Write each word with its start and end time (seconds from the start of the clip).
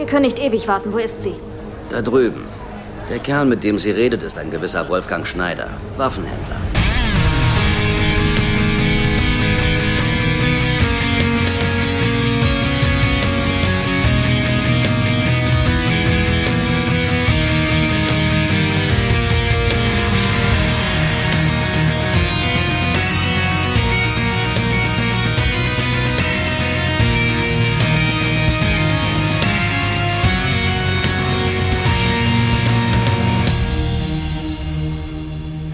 Wir 0.00 0.06
können 0.06 0.22
nicht 0.22 0.38
ewig 0.38 0.66
warten. 0.66 0.94
Wo 0.94 0.96
ist 0.96 1.20
sie? 1.20 1.34
Da 1.90 2.00
drüben. 2.00 2.46
Der 3.10 3.18
Kerl, 3.18 3.44
mit 3.44 3.62
dem 3.62 3.76
sie 3.78 3.90
redet, 3.90 4.22
ist 4.22 4.38
ein 4.38 4.50
gewisser 4.50 4.88
Wolfgang 4.88 5.26
Schneider, 5.26 5.68
Waffenhändler. 5.98 6.59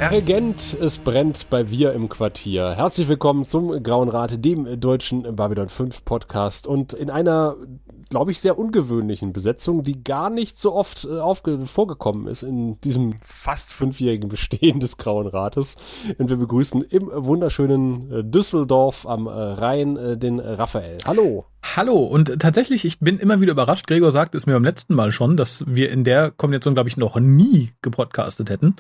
Herr 0.07 0.19
Regent, 0.19 0.77
es 0.81 0.99
brennt 0.99 1.51
bei 1.51 1.69
Wir 1.69 1.93
im 1.93 2.09
Quartier. 2.09 2.75
Herzlich 2.77 3.09
willkommen 3.09 3.45
zum 3.45 3.83
Grauen 3.83 4.09
Rat, 4.09 4.45
dem 4.45 4.79
deutschen 4.79 5.35
Babylon 5.35 5.69
5 5.69 6.05
Podcast 6.05 6.69
und 6.69 6.93
in 6.93 7.11
einer, 7.11 7.57
glaube 8.09 8.31
ich, 8.31 8.39
sehr 8.39 8.57
ungewöhnlichen 8.57 9.33
Besetzung, 9.33 9.83
die 9.83 10.05
gar 10.05 10.31
nicht 10.31 10.61
so 10.61 10.75
oft 10.77 11.05
äh, 11.07 11.67
vorgekommen 11.67 12.29
ist 12.29 12.45
in 12.45 12.81
diesem 12.83 13.17
fast 13.25 13.73
fünfjährigen 13.73 14.29
Bestehen 14.29 14.79
des 14.79 14.97
Grauen 14.97 15.27
Rates. 15.27 15.75
Und 16.19 16.31
wir 16.31 16.37
begrüßen 16.37 16.83
im 16.83 17.11
wunderschönen 17.13 18.13
äh, 18.13 18.23
Düsseldorf 18.23 19.09
am 19.09 19.27
äh, 19.27 19.31
Rhein 19.31 20.21
den 20.21 20.39
Raphael. 20.39 20.99
Hallo. 21.05 21.47
Hallo 21.75 21.97
und 21.97 22.39
tatsächlich, 22.39 22.85
ich 22.85 23.01
bin 23.01 23.19
immer 23.19 23.41
wieder 23.41 23.51
überrascht. 23.51 23.89
Gregor 23.89 24.13
sagte 24.13 24.37
es 24.37 24.47
mir 24.47 24.53
beim 24.53 24.63
letzten 24.63 24.95
Mal 24.95 25.11
schon, 25.11 25.37
dass 25.37 25.65
wir 25.67 25.91
in 25.91 26.05
der 26.05 26.31
Kombination, 26.31 26.75
glaube 26.75 26.89
ich, 26.89 26.97
noch 26.97 27.19
nie 27.19 27.73
gepodcastet 27.83 28.51
hätten 28.51 28.77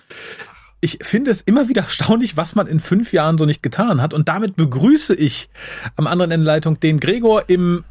ich 0.80 0.98
finde 1.02 1.30
es 1.30 1.40
immer 1.40 1.68
wieder 1.68 1.82
erstaunlich, 1.82 2.36
was 2.36 2.54
man 2.54 2.66
in 2.66 2.80
fünf 2.80 3.12
Jahren 3.12 3.38
so 3.38 3.46
nicht 3.46 3.62
getan 3.62 4.00
hat. 4.00 4.14
Und 4.14 4.28
damit 4.28 4.56
begrüße 4.56 5.14
ich 5.14 5.48
am 5.96 6.06
anderen 6.06 6.30
Ende 6.30 6.46
Leitung 6.46 6.80
den 6.80 7.00
Gregor 7.00 7.48
im 7.48 7.84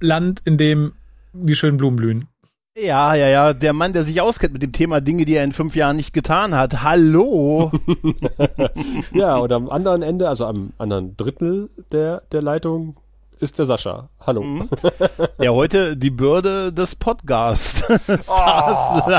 Land, 0.00 0.42
in 0.44 0.56
dem 0.56 0.92
die 1.32 1.54
schönen 1.54 1.76
Blumen 1.76 1.96
blühen. 1.96 2.28
Ja, 2.76 3.14
ja, 3.14 3.28
ja, 3.28 3.52
der 3.52 3.72
Mann, 3.72 3.92
der 3.92 4.04
sich 4.04 4.20
auskennt 4.20 4.52
mit 4.52 4.62
dem 4.62 4.72
Thema 4.72 5.00
Dinge, 5.00 5.24
die 5.24 5.34
er 5.34 5.44
in 5.44 5.52
fünf 5.52 5.74
Jahren 5.74 5.96
nicht 5.96 6.14
getan 6.14 6.54
hat. 6.54 6.82
Hallo! 6.82 7.72
ja, 9.12 9.36
und 9.36 9.52
am 9.52 9.68
anderen 9.68 10.02
Ende, 10.02 10.28
also 10.28 10.46
am 10.46 10.72
anderen 10.78 11.16
Drittel 11.16 11.68
der, 11.90 12.22
der 12.30 12.42
Leitung, 12.42 12.96
ist 13.40 13.58
der 13.58 13.66
Sascha. 13.66 14.08
Hallo. 14.26 14.42
Mhm. 14.42 14.68
Der 15.40 15.54
heute 15.54 15.96
die 15.96 16.10
Bürde 16.10 16.72
des 16.72 16.94
Podcasts 16.94 17.82
oh. 18.28 19.18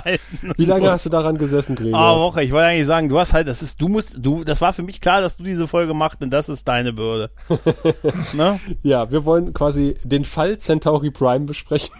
Wie 0.58 0.66
lange 0.66 0.82
muss. 0.82 0.92
hast 0.92 1.06
du 1.06 1.10
daran 1.10 1.38
gesessen, 1.38 1.76
Gregor? 1.76 2.00
Ah, 2.00 2.16
Woche. 2.18 2.44
Ich 2.44 2.52
wollte 2.52 2.68
eigentlich 2.68 2.88
sagen, 2.88 3.10
du 3.10 3.20
hast 3.20 3.34
halt, 3.34 3.48
das 3.48 3.62
ist, 3.62 3.82
du 3.82 3.88
musst, 3.88 4.16
du, 4.20 4.44
das 4.44 4.62
war 4.62 4.74
für 4.74 4.84
mich 4.84 5.02
klar, 5.02 5.22
dass 5.22 5.38
du 5.38 5.44
diese 5.44 5.68
Folge 5.68 5.94
machst, 5.94 6.22
denn 6.22 6.30
das 6.30 6.50
ist 6.50 6.68
deine 6.68 6.94
Bürde. 6.94 7.32
ne? 8.34 8.60
Ja, 8.84 9.12
wir 9.12 9.26
wollen 9.26 9.54
quasi 9.54 9.96
den 10.04 10.24
Fall 10.24 10.58
Centauri 10.60 11.10
Prime 11.10 11.46
besprechen. 11.46 11.96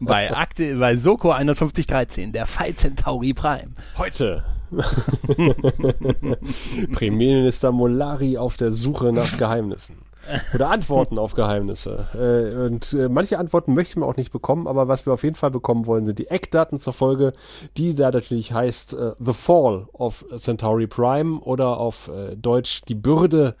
bei 0.00 0.30
Akte, 0.34 0.76
bei 0.76 0.96
Soko 0.96 1.30
5113, 1.30 2.32
der 2.32 2.46
Fall 2.46 2.74
Centauri 2.74 3.32
Prime. 3.32 3.72
Heute 3.96 4.44
Premierminister 6.92 7.72
Molari 7.72 8.38
auf 8.38 8.56
der 8.56 8.70
Suche 8.70 9.12
nach 9.12 9.38
Geheimnissen. 9.38 9.96
Oder 10.54 10.70
Antworten 10.70 11.18
auf 11.18 11.34
Geheimnisse. 11.34 12.08
Äh, 12.14 12.66
und 12.66 12.92
äh, 12.92 13.08
manche 13.08 13.38
Antworten 13.38 13.74
möchten 13.74 14.00
wir 14.00 14.06
auch 14.06 14.16
nicht 14.16 14.32
bekommen, 14.32 14.66
aber 14.66 14.88
was 14.88 15.06
wir 15.06 15.14
auf 15.14 15.22
jeden 15.22 15.36
Fall 15.36 15.50
bekommen 15.50 15.86
wollen, 15.86 16.06
sind 16.06 16.18
die 16.18 16.28
Eckdaten 16.28 16.78
zur 16.78 16.92
Folge, 16.92 17.32
die 17.76 17.94
da 17.94 18.10
natürlich 18.10 18.52
heißt 18.52 18.94
äh, 18.94 19.12
The 19.18 19.32
Fall 19.32 19.88
of 19.92 20.24
Centauri 20.36 20.86
Prime 20.86 21.40
oder 21.40 21.78
auf 21.78 22.08
äh, 22.08 22.36
Deutsch 22.36 22.82
die 22.88 22.94
Bürde 22.94 23.54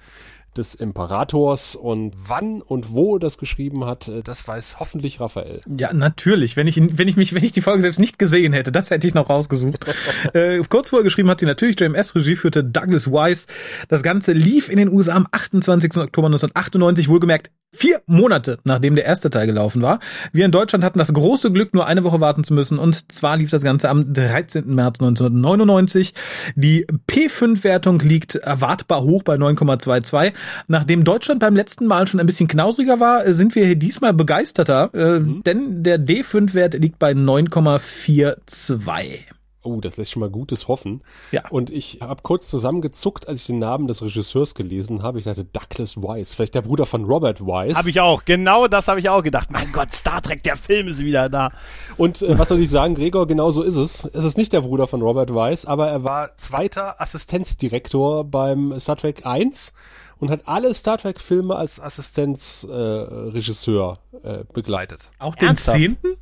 des 0.58 0.74
Imperators 0.74 1.74
und 1.76 2.14
wann 2.18 2.60
und 2.60 2.92
wo 2.92 3.18
das 3.18 3.38
geschrieben 3.38 3.86
hat, 3.86 4.08
äh, 4.08 4.22
das 4.22 4.46
weiß 4.46 4.78
hoffentlich 4.80 5.20
Raphael. 5.20 5.62
Ja, 5.78 5.92
natürlich. 5.92 6.56
Wenn 6.56 6.66
ich, 6.66 6.76
wenn 6.76 7.08
ich 7.08 7.16
mich, 7.16 7.34
wenn 7.34 7.44
ich 7.44 7.52
die 7.52 7.60
Folge 7.60 7.82
selbst 7.82 7.98
nicht 7.98 8.18
gesehen 8.18 8.52
hätte, 8.52 8.72
das 8.72 8.90
hätte 8.90 9.06
ich 9.06 9.14
noch 9.14 9.30
rausgesucht. 9.30 9.86
äh, 10.34 10.58
kurz 10.68 10.90
vorher 10.90 11.04
geschrieben 11.04 11.30
hat 11.30 11.40
sie 11.40 11.46
natürlich 11.46 11.80
JMS 11.80 12.14
Regie 12.14 12.36
führte 12.36 12.64
Douglas 12.64 13.10
Weiss. 13.10 13.46
Das 13.88 14.02
Ganze 14.02 14.32
lief 14.32 14.68
in 14.68 14.76
den 14.76 14.88
USA 14.88 15.14
am 15.14 15.26
28. 15.30 15.96
Oktober 15.96 16.26
1998, 16.26 17.08
wohlgemerkt 17.08 17.50
vier 17.70 18.00
Monate 18.06 18.58
nachdem 18.64 18.96
der 18.96 19.04
erste 19.04 19.30
Teil 19.30 19.46
gelaufen 19.46 19.82
war. 19.82 20.00
Wir 20.32 20.44
in 20.44 20.50
Deutschland 20.50 20.84
hatten 20.84 20.98
das 20.98 21.12
große 21.12 21.52
Glück, 21.52 21.74
nur 21.74 21.86
eine 21.86 22.04
Woche 22.04 22.20
warten 22.20 22.44
zu 22.44 22.54
müssen. 22.54 22.78
Und 22.78 23.12
zwar 23.12 23.36
lief 23.36 23.50
das 23.50 23.62
Ganze 23.62 23.88
am 23.88 24.12
13. 24.12 24.74
März 24.74 25.00
1999. 25.00 26.14
Die 26.56 26.86
P5-Wertung 27.08 28.00
liegt 28.00 28.36
erwartbar 28.36 29.02
hoch 29.02 29.22
bei 29.22 29.34
9,22. 29.34 30.32
Nachdem 30.66 31.04
Deutschland 31.04 31.40
beim 31.40 31.56
letzten 31.56 31.86
Mal 31.86 32.06
schon 32.06 32.20
ein 32.20 32.26
bisschen 32.26 32.48
knausriger 32.48 33.00
war, 33.00 33.32
sind 33.32 33.54
wir 33.54 33.66
hier 33.66 33.76
diesmal 33.76 34.14
begeisterter, 34.14 34.90
äh, 34.94 35.20
mhm. 35.20 35.42
denn 35.44 35.82
der 35.82 35.98
D5-Wert 35.98 36.74
liegt 36.74 36.98
bei 36.98 37.12
9,42. 37.12 39.24
Oh, 39.64 39.80
das 39.80 39.96
lässt 39.96 40.12
schon 40.12 40.20
mal 40.20 40.30
Gutes 40.30 40.68
hoffen. 40.68 41.02
Ja. 41.30 41.42
Und 41.50 41.68
ich 41.68 41.98
habe 42.00 42.22
kurz 42.22 42.48
zusammengezuckt, 42.48 43.28
als 43.28 43.40
ich 43.40 43.46
den 43.48 43.58
Namen 43.58 43.88
des 43.88 44.02
Regisseurs 44.02 44.54
gelesen 44.54 45.02
habe. 45.02 45.18
Ich 45.18 45.24
dachte, 45.24 45.44
Douglas 45.44 46.00
Weiss, 46.00 46.32
vielleicht 46.32 46.54
der 46.54 46.62
Bruder 46.62 46.86
von 46.86 47.04
Robert 47.04 47.44
Weiss. 47.44 47.76
Habe 47.76 47.90
ich 47.90 48.00
auch, 48.00 48.24
genau 48.24 48.68
das 48.68 48.88
habe 48.88 49.00
ich 49.00 49.10
auch 49.10 49.22
gedacht. 49.22 49.50
Mein 49.50 49.72
Gott, 49.72 49.92
Star 49.92 50.22
Trek, 50.22 50.42
der 50.44 50.56
Film 50.56 50.88
ist 50.88 51.04
wieder 51.04 51.28
da. 51.28 51.50
Und 51.96 52.22
äh, 52.22 52.38
was 52.38 52.48
soll 52.48 52.60
ich 52.60 52.70
sagen, 52.70 52.94
Gregor, 52.94 53.26
genau 53.26 53.50
so 53.50 53.62
ist 53.62 53.76
es. 53.76 54.04
Es 54.04 54.24
ist 54.24 54.38
nicht 54.38 54.52
der 54.52 54.62
Bruder 54.62 54.86
von 54.86 55.02
Robert 55.02 55.34
Weiss, 55.34 55.66
aber 55.66 55.88
er 55.88 56.02
war 56.02 56.36
zweiter 56.36 57.00
Assistenzdirektor 57.00 58.24
beim 58.24 58.78
Star 58.78 58.96
Trek 58.96 59.26
1 59.26 59.72
und 60.20 60.30
hat 60.30 60.42
alle 60.46 60.72
Star 60.74 60.98
Trek 60.98 61.18
Filme 61.20 61.56
als 61.56 61.80
Assistenzregisseur 61.80 63.98
äh, 64.22 64.40
äh, 64.40 64.44
begleitet. 64.52 65.10
Auch 65.18 65.34
den 65.34 65.56
zehnten? 65.56 66.18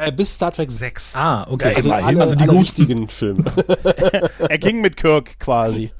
Äh, 0.00 0.12
bis 0.12 0.34
Star 0.34 0.52
Trek 0.52 0.70
6. 0.70 1.16
Ah, 1.16 1.44
okay. 1.50 1.74
Also, 1.74 1.90
alle, 1.90 2.20
also 2.20 2.36
die 2.36 2.48
alle 2.48 2.60
wichtigen 2.60 3.08
Filme. 3.08 3.46
er 4.38 4.58
ging 4.58 4.80
mit 4.80 4.96
Kirk 4.96 5.40
quasi. 5.40 5.90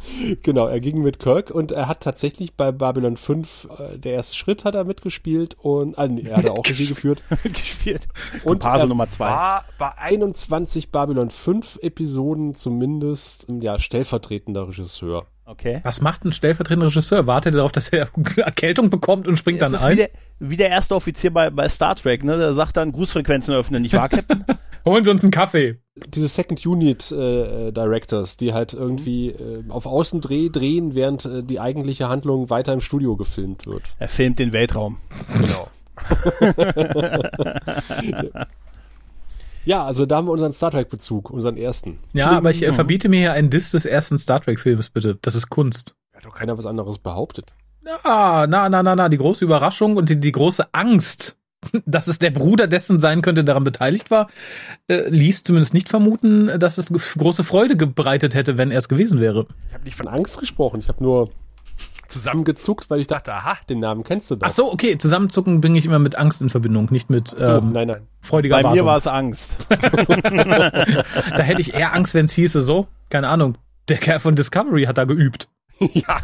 Genau, 0.44 0.68
er 0.68 0.78
ging 0.78 1.02
mit 1.02 1.18
Kirk 1.18 1.50
und 1.50 1.72
er 1.72 1.88
hat 1.88 2.00
tatsächlich 2.00 2.54
bei 2.54 2.70
Babylon 2.70 3.16
5, 3.16 3.68
äh, 3.76 3.98
der 3.98 4.12
erste 4.12 4.36
Schritt 4.36 4.64
hat 4.64 4.76
er 4.76 4.84
mitgespielt 4.84 5.56
und 5.58 5.98
also, 5.98 6.16
er 6.16 6.36
hat 6.36 6.48
auch 6.48 6.64
Regie 6.64 6.86
geführt. 6.86 7.24
mitgespielt. 7.42 8.06
Und 8.44 8.64
er 8.64 8.86
Nummer 8.86 9.10
zwei. 9.10 9.30
war 9.30 9.64
bei 9.78 9.90
21 9.98 10.92
Babylon 10.92 11.30
5 11.30 11.80
Episoden 11.82 12.54
zumindest 12.54 13.46
ja, 13.48 13.80
stellvertretender 13.80 14.68
Regisseur. 14.68 15.26
Okay. 15.48 15.80
Was 15.82 16.02
macht 16.02 16.26
ein 16.26 16.34
stellvertretender 16.34 16.88
Regisseur? 16.88 17.26
Wartet 17.26 17.54
er 17.54 17.56
darauf, 17.56 17.72
dass 17.72 17.88
er 17.88 18.06
Erkältung 18.36 18.90
bekommt 18.90 19.26
und 19.26 19.38
springt 19.38 19.62
das 19.62 19.72
dann 19.72 19.80
ein? 19.80 19.92
Wie 19.92 19.96
der, 19.96 20.10
wie 20.40 20.56
der 20.58 20.68
erste 20.68 20.94
Offizier 20.94 21.32
bei, 21.32 21.48
bei 21.48 21.66
Star 21.70 21.96
Trek, 21.96 22.22
ne? 22.22 22.36
Der 22.36 22.52
sagt 22.52 22.76
dann 22.76 22.92
Grußfrequenzen 22.92 23.54
öffnen, 23.54 23.80
nicht 23.80 23.94
wahr, 23.94 24.08
Captain? 24.10 24.44
Holen 24.84 25.04
Sie 25.04 25.10
uns 25.10 25.22
einen 25.22 25.30
Kaffee. 25.30 25.78
Diese 26.08 26.28
Second 26.28 26.66
Unit 26.66 27.10
äh, 27.10 27.72
Directors, 27.72 28.36
die 28.36 28.52
halt 28.52 28.74
irgendwie 28.74 29.30
äh, 29.30 29.64
auf 29.70 29.86
Außendreh 29.86 30.50
drehen, 30.50 30.94
während 30.94 31.24
äh, 31.24 31.42
die 31.42 31.60
eigentliche 31.60 32.10
Handlung 32.10 32.50
weiter 32.50 32.74
im 32.74 32.82
Studio 32.82 33.16
gefilmt 33.16 33.66
wird. 33.66 33.94
Er 33.98 34.08
filmt 34.08 34.38
den 34.38 34.52
Weltraum. 34.52 34.98
Genau. 35.32 35.68
Ja, 39.68 39.84
also 39.84 40.06
da 40.06 40.16
haben 40.16 40.28
wir 40.28 40.32
unseren 40.32 40.54
Star 40.54 40.70
Trek-Bezug, 40.70 41.28
unseren 41.28 41.58
ersten. 41.58 41.98
Ja, 42.14 42.30
aber 42.30 42.48
ich 42.50 42.66
äh, 42.66 42.72
verbiete 42.72 43.10
mir 43.10 43.20
hier 43.20 43.32
einen 43.34 43.50
Diss 43.50 43.72
des 43.72 43.84
ersten 43.84 44.18
Star 44.18 44.40
Trek-Films, 44.40 44.88
bitte. 44.88 45.18
Das 45.20 45.34
ist 45.34 45.50
Kunst. 45.50 45.94
Hat 46.14 46.24
doch 46.24 46.34
keiner 46.34 46.56
was 46.56 46.64
anderes 46.64 46.98
behauptet. 46.98 47.52
Ja, 47.84 48.46
na, 48.48 48.70
na, 48.70 48.82
na, 48.82 48.96
na, 48.96 49.10
die 49.10 49.18
große 49.18 49.44
Überraschung 49.44 49.98
und 49.98 50.08
die, 50.08 50.18
die 50.18 50.32
große 50.32 50.72
Angst, 50.72 51.36
dass 51.84 52.06
es 52.06 52.18
der 52.18 52.30
Bruder 52.30 52.66
dessen 52.66 52.98
sein 52.98 53.20
könnte, 53.20 53.44
daran 53.44 53.62
beteiligt 53.62 54.10
war, 54.10 54.28
äh, 54.86 55.06
ließ 55.10 55.42
zumindest 55.42 55.74
nicht 55.74 55.90
vermuten, 55.90 56.58
dass 56.58 56.78
es 56.78 56.90
große 56.90 57.44
Freude 57.44 57.76
gebreitet 57.76 58.34
hätte, 58.34 58.56
wenn 58.56 58.70
er 58.70 58.78
es 58.78 58.88
gewesen 58.88 59.20
wäre. 59.20 59.48
Ich 59.66 59.74
habe 59.74 59.84
nicht 59.84 59.98
von 59.98 60.08
Angst 60.08 60.40
gesprochen, 60.40 60.80
ich 60.80 60.88
habe 60.88 61.04
nur 61.04 61.28
zusammengezuckt, 62.08 62.90
weil 62.90 63.00
ich 63.00 63.06
dachte, 63.06 63.32
aha, 63.32 63.58
den 63.68 63.80
Namen 63.80 64.02
kennst 64.02 64.30
du 64.30 64.36
doch. 64.36 64.46
Ach 64.46 64.52
so, 64.52 64.72
okay, 64.72 64.98
zusammenzucken 64.98 65.60
bringe 65.60 65.78
ich 65.78 65.86
immer 65.86 65.98
mit 65.98 66.16
Angst 66.16 66.42
in 66.42 66.48
Verbindung, 66.48 66.88
nicht 66.90 67.10
mit 67.10 67.28
so, 67.28 67.36
ähm, 67.36 67.72
nein, 67.72 67.88
nein. 67.88 68.06
freudiger 68.20 68.56
Bei 68.56 68.60
Erwartung. 68.60 68.78
mir 68.78 68.86
war 68.86 68.96
es 68.96 69.06
Angst. 69.06 69.68
da 69.70 71.42
hätte 71.42 71.60
ich 71.60 71.74
eher 71.74 71.94
Angst, 71.94 72.14
wenn 72.14 72.26
es 72.26 72.32
hieße 72.32 72.62
so, 72.62 72.88
keine 73.10 73.28
Ahnung, 73.28 73.58
der 73.88 73.98
Kerl 73.98 74.18
von 74.18 74.34
Discovery 74.34 74.84
hat 74.84 74.98
da 74.98 75.04
geübt. 75.04 75.48
ja, 75.78 76.18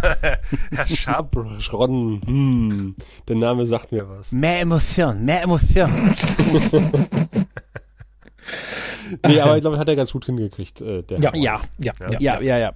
Herr 0.72 0.86
Schabron, 0.86 2.20
hm, 2.26 2.96
der 3.28 3.36
Name 3.36 3.64
sagt 3.66 3.92
mir 3.92 4.08
was. 4.08 4.32
Mehr 4.32 4.62
Emotion, 4.62 5.24
mehr 5.24 5.42
Emotion. 5.42 5.88
nee, 9.26 9.40
aber 9.40 9.56
ich 9.56 9.60
glaube, 9.60 9.78
hat 9.78 9.88
er 9.88 9.94
ganz 9.94 10.10
gut 10.10 10.24
hingekriegt, 10.24 10.80
äh, 10.80 11.02
der 11.02 11.20
ja, 11.20 11.30
ja, 11.34 11.60
ja, 11.78 11.92
ja, 12.00 12.18
ja, 12.18 12.40
ja, 12.40 12.58
ja. 12.58 12.72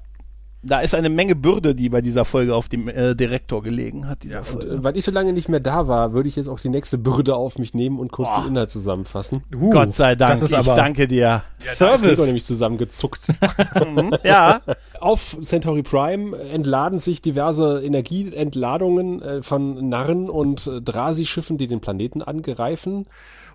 Da 0.63 0.81
ist 0.81 0.95
eine 0.95 1.09
Menge 1.09 1.37
Bürde, 1.37 1.75
die 1.75 1.89
bei 1.89 2.01
dieser 2.01 2.25
Folge 2.25 2.55
auf 2.55 2.69
dem 2.69 2.89
äh, 2.89 3.15
Direktor 3.15 3.63
gelegen 3.63 4.09
hat. 4.09 4.25
Dieser 4.25 4.41
Und, 4.41 4.47
Folge. 4.47 4.67
äh, 4.69 4.85
weil 4.85 4.97
ich 4.97 5.05
so 5.05 5.13
lange 5.13 5.33
nicht 5.33 5.49
mehr 5.49 5.61
da 5.61 5.87
war, 5.87 6.13
würde 6.13 6.29
ich 6.29 6.35
jetzt 6.35 6.49
auch 6.49 6.59
die 6.59 6.69
nächste 6.69 6.99
Bürde 6.99 7.37
auf 7.37 7.59
mich 7.59 7.75
nehmen 7.75 7.99
und 8.01 8.11
kurz 8.11 8.29
Boah. 8.29 8.43
den 8.43 8.49
Inhalt 8.51 8.71
zusammenfassen. 8.71 9.45
Uh, 9.55 9.71
Gott 9.71 9.95
sei 9.95 10.17
Dank, 10.17 10.33
Das 10.41 10.51
ist 10.51 10.59
ich 10.59 10.67
danke 10.75 11.07
dir. 11.07 11.45
Das 11.59 11.81
wird 11.81 12.01
Service. 12.01 12.27
nämlich 12.27 12.45
zusammengezuckt. 12.45 13.29
Ja, 14.25 14.61
Auf 15.01 15.37
Centauri 15.43 15.83
Prime 15.83 16.37
entladen 16.39 16.99
sich 16.99 17.23
diverse 17.23 17.81
Energieentladungen 17.83 19.23
äh, 19.23 19.43
von 19.43 19.89
Narren 19.89 20.29
und 20.29 20.67
äh, 20.67 20.81
Drasi-Schiffen, 20.81 21.59
die 21.59 21.67
den 21.67 21.81
Planeten 21.81 22.23
angreifen. 22.23 23.07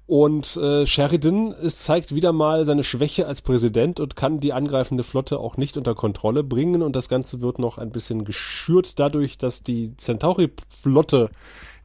Und 0.06 0.58
äh, 0.58 0.86
Sheridan 0.86 1.56
zeigt 1.70 2.14
wieder 2.14 2.34
mal 2.34 2.66
seine 2.66 2.84
Schwäche 2.84 3.26
als 3.26 3.42
Präsident 3.42 4.02
und 4.02 4.18
kann 4.18 4.42
die 4.42 4.52
angreifende 4.52 5.04
Flotte 5.04 5.40
auch 5.40 5.56
nicht 5.56 5.78
unter 5.78 5.96
Kontrolle 5.96 6.44
bringen. 6.44 6.82
Und 6.82 6.96
das 6.96 7.08
Ganze 7.08 7.42
wird 7.42 7.58
noch 7.58 7.78
ein 7.78 7.92
bisschen 7.92 8.26
geschürt 8.26 9.00
dadurch, 9.00 9.38
dass 9.38 9.64
die 9.64 9.96
Centauri-Flotte, 9.96 11.30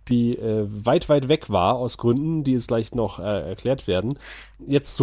die 0.09 0.37
äh, 0.37 0.67
weit, 0.69 1.09
weit 1.09 1.29
weg 1.29 1.49
war 1.49 1.77
aus 1.77 1.97
Gründen, 1.97 2.43
die 2.43 2.55
es 2.55 2.67
gleich 2.67 2.93
noch 2.93 3.21
äh, 3.21 3.49
erklärt 3.49 3.87
werden, 3.87 4.19
jetzt 4.67 4.97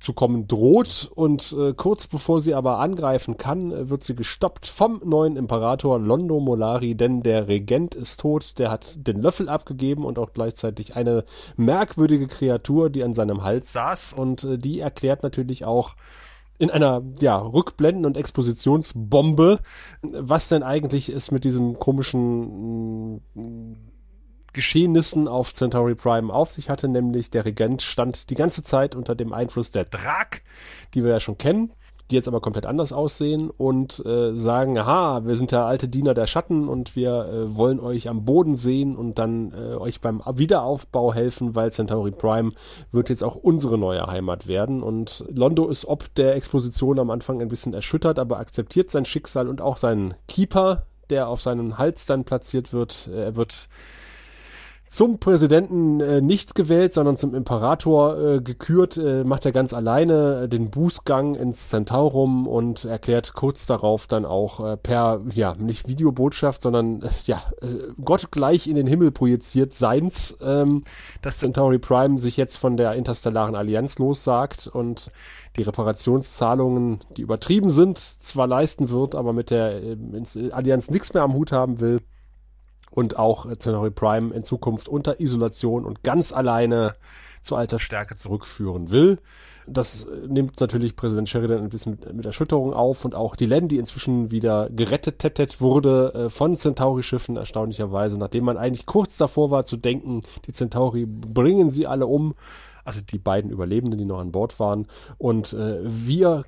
zurückzukommen 0.00 0.48
droht 0.48 1.10
und 1.14 1.54
äh, 1.58 1.74
kurz 1.74 2.06
bevor 2.06 2.40
sie 2.40 2.54
aber 2.54 2.78
angreifen 2.78 3.36
kann, 3.36 3.70
äh, 3.70 3.90
wird 3.90 4.02
sie 4.02 4.16
gestoppt 4.16 4.66
vom 4.66 5.00
neuen 5.04 5.36
Imperator 5.36 5.98
Londo 5.98 6.40
Molari, 6.40 6.94
denn 6.94 7.22
der 7.22 7.48
Regent 7.48 7.94
ist 7.94 8.20
tot, 8.20 8.58
der 8.58 8.70
hat 8.70 8.94
den 8.96 9.20
Löffel 9.20 9.48
abgegeben 9.48 10.04
und 10.06 10.18
auch 10.18 10.32
gleichzeitig 10.32 10.96
eine 10.96 11.24
merkwürdige 11.56 12.28
Kreatur, 12.28 12.88
die 12.88 13.04
an 13.04 13.12
seinem 13.12 13.44
Hals 13.44 13.72
saß 13.72 14.14
und 14.14 14.44
äh, 14.44 14.58
die 14.58 14.80
erklärt 14.80 15.22
natürlich 15.22 15.66
auch 15.66 15.94
in 16.58 16.70
einer 16.70 17.02
ja, 17.20 17.38
Rückblenden- 17.38 18.06
und 18.06 18.16
Expositionsbombe, 18.16 19.60
was 20.02 20.48
denn 20.48 20.62
eigentlich 20.62 21.10
ist 21.10 21.30
mit 21.30 21.44
diesem 21.44 21.78
komischen 21.78 23.16
mm, 23.34 23.89
Geschehnissen 24.52 25.28
auf 25.28 25.52
Centauri 25.52 25.94
Prime 25.94 26.32
auf 26.32 26.50
sich 26.50 26.70
hatte, 26.70 26.88
nämlich 26.88 27.30
der 27.30 27.44
Regent 27.44 27.82
stand 27.82 28.30
die 28.30 28.34
ganze 28.34 28.62
Zeit 28.62 28.94
unter 28.94 29.14
dem 29.14 29.32
Einfluss 29.32 29.70
der 29.70 29.84
Drak, 29.84 30.42
die 30.94 31.04
wir 31.04 31.10
ja 31.10 31.20
schon 31.20 31.38
kennen, 31.38 31.72
die 32.10 32.16
jetzt 32.16 32.28
aber 32.28 32.40
komplett 32.40 32.66
anders 32.66 32.92
aussehen 32.92 33.50
und 33.50 34.04
äh, 34.04 34.34
sagen, 34.34 34.76
aha, 34.78 35.24
wir 35.24 35.36
sind 35.36 35.52
der 35.52 35.64
alte 35.64 35.88
Diener 35.88 36.14
der 36.14 36.26
Schatten 36.26 36.68
und 36.68 36.96
wir 36.96 37.26
äh, 37.26 37.56
wollen 37.56 37.80
euch 37.80 38.08
am 38.08 38.24
Boden 38.24 38.56
sehen 38.56 38.96
und 38.96 39.18
dann 39.18 39.52
äh, 39.52 39.76
euch 39.76 40.00
beim 40.00 40.22
Wiederaufbau 40.26 41.14
helfen, 41.14 41.54
weil 41.54 41.72
Centauri 41.72 42.10
Prime 42.10 42.52
wird 42.90 43.10
jetzt 43.10 43.22
auch 43.22 43.36
unsere 43.36 43.78
neue 43.78 44.06
Heimat 44.06 44.46
werden 44.46 44.82
und 44.82 45.24
Londo 45.28 45.68
ist 45.68 45.86
ob 45.86 46.12
der 46.14 46.34
Exposition 46.34 46.98
am 46.98 47.10
Anfang 47.10 47.40
ein 47.40 47.48
bisschen 47.48 47.74
erschüttert, 47.74 48.18
aber 48.18 48.38
akzeptiert 48.38 48.90
sein 48.90 49.04
Schicksal 49.04 49.48
und 49.48 49.60
auch 49.60 49.76
seinen 49.76 50.14
Keeper, 50.26 50.86
der 51.10 51.28
auf 51.28 51.40
seinen 51.40 51.78
Hals 51.78 52.06
dann 52.06 52.24
platziert 52.24 52.72
wird. 52.72 53.08
Er 53.12 53.36
wird 53.36 53.68
zum 54.90 55.20
Präsidenten 55.20 56.00
äh, 56.00 56.20
nicht 56.20 56.56
gewählt, 56.56 56.92
sondern 56.92 57.16
zum 57.16 57.32
Imperator 57.36 58.18
äh, 58.18 58.40
gekürt, 58.40 58.96
äh, 58.96 59.22
macht 59.22 59.46
er 59.46 59.52
ganz 59.52 59.72
alleine 59.72 60.42
äh, 60.42 60.48
den 60.48 60.68
Bußgang 60.68 61.36
ins 61.36 61.68
Centaurum 61.68 62.48
und 62.48 62.86
erklärt 62.86 63.34
kurz 63.34 63.66
darauf 63.66 64.08
dann 64.08 64.24
auch 64.24 64.58
äh, 64.58 64.76
per, 64.76 65.20
ja, 65.32 65.54
nicht 65.54 65.86
Videobotschaft, 65.86 66.60
sondern 66.62 67.02
äh, 67.02 67.08
ja, 67.24 67.44
äh, 67.62 67.92
Gott 68.04 68.32
gleich 68.32 68.66
in 68.66 68.74
den 68.74 68.88
Himmel 68.88 69.12
projiziert 69.12 69.72
seins, 69.74 70.36
ähm, 70.42 70.82
dass 71.22 71.38
Centauri 71.38 71.78
Prime 71.78 72.18
sich 72.18 72.36
jetzt 72.36 72.56
von 72.56 72.76
der 72.76 72.94
interstellaren 72.94 73.54
Allianz 73.54 73.96
lossagt 74.00 74.66
und 74.66 75.12
die 75.56 75.62
Reparationszahlungen, 75.62 76.98
die 77.16 77.22
übertrieben 77.22 77.70
sind, 77.70 77.98
zwar 77.98 78.48
leisten 78.48 78.90
wird, 78.90 79.14
aber 79.14 79.32
mit 79.32 79.50
der 79.50 79.80
Allianz 80.50 80.90
nichts 80.90 81.14
mehr 81.14 81.22
am 81.22 81.34
Hut 81.34 81.52
haben 81.52 81.78
will 81.78 82.00
und 82.90 83.18
auch 83.18 83.46
äh, 83.46 83.56
Centauri 83.58 83.90
Prime 83.90 84.34
in 84.34 84.42
Zukunft 84.42 84.88
unter 84.88 85.20
Isolation 85.20 85.84
und 85.84 86.02
ganz 86.02 86.32
alleine 86.32 86.92
zu 87.42 87.56
alter 87.56 87.78
Stärke 87.78 88.16
zurückführen 88.16 88.90
will. 88.90 89.18
Das 89.66 90.04
äh, 90.04 90.26
nimmt 90.26 90.60
natürlich 90.60 90.96
Präsident 90.96 91.28
Sheridan 91.28 91.62
ein 91.62 91.68
bisschen 91.68 91.98
mit, 92.12 92.26
Erschütterung 92.26 92.74
auf 92.74 93.04
und 93.04 93.14
auch 93.14 93.36
die 93.36 93.46
Len, 93.46 93.68
die 93.68 93.78
inzwischen 93.78 94.30
wieder 94.30 94.68
gerettet 94.70 95.60
wurde 95.60 96.14
äh, 96.14 96.30
von 96.30 96.56
Centauri-Schiffen, 96.56 97.36
erstaunlicherweise, 97.36 98.18
nachdem 98.18 98.44
man 98.44 98.58
eigentlich 98.58 98.86
kurz 98.86 99.16
davor 99.16 99.50
war 99.50 99.64
zu 99.64 99.76
denken, 99.76 100.22
die 100.46 100.52
Centauri 100.52 101.06
bringen 101.06 101.70
sie 101.70 101.86
alle 101.86 102.06
um, 102.06 102.34
also 102.84 103.00
die 103.00 103.18
beiden 103.18 103.50
Überlebenden, 103.50 103.98
die 103.98 104.04
noch 104.04 104.18
an 104.18 104.32
Bord 104.32 104.58
waren. 104.58 104.86
Und 105.18 105.52
äh, 105.52 105.78
wir 105.82 106.44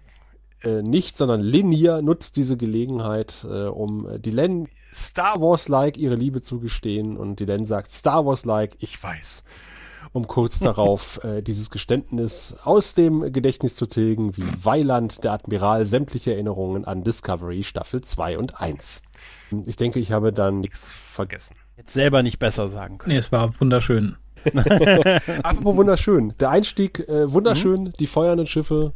äh, 0.63 0.83
nicht, 0.83 1.17
sondern 1.17 1.41
Linear 1.41 2.03
nutzt 2.03 2.37
diese 2.37 2.57
Gelegenheit, 2.57 3.47
äh, 3.49 3.67
um 3.67 4.09
äh, 4.09 4.19
die 4.19 4.31
Len 4.31 4.69
Star 4.93 5.41
Wars-like 5.41 5.97
ihre 5.97 6.15
Liebe 6.15 6.43
zu 6.43 6.61
gestehen 6.61 7.17
und 7.17 7.41
die 7.41 7.45
Len 7.45 7.65
sagt 7.65 7.91
Star 7.91 8.27
Wars-like, 8.27 8.77
ich 8.81 9.03
weiß. 9.03 9.45
Um 10.13 10.27
kurz 10.27 10.59
darauf 10.61 11.23
äh, 11.25 11.43
dieses 11.43 11.71
Geständnis 11.71 12.55
aus 12.65 12.95
dem 12.95 13.33
Gedächtnis 13.33 13.77
zu 13.77 13.87
tilgen, 13.87 14.37
wie 14.37 14.45
Weiland, 14.63 15.25
der 15.25 15.33
Admiral, 15.33 15.87
sämtliche 15.87 16.33
Erinnerungen 16.33 16.85
an 16.85 17.05
Discovery 17.05 17.63
Staffel 17.63 18.03
2 18.03 18.39
und 18.39 18.61
1. 18.61 19.03
Ich 19.67 19.77
denke, 19.77 19.99
ich 19.99 20.13
habe 20.13 20.33
dann 20.33 20.61
nichts 20.61 20.93
vergessen. 20.93 21.57
jetzt 21.77 21.93
selber 21.93 22.23
nicht 22.23 22.39
besser 22.39 22.69
sagen 22.69 22.99
können. 22.99 23.13
Nee, 23.13 23.19
es 23.19 23.33
war 23.33 23.59
wunderschön. 23.61 24.17
Apropos 25.43 25.77
wunderschön. 25.77 26.35
Der 26.41 26.51
Einstieg, 26.51 27.01
äh, 27.09 27.33
wunderschön, 27.33 27.93
die 28.01 28.07
feuernden 28.07 28.47
Schiffe, 28.47 28.93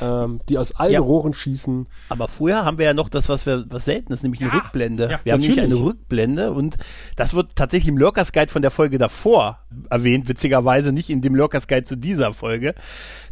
ähm, 0.00 0.40
die 0.48 0.58
aus 0.58 0.72
allen 0.74 0.92
Ja. 0.92 1.00
Rohren 1.00 1.34
schießen. 1.34 1.88
Aber 2.08 2.28
vorher 2.28 2.64
haben 2.64 2.78
wir 2.78 2.84
ja 2.86 2.94
noch 2.94 3.08
das, 3.08 3.28
was 3.28 3.46
wir, 3.46 3.64
was 3.70 3.84
selten 3.84 4.12
ist, 4.12 4.22
nämlich 4.22 4.40
eine 4.42 4.50
Ja, 4.50 4.56
Rückblende. 4.56 5.10
ja, 5.10 5.20
wir 5.24 5.32
haben 5.32 5.40
nämlich 5.40 5.56
natürlich. 5.58 5.78
eine 5.78 5.88
Rückblende 5.88 6.52
und 6.52 6.76
das 7.16 7.34
wird 7.34 7.56
tatsächlich 7.56 7.88
im 7.88 7.98
Lurkers 7.98 8.32
Guide 8.32 8.52
von 8.52 8.62
der 8.62 8.70
Folge 8.70 8.98
davor 8.98 9.60
erwähnt, 9.90 10.28
witzigerweise 10.28 10.92
nicht 10.92 11.10
in 11.10 11.22
dem 11.22 11.34
Lurkers 11.34 11.68
Guide 11.68 11.84
zu 11.84 11.96
dieser 11.96 12.32
Folge, 12.32 12.74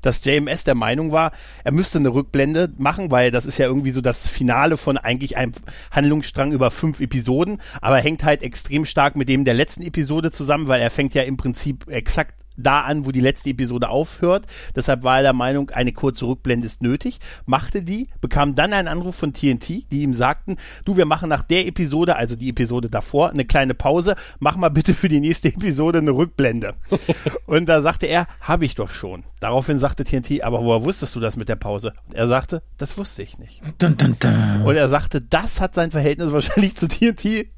dass 0.03 0.25
JMS 0.25 0.65
der 0.65 0.75
Meinung 0.75 1.13
war, 1.13 1.33
er 1.65 1.73
müsste 1.73 1.99
eine 1.99 2.11
Rückblende 2.13 2.71
machen, 2.77 3.11
weil 3.11 3.31
das 3.31 3.47
ist 3.47 3.59
ja 3.59 3.67
irgendwie 3.67 3.91
so 3.91 4.01
das 4.03 4.29
Finale 4.29 4.77
von 4.77 4.99
eigentlich 4.99 5.37
einem 5.37 5.53
Handlungsstrang 5.91 6.53
über 6.53 6.71
fünf 6.71 7.01
Episoden, 7.01 7.61
aber 7.81 7.97
hängt 7.99 8.25
halt 8.25 8.43
extrem 8.43 8.85
stark 8.85 9.17
mit 9.17 9.29
dem 9.29 9.45
der 9.45 9.55
letzten 9.55 9.83
Episode 9.83 10.31
zusammen, 10.31 10.69
weil 10.69 10.81
er 10.81 10.91
fängt 10.91 11.15
ja 11.15 11.23
im 11.23 11.37
Prinzip 11.37 11.89
exakt 11.89 12.35
da 12.57 12.83
an, 12.83 13.07
wo 13.07 13.13
die 13.13 13.21
letzte 13.21 13.51
Episode 13.51 13.89
aufhört. 13.89 14.47
Deshalb 14.75 15.03
war 15.03 15.19
er 15.19 15.23
der 15.23 15.33
Meinung, 15.33 15.71
eine 15.71 15.93
kurze 15.93 16.27
Rückblende 16.27 16.67
ist 16.67 16.83
nötig, 16.83 17.19
machte 17.47 17.83
die, 17.83 18.09
bekam 18.21 18.55
dann 18.55 18.73
einen 18.73 18.89
Anruf 18.89 19.17
von 19.17 19.33
TNT, 19.33 19.91
die 19.91 20.03
ihm 20.03 20.15
sagten, 20.15 20.57
du, 20.85 20.97
wir 20.97 21.07
machen 21.07 21.29
nach 21.29 21.43
der 21.43 21.67
Episode, 21.67 22.17
also 22.17 22.37
die 22.37 22.49
Episode 22.49 22.89
davor, 22.89 23.31
eine 23.31 23.45
kleine 23.45 23.75
Pause, 23.75 24.17
mach 24.39 24.57
mal 24.57 24.71
bitte 24.71 24.95
für 24.95 25.09
die 25.09 25.21
nächste 25.21 25.49
Episode 25.49 25.99
eine 25.99 26.13
Rückblende. 26.13 26.75
Und 27.47 27.67
da 27.69 27.83
sagte 27.83 28.07
er, 28.07 28.27
habe 28.41 28.65
ich 28.65 28.75
doch 28.75 28.91
schon. 28.91 29.25
Daraufhin 29.41 29.79
sagte 29.79 30.05
TNT, 30.05 30.43
aber 30.43 30.63
woher 30.63 30.85
wusstest 30.85 31.15
du 31.15 31.21
das 31.21 31.37
mit 31.37 31.49
der 31.49 31.57
Pause? 31.57 31.93
Und 32.07 32.15
er 32.15 32.27
sagte, 32.27 32.63
das 32.79 32.97
wusste 32.97 33.23
ich 33.23 33.39
nicht. 33.39 33.61
Dun, 33.79 33.97
dun, 33.97 34.17
dun. 34.19 34.63
Und 34.65 34.77
er 34.77 34.89
sagte, 34.89 35.21
das 35.21 35.61
hat 35.61 35.75
sein 35.75 35.91
Verhältnis 35.91 36.33
wahrscheinlich 36.33 36.77
zu 36.77 36.89
TNT 36.89 37.49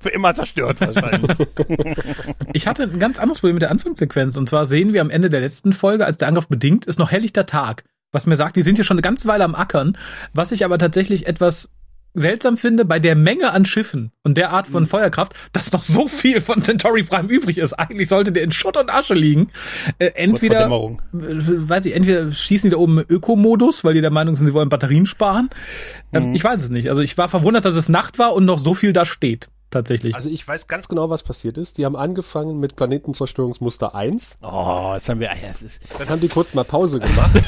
für 0.00 0.08
immer 0.12 0.34
zerstört 0.34 0.80
wahrscheinlich. 0.80 1.36
Ich 2.52 2.66
hatte 2.66 2.84
ein 2.84 2.98
ganz 2.98 3.18
anderes 3.18 3.40
Problem 3.40 3.54
mit 3.54 3.62
der 3.62 3.70
Anfangssequenz. 3.98 4.36
Und 4.36 4.48
zwar 4.48 4.66
sehen 4.66 4.92
wir 4.92 5.00
am 5.00 5.10
Ende 5.10 5.30
der 5.30 5.40
letzten 5.40 5.72
Folge, 5.72 6.06
als 6.06 6.18
der 6.18 6.28
Angriff 6.28 6.48
bedingt, 6.48 6.86
ist 6.86 6.98
noch 6.98 7.10
helllichter 7.10 7.46
Tag. 7.46 7.84
Was 8.12 8.26
mir 8.26 8.36
sagt, 8.36 8.56
die 8.56 8.62
sind 8.62 8.78
ja 8.78 8.84
schon 8.84 8.96
eine 8.96 9.02
ganze 9.02 9.28
Weile 9.28 9.44
am 9.44 9.54
Ackern. 9.54 9.98
Was 10.32 10.52
ich 10.52 10.64
aber 10.64 10.78
tatsächlich 10.78 11.26
etwas 11.26 11.68
seltsam 12.14 12.56
finde, 12.56 12.86
bei 12.86 12.98
der 12.98 13.14
Menge 13.14 13.52
an 13.52 13.66
Schiffen 13.66 14.12
und 14.24 14.38
der 14.38 14.50
Art 14.50 14.66
von 14.66 14.86
Feuerkraft, 14.86 15.34
dass 15.52 15.72
noch 15.72 15.82
so 15.82 16.08
viel 16.08 16.40
von 16.40 16.62
Centauri 16.62 17.02
Prime 17.02 17.28
übrig 17.28 17.58
ist. 17.58 17.74
Eigentlich 17.74 18.08
sollte 18.08 18.32
der 18.32 18.42
in 18.44 18.50
Schutt 18.50 18.78
und 18.78 18.90
Asche 18.90 19.14
liegen. 19.14 19.48
Äh, 19.98 20.12
entweder, 20.14 20.64
äh, 20.66 20.88
weiß 21.12 21.84
ich, 21.84 21.94
entweder 21.94 22.32
schießen 22.32 22.70
die 22.70 22.74
da 22.74 22.80
oben 22.80 23.00
im 23.00 23.04
Ökomodus, 23.08 23.84
weil 23.84 23.94
die 23.94 24.00
der 24.00 24.10
Meinung 24.10 24.34
sind, 24.36 24.46
sie 24.46 24.54
wollen 24.54 24.70
Batterien 24.70 25.04
sparen. 25.04 25.50
Ähm, 26.12 26.34
Ich 26.34 26.42
weiß 26.42 26.62
es 26.62 26.70
nicht. 26.70 26.88
Also 26.88 27.02
ich 27.02 27.16
war 27.18 27.28
verwundert, 27.28 27.66
dass 27.66 27.76
es 27.76 27.90
Nacht 27.90 28.18
war 28.18 28.32
und 28.32 28.46
noch 28.46 28.58
so 28.58 28.74
viel 28.74 28.94
da 28.94 29.04
steht. 29.04 29.48
Tatsächlich. 29.70 30.14
Also 30.14 30.30
ich 30.30 30.46
weiß 30.46 30.66
ganz 30.66 30.88
genau, 30.88 31.10
was 31.10 31.22
passiert 31.22 31.58
ist. 31.58 31.76
Die 31.76 31.84
haben 31.84 31.96
angefangen 31.96 32.58
mit 32.58 32.74
Planetenzerstörungsmuster 32.74 33.94
1. 33.94 34.38
Oh, 34.42 34.92
jetzt 34.94 35.08
haben 35.08 35.20
wir, 35.20 35.30
ah 35.30 35.36
es 35.50 35.62
ist, 35.62 35.82
Dann 35.98 36.08
haben 36.08 36.20
die 36.20 36.28
kurz 36.28 36.54
mal 36.54 36.64
Pause 36.64 37.00
gemacht. 37.00 37.34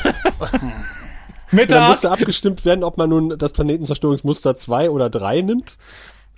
Mittag! 1.53 1.79
dann 1.79 1.89
musste 1.89 2.11
abgestimmt 2.11 2.65
werden, 2.65 2.85
ob 2.85 2.99
man 2.99 3.09
nun 3.09 3.39
das 3.39 3.53
Planetenzerstörungsmuster 3.53 4.55
2 4.55 4.91
oder 4.91 5.09
3 5.09 5.41
nimmt. 5.41 5.79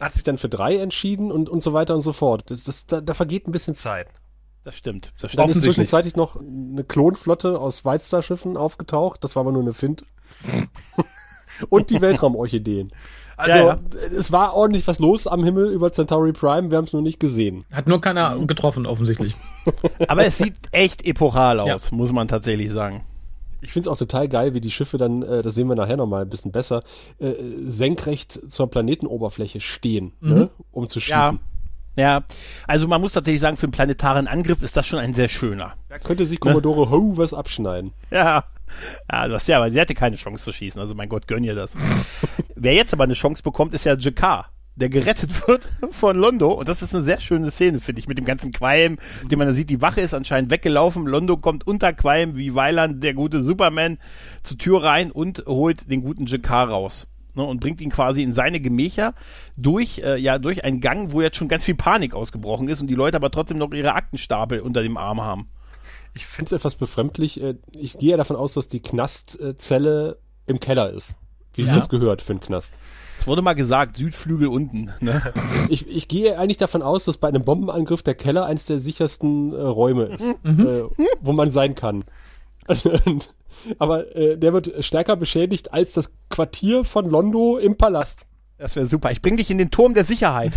Hat 0.01 0.15
sich 0.15 0.23
dann 0.23 0.39
für 0.39 0.49
3 0.49 0.77
entschieden 0.77 1.33
und, 1.33 1.49
und 1.49 1.62
so 1.62 1.73
weiter 1.73 1.95
und 1.95 2.03
so 2.03 2.12
fort. 2.12 2.45
Das, 2.51 2.62
das, 2.62 2.87
da, 2.87 3.01
da 3.01 3.15
vergeht 3.15 3.49
ein 3.49 3.53
bisschen 3.53 3.75
Zeit. 3.75 4.07
das 4.62 4.77
stimmt, 4.77 5.12
das 5.21 5.23
Dann 5.23 5.29
stimmt. 5.29 5.33
ist 5.33 5.41
Offensichtlich. 5.41 5.75
zwischenzeitlich 5.75 6.17
noch 6.17 6.37
eine 6.41 6.85
Klonflotte 6.85 7.59
aus 7.59 7.85
White-Star-Schiffen 7.85 8.57
aufgetaucht. 8.57 9.25
Das 9.25 9.35
war 9.35 9.41
aber 9.41 9.53
nur 9.53 9.62
eine 9.62 9.75
Fint. 9.75 10.05
und 11.69 11.91
die 11.91 12.01
Weltraumorchideen. 12.01 12.93
Also, 13.42 13.58
Ja, 13.58 13.66
ja. 13.66 13.78
es 14.18 14.32
war 14.32 14.54
ordentlich 14.54 14.87
was 14.87 14.99
los 14.99 15.26
am 15.26 15.44
Himmel 15.44 15.70
über 15.70 15.90
Centauri 15.92 16.32
Prime. 16.32 16.70
Wir 16.70 16.78
haben 16.78 16.84
es 16.84 16.92
nur 16.92 17.02
nicht 17.02 17.20
gesehen. 17.20 17.64
Hat 17.72 17.88
nur 17.88 18.00
keiner 18.00 18.38
getroffen, 18.46 18.87
offensichtlich. 18.87 19.34
Aber 20.08 20.25
es 20.25 20.38
sieht 20.38 20.54
echt 20.72 21.04
epochal 21.06 21.61
aus, 21.61 21.92
muss 21.92 22.12
man 22.12 22.28
tatsächlich 22.28 22.70
sagen. 22.70 23.02
Ich 23.61 23.72
finde 23.72 23.88
es 23.88 23.92
auch 23.92 23.99
total 23.99 24.28
geil, 24.28 24.54
wie 24.54 24.61
die 24.61 24.72
Schiffe 24.72 24.99
dann, 24.99 25.22
äh, 25.22 25.42
das 25.42 25.54
sehen 25.54 25.68
wir 25.68 25.76
nachher 25.76 25.96
nochmal 25.96 26.22
ein 26.22 26.28
bisschen 26.28 26.50
besser, 26.50 26.82
äh, 27.20 27.32
senkrecht 27.64 28.40
zur 28.50 28.68
Planetenoberfläche 28.68 29.61
stehen, 29.61 30.12
ne, 30.20 30.50
um 30.72 30.88
zu 30.88 30.99
schießen. 31.00 31.20
Ja. 31.20 31.38
Ja, 31.94 32.25
also 32.66 32.88
man 32.88 33.02
muss 33.02 33.12
tatsächlich 33.12 33.42
sagen, 33.42 33.58
für 33.58 33.64
einen 33.66 33.72
planetaren 33.72 34.26
Angriff 34.26 34.62
ist 34.62 34.78
das 34.78 34.87
schon 34.87 34.99
ein 34.99 35.12
sehr 35.12 35.28
schöner. 35.28 35.75
Da 35.90 35.99
könnte 35.99 36.25
sich 36.25 36.40
Commodore 36.40 36.88
Ho 36.90 37.12
was 37.16 37.34
abschneiden. 37.34 37.92
Ja. 38.11 38.44
Ja, 39.11 39.29
du 39.29 39.35
hast 39.35 39.49
ja, 39.49 39.59
aber 39.59 39.71
sie 39.71 39.81
hatte 39.81 39.95
keine 39.95 40.17
Chance 40.17 40.45
zu 40.45 40.52
schießen, 40.52 40.81
also 40.81 40.95
mein 40.95 41.09
Gott, 41.09 41.26
gönn 41.26 41.45
ihr 41.45 41.55
das. 41.55 41.76
Wer 42.55 42.75
jetzt 42.75 42.93
aber 42.93 43.05
eine 43.05 43.14
Chance 43.14 43.43
bekommt, 43.43 43.75
ist 43.75 43.85
ja 43.85 43.97
Jakar, 43.97 44.50
der 44.75 44.88
gerettet 44.88 45.47
wird 45.47 45.69
von 45.91 46.17
Londo 46.17 46.52
und 46.52 46.69
das 46.69 46.83
ist 46.83 46.95
eine 46.95 47.05
sehr 47.05 47.21
schöne 47.21 47.50
Szene, 47.50 47.81
finde 47.81 48.00
ich, 48.00 48.09
mit 48.09 48.19
dem 48.19 48.25
ganzen 48.25 48.52
Qualm, 48.52 48.99
den 49.31 49.38
man 49.38 49.49
da 49.49 49.55
sieht, 49.55 49.71
die 49.71 49.83
Wache 49.83 50.00
ist 50.00 50.14
anscheinend 50.14 50.50
weggelaufen, 50.50 51.07
Londo 51.07 51.37
kommt 51.37 51.67
unter 51.67 51.93
Qualm, 51.93 52.37
wie 52.37 52.55
Weiland, 52.55 53.02
der 53.02 53.14
gute 53.14 53.43
Superman, 53.43 53.99
zur 54.43 54.59
Tür 54.59 54.83
rein 54.83 55.11
und 55.11 55.45
holt 55.47 55.91
den 55.91 56.02
guten 56.02 56.26
Jakar 56.26 56.69
raus. 56.69 57.07
Ne, 57.35 57.43
und 57.43 57.61
bringt 57.61 57.81
ihn 57.81 57.88
quasi 57.88 58.23
in 58.23 58.35
seine 58.35 58.61
Gemächer 58.61 59.14
durch, 59.57 60.02
äh, 60.05 60.19
ja, 60.19 60.38
durch 60.38 60.64
einen 60.64 60.81
Gang, 60.83 61.12
wo 61.12 61.23
jetzt 61.23 61.38
schon 61.38 61.49
ganz 61.49 61.64
viel 61.64 61.75
Panik 61.75 62.12
ausgebrochen 62.12 62.69
ist 62.69 62.83
und 62.83 62.88
die 62.88 62.95
Leute 62.95 63.17
aber 63.17 63.31
trotzdem 63.31 63.57
noch 63.57 63.73
ihre 63.73 63.95
Aktenstapel 63.95 64.61
unter 64.61 64.83
dem 64.83 64.99
Arm 64.99 65.23
haben. 65.23 65.49
Ich 66.14 66.26
finde 66.26 66.47
es 66.54 66.61
etwas 66.61 66.75
befremdlich. 66.76 67.42
äh, 67.42 67.54
Ich 67.73 67.99
gehe 67.99 68.11
ja 68.11 68.16
davon 68.16 68.37
aus, 68.37 68.54
dass 68.54 68.69
die 68.69 68.81
Knastzelle 68.81 70.19
im 70.47 70.61
Keller 70.61 70.90
ist. 70.90 71.16
Wie 71.54 71.62
sich 71.62 71.71
Ja. 71.71 71.76
das 71.78 71.88
gehört 71.88 72.23
für 72.23 72.33
einen 72.33 72.40
Knast. 72.40 72.75
Es 73.19 73.26
wurde 73.26 73.42
mal 73.42 73.52
gesagt, 73.54 73.97
Südflügel 73.99 74.49
unten. 74.49 74.90
Ne? 75.00 75.23
Ich, 75.69 75.87
ich 75.87 76.09
gehe 76.09 76.38
eigentlich 76.38 76.59
davon 76.59 76.83
aus, 76.83 77.04
dass 77.04 77.19
bei 77.19 77.28
einem 77.28 77.45
Bombenangriff 77.45 78.02
der 78.02 78.14
Keller 78.14 78.47
eines 78.47 78.64
der 78.66 78.78
sichersten 78.78 79.52
äh, 79.54 79.61
Räume 79.61 80.04
ist, 80.04 80.25
äh, 80.45 80.85
wo 81.21 81.33
man 81.33 81.50
sein 81.50 81.75
kann. 81.75 82.04
Aber 83.78 84.16
äh, 84.16 84.37
der 84.38 84.52
wird 84.52 84.85
stärker 84.85 85.16
beschädigt 85.16 85.73
als 85.73 85.92
das 85.92 86.11
Quartier 86.31 86.85
von 86.85 87.09
Londo 87.09 87.59
im 87.59 87.76
Palast. 87.76 88.26
Das 88.62 88.76
wäre 88.76 88.87
super. 88.87 89.11
Ich 89.11 89.21
bring 89.21 89.37
dich 89.37 89.50
in 89.50 89.59
den 89.59 89.73
Turm 89.73 89.92
der 89.92 90.04
Sicherheit. 90.04 90.57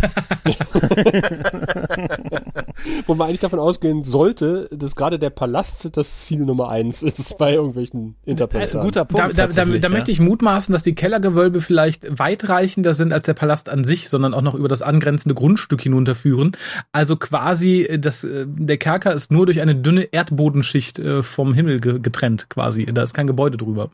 Wo 3.06 3.16
man 3.16 3.26
eigentlich 3.26 3.40
davon 3.40 3.58
ausgehen 3.58 4.04
sollte, 4.04 4.68
dass 4.70 4.94
gerade 4.94 5.18
der 5.18 5.30
Palast 5.30 5.88
das 5.96 6.20
Ziel 6.20 6.44
Nummer 6.44 6.68
eins 6.68 7.02
ist 7.02 7.36
bei 7.36 7.54
irgendwelchen 7.54 8.00
Das 8.02 8.12
ist 8.12 8.26
ein 8.26 8.30
Interpretationen. 8.30 8.86
guter 8.86 9.04
Punkt. 9.06 9.36
Da, 9.36 9.48
da, 9.48 9.52
da, 9.52 9.64
da 9.64 9.76
ja. 9.76 9.88
möchte 9.88 10.12
ich 10.12 10.20
mutmaßen, 10.20 10.72
dass 10.72 10.84
die 10.84 10.94
Kellergewölbe 10.94 11.60
vielleicht 11.60 12.16
weitreichender 12.16 12.94
sind 12.94 13.12
als 13.12 13.24
der 13.24 13.34
Palast 13.34 13.68
an 13.68 13.82
sich, 13.82 14.08
sondern 14.08 14.34
auch 14.34 14.42
noch 14.42 14.54
über 14.54 14.68
das 14.68 14.82
angrenzende 14.82 15.34
Grundstück 15.34 15.82
hinunterführen. 15.82 16.52
Also 16.92 17.16
quasi 17.16 17.82
äh, 17.82 17.98
das, 17.98 18.22
äh, 18.22 18.46
der 18.46 18.76
Kerker 18.76 19.14
ist 19.14 19.32
nur 19.32 19.46
durch 19.46 19.60
eine 19.60 19.74
dünne 19.74 20.04
Erdbodenschicht 20.12 21.00
äh, 21.00 21.24
vom 21.24 21.54
Himmel 21.54 21.80
ge 21.80 21.98
getrennt 21.98 22.48
quasi. 22.50 22.84
Da 22.86 23.02
ist 23.02 23.14
kein 23.14 23.26
Gebäude 23.26 23.56
drüber. 23.56 23.90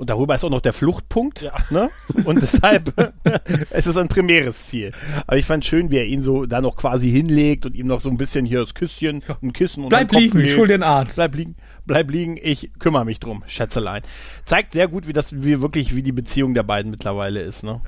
Und 0.00 0.08
darüber 0.08 0.34
ist 0.34 0.42
auch 0.44 0.50
noch 0.50 0.62
der 0.62 0.72
Fluchtpunkt. 0.72 1.52
Ne? 1.68 1.90
Und 2.24 2.36
deshalb 2.42 2.94
es 3.70 3.86
ist 3.86 3.98
ein 3.98 4.08
primäres 4.08 4.68
Ziel. 4.68 4.92
Aber 5.26 5.36
ich 5.36 5.44
fand 5.44 5.66
schön, 5.66 5.90
wie 5.90 5.98
er 5.98 6.06
ihn 6.06 6.22
so 6.22 6.46
da 6.46 6.62
noch 6.62 6.74
quasi 6.74 7.10
hinlegt 7.10 7.66
und 7.66 7.74
ihm 7.76 7.86
noch 7.86 8.00
so 8.00 8.08
ein 8.08 8.16
bisschen 8.16 8.46
hier 8.46 8.60
das 8.60 8.72
Küsschen, 8.72 9.22
ein 9.42 9.52
Kissen 9.52 9.82
und 9.82 9.90
Bleib 9.90 10.10
liegen, 10.12 10.40
ich 10.40 10.56
hol 10.56 10.66
den 10.66 10.82
Arzt. 10.82 11.16
Bleib 11.16 11.34
liegen, 11.34 11.56
bleib 11.84 12.10
liegen, 12.10 12.38
ich 12.42 12.70
kümmere 12.78 13.04
mich 13.04 13.20
drum, 13.20 13.44
Schätzelein. 13.46 14.00
Zeigt 14.46 14.72
sehr 14.72 14.88
gut, 14.88 15.06
wie 15.06 15.12
das, 15.12 15.34
wie 15.34 15.60
wirklich, 15.60 15.94
wie 15.94 16.02
die 16.02 16.12
Beziehung 16.12 16.54
der 16.54 16.62
beiden 16.62 16.90
mittlerweile 16.90 17.42
ist, 17.42 17.62
ne? 17.62 17.82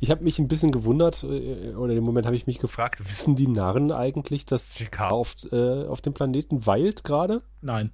Ich 0.00 0.10
habe 0.10 0.22
mich 0.22 0.38
ein 0.38 0.48
bisschen 0.48 0.70
gewundert, 0.70 1.24
äh, 1.24 1.74
oder 1.76 1.94
im 1.94 2.04
Moment 2.04 2.26
habe 2.26 2.36
ich 2.36 2.46
mich 2.46 2.58
gefragt, 2.58 3.08
wissen 3.08 3.36
die 3.36 3.48
Narren 3.48 3.90
eigentlich, 3.90 4.44
dass 4.44 4.78
JK 4.78 5.00
auf, 5.10 5.34
äh, 5.50 5.86
auf 5.86 6.02
dem 6.02 6.12
Planeten 6.12 6.66
weilt 6.66 7.04
gerade? 7.04 7.40
Nein. 7.62 7.90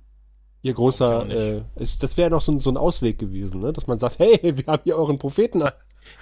Ihr 0.63 0.75
großer, 0.75 1.27
äh, 1.31 1.63
ist, 1.77 2.03
das 2.03 2.17
wäre 2.19 2.27
ja 2.27 2.31
noch 2.31 2.43
so, 2.43 2.53
ein- 2.53 2.61
so 2.61 2.71
ein 2.71 2.77
Ausweg 2.77 3.19
gewesen, 3.19 3.61
ne? 3.61 3.73
dass 3.73 3.87
man 3.87 3.99
sagt, 3.99 4.19
hey, 4.19 4.39
wir 4.43 4.65
haben 4.67 4.83
hier 4.85 4.97
euren 4.97 5.19
Propheten. 5.19 5.63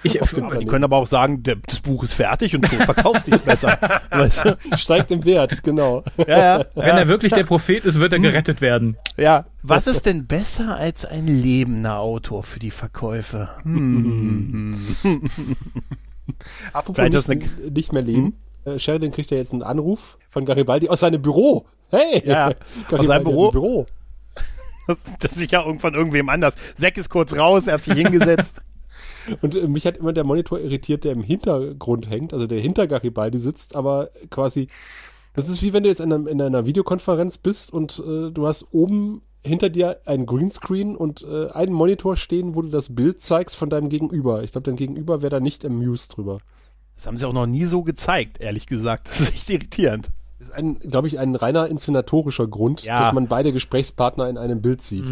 Ich, 0.03 0.21
Auf 0.21 0.33
dem 0.33 0.49
die 0.59 0.65
können 0.65 0.83
aber 0.83 0.97
auch 0.97 1.07
sagen, 1.07 1.41
der, 1.43 1.55
das 1.65 1.79
Buch 1.79 2.03
ist 2.03 2.13
fertig 2.13 2.55
und 2.55 2.65
so 2.65 2.75
verkauft 2.77 3.25
sich's 3.25 3.39
besser. 3.41 3.77
Weißt 4.11 4.45
du? 4.45 4.57
Steigt 4.77 5.09
im 5.11 5.25
Wert, 5.25 5.63
genau. 5.63 6.03
Ja, 6.17 6.59
ja. 6.59 6.65
wenn 6.75 6.87
ja. 6.87 6.97
er 6.99 7.07
wirklich 7.07 7.33
der 7.33 7.43
Prophet 7.43 7.85
ist, 7.85 7.99
wird 7.99 8.13
er 8.13 8.19
gerettet 8.19 8.61
werden. 8.61 8.97
Ja, 9.17 9.45
was 9.63 9.87
ist 9.87 10.05
denn 10.05 10.25
besser 10.27 10.75
als 10.75 11.05
ein 11.05 11.27
lebender 11.27 11.99
Autor 11.99 12.43
für 12.43 12.59
die 12.59 12.71
Verkäufe? 12.71 13.49
Hm. 13.63 14.79
Apropos 16.73 16.95
Vielleicht 16.95 17.13
nicht, 17.29 17.43
das 17.47 17.59
eine- 17.61 17.71
nicht 17.71 17.91
mehr 17.93 18.01
leben. 18.03 18.37
Äh, 18.65 18.77
Sheridan 18.79 19.11
kriegt 19.11 19.31
ja 19.31 19.37
jetzt 19.37 19.53
einen 19.53 19.63
Anruf 19.63 20.17
von 20.29 20.45
Garibaldi 20.45 20.89
aus 20.89 20.99
seinem 21.01 21.21
Büro. 21.21 21.65
Hey! 21.89 22.21
Ja, 22.25 22.53
aus 22.91 23.07
seinem 23.07 23.23
Büro. 23.23 23.47
ein 23.47 23.51
Büro. 23.51 23.85
Das, 24.89 24.97
das 25.19 25.33
ist 25.33 25.37
sicher 25.37 25.65
irgendwann 25.67 25.93
irgendwem 25.93 26.29
anders. 26.29 26.55
Zack 26.75 26.97
ist 26.97 27.09
kurz 27.09 27.37
raus, 27.37 27.67
er 27.67 27.75
hat 27.75 27.83
sich 27.83 27.93
hingesetzt. 27.93 28.59
Und 29.41 29.53
äh, 29.53 29.67
mich 29.67 29.85
hat 29.85 29.97
immer 29.97 30.13
der 30.13 30.23
Monitor 30.23 30.59
irritiert, 30.59 31.03
der 31.03 31.11
im 31.11 31.21
Hintergrund 31.21 32.09
hängt, 32.09 32.33
also 32.33 32.47
der 32.47 32.59
hinter 32.59 32.87
Garibaldi 32.87 33.37
sitzt, 33.37 33.75
aber 33.75 34.09
quasi, 34.31 34.67
das 35.35 35.47
ist 35.47 35.61
wie 35.61 35.73
wenn 35.73 35.83
du 35.83 35.89
jetzt 35.89 36.01
in, 36.01 36.11
einem, 36.11 36.25
in 36.25 36.41
einer 36.41 36.65
Videokonferenz 36.65 37.37
bist 37.37 37.71
und 37.71 37.99
äh, 37.99 38.31
du 38.31 38.47
hast 38.47 38.65
oben 38.71 39.21
hinter 39.43 39.69
dir 39.69 40.01
einen 40.05 40.25
Greenscreen 40.25 40.95
und 40.95 41.21
äh, 41.21 41.49
einen 41.51 41.73
Monitor 41.73 42.17
stehen, 42.17 42.55
wo 42.55 42.63
du 42.63 42.69
das 42.69 42.95
Bild 42.95 43.21
zeigst 43.21 43.55
von 43.55 43.69
deinem 43.69 43.89
Gegenüber. 43.89 44.41
Ich 44.41 44.53
glaube, 44.53 44.65
dein 44.65 44.75
Gegenüber 44.75 45.21
wäre 45.21 45.29
da 45.29 45.39
nicht 45.39 45.63
amused 45.63 46.17
drüber. 46.17 46.39
Das 46.95 47.05
haben 47.05 47.19
sie 47.19 47.25
auch 47.25 47.33
noch 47.33 47.45
nie 47.45 47.65
so 47.65 47.83
gezeigt, 47.83 48.41
ehrlich 48.41 48.65
gesagt. 48.65 49.07
Das 49.07 49.21
ist 49.21 49.35
echt 49.35 49.49
irritierend. 49.51 50.09
Das 50.39 50.47
ist 50.49 50.53
ein, 50.55 50.79
glaube 50.79 51.07
ich, 51.07 51.19
ein 51.19 51.35
reiner 51.35 51.67
inszenatorischer 51.67 52.47
Grund, 52.47 52.83
Ja. 52.83 52.99
dass 53.03 53.13
man 53.13 53.27
beide 53.27 53.51
Gesprächspartner 53.53 54.29
in 54.29 54.37
einem 54.37 54.61
Bild 54.61 54.81
sieht. 54.81 55.05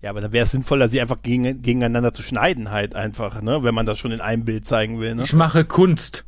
Ja, 0.00 0.10
aber 0.10 0.20
dann 0.20 0.32
wäre 0.32 0.44
es 0.44 0.52
sinnvoller, 0.52 0.88
sie 0.88 1.00
einfach 1.00 1.20
gegen, 1.22 1.60
gegeneinander 1.62 2.12
zu 2.12 2.22
schneiden 2.22 2.70
halt 2.70 2.94
einfach, 2.94 3.42
ne? 3.42 3.64
Wenn 3.64 3.74
man 3.74 3.84
das 3.86 3.98
schon 3.98 4.12
in 4.12 4.20
einem 4.20 4.44
Bild 4.44 4.64
zeigen 4.64 5.00
will, 5.00 5.16
ne? 5.16 5.24
Ich 5.24 5.32
mache 5.32 5.64
Kunst. 5.64 6.24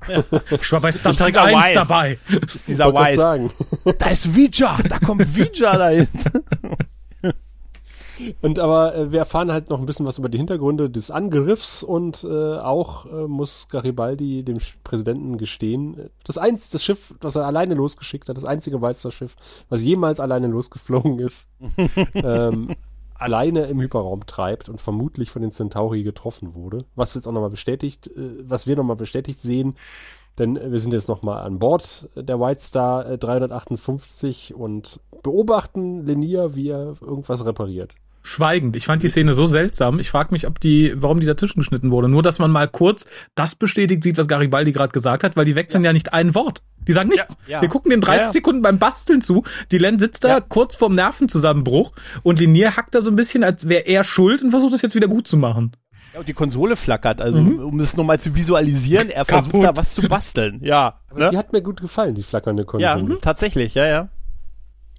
Ich 0.50 0.70
war 0.72 0.80
bei 0.80 0.92
Star 0.92 1.12
Trek 1.14 1.28
Dieser 1.28 1.42
1 1.44 1.56
Wise. 1.66 1.74
dabei. 1.74 2.18
Ist 2.54 2.68
dieser 2.68 2.92
Wise. 2.94 3.16
sagen. 3.16 3.50
Da 3.98 4.06
ist 4.10 4.34
Vija, 4.34 4.78
da 4.88 4.98
kommt 5.00 5.36
Vija 5.36 5.76
dahin. 5.76 6.06
Und 8.42 8.58
aber 8.58 8.94
äh, 8.94 9.12
wir 9.12 9.20
erfahren 9.20 9.52
halt 9.52 9.70
noch 9.70 9.78
ein 9.80 9.86
bisschen 9.86 10.06
was 10.06 10.18
über 10.18 10.28
die 10.28 10.38
Hintergründe 10.38 10.90
des 10.90 11.10
Angriffs 11.10 11.82
und 11.82 12.24
äh, 12.24 12.56
auch 12.58 13.06
äh, 13.06 13.26
muss 13.26 13.68
Garibaldi 13.68 14.42
dem 14.42 14.58
Präsidenten 14.84 15.38
gestehen, 15.38 15.98
äh, 15.98 16.08
das 16.24 16.38
eins, 16.38 16.70
das 16.70 16.84
Schiff, 16.84 17.14
das 17.20 17.36
er 17.36 17.46
alleine 17.46 17.74
losgeschickt 17.74 18.28
hat, 18.28 18.36
das 18.36 18.44
einzige 18.44 18.80
Walzer-Schiff, 18.80 19.36
was 19.68 19.82
jemals 19.82 20.20
alleine 20.20 20.46
losgeflogen 20.46 21.18
ist, 21.18 21.48
ähm, 22.14 22.74
alleine 23.14 23.64
im 23.66 23.80
Hyperraum 23.80 24.26
treibt 24.26 24.68
und 24.68 24.80
vermutlich 24.80 25.30
von 25.30 25.42
den 25.42 25.50
Centauri 25.50 26.02
getroffen 26.02 26.54
wurde. 26.54 26.84
Was 26.94 27.14
jetzt 27.14 27.26
auch 27.26 27.32
nochmal 27.32 27.50
bestätigt, 27.50 28.08
äh, 28.08 28.38
was 28.42 28.66
wir 28.66 28.76
nochmal 28.76 28.96
bestätigt 28.96 29.40
sehen, 29.40 29.74
denn 30.38 30.56
äh, 30.56 30.70
wir 30.70 30.80
sind 30.80 30.92
jetzt 30.92 31.08
nochmal 31.08 31.42
an 31.42 31.58
Bord 31.58 32.08
der 32.14 32.40
White 32.40 32.60
Star 32.60 33.08
äh, 33.08 33.18
358 33.18 34.54
und 34.54 35.00
beobachten 35.22 36.06
Lenier, 36.06 36.54
wie 36.54 36.68
er 36.68 36.96
irgendwas 37.00 37.44
repariert. 37.44 37.94
Schweigend. 38.28 38.76
Ich 38.76 38.84
fand 38.84 39.02
die 39.02 39.08
Szene 39.08 39.32
so 39.32 39.46
seltsam. 39.46 39.98
Ich 40.00 40.10
frage 40.10 40.32
mich, 40.32 40.46
ob 40.46 40.60
die, 40.60 40.92
warum 40.96 41.18
die 41.20 41.26
dazwischen 41.26 41.60
geschnitten 41.60 41.90
wurde. 41.90 42.08
Nur, 42.08 42.22
dass 42.22 42.38
man 42.38 42.50
mal 42.50 42.68
kurz 42.68 43.06
das 43.34 43.54
bestätigt 43.54 44.02
sieht, 44.02 44.18
was 44.18 44.28
Garibaldi 44.28 44.72
gerade 44.72 44.92
gesagt 44.92 45.24
hat, 45.24 45.34
weil 45.36 45.46
die 45.46 45.56
wechseln 45.56 45.82
ja. 45.82 45.92
nicht 45.94 46.12
ein 46.12 46.34
Wort. 46.34 46.62
Die 46.86 46.92
sagen 46.92 47.08
nichts. 47.08 47.38
Ja, 47.46 47.56
ja. 47.56 47.62
Wir 47.62 47.68
gucken 47.70 47.90
den 47.90 48.00
30 48.02 48.18
Ja, 48.20 48.26
ja. 48.26 48.32
Sekunden 48.32 48.60
beim 48.62 48.78
Basteln 48.78 49.22
zu. 49.22 49.44
Die 49.70 49.78
Len 49.78 49.98
sitzt 49.98 50.24
da 50.24 50.28
Ja. 50.28 50.40
kurz 50.40 50.74
vorm 50.74 50.94
Nervenzusammenbruch 50.94 51.92
und 52.22 52.38
Linier 52.40 52.76
hackt 52.76 52.94
da 52.94 53.00
so 53.00 53.10
ein 53.10 53.16
bisschen, 53.16 53.44
als 53.44 53.68
wäre 53.68 53.86
er 53.86 54.04
schuld 54.04 54.42
und 54.42 54.50
versucht 54.50 54.74
es 54.74 54.82
jetzt 54.82 54.94
wieder 54.94 55.08
gut 55.08 55.26
zu 55.26 55.36
machen. 55.36 55.72
Ja, 56.14 56.20
und 56.20 56.28
die 56.28 56.32
Konsole 56.34 56.76
flackert, 56.76 57.20
also 57.20 57.38
um 57.38 57.80
es 57.80 57.96
nochmal 57.96 58.18
zu 58.20 58.34
visualisieren, 58.34 59.10
er 59.10 59.24
versucht 59.24 59.52
Kaputt. 59.52 59.64
da 59.64 59.76
was 59.76 59.94
zu 59.94 60.02
basteln. 60.02 60.60
Ja. 60.62 61.00
Aber 61.10 61.20
Ne? 61.24 61.30
die 61.30 61.36
hat 61.38 61.52
mir 61.52 61.60
gut 61.62 61.80
gefallen, 61.80 62.14
die 62.14 62.22
flackernde 62.22 62.66
Ja, 62.78 62.94
Konsole. 62.96 63.20
tatsächlich, 63.20 63.74
ja, 63.74 63.86
ja. 63.86 64.08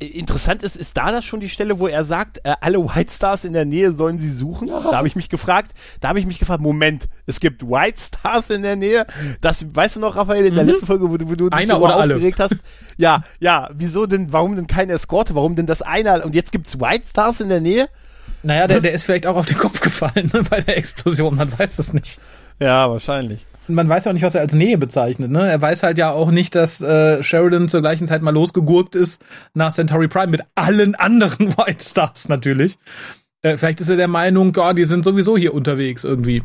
Interessant 0.01 0.63
ist, 0.63 0.77
ist 0.77 0.95
da 0.95 1.11
das 1.11 1.25
schon 1.25 1.41
die 1.41 1.49
Stelle, 1.49 1.77
wo 1.79 1.87
er 1.87 2.05
sagt, 2.05 2.39
äh, 2.45 2.53
alle 2.61 2.77
White 2.83 3.11
Stars 3.11 3.43
in 3.43 3.51
der 3.51 3.65
Nähe 3.65 3.91
sollen 3.91 4.17
sie 4.17 4.31
suchen? 4.31 4.67
Da 4.69 4.93
habe 4.95 5.07
ich 5.09 5.17
mich 5.17 5.27
gefragt, 5.29 5.71
da 5.99 6.07
habe 6.07 6.19
ich 6.19 6.25
mich 6.25 6.39
gefragt, 6.39 6.61
Moment, 6.61 7.09
es 7.25 7.41
gibt 7.41 7.63
White 7.63 7.99
Stars 7.99 8.49
in 8.49 8.61
der 8.61 8.77
Nähe? 8.77 9.05
Das, 9.41 9.65
weißt 9.75 9.97
du 9.97 9.99
noch, 9.99 10.15
Raphael, 10.15 10.45
in 10.45 10.55
der 10.55 10.63
letzten 10.63 10.85
Folge, 10.87 11.09
wo, 11.11 11.17
du- 11.17 11.29
wo 11.29 11.35
du 11.35 11.49
dich 11.49 11.67
so 11.67 11.85
alle. 11.85 12.13
aufgeregt 12.15 12.39
hast? 12.39 12.55
Ja, 12.97 13.23
ja, 13.39 13.69
wieso 13.73 14.05
denn, 14.05 14.31
warum 14.31 14.55
denn 14.55 14.67
keine 14.67 14.93
Eskorte? 14.93 15.35
Warum 15.35 15.57
denn 15.57 15.65
das 15.65 15.81
einer? 15.81 16.23
Und 16.25 16.33
jetzt 16.33 16.53
gibt's 16.53 16.79
White 16.79 17.05
Stars 17.09 17.41
in 17.41 17.49
der 17.49 17.59
Nähe? 17.59 17.89
Naja, 18.41 18.67
der, 18.67 18.79
der 18.79 18.93
ist 18.93 19.03
vielleicht 19.03 19.27
auch 19.27 19.35
auf 19.35 19.47
den 19.47 19.57
Kopf 19.57 19.81
gefallen 19.81 20.29
ne, 20.33 20.43
bei 20.49 20.61
der 20.61 20.77
Explosion. 20.77 21.35
Man 21.35 21.51
weiß 21.59 21.77
es 21.77 21.91
nicht. 21.91 22.19
Ja, 22.61 22.89
wahrscheinlich. 22.89 23.45
Man 23.69 23.89
weiß 23.89 24.05
ja 24.05 24.11
auch 24.11 24.13
nicht, 24.13 24.23
was 24.23 24.35
er 24.35 24.41
als 24.41 24.53
Nähe 24.53 24.77
bezeichnet. 24.77 25.31
Ne? 25.31 25.49
Er 25.49 25.61
weiß 25.61 25.83
halt 25.83 25.97
ja 25.97 26.11
auch 26.11 26.31
nicht, 26.31 26.55
dass 26.55 26.81
äh, 26.81 27.21
Sheridan 27.23 27.69
zur 27.69 27.81
gleichen 27.81 28.07
Zeit 28.07 28.21
mal 28.21 28.33
losgegurkt 28.33 28.95
ist 28.95 29.21
nach 29.53 29.73
Centauri 29.73 30.07
Prime 30.07 30.27
mit 30.27 30.41
allen 30.55 30.95
anderen 30.95 31.57
White 31.57 31.83
Stars 31.83 32.29
natürlich. 32.29 32.77
Äh, 33.41 33.57
vielleicht 33.57 33.81
ist 33.81 33.89
er 33.89 33.95
der 33.95 34.07
Meinung, 34.07 34.53
ja, 34.55 34.73
die 34.73 34.85
sind 34.85 35.05
sowieso 35.05 35.37
hier 35.37 35.53
unterwegs 35.53 36.03
irgendwie. 36.03 36.43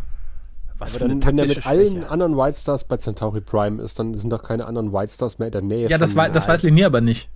Was 0.78 0.96
Aber 0.96 1.08
dann, 1.08 1.24
wenn 1.24 1.38
er 1.38 1.46
mit 1.46 1.66
allen 1.66 2.04
anderen 2.04 2.36
White 2.36 2.58
Stars 2.60 2.84
bei 2.84 2.96
Centauri 2.96 3.40
Prime 3.40 3.82
ist, 3.82 3.98
dann 3.98 4.14
sind 4.14 4.30
doch 4.30 4.42
keine 4.42 4.66
anderen 4.66 4.92
White 4.92 5.12
Stars 5.12 5.38
mehr 5.38 5.46
in 5.46 5.52
der 5.52 5.62
Nähe. 5.62 5.88
Ja, 5.88 5.98
das, 5.98 6.16
wei 6.16 6.28
das 6.28 6.48
weiß 6.48 6.62
Linier 6.62 6.86
aber 6.86 7.00
nicht. 7.00 7.30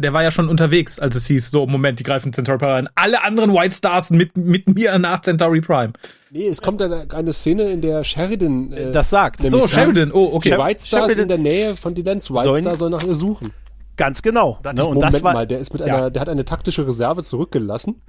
Der 0.00 0.12
war 0.12 0.22
ja 0.22 0.30
schon 0.30 0.48
unterwegs, 0.48 0.98
als 0.98 1.14
es 1.16 1.26
hieß, 1.26 1.50
so, 1.50 1.66
Moment, 1.66 1.98
die 1.98 2.02
greifen 2.02 2.32
Centauri 2.32 2.58
Prime 2.58 2.74
an. 2.74 2.88
Alle 2.94 3.22
anderen 3.24 3.52
White 3.52 3.74
Stars 3.74 4.10
mit, 4.10 4.36
mit 4.36 4.68
mir 4.68 4.98
nach 4.98 5.20
Centauri 5.22 5.60
Prime. 5.60 5.92
Nee, 6.30 6.46
es 6.48 6.62
kommt 6.62 6.80
eine, 6.82 7.06
eine 7.14 7.32
Szene, 7.32 7.70
in 7.70 7.80
der 7.80 8.04
Sheridan 8.04 8.72
äh, 8.72 8.90
Das 8.92 9.10
sagt. 9.10 9.40
So, 9.42 9.66
Sheridan, 9.68 10.12
oh, 10.12 10.30
okay. 10.34 10.50
die 10.52 10.58
White 10.58 10.86
Stars 10.86 11.12
Sheridan- 11.12 11.22
in 11.22 11.28
der 11.28 11.38
Nähe 11.38 11.76
von 11.76 11.94
die 11.94 12.02
Lance 12.02 12.32
White 12.32 12.44
Sollen- 12.44 12.62
Star 12.62 12.76
soll 12.76 12.90
nach 12.90 13.02
ihr 13.02 13.14
suchen. 13.14 13.52
Ganz 13.96 14.22
genau. 14.22 14.58
Ne? 14.64 14.72
ich, 14.74 14.80
Und 14.80 14.94
Moment 14.94 15.02
das 15.14 15.22
war, 15.22 15.32
mal, 15.34 15.46
der 15.46 15.58
ist 15.58 15.72
mit 15.74 15.84
ja. 15.84 15.96
einer, 15.96 16.10
der 16.10 16.20
hat 16.22 16.28
eine 16.28 16.44
taktische 16.44 16.86
Reserve 16.86 17.22
zurückgelassen. 17.24 18.00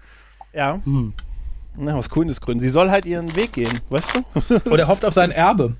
ja. 0.53 0.79
Na, 1.77 1.95
aus 1.95 2.09
Gründen. 2.09 2.59
Sie 2.59 2.69
soll 2.69 2.91
halt 2.91 3.05
ihren 3.05 3.35
Weg 3.37 3.53
gehen, 3.53 3.79
weißt 3.89 4.13
du? 4.15 4.55
Und 4.69 4.77
er 4.77 4.87
hofft 4.89 5.05
auf 5.05 5.13
sein 5.13 5.31
Erbe. 5.31 5.75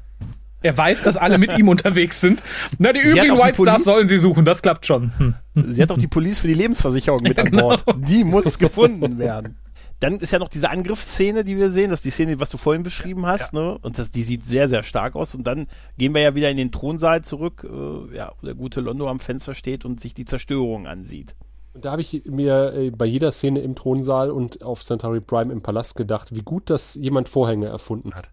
Er 0.62 0.78
weiß, 0.78 1.04
dass 1.04 1.18
alle 1.18 1.38
mit 1.38 1.58
ihm 1.58 1.68
unterwegs 1.68 2.22
sind. 2.22 2.42
Na, 2.78 2.94
die 2.94 3.00
übrigen 3.02 3.38
White 3.38 3.62
Stars 3.62 3.84
sollen 3.84 4.08
sie 4.08 4.18
suchen, 4.18 4.46
das 4.46 4.62
klappt 4.62 4.86
schon. 4.86 5.12
Hm. 5.18 5.36
Sie 5.54 5.82
hat 5.82 5.92
auch 5.92 5.98
die 5.98 6.08
Police 6.08 6.40
für 6.40 6.48
die 6.48 6.54
Lebensversicherung 6.54 7.22
mit 7.24 7.38
an 7.38 7.46
genau. 7.46 7.70
Bord. 7.70 7.86
Die 7.98 8.24
muss 8.24 8.58
gefunden 8.58 9.18
werden. 9.18 9.58
Dann 10.00 10.18
ist 10.18 10.32
ja 10.32 10.40
noch 10.40 10.50
diese 10.50 10.70
Angriffsszene, 10.70 11.44
die 11.44 11.58
wir 11.58 11.70
sehen. 11.70 11.92
Das 11.92 12.00
ist 12.00 12.06
die 12.06 12.10
Szene, 12.10 12.40
was 12.40 12.50
du 12.50 12.58
vorhin 12.58 12.82
beschrieben 12.82 13.28
hast. 13.28 13.54
Ne? 13.54 13.78
Und 13.82 14.00
das, 14.00 14.10
die 14.10 14.24
sieht 14.24 14.44
sehr, 14.44 14.68
sehr 14.68 14.82
stark 14.82 15.16
aus. 15.16 15.36
Und 15.36 15.46
dann 15.46 15.68
gehen 15.98 16.16
wir 16.16 16.22
ja 16.22 16.34
wieder 16.34 16.50
in 16.50 16.58
den 16.58 16.72
Thronsaal 16.72 17.24
zurück, 17.24 17.68
äh, 17.70 18.16
ja, 18.16 18.32
wo 18.40 18.46
der 18.48 18.56
gute 18.56 18.82
Londo 18.82 19.08
am 19.08 19.20
Fenster 19.20 19.54
steht 19.54 19.86
und 19.86 20.00
sich 20.00 20.16
die 20.16 20.26
Zerstörung 20.26 20.88
ansieht. 20.88 21.36
Und 21.74 21.86
da 21.86 21.92
habe 21.92 22.02
ich 22.02 22.24
mir 22.26 22.74
äh, 22.74 22.90
bei 22.90 23.06
jeder 23.06 23.32
Szene 23.32 23.60
im 23.60 23.76
Thronsaal 23.76 24.32
und 24.32 24.64
auf 24.64 24.84
Centauri 24.84 25.22
Prime 25.22 25.54
im 25.54 25.62
Palast 25.62 25.96
gedacht, 25.96 26.34
wie 26.34 26.42
gut, 26.42 26.70
dass 26.72 26.96
jemand 26.96 27.30
Vorhänge 27.30 27.68
erfunden 27.68 28.16
hat. 28.16 28.30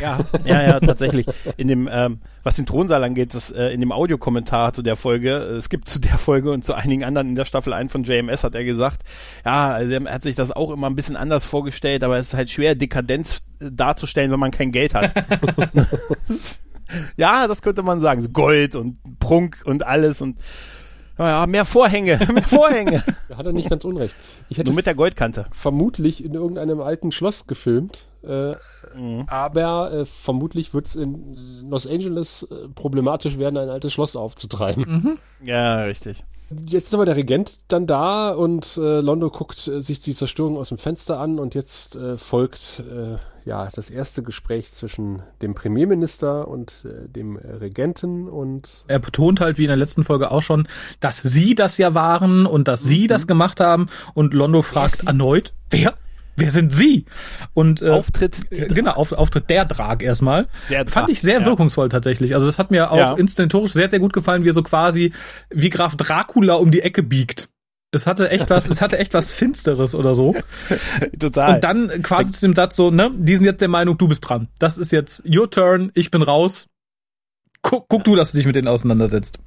Ja, 0.00 0.18
ja, 0.44 0.62
ja, 0.62 0.80
tatsächlich. 0.80 1.26
In 1.56 1.68
dem, 1.68 1.88
ähm, 1.90 2.20
was 2.42 2.56
den 2.56 2.66
Thronsaal 2.66 3.04
angeht, 3.04 3.34
das, 3.34 3.50
äh, 3.50 3.68
in 3.68 3.80
dem 3.80 3.92
Audiokommentar 3.92 4.72
zu 4.72 4.82
der 4.82 4.96
Folge, 4.96 5.30
äh, 5.30 5.56
es 5.56 5.68
gibt 5.68 5.88
zu 5.88 6.00
der 6.00 6.18
Folge 6.18 6.50
und 6.50 6.64
zu 6.64 6.74
einigen 6.74 7.04
anderen 7.04 7.28
in 7.28 7.34
der 7.34 7.44
Staffel 7.44 7.72
1 7.72 7.92
von 7.92 8.04
JMS 8.04 8.44
hat 8.44 8.54
er 8.54 8.64
gesagt, 8.64 9.02
ja, 9.44 9.72
also 9.72 9.92
er 9.92 10.12
hat 10.12 10.22
sich 10.22 10.34
das 10.34 10.50
auch 10.52 10.70
immer 10.72 10.88
ein 10.88 10.96
bisschen 10.96 11.16
anders 11.16 11.44
vorgestellt, 11.44 12.02
aber 12.02 12.18
es 12.18 12.28
ist 12.28 12.34
halt 12.34 12.50
schwer, 12.50 12.74
Dekadenz 12.74 13.44
äh, 13.60 13.70
darzustellen, 13.70 14.30
wenn 14.30 14.40
man 14.40 14.50
kein 14.50 14.72
Geld 14.72 14.94
hat. 14.94 15.12
Ja, 17.16 17.46
das 17.48 17.62
könnte 17.62 17.82
man 17.82 18.00
sagen. 18.00 18.20
So 18.20 18.28
Gold 18.28 18.74
und 18.74 18.98
Prunk 19.18 19.62
und 19.64 19.86
alles 19.86 20.20
und 20.20 20.38
ja, 21.18 21.46
mehr 21.46 21.64
Vorhänge, 21.64 22.18
mehr 22.32 22.42
Vorhänge. 22.42 23.04
Da 23.28 23.36
hat 23.36 23.46
er 23.46 23.52
nicht 23.52 23.70
ganz 23.70 23.84
unrecht. 23.84 24.14
Ich 24.48 24.58
hätte 24.58 24.70
Nur 24.70 24.76
mit 24.76 24.86
der 24.86 24.94
Goldkante. 24.94 25.46
vermutlich 25.52 26.24
in 26.24 26.34
irgendeinem 26.34 26.80
alten 26.80 27.12
Schloss 27.12 27.46
gefilmt, 27.46 28.06
äh, 28.26 28.54
Mhm. 28.96 29.24
aber 29.26 29.92
äh, 29.92 30.04
vermutlich 30.04 30.72
wird 30.72 30.86
es 30.86 30.94
in 30.94 31.68
Los 31.68 31.84
Angeles 31.84 32.46
äh, 32.48 32.68
problematisch 32.76 33.38
werden, 33.38 33.58
ein 33.58 33.68
altes 33.68 33.92
Schloss 33.92 34.14
aufzutreiben. 34.14 35.18
Ja, 35.42 35.82
richtig. 35.82 36.22
Jetzt 36.66 36.84
ist 36.88 36.94
aber 36.94 37.04
der 37.06 37.16
Regent 37.16 37.58
dann 37.68 37.88
da 37.88 38.30
und 38.30 38.76
äh, 38.76 39.00
Londo 39.00 39.30
guckt 39.30 39.66
äh, 39.66 39.80
sich 39.80 40.00
die 40.00 40.14
Zerstörung 40.14 40.56
aus 40.58 40.68
dem 40.68 40.78
Fenster 40.78 41.18
an 41.18 41.40
und 41.40 41.54
jetzt 41.56 41.96
äh, 41.96 42.16
folgt 42.18 42.84
äh, 42.88 43.16
ja 43.48 43.68
das 43.74 43.90
erste 43.90 44.22
Gespräch 44.22 44.70
zwischen 44.70 45.22
dem 45.42 45.54
Premierminister 45.54 46.46
und 46.46 46.84
äh, 46.84 47.08
dem 47.08 47.36
Regenten 47.36 48.28
und 48.28 48.84
Er 48.86 49.00
betont 49.00 49.40
halt, 49.40 49.58
wie 49.58 49.64
in 49.64 49.68
der 49.68 49.76
letzten 49.76 50.04
Folge 50.04 50.30
auch 50.30 50.42
schon, 50.42 50.68
dass 51.00 51.20
sie 51.20 51.54
das 51.56 51.78
ja 51.78 51.94
waren 51.94 52.46
und 52.46 52.68
dass 52.68 52.82
sie 52.84 53.06
das 53.08 53.26
gemacht 53.26 53.58
haben. 53.58 53.88
Und 54.12 54.34
Londo 54.34 54.62
fragt 54.62 55.04
erneut, 55.06 55.52
wer? 55.70 55.94
Wer 56.36 56.50
sind 56.50 56.72
sie? 56.72 57.04
Und 57.54 57.80
äh, 57.82 57.90
Auftritt. 57.90 58.42
äh, 58.50 58.66
genau, 58.66 58.92
auf, 58.92 59.12
Auftritt 59.12 59.48
der 59.50 59.64
Drag 59.64 60.02
erstmal. 60.02 60.48
Der 60.68 60.80
Fand 60.86 61.06
Drag, 61.06 61.08
ich 61.08 61.20
sehr 61.20 61.40
ja. 61.40 61.46
wirkungsvoll 61.46 61.88
tatsächlich. 61.88 62.34
Also 62.34 62.46
das 62.46 62.58
hat 62.58 62.70
mir 62.70 62.90
auch 62.90 62.96
Ja. 62.96 63.14
inszenatorisch 63.14 63.72
sehr, 63.72 63.88
sehr 63.90 64.00
gut 64.00 64.12
gefallen, 64.12 64.44
wie 64.44 64.48
er 64.48 64.52
so 64.54 64.62
quasi 64.62 65.12
wie 65.50 65.70
Graf 65.70 65.96
Dracula 65.96 66.54
um 66.54 66.70
die 66.70 66.80
Ecke 66.80 67.02
biegt. 67.02 67.48
Es 67.92 68.08
hatte 68.08 68.28
echt 68.30 68.50
was, 68.50 68.68
es 68.68 68.80
hatte 68.80 68.98
echt 68.98 69.14
was 69.14 69.30
Finsteres 69.30 69.94
oder 69.94 70.16
so. 70.16 70.34
Total. 71.20 71.54
Und 71.54 71.64
dann 71.64 72.02
quasi 72.02 72.32
zu 72.32 72.40
dem 72.46 72.54
Satz 72.56 72.74
so, 72.74 72.90
ne, 72.90 73.12
die 73.16 73.36
sind 73.36 73.44
jetzt 73.44 73.60
der 73.60 73.68
Meinung, 73.68 73.96
du 73.96 74.08
bist 74.08 74.28
dran. 74.28 74.48
Das 74.58 74.78
ist 74.78 74.90
jetzt 74.90 75.22
your 75.24 75.48
turn, 75.48 75.92
ich 75.94 76.10
bin 76.10 76.22
raus. 76.22 76.66
Guck, 77.62 77.86
guck 77.88 78.02
du, 78.02 78.16
dass 78.16 78.32
du 78.32 78.38
dich 78.38 78.46
mit 78.46 78.56
denen 78.56 78.66
auseinandersetzt. 78.68 79.38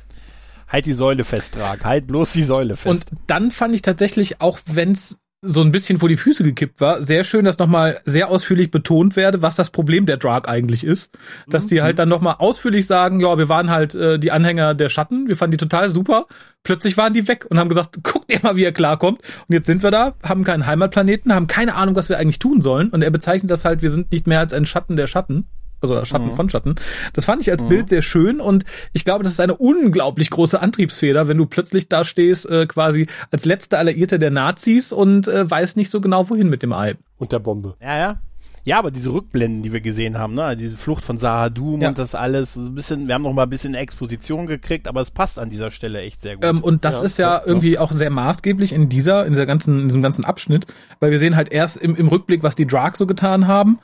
halt 0.70 0.86
die 0.86 0.94
Säule 0.94 1.26
festtragen. 1.26 1.84
Halt 1.84 2.08
bloß 2.08 2.32
die 2.32 2.42
Säule 2.44 2.78
fest. 2.78 2.88
Und 2.88 3.06
dann 3.28 3.52
fand 3.52 3.76
ich 3.76 3.82
tatsächlich, 3.82 4.40
auch 4.42 4.60
wenn's 4.66 5.20
so 5.44 5.62
ein 5.62 5.72
bisschen 5.72 6.00
vor 6.00 6.10
die 6.10 6.18
Füße 6.18 6.44
gekippt 6.44 6.82
war, 6.82 7.04
sehr 7.04 7.24
schön, 7.24 7.46
dass 7.46 7.60
nochmal 7.60 8.02
sehr 8.06 8.30
ausführlich 8.30 8.72
betont 8.72 9.16
werde, 9.16 9.44
was 9.44 9.56
das 9.56 9.70
Problem 9.70 10.08
der 10.08 10.18
Drag 10.18 10.48
eigentlich 10.48 10.84
ist. 10.84 11.16
Dass 11.48 11.68
die 11.68 11.82
halt 11.82 12.00
dann 12.00 12.10
nochmal 12.10 12.36
ausführlich 12.40 12.88
sagen, 12.88 13.20
ja, 13.20 13.38
wir 13.38 13.48
waren 13.48 13.70
halt 13.70 13.94
äh, 13.94 14.18
die 14.18 14.32
Anhänger 14.32 14.74
der 14.74 14.90
Schatten, 14.90 15.28
wir 15.28 15.38
fanden 15.38 15.52
die 15.52 15.58
total 15.58 15.90
super. 15.90 16.26
Plötzlich 16.64 16.98
waren 16.98 17.14
die 17.14 17.28
weg 17.28 17.46
und 17.50 17.60
haben 17.60 17.70
gesagt, 17.70 18.00
guckt 18.04 18.32
ihr 18.32 18.40
mal, 18.42 18.56
wie 18.56 18.64
er 18.64 18.72
klarkommt. 18.72 19.22
Und 19.22 19.54
jetzt 19.54 19.68
sind 19.68 19.84
wir 19.84 19.92
da, 19.92 20.16
haben 20.24 20.44
keinen 20.44 20.66
Heimatplaneten, 20.66 21.32
haben 21.32 21.48
keine 21.48 21.76
Ahnung, 21.76 21.96
was 21.96 22.10
wir 22.10 22.18
eigentlich 22.18 22.40
tun 22.40 22.62
sollen. 22.62 22.90
Und 22.90 23.04
er 23.04 23.12
bezeichnet 23.12 23.52
das 23.52 23.64
halt, 23.64 23.84
wir 23.84 23.92
sind 23.92 24.12
nicht 24.12 24.26
mehr 24.26 24.40
als 24.40 24.54
ein 24.54 24.66
Schatten 24.66 24.96
der 24.96 25.08
Schatten. 25.08 25.48
Also 25.80 26.04
Schatten 26.06 26.36
von 26.36 26.50
Schatten. 26.50 26.76
Das 27.14 27.26
fand 27.26 27.42
ich 27.42 27.52
als 27.52 27.64
Bild 27.68 27.90
sehr 27.90 28.02
schön 28.02 28.42
und 28.42 28.66
ich 28.94 29.06
glaube, 29.06 29.24
das 29.24 29.34
ist 29.34 29.40
eine 29.40 29.56
unglaublich 29.56 30.30
große 30.30 30.60
Antriebsfeder, 30.60 31.28
wenn 31.28 31.38
du 31.38 31.46
plötzlich 31.46 31.88
da 31.88 32.04
stehst, 32.04 32.50
äh, 32.50 32.66
quasi 32.66 33.08
als 33.32 33.46
letzter 33.46 33.78
Alliierter 33.78 34.18
der 34.18 34.32
Nazis 34.32 34.92
und 34.92 35.28
äh, 35.28 35.50
weißt 35.50 35.78
nicht 35.78 35.90
so 35.90 36.02
genau, 36.02 36.30
wohin 36.30 36.50
mit 36.50 36.64
dem 36.64 36.74
Ei. 36.74 36.96
und 37.18 37.32
der 37.32 37.40
Bombe. 37.40 37.76
Ja, 37.80 37.98
ja. 37.98 38.20
Ja, 38.68 38.80
aber 38.80 38.92
diese 38.92 39.14
Rückblenden, 39.14 39.62
die 39.64 39.72
wir 39.72 39.80
gesehen 39.80 40.20
haben, 40.20 40.34
ne, 40.34 40.58
diese 40.58 40.76
Flucht 40.76 41.02
von 41.02 41.18
Sahadum 41.18 41.82
Ja. 41.82 41.88
und 41.88 41.98
das 41.98 42.16
alles, 42.16 42.56
so 42.56 42.60
ein 42.60 42.76
bisschen, 42.76 43.08
wir 43.08 43.14
haben 43.16 43.22
noch 43.22 43.32
mal 43.32 43.44
ein 43.44 43.50
bisschen 43.50 43.76
Exposition 43.76 44.46
gekriegt, 44.46 44.90
aber 44.90 45.00
es 45.00 45.10
passt 45.10 45.40
an 45.40 45.50
dieser 45.50 45.72
Stelle 45.72 46.02
echt 46.02 46.22
sehr 46.22 46.36
gut. 46.36 46.44
Ähm, 46.44 46.62
und 46.62 46.84
das 46.84 47.00
Ja, 47.00 47.06
ist 47.06 47.18
ja, 47.18 47.42
irgendwie 47.46 47.78
auch 47.78 47.94
sehr 47.94 48.10
maßgeblich 48.10 48.74
in 48.74 48.90
dieser, 48.90 49.26
in 49.26 49.32
dieser 49.32 49.46
ganzen, 49.46 49.80
in 49.80 49.88
diesem 49.88 50.02
ganzen 50.02 50.26
Abschnitt, 50.26 50.68
weil 51.00 51.12
wir 51.12 51.18
sehen 51.18 51.38
halt 51.38 51.50
erst 51.50 51.78
im, 51.78 51.96
im 51.96 52.10
Rückblick, 52.10 52.44
was 52.44 52.56
die 52.56 52.68
Drag 52.68 52.96
so 52.98 53.08
getan 53.08 53.48
haben. 53.48 53.80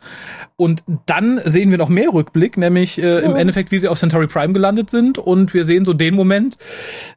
Und 0.58 0.84
dann 1.06 1.40
sehen 1.46 1.72
wir 1.72 1.78
noch 1.78 1.88
mehr 1.88 2.14
Rückblick, 2.14 2.58
nämlich 2.58 3.02
äh, 3.02 3.20
im 3.20 3.38
Endeffekt, 3.38 3.72
wie 3.72 3.80
sie 3.80 3.88
auf 3.88 3.98
Centauri 3.98 4.28
Prime 4.28 4.52
gelandet 4.52 4.90
sind. 4.90 5.18
Und 5.18 5.54
wir 5.54 5.64
sehen 5.64 5.86
so 5.86 5.94
den 5.94 6.14
Moment, 6.14 6.58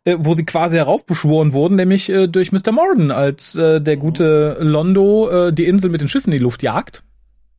äh, 0.05 0.15
wo 0.21 0.35
sie 0.35 0.45
quasi 0.45 0.77
heraufbeschworen 0.77 1.53
wurden, 1.53 1.75
nämlich 1.75 2.09
äh, 2.11 2.29
durch 2.29 2.53
Mr. 2.53 2.71
Morden, 2.71 3.11
als 3.11 3.57
äh, 3.57 3.81
der 3.81 3.97
gute 3.97 4.57
Londo 4.61 5.29
äh, 5.49 5.53
die 5.53 5.65
Insel 5.67 5.91
mit 5.91 6.01
den 6.01 6.07
Schiffen 6.07 6.33
in 6.33 6.39
die 6.39 6.45
Luft 6.45 6.63
jagt. 6.63 7.03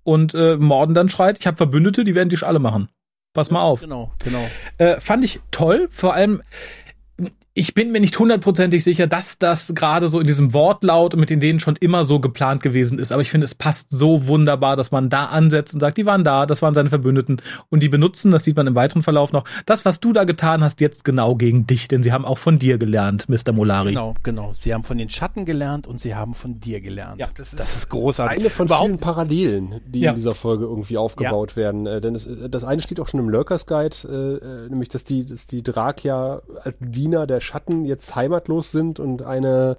Und 0.08 0.34
äh, 0.36 0.56
Morden 0.56 0.96
dann 0.96 1.10
schreit, 1.10 1.38
ich 1.38 1.46
habe 1.48 1.58
Verbündete, 1.58 2.06
die 2.06 2.16
werden 2.16 2.30
dich 2.30 2.48
alle 2.48 2.60
machen. 2.60 2.88
Pass 3.34 3.52
mal 3.52 3.62
auf. 3.62 3.82
genau, 3.82 4.14
genau. 4.20 4.48
Äh, 4.78 5.02
fand 5.02 5.26
ich 5.26 5.42
toll, 5.52 5.90
vor 5.92 6.14
allem 6.14 6.42
ich 7.58 7.74
bin 7.74 7.92
mir 7.92 8.00
nicht 8.00 8.20
hundertprozentig 8.20 8.84
sicher, 8.84 9.08
dass 9.08 9.40
das 9.40 9.74
gerade 9.74 10.10
so 10.10 10.20
in 10.20 10.28
diesem 10.28 10.54
Wortlaut 10.54 11.16
und 11.16 11.20
mit 11.20 11.32
den 11.32 11.40
denen 11.40 11.60
schon 11.60 11.76
immer 11.76 12.04
so 12.04 12.20
geplant 12.20 12.62
gewesen 12.62 13.00
ist. 13.00 13.12
Aber 13.12 13.24
ich 13.24 13.32
finde, 13.32 13.46
es 13.46 13.56
passt 13.56 13.90
so 13.90 14.28
wunderbar, 14.28 14.76
dass 14.76 14.92
man 14.92 15.10
da 15.10 15.26
ansetzt 15.26 15.74
und 15.74 15.80
sagt, 15.80 15.98
die 15.98 16.06
waren 16.06 16.24
da, 16.24 16.46
das 16.46 16.62
waren 16.62 16.76
seine 16.76 16.90
Verbündeten 16.90 17.42
und 17.70 17.82
die 17.82 17.90
benutzen, 17.90 18.30
das 18.30 18.44
sieht 18.44 18.56
man 18.56 18.68
im 18.68 18.76
weiteren 18.76 19.02
Verlauf 19.02 19.32
noch, 19.34 19.44
das, 19.66 19.86
was 19.86 20.00
du 20.00 20.14
da 20.14 20.24
getan 20.24 20.64
hast, 20.64 20.82
jetzt 20.82 21.04
genau 21.04 21.36
gegen 21.36 21.66
dich, 21.66 21.88
denn 21.88 22.04
sie 22.04 22.12
haben 22.12 22.26
auch 22.26 22.38
von 22.38 22.60
dir 22.60 22.78
gelernt, 22.78 23.28
Mr. 23.28 23.54
Molari. 23.54 23.90
Genau, 23.90 24.14
genau. 24.22 24.52
Sie 24.54 24.72
haben 24.72 24.84
von 24.84 25.00
den 25.00 25.10
Schatten 25.10 25.46
gelernt 25.46 25.88
und 25.88 26.00
sie 26.00 26.14
haben 26.14 26.36
von 26.36 26.60
dir 26.60 26.80
gelernt. 26.80 27.20
Ja, 27.20 27.28
das, 27.36 27.56
ist, 27.56 27.90
großartig. 27.90 28.40
Eine 28.40 28.50
von 28.52 28.68
Überhaupt 28.68 28.86
vielen 28.86 28.98
ist- 29.00 29.04
Parallelen, 29.04 29.82
die 29.88 30.02
Ja. 30.02 30.12
in 30.12 30.16
dieser 30.18 30.36
Folge 30.36 30.66
irgendwie 30.66 30.98
aufgebaut 30.98 31.56
werden. 31.56 31.88
Äh, 31.88 32.02
denn 32.02 32.14
es, 32.14 32.28
äh, 32.28 32.50
das 32.52 32.64
eine 32.64 32.84
steht 32.84 33.00
auch 33.00 33.08
schon 33.08 33.20
im 33.20 33.30
Lurkers 33.30 33.66
Guide, 33.66 33.96
äh, 34.08 34.66
äh, 34.66 34.70
nämlich 34.70 34.90
dass 34.90 35.04
die, 35.04 35.26
dass 35.26 35.48
die 35.48 35.64
Drakia 35.64 36.44
als 36.64 36.78
Diener 36.80 37.26
der 37.26 37.42
Schatten 37.48 37.86
jetzt 37.86 38.16
heimatlos 38.16 38.72
sind 38.72 39.00
und 39.00 39.22
eine 39.24 39.78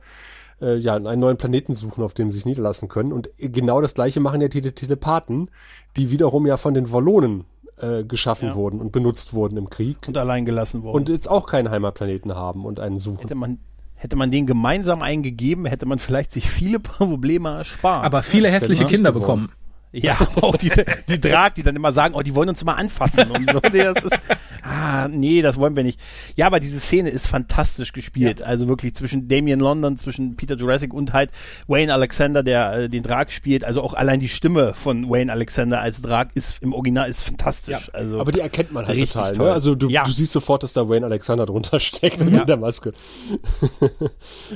äh, 0.60 0.76
ja, 0.76 0.96
einen 0.96 1.20
neuen 1.20 1.36
Planeten 1.36 1.74
suchen, 1.74 2.02
auf 2.02 2.14
dem 2.14 2.30
sie 2.30 2.36
sich 2.38 2.46
niederlassen 2.46 2.88
können. 2.88 3.12
Und 3.12 3.28
genau 3.38 3.80
das 3.80 3.94
gleiche 3.94 4.18
machen 4.20 4.40
ja 4.40 4.48
die 4.48 4.60
Telepathen, 4.72 5.50
die 5.96 6.10
wiederum 6.10 6.46
ja 6.46 6.56
von 6.56 6.74
den 6.74 6.90
Wallonen 6.90 7.44
äh, 7.76 8.02
geschaffen 8.02 8.48
Ja. 8.48 8.54
wurden 8.56 8.80
und 8.80 8.90
benutzt 8.90 9.34
wurden 9.34 9.56
im 9.56 9.70
Krieg 9.70 9.98
und 10.08 10.16
allein 10.18 10.44
gelassen 10.44 10.82
worden. 10.82 10.96
und 10.96 11.08
jetzt 11.08 11.28
auch 11.30 11.46
keinen 11.46 11.70
Heimatplaneten 11.70 12.34
haben 12.34 12.64
und 12.64 12.80
einen 12.80 12.98
suchen. 12.98 13.20
hätte 13.20 13.36
man 13.36 13.58
hätte 13.94 14.16
man 14.16 14.30
den 14.30 14.46
gemeinsam 14.46 15.02
eingegeben, 15.02 15.64
hätte 15.66 15.86
man 15.86 15.98
vielleicht 15.98 16.32
sich 16.32 16.48
viele 16.50 16.78
Probleme 16.80 17.50
erspart. 17.50 18.04
Aber 18.04 18.22
viele 18.22 18.48
hässliche 18.50 18.84
Kinder 18.84 19.12
bekommen. 19.12 19.50
Ja, 19.92 20.18
auch 20.42 20.56
die, 20.56 20.70
die 21.08 21.18
Drag, 21.18 21.50
die 21.54 21.62
dann 21.62 21.74
immer 21.74 21.92
sagen, 21.92 22.14
oh, 22.14 22.20
die 22.20 22.34
wollen 22.34 22.50
uns 22.50 22.60
immer 22.60 22.76
anfassen 22.76 23.30
und 23.30 23.50
so. 23.50 23.60
Nee, 23.72 23.84
Das 23.84 24.04
ist, 24.04 24.20
ah, 24.62 25.08
nee, 25.08 25.40
das 25.40 25.58
wollen 25.58 25.76
wir 25.76 25.82
nicht. 25.82 25.98
Ja, 26.36 26.46
aber 26.46 26.60
diese 26.60 26.78
Szene 26.78 27.08
ist 27.08 27.26
fantastisch 27.26 27.92
gespielt. 27.94 28.42
Also 28.42 28.68
wirklich 28.68 28.94
zwischen 28.94 29.28
Damien 29.28 29.60
London, 29.60 29.96
zwischen 29.96 30.36
Peter 30.36 30.56
Jurassic 30.56 30.92
und 30.92 31.14
halt 31.14 31.30
Wayne 31.68 31.92
Alexander, 31.92 32.42
der 32.42 32.72
äh, 32.74 32.88
den 32.90 33.02
Drag 33.02 33.30
spielt. 33.30 33.64
Also 33.64 33.82
auch 33.82 33.94
allein 33.94 34.20
die 34.20 34.28
Stimme 34.28 34.74
von 34.74 35.08
Wayne 35.08 35.32
Alexander 35.32 35.80
als 35.80 36.02
Drag 36.02 36.26
ist 36.34 36.62
im 36.62 36.74
Original 36.74 37.08
ist 37.08 37.22
fantastisch. 37.22 37.90
Also 37.94 38.20
Aber 38.20 38.30
die 38.30 38.40
erkennt 38.40 38.72
man 38.72 38.86
halt 38.86 38.96
Richtig 38.98 39.14
total. 39.14 39.34
toll. 39.36 39.46
Ne? 39.46 39.52
Also 39.52 39.74
du, 39.74 39.88
Ja. 39.88 40.04
du 40.04 40.10
siehst 40.10 40.32
sofort, 40.32 40.62
dass 40.62 40.74
da 40.74 40.86
Wayne 40.88 41.06
Alexander 41.06 41.46
drunter 41.46 41.80
steckt 41.80 42.20
in 42.20 42.32
der 42.32 42.56
Maske. 42.58 42.92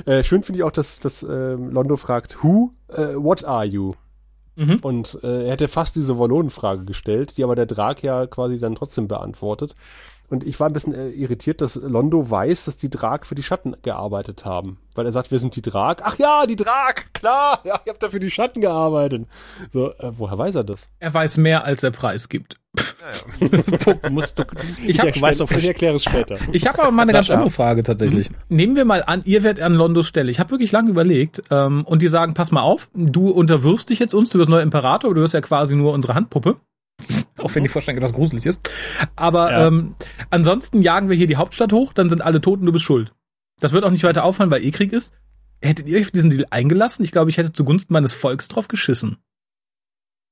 äh, 0.05 0.23
schön 0.23 0.43
finde 0.43 0.59
ich 0.59 0.63
auch, 0.63 0.71
dass, 0.71 0.99
dass 0.99 1.23
äh, 1.23 1.27
Londo 1.53 1.95
fragt, 1.97 2.43
Who, 2.43 2.71
äh, 2.89 3.15
what 3.15 3.43
are 3.45 3.65
you? 3.65 3.93
Mhm. 4.55 4.79
Und 4.81 5.19
äh, 5.23 5.45
er 5.45 5.51
hätte 5.51 5.67
fast 5.67 5.95
diese 5.95 6.19
Wallonenfrage 6.19 6.85
gestellt, 6.85 7.37
die 7.37 7.43
aber 7.43 7.55
der 7.55 7.65
Drag 7.65 7.99
ja 8.01 8.27
quasi 8.27 8.59
dann 8.59 8.75
trotzdem 8.75 9.07
beantwortet. 9.07 9.73
Und 10.33 10.43
ich 10.43 10.59
war 10.59 10.65
ein 10.67 10.73
bisschen 10.73 10.95
äh, 10.95 11.09
irritiert, 11.09 11.61
dass 11.61 11.75
Londo 11.75 12.27
weiß, 12.31 12.65
dass 12.65 12.75
die 12.75 12.89
Drag 12.89 13.23
für 13.23 13.35
die 13.35 13.43
Schatten 13.43 13.75
gearbeitet 13.83 14.45
haben. 14.45 14.79
Weil 14.95 15.05
er 15.05 15.11
sagt, 15.11 15.29
wir 15.29 15.37
sind 15.37 15.55
die 15.55 15.61
Drag. 15.61 15.97
Ach 16.01 16.17
ja, 16.17 16.47
die 16.47 16.55
Drag, 16.55 16.95
klar, 17.13 17.59
ja, 17.65 17.79
ich 17.83 17.89
habe 17.89 17.99
da 17.99 18.09
für 18.09 18.19
die 18.19 18.31
Schatten 18.31 18.59
gearbeitet. 18.59 19.27
So, 19.71 19.91
äh, 19.91 20.11
woher 20.17 20.35
weiß 20.35 20.55
er 20.55 20.63
das? 20.63 20.89
Er 20.99 21.13
weiß 21.13 21.37
mehr, 21.37 21.65
als 21.65 21.83
er 21.83 21.91
preisgibt. 21.91 22.55
Musst 24.09 24.39
du, 24.39 24.43
Ich 24.87 24.99
hab- 24.99 25.21
weißt 25.21 25.39
doch, 25.41 25.51
ich 25.51 25.67
erkläre 25.67 25.97
es 25.97 26.03
später. 26.03 26.39
Ich 26.51 26.65
habe 26.65 26.81
aber 26.81 26.89
mal 26.89 27.03
eine 27.03 27.11
ganz 27.13 27.29
andere 27.29 27.51
Frage 27.51 27.83
tatsächlich. 27.83 28.31
Nehmen 28.49 28.75
wir 28.75 28.85
mal 28.85 29.03
an, 29.05 29.21
ihr 29.25 29.43
werdet 29.43 29.63
an 29.63 29.75
Londos 29.75 30.07
Stelle. 30.07 30.31
Ich 30.31 30.39
habe 30.39 30.49
wirklich 30.49 30.71
lange 30.71 30.89
überlegt 30.89 31.43
ähm, 31.51 31.83
und 31.85 32.01
die 32.01 32.07
sagen, 32.07 32.33
pass 32.33 32.51
mal 32.51 32.61
auf, 32.63 32.89
du 32.95 33.29
unterwirfst 33.29 33.85
dich 33.91 33.99
jetzt 33.99 34.15
uns, 34.15 34.31
du 34.31 34.39
wirst 34.39 34.49
neuer 34.49 34.63
Imperator, 34.63 35.13
du 35.13 35.21
wirst 35.21 35.35
ja 35.35 35.41
quasi 35.41 35.75
nur 35.75 35.93
unsere 35.93 36.15
Handpuppe. 36.15 36.55
Auch 37.37 37.53
wenn 37.55 37.63
die 37.63 37.69
Vorstellung 37.69 37.97
etwas 37.97 38.13
gruselig 38.13 38.45
ist. 38.45 38.61
Aber 39.15 39.51
Ja. 39.51 39.67
ähm, 39.67 39.95
ansonsten 40.29 40.81
jagen 40.81 41.09
wir 41.09 41.17
hier 41.17 41.27
die 41.27 41.35
Hauptstadt 41.37 41.73
hoch, 41.73 41.93
dann 41.93 42.09
sind 42.09 42.21
alle 42.21 42.39
tot 42.41 42.59
und 42.59 42.65
du 42.65 42.71
bist 42.71 42.85
schuld. 42.85 43.13
Das 43.59 43.71
wird 43.73 43.83
auch 43.83 43.91
nicht 43.91 44.03
weiter 44.03 44.23
auffallen, 44.23 44.51
weil 44.51 44.63
eh 44.63 44.71
Krieg 44.71 44.93
ist. 44.93 45.13
Hättet 45.61 45.87
ihr 45.87 45.97
euch 45.97 46.05
auf 46.05 46.11
diesen 46.11 46.29
Deal 46.29 46.45
eingelassen? 46.49 47.03
Ich 47.03 47.11
glaube, 47.11 47.29
ich 47.29 47.37
hätte 47.37 47.53
zugunsten 47.53 47.93
meines 47.93 48.13
Volks 48.13 48.47
drauf 48.47 48.67
geschissen. 48.67 49.17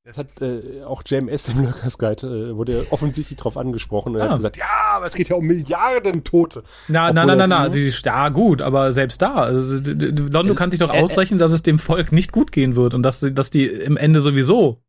Das 0.04 0.18
hat 0.18 0.42
äh, 0.42 0.84
auch 0.84 1.04
JMS 1.06 1.50
im 1.50 1.64
Lurkers 1.64 1.98
Guide, 2.00 2.26
äh, 2.52 2.56
wurde 2.56 2.88
offensichtlich 2.90 3.38
drauf 3.38 3.56
angesprochen 3.56 4.16
und 4.16 4.20
er 4.22 4.28
Ah. 4.28 4.30
hat 4.32 4.38
gesagt, 4.38 4.58
ja, 4.58 4.66
aber 4.96 5.06
es 5.06 5.14
geht 5.14 5.30
ja 5.30 5.36
um 5.36 5.46
Milliarden 5.46 6.24
Tote. 6.24 6.64
Na, 6.88 7.14
na, 7.14 7.24
na, 7.26 7.36
na, 7.36 7.46
na, 7.46 7.70
sie- 7.70 7.94
ja 8.04 8.30
gut, 8.30 8.64
aber 8.64 8.92
selbst 8.94 9.22
da, 9.22 9.36
also, 9.36 9.80
Londo 9.80 10.56
kann 10.56 10.72
sich 10.72 10.80
doch 10.80 10.92
äh, 10.92 10.98
äh, 10.98 11.04
ausrechnen, 11.04 11.38
dass 11.40 11.52
es 11.52 11.62
dem 11.62 11.78
Volk 11.78 12.12
nicht 12.12 12.32
gut 12.32 12.52
gehen 12.52 12.76
wird 12.76 12.96
und 12.96 13.04
dass, 13.04 13.20
sie- 13.20 13.32
dass 13.34 13.52
die 13.52 13.68
im 13.68 13.96
Ende 13.96 14.22
sowieso. 14.22 14.82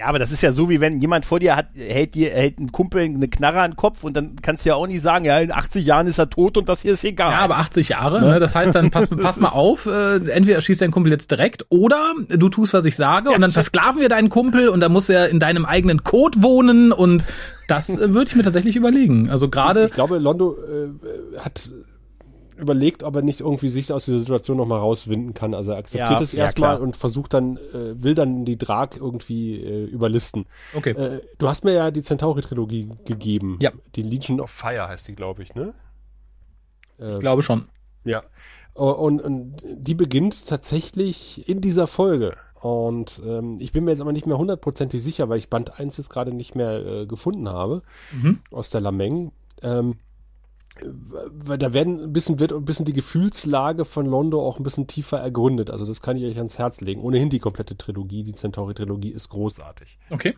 Ja, 0.00 0.06
aber 0.06 0.18
das 0.18 0.32
ist 0.32 0.40
ja 0.40 0.52
so, 0.52 0.70
wie 0.70 0.80
wenn 0.80 0.98
jemand 0.98 1.26
vor 1.26 1.40
dir 1.40 1.56
hat, 1.56 1.66
hält 1.74 2.14
dir, 2.14 2.30
hält 2.30 2.58
ein 2.58 2.72
Kumpel 2.72 3.02
eine 3.02 3.28
Knarre 3.28 3.60
an 3.60 3.72
den 3.72 3.76
Kopf 3.76 4.02
und 4.02 4.16
dann 4.16 4.36
kannst 4.40 4.64
du 4.64 4.70
ja 4.70 4.74
auch 4.74 4.86
nicht 4.86 5.02
sagen, 5.02 5.26
ja, 5.26 5.38
in 5.40 5.52
80 5.52 5.84
Jahren 5.84 6.06
ist 6.06 6.16
er 6.16 6.30
tot 6.30 6.56
und 6.56 6.70
das 6.70 6.80
hier 6.80 6.94
ist 6.94 7.04
egal. 7.04 7.32
Ja, 7.32 7.40
aber 7.40 7.58
80 7.58 7.90
Jahre, 7.90 8.22
ne? 8.22 8.38
das 8.38 8.54
heißt 8.54 8.74
dann, 8.74 8.90
pass, 8.90 9.08
pass 9.22 9.38
mal 9.40 9.50
auf, 9.50 9.84
äh, 9.84 10.16
entweder 10.30 10.58
schießt 10.62 10.80
dein 10.80 10.90
Kumpel 10.90 11.12
jetzt 11.12 11.30
direkt 11.30 11.66
oder 11.68 12.14
du 12.30 12.48
tust, 12.48 12.72
was 12.72 12.86
ich 12.86 12.96
sage 12.96 13.28
und 13.28 13.42
dann 13.42 13.52
versklaven 13.52 14.00
wir 14.00 14.08
deinen 14.08 14.30
Kumpel 14.30 14.70
und 14.70 14.80
dann 14.80 14.90
muss 14.90 15.10
er 15.10 15.28
in 15.28 15.38
deinem 15.38 15.66
eigenen 15.66 16.02
Code 16.02 16.42
wohnen 16.42 16.92
und 16.92 17.26
das 17.68 17.98
äh, 17.98 18.14
würde 18.14 18.30
ich 18.30 18.36
mir 18.36 18.42
tatsächlich 18.42 18.76
überlegen. 18.76 19.28
Also 19.28 19.50
gerade, 19.50 19.84
Ich 19.84 19.92
glaube, 19.92 20.16
Londo 20.16 20.56
äh, 20.56 21.38
hat 21.40 21.70
überlegt, 22.60 23.02
ob 23.02 23.16
er 23.16 23.22
nicht 23.22 23.40
irgendwie 23.40 23.68
sich 23.68 23.92
aus 23.92 24.04
dieser 24.04 24.18
Situation 24.18 24.56
noch 24.56 24.66
mal 24.66 24.78
rauswinden 24.78 25.34
kann. 25.34 25.54
Also 25.54 25.72
er 25.72 25.78
akzeptiert 25.78 26.10
Ja, 26.10 26.20
es 26.22 26.32
ja, 26.32 26.44
erstmal 26.44 26.78
und 26.78 26.96
versucht 26.96 27.34
dann, 27.34 27.56
äh, 27.56 28.02
will 28.02 28.14
dann 28.14 28.44
die 28.44 28.56
Drag 28.58 28.90
irgendwie 28.96 29.56
äh, 29.62 29.84
überlisten. 29.84 30.46
okay, 30.74 30.90
Äh, 30.90 31.20
du 31.38 31.48
hast 31.48 31.64
mir 31.64 31.72
ja 31.72 31.90
die 31.90 32.02
Centauri-Trilogie 32.02 32.90
gegeben. 33.04 33.58
Ja. 33.60 33.72
Die 33.96 34.02
Legion 34.02 34.40
of 34.40 34.50
Fire 34.50 34.88
heißt 34.88 35.08
die, 35.08 35.14
glaube 35.14 35.42
ich, 35.42 35.54
ne? 35.54 35.74
Äh, 36.98 37.14
ich 37.14 37.20
glaube 37.20 37.42
schon. 37.42 37.66
Ja. 38.04 38.22
Und, 38.74 39.20
und 39.20 39.56
die 39.64 39.94
beginnt 39.94 40.46
tatsächlich 40.46 41.48
in 41.48 41.60
dieser 41.60 41.86
Folge. 41.86 42.36
Und 42.62 43.20
ähm, 43.26 43.56
ich 43.58 43.72
bin 43.72 43.84
mir 43.84 43.90
jetzt 43.92 44.00
aber 44.00 44.12
nicht 44.12 44.26
mehr 44.26 44.38
hundertprozentig 44.38 45.02
sicher, 45.02 45.28
weil 45.28 45.38
ich 45.38 45.48
Band 45.48 45.78
1 45.80 45.96
jetzt 45.96 46.10
gerade 46.10 46.32
nicht 46.32 46.54
mehr 46.54 46.84
äh, 46.86 47.06
gefunden 47.06 47.48
habe 47.48 47.82
Mhm. 48.12 48.38
aus 48.50 48.70
der 48.70 48.80
Lameng. 48.82 49.32
Ähm, 49.62 49.96
weil 50.84 51.58
da 51.58 51.72
werden 51.72 52.00
ein 52.00 52.12
bisschen, 52.12 52.38
wird 52.38 52.52
ein 52.52 52.64
bisschen 52.64 52.84
die 52.84 52.92
Gefühlslage 52.92 53.84
von 53.84 54.06
Londo 54.06 54.40
auch 54.40 54.58
ein 54.58 54.62
bisschen 54.62 54.86
tiefer 54.86 55.18
ergründet. 55.18 55.70
Also 55.70 55.86
das 55.86 56.02
kann 56.02 56.16
ich 56.16 56.24
euch 56.24 56.36
ans 56.36 56.58
Herz 56.58 56.80
legen. 56.80 57.02
Ohnehin 57.02 57.30
die 57.30 57.38
komplette 57.38 57.76
Trilogie, 57.76 58.22
die 58.22 58.34
Centauri-Trilogie 58.34 59.10
ist 59.10 59.28
großartig. 59.28 59.98
Okay. 60.10 60.36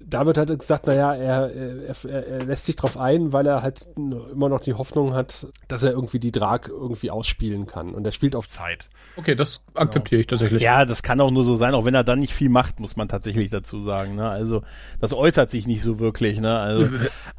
Da 0.00 0.26
wird 0.26 0.38
halt 0.38 0.56
gesagt, 0.58 0.86
naja, 0.86 1.12
er, 1.14 1.50
er, 1.52 1.94
er, 2.04 2.26
er 2.26 2.44
lässt 2.44 2.66
sich 2.66 2.76
drauf 2.76 2.96
ein, 2.96 3.32
weil 3.32 3.46
er 3.46 3.62
halt 3.62 3.86
immer 3.96 4.48
noch 4.48 4.60
die 4.60 4.74
Hoffnung 4.74 5.12
hat, 5.12 5.48
dass 5.66 5.82
er 5.82 5.90
irgendwie 5.90 6.20
die 6.20 6.30
Drag 6.30 6.68
irgendwie 6.68 7.10
ausspielen 7.10 7.66
kann. 7.66 7.94
Und 7.94 8.06
er 8.06 8.12
spielt 8.12 8.36
auf 8.36 8.46
Zeit. 8.46 8.88
Okay, 9.16 9.34
das 9.34 9.60
akzeptiere 9.74 10.20
ich 10.20 10.26
tatsächlich. 10.28 10.62
Ja, 10.62 10.84
das 10.84 11.02
kann 11.02 11.20
auch 11.20 11.30
nur 11.30 11.42
so 11.42 11.56
sein, 11.56 11.74
auch 11.74 11.84
wenn 11.84 11.94
er 11.94 12.04
dann 12.04 12.20
nicht 12.20 12.32
viel 12.32 12.48
macht, 12.48 12.78
muss 12.78 12.96
man 12.96 13.08
tatsächlich 13.08 13.50
dazu 13.50 13.80
sagen. 13.80 14.14
Ne? 14.14 14.28
Also 14.28 14.62
das 15.00 15.12
äußert 15.12 15.50
sich 15.50 15.66
nicht 15.66 15.82
so 15.82 15.98
wirklich. 15.98 16.40
Ne? 16.40 16.56
Also, 16.56 16.88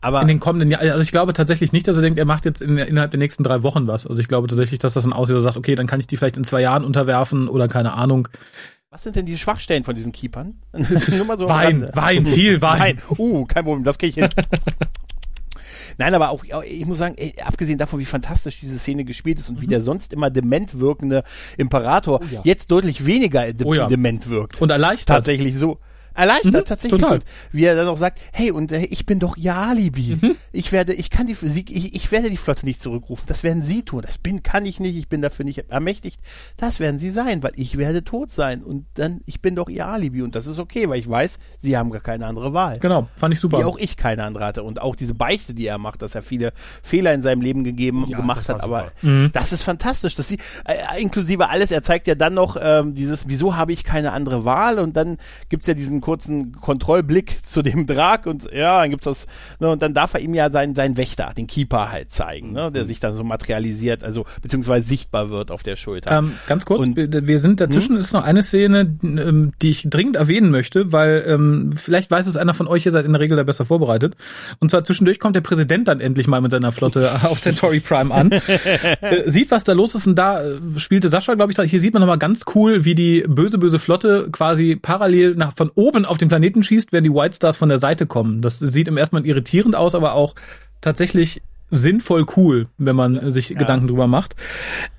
aber 0.02 0.22
in 0.22 0.28
den 0.28 0.40
kommenden 0.40 0.70
Jahren, 0.70 0.90
also 0.90 1.02
ich 1.02 1.12
glaube 1.12 1.34
tatsächlich 1.34 1.72
nicht, 1.72 1.88
dass 1.88 1.96
er 1.96 2.02
denkt, 2.02 2.20
er 2.20 2.26
macht 2.26 2.46
jetzt 2.46 2.62
in, 2.62 2.78
innerhalb 2.78 3.12
der 3.12 3.20
nächsten 3.20 3.44
drei 3.44 3.64
Wochen 3.64 3.88
was. 3.88 4.06
Also 4.06 4.22
ich 4.22 4.28
glaube 4.28 4.48
tatsächlich, 4.48 4.80
dass 4.80 4.94
das 4.94 5.04
dann 5.04 5.14
aussieht, 5.14 5.36
dass 5.36 5.44
er 5.44 5.54
sagt, 5.54 5.58
okay, 5.58 5.76
dann 5.76 5.88
kann 5.88 6.00
ich 6.00 6.08
die 6.08 6.18
vielleicht 6.18 6.38
in 6.38 6.44
zwei 6.44 6.62
Jahren 6.62 6.84
unterwerfen 6.84 7.48
oder 7.48 7.68
keine 7.68 7.94
Ahnung. 7.94 8.28
Was 8.92 9.04
sind 9.04 9.16
denn 9.16 9.26
die 9.26 9.38
Schwachstellen 9.38 9.84
von 9.84 9.94
diesen 9.94 10.12
Keepern? 10.12 10.56
Nur 10.74 11.26
mal 11.26 11.38
so 11.38 11.48
Wein. 11.48 11.90
Wein, 11.94 12.26
viel 12.26 12.62
Wein. 12.62 12.80
Nein, 12.80 13.02
uh, 13.18 13.46
kein 13.46 13.64
Problem, 13.64 13.84
das 13.84 14.00
kriege 14.00 14.10
ich 14.10 14.16
hin. 14.16 14.30
Nein, 15.98 16.14
aber 16.14 16.30
auch, 16.30 16.44
ich 16.64 16.86
muss 16.86 16.98
sagen, 16.98 17.16
ey, 17.18 17.36
abgesehen 17.44 17.78
davon, 17.78 18.00
wie 18.00 18.06
fantastisch 18.06 18.60
diese 18.62 18.80
Szene 18.80 19.04
gespielt 19.04 19.38
ist 19.40 19.50
und 19.50 19.62
wie 19.62 19.68
der 19.68 19.82
sonst 19.82 20.14
immer 20.14 20.30
dement 20.30 20.80
wirkende 20.80 21.24
Imperator 21.58 22.22
ja. 22.32 22.42
jetzt 22.46 22.72
deutlich 22.72 23.06
weniger 23.06 23.52
de 23.52 23.68
Oh 23.68 23.74
ja. 23.74 23.88
dement 23.88 24.30
wirkt. 24.30 24.62
Und 24.62 24.70
erleichtert. 24.72 25.18
tatsächlich 25.18 25.56
so. 25.56 25.80
Erleichtert, 26.14 26.54
Mhm, 26.54 26.66
tatsächlich. 26.66 27.00
total. 27.02 27.16
Und 27.18 27.26
wie 27.52 27.66
er 27.66 27.76
dann 27.76 27.88
auch 27.88 27.98
sagt, 27.98 28.20
hey, 28.34 28.52
und 28.52 28.72
äh, 28.72 28.82
ich 28.86 29.06
bin 29.06 29.20
doch 29.20 29.38
ihr 29.38 29.56
Alibi. 29.56 30.18
Mhm. 30.22 30.36
Ich 30.52 30.72
werde, 30.72 30.94
ich 30.94 31.10
kann 31.10 31.28
die, 31.28 31.34
sie, 31.36 31.66
ich, 31.70 31.96
ich 31.96 32.12
werde 32.12 32.30
die 32.30 32.38
Flotte 32.38 32.66
nicht 32.66 32.82
zurückrufen. 32.82 33.26
Das 33.28 33.44
werden 33.44 33.64
sie 33.64 33.84
tun. 33.84 34.02
Das 34.06 34.18
bin, 34.18 34.44
kann 34.44 34.66
ich 34.66 34.80
nicht. 34.80 34.98
Ich 34.98 35.08
bin 35.08 35.22
dafür 35.22 35.46
nicht 35.46 35.70
ermächtigt. 35.70 36.20
Das 36.58 36.80
werden 36.80 37.00
sie 37.00 37.10
sein, 37.10 37.44
weil 37.44 37.52
ich 37.56 37.78
werde 37.78 38.04
tot 38.04 38.32
sein. 38.32 38.64
Und 38.64 38.86
dann, 38.96 39.22
ich 39.26 39.42
bin 39.42 39.56
doch 39.56 39.70
ihr 39.70 39.88
Alibi. 39.88 40.22
Und 40.22 40.36
das 40.36 40.48
ist 40.48 40.60
okay, 40.60 40.90
weil 40.90 41.00
ich 41.00 41.10
weiß, 41.10 41.38
sie 41.58 41.78
haben 41.78 41.90
gar 41.92 42.02
keine 42.02 42.26
andere 42.26 42.54
Wahl. 42.54 42.80
Genau, 42.80 43.08
fand 43.16 43.34
ich 43.34 43.40
super. 43.40 43.60
Wie 43.60 43.64
auch 43.64 43.78
ich 43.78 43.96
keine 43.98 44.24
andere 44.24 44.46
hatte. 44.46 44.64
Und 44.64 44.82
auch 44.82 44.96
diese 44.96 45.14
Beichte, 45.14 45.54
die 45.54 45.68
er 45.68 45.78
macht, 45.78 46.02
dass 46.02 46.16
er 46.16 46.22
viele 46.24 46.52
Fehler 46.84 47.14
in 47.14 47.22
seinem 47.22 47.42
Leben 47.42 47.64
gegeben, 47.64 48.06
Ja, 48.08 48.18
gemacht 48.18 48.50
hat. 48.50 48.62
Aber. 48.64 48.92
Mhm. 49.02 49.30
das 49.34 49.54
ist 49.54 49.64
fantastisch. 49.64 50.16
Dass 50.16 50.28
sie, 50.28 50.38
äh, 50.66 51.02
inklusive 51.02 51.50
alles, 51.50 51.72
er 51.72 51.84
zeigt 51.84 52.08
ja 52.08 52.16
dann 52.16 52.34
noch 52.34 52.58
ähm, 52.62 52.96
dieses, 52.96 53.28
wieso 53.28 53.56
habe 53.56 53.72
ich 53.74 53.84
keine 53.84 54.12
andere 54.14 54.46
Wahl? 54.46 54.80
Und 54.80 54.98
dann 54.98 55.18
gibt's 55.50 55.68
ja 55.68 55.74
diesen 55.74 55.99
kurzen 56.02 56.54
Kontrollblick 56.54 57.38
zu 57.48 57.62
dem 57.62 57.88
Drag 57.88 58.26
und 58.26 58.52
ja, 58.54 58.82
dann 58.82 58.90
gibt's 58.92 59.06
das, 59.06 59.28
ne, 59.60 59.70
und 59.70 59.82
dann 59.82 59.94
darf 59.94 60.14
er 60.14 60.20
ihm 60.22 60.34
ja 60.34 60.52
seinen, 60.52 60.76
seinen 60.76 60.98
Wächter, 60.98 61.32
den 61.38 61.48
Keeper 61.48 61.92
halt 61.92 62.12
zeigen, 62.12 62.54
ne, 62.54 62.70
Mhm. 62.70 62.74
der 62.74 62.86
sich 62.86 63.00
dann 63.00 63.14
so 63.14 63.24
materialisiert, 63.24 64.04
also 64.04 64.26
beziehungsweise 64.42 64.88
sichtbar 64.88 65.30
wird 65.30 65.52
auf 65.52 65.64
der 65.64 65.76
Schulter. 65.76 66.12
Ähm, 66.12 66.34
ganz 66.48 66.66
kurz, 66.66 66.82
Und- 66.82 66.96
wir, 66.98 67.28
wir 67.28 67.40
sind 67.40 67.60
dazwischen 67.62 67.98
ist 67.98 68.14
noch 68.14 68.24
eine 68.24 68.44
Szene, 68.44 68.98
ähm, 69.04 69.52
die 69.62 69.70
ich 69.72 69.88
dringend 69.90 70.16
erwähnen 70.18 70.52
möchte, 70.52 70.92
weil 70.92 71.24
ähm, 71.28 71.72
vielleicht 71.76 72.12
weiß 72.12 72.28
es 72.28 72.38
einer 72.38 72.54
von 72.54 72.68
euch, 72.68 72.86
ihr 72.86 72.92
seid 72.92 73.06
in 73.06 73.14
der 73.14 73.20
Regel 73.22 73.38
da 73.38 73.44
besser 73.44 73.66
vorbereitet. 73.66 74.16
Und 74.60 74.70
zwar 74.72 74.84
zwischendurch 74.84 75.20
kommt 75.20 75.36
der 75.36 75.42
Präsident 75.42 75.88
dann 75.88 76.00
endlich 76.00 76.28
mal 76.28 76.42
mit 76.42 76.52
seiner 76.52 76.72
Flotte 76.72 77.10
auf 77.24 77.42
Centauri 77.42 77.80
Prime 77.80 78.14
an, 78.14 78.32
äh, 79.02 79.30
sieht, 79.30 79.52
was 79.52 79.64
da 79.64 79.74
los 79.74 79.96
ist 79.96 80.08
und 80.08 80.16
da 80.16 80.44
äh, 80.44 80.58
spielte 80.78 81.10
Sascha, 81.10 81.34
glaube 81.36 81.52
ich, 81.52 81.70
hier 81.70 81.80
sieht 81.80 81.94
man 81.94 82.02
nochmal 82.02 82.18
ganz 82.20 82.46
cool, 82.56 82.86
wie 82.86 82.96
die 82.96 83.24
böse, 83.28 83.58
böse 83.58 83.80
Flotte 83.80 84.30
quasi 84.32 84.76
parallel 84.76 85.36
nach 85.36 85.54
von 85.56 85.72
oben 85.76 85.89
auf 85.96 86.18
den 86.18 86.30
Planeten 86.30 86.64
schießt, 86.64 86.92
während 86.92 87.06
die 87.06 87.14
White 87.14 87.36
Stars 87.36 87.58
von 87.58 87.70
der 87.70 87.80
Seite 87.80 88.06
kommen. 88.06 88.42
Das 88.42 88.60
sieht 88.60 88.88
im 88.88 88.98
ersten 88.98 89.16
Mal 89.16 89.26
irritierend 89.26 89.76
aus, 89.76 89.96
aber 89.96 90.14
auch 90.14 90.36
tatsächlich 90.82 91.42
sinnvoll 91.72 92.26
cool, 92.36 92.68
wenn 92.78 92.96
man 92.96 93.32
sich 93.32 93.50
Gedanken 93.50 93.88
drüber 93.88 94.08
macht. 94.08 94.36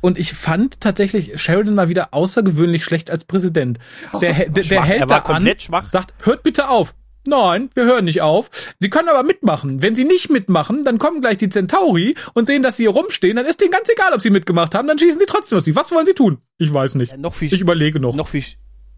Und 0.01 0.19
ich 0.19 0.33
fand 0.35 0.81
tatsächlich 0.81 1.41
Sheridan 1.41 1.75
mal 1.75 1.89
wieder 1.89 2.15
außergewöhnlich 2.15 2.85
schlecht 2.85 3.11
als 3.11 3.25
Präsident. 3.25 3.79
Der, 4.21 4.33
der, 4.35 4.49
der 4.51 4.63
Schwach, 4.63 4.87
hält 4.87 5.11
da 5.11 5.19
an, 5.19 5.49
schwach. 5.59 5.91
sagt, 5.91 6.15
hört 6.25 6.43
bitte 6.43 6.69
auf. 6.69 6.95
Nein, 7.27 7.69
wir 7.75 7.85
hören 7.85 8.07
nicht 8.07 8.23
auf. 8.23 8.51
Sie 8.79 8.89
können 8.89 9.09
aber 9.09 9.23
mitmachen. 9.23 9.83
Wenn 9.83 9.95
Sie 9.95 10.05
nicht 10.05 10.31
mitmachen, 10.31 10.85
dann 10.85 10.99
kommen 10.99 11.21
gleich 11.21 11.37
die 11.37 11.51
Centauri 11.51 12.15
und 12.33 12.47
sehen, 12.47 12.63
dass 12.63 12.79
Sie 12.79 12.85
hier 12.85 12.91
rumstehen. 12.91 13.37
Dann 13.37 13.45
ist 13.45 13.61
denen 13.61 13.71
ganz 13.71 13.89
egal, 13.91 14.15
ob 14.15 14.23
Sie 14.23 14.31
mitgemacht 14.31 14.75
haben. 14.75 14.89
Dann 14.89 14.99
schießen 14.99 15.19
Sie 15.19 15.27
trotzdem 15.27 15.59
auf 15.59 15.65
Sie. 15.65 15.77
Was 15.77 15.93
wollen 15.93 16.07
Sie 16.07 16.15
tun? 16.15 16.39
Ich 16.57 16.73
weiß 16.73 16.95
nicht. 16.95 17.13
Ja, 17.13 17.19
noch 17.19 17.35
viel 17.35 17.53
ich 17.53 17.61
überlege 17.61 18.01
noch. 18.01 18.15
noch 18.15 18.29
viel 18.29 18.45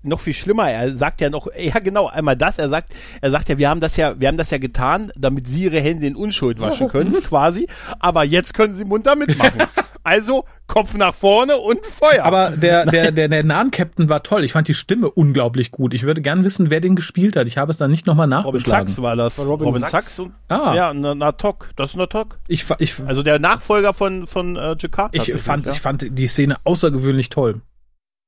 noch 0.03 0.21
viel 0.21 0.35
schlimmer. 0.35 0.71
Er 0.71 0.97
sagt 0.97 1.21
ja 1.21 1.31
noch, 1.31 1.49
ja 1.57 1.79
genau, 1.79 2.09
einmal 2.09 2.37
das. 2.37 2.59
Er 2.59 2.69
sagt, 2.69 2.93
er 3.21 3.31
sagt 3.31 3.49
ja, 3.49 3.59
wir 3.59 3.69
haben 3.69 3.81
das 3.81 3.97
ja, 3.97 4.19
wir 4.21 4.29
haben 4.29 4.37
das 4.39 4.51
ja 4.51 4.59
getan, 4.59 5.13
damit 5.17 5.49
sie 5.49 5.65
ihre 5.65 5.81
Hände 5.81 6.07
in 6.07 6.17
Unschuld 6.17 6.61
waschen 6.61 6.89
können, 6.89 7.21
quasi. 7.23 7.67
Aber 8.01 8.25
jetzt 8.25 8.55
können 8.55 8.75
sie 8.75 8.85
munter 8.85 9.17
mitmachen. 9.17 9.63
Also 10.05 10.45
Kopf 10.67 10.95
nach 10.95 11.15
vorne 11.15 11.59
und 11.59 11.87
Feuer. 11.87 12.25
Aber 12.25 12.51
der, 12.51 12.85
der, 12.87 13.13
der, 13.13 13.29
der 13.29 13.45
Nahen-Captain 13.45 14.09
war 14.09 14.25
toll. 14.25 14.43
Ich 14.43 14.53
fand 14.53 14.67
die 14.67 14.75
Stimme 14.75 15.09
unglaublich 15.09 15.71
gut. 15.71 15.95
Ich 15.95 16.03
würde 16.03 16.21
gern 16.23 16.43
wissen, 16.45 16.71
wer 16.71 16.81
den 16.81 16.97
gespielt 16.97 17.37
hat. 17.37 17.47
Ich 17.47 17.57
habe 17.57 17.71
es 17.71 17.77
dann 17.77 17.91
nicht 17.91 18.07
nochmal 18.07 18.27
Robin 18.33 18.45
nachgeschlagen. 18.61 18.89
Sachs 18.89 19.01
war 19.03 19.15
das. 19.15 19.39
War 19.39 19.47
Robin 19.47 19.67
Robin, 19.69 19.81
Sachs? 19.83 19.93
Sachs 19.93 20.19
und 20.19 20.33
Ah. 20.49 20.75
ja, 20.75 20.93
Na- 20.93 21.15
Natok. 21.15 21.71
Das 21.77 21.91
ist 21.91 21.97
Natok. 21.97 22.39
Ich, 22.49 22.65
ich, 22.81 22.95
Also 23.07 23.23
der 23.23 23.39
Nachfolger 23.39 23.93
von 23.95 24.27
von 24.27 24.57
äh, 24.57 24.75
Jakarta. 24.77 25.11
ich, 25.13 25.33
fand, 25.41 25.67
ja. 25.67 25.73
ich 25.73 25.81
fand 25.81 26.07
die 26.19 26.27
Szene 26.27 26.57
außergewöhnlich 26.65 27.29
toll. 27.29 27.61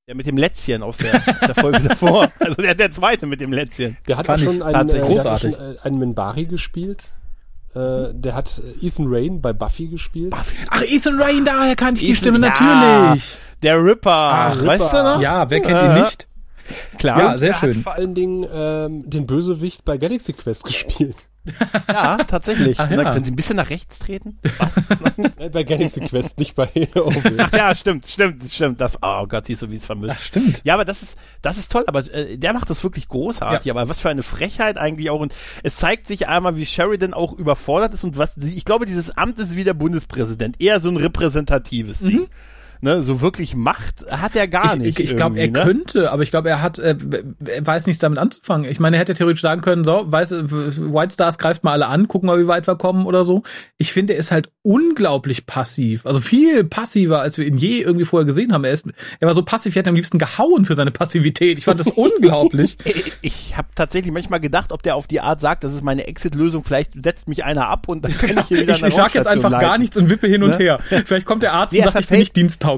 Der 0.07 0.15
mit 0.15 0.27
dem 0.27 0.37
Lätzchen 0.37 0.83
aus 0.83 0.99
der, 0.99 1.15
aus 1.17 1.39
der 1.47 1.55
Folge 1.55 1.81
davor. 1.89 2.31
Also 2.39 2.61
der 2.61 2.75
der 2.75 2.91
zweite 2.91 3.27
mit 3.27 3.41
dem 3.41 3.53
Lätzchen. 3.53 3.97
Der 4.07 4.19
hat 4.19 4.27
Fand 4.27 4.43
schon 4.43 4.63
einen, 4.63 4.89
äh, 4.89 4.93
der 4.93 5.01
hat 5.03 5.09
großartig. 5.09 5.55
schon, 5.55 5.77
äh, 5.77 5.79
einen 5.83 5.99
Minbari 5.99 6.45
gespielt. 6.45 7.15
Äh, 7.75 8.13
der 8.13 8.35
hat 8.35 8.61
äh, 8.83 8.87
Ethan 8.87 9.07
Rain 9.09 9.41
bei 9.41 9.53
Buffy 9.55 9.87
gespielt. 9.89 10.35
Ach, 10.37 10.83
Ethan 10.83 11.21
Rain, 11.21 11.45
daher 11.45 11.75
kannte 11.75 12.01
ich 12.03 12.07
die 12.07 12.13
Ethan- 12.13 12.19
Stimme 12.39 12.47
ja. 12.47 12.53
natürlich. 12.53 13.39
Der 13.63 13.83
Ripper. 13.83 14.11
Ah, 14.11 14.49
weißt 14.63 14.93
du 14.93 14.97
Ripper. 14.97 15.15
noch? 15.17 15.21
Ja, 15.23 15.49
wer 15.51 15.61
kennt 15.61 15.79
Äh, 15.79 15.97
ihn 15.97 16.03
nicht? 16.03 16.29
Klar. 16.99 17.19
Ja, 17.19 17.39
sehr 17.39 17.51
er 17.51 17.55
hat 17.55 17.61
schön. 17.75 17.83
vor 17.83 17.93
allen 17.95 18.15
Dingen 18.15 18.47
ähm, 18.53 19.09
den 19.11 19.27
Bösewicht 19.27 19.85
bei 19.87 19.97
Galaxy 19.99 20.33
Quest 20.35 20.65
gespielt. 20.65 21.17
Ja, 21.89 22.17
tatsächlich. 22.25 22.79
Ach 22.81 22.91
Und 22.91 22.97
dann 22.97 23.07
ja. 23.07 23.13
können 23.13 23.25
sie 23.25 23.33
ein 23.33 23.37
bisschen 23.37 23.57
nach 23.57 23.71
rechts 23.71 23.99
treten. 23.99 24.39
Was? 24.59 24.75
Äh, 25.39 25.49
Bei 25.51 25.65
Galaxy 25.65 26.01
Quest, 26.01 26.39
nicht 26.39 26.55
bei 26.55 26.69
OW. 26.95 27.17
Ach 27.39 27.53
ja, 27.53 27.75
stimmt, 27.75 28.07
stimmt, 28.07 28.43
stimmt. 28.51 28.81
Das, 28.81 28.99
oh 29.01 29.27
Gott, 29.27 29.47
siehst 29.47 29.63
du, 29.63 29.71
wie 29.71 29.77
es 29.77 29.87
vermischt. 29.87 30.15
Ach, 30.17 30.23
stimmt. 30.23 30.61
Ja, 30.65 30.75
aber 30.75 30.85
das 30.85 31.03
ist, 31.03 31.17
das 31.43 31.57
ist 31.57 31.71
toll, 31.71 31.85
aber 31.87 32.01
äh, 32.13 32.37
der 32.37 32.53
macht 32.53 32.69
das 32.71 32.83
wirklich 32.83 33.09
großartig. 33.09 33.71
Aber 33.71 33.89
was 33.89 34.01
für 34.01 34.11
eine 34.11 34.23
Frechheit 34.23 34.77
eigentlich 34.77 35.11
auch. 35.11 35.21
Und 35.21 35.35
es 35.63 35.77
zeigt 35.77 36.07
sich 36.07 36.29
einmal, 36.29 36.57
wie 36.57 36.67
Sheridan 36.67 37.15
auch 37.15 37.33
überfordert 37.33 37.95
ist 37.95 38.05
und 38.05 38.19
was, 38.19 38.37
ich 38.37 38.65
glaube, 38.65 38.87
dieses 38.87 39.11
Amt 39.17 39.39
ist 39.39 39.57
wie 39.57 39.65
der 39.65 39.75
Bundespräsident. 39.75 40.61
Eher 40.61 40.81
so 40.81 40.89
ein 40.89 40.97
repräsentatives 40.97 42.01
Ding. 42.01 42.27
Ne, 42.85 43.01
so 43.03 43.23
wirklich 43.23 43.55
Macht 43.57 44.05
hat 44.11 44.37
er 44.37 44.47
gar 44.47 44.75
ich 44.75 44.77
nicht. 44.77 45.01
ich, 45.01 45.11
ich 45.11 45.17
glaube, 45.17 45.39
er 45.39 45.49
ne? 45.51 45.63
könnte, 45.63 46.13
aber 46.13 46.23
ich 46.23 46.31
glaube, 46.31 46.51
er 46.51 46.61
hat, 46.61 46.79
äh, 46.79 46.95
er 47.47 47.67
weiß 47.67 47.87
nichts 47.87 47.99
damit 48.01 48.19
anzufangen. 48.19 48.71
Ich 48.71 48.79
meine, 48.79 48.97
er 48.97 49.01
hätte 49.01 49.15
theoretisch 49.15 49.41
sagen 49.41 49.63
können, 49.63 49.85
so, 49.85 50.03
weiß, 50.07 50.33
White 50.33 51.15
Stars 51.15 51.39
greift 51.39 51.65
mal 51.65 51.73
alle 51.73 51.87
an, 51.87 52.09
gucken 52.09 52.27
mal, 52.27 52.39
wie 52.39 52.47
weit 52.47 52.67
wir 52.67 52.77
kommen 52.77 53.07
oder 53.07 53.25
so. 53.25 53.43
Ich 53.79 53.93
finde, 53.93 54.13
er 54.13 54.19
ist 54.19 54.33
halt 54.33 54.49
unglaublich 54.61 55.47
passiv. 55.47 56.05
Also 56.05 56.21
viel 56.21 56.65
passiver, 56.65 57.21
als 57.21 57.39
wir 57.39 57.47
ihn 57.47 57.57
je 57.57 57.81
irgendwie 57.81 58.05
vorher 58.05 58.27
gesehen 58.27 58.53
haben. 58.53 58.65
Er 58.65 58.73
ist, 58.73 58.87
er 59.19 59.27
war 59.29 59.35
so 59.35 59.43
passiv, 59.45 59.71
ich 59.73 59.77
hätte 59.77 59.89
am 59.89 59.97
liebsten 59.97 60.19
gehauen 60.19 60.67
für 60.67 60.75
seine 60.75 60.91
Passivität. 60.91 61.57
Ich 61.57 61.65
fand 61.65 61.81
das 61.81 61.89
unglaublich. 61.95 62.77
Ich, 63.23 63.57
habe 63.57 63.69
tatsächlich 63.75 64.13
manchmal 64.13 64.41
gedacht, 64.41 64.73
ob 64.73 64.83
der 64.83 64.97
auf 64.97 65.07
die 65.07 65.21
Art 65.21 65.41
sagt, 65.41 65.65
das 65.65 65.73
ist 65.73 65.83
meine 65.83 66.07
Exit-Lösung, 66.07 66.65
vielleicht 66.65 67.03
setzt 67.03 67.29
mich 67.29 67.45
einer 67.45 67.69
ab 67.69 67.89
und 67.89 68.05
dann 68.05 68.13
kann 68.13 68.37
ich 68.41 68.47
hier 68.47 68.61
wieder 68.61 68.75
Ich, 68.77 68.83
ich 68.83 68.95
sag 68.95 69.15
jetzt 69.15 69.27
einfach 69.27 69.51
gar 69.51 69.63
leiten. 69.63 69.81
nichts 69.81 69.97
und 69.97 70.11
wippe 70.11 70.27
hin 70.27 70.43
und 70.43 70.51
Ne? 70.51 70.57
her. 70.59 70.79
Vielleicht 71.07 71.25
kommt 71.25 71.43
der 71.43 71.53
Arzt 71.55 71.73
Nee, 71.73 71.79
und 71.79 71.87
er 71.87 71.93
sagt, 71.93 72.05
ich 72.05 72.11
bin 72.11 72.19
nicht 72.19 72.37
diensttauglich. 72.37 72.74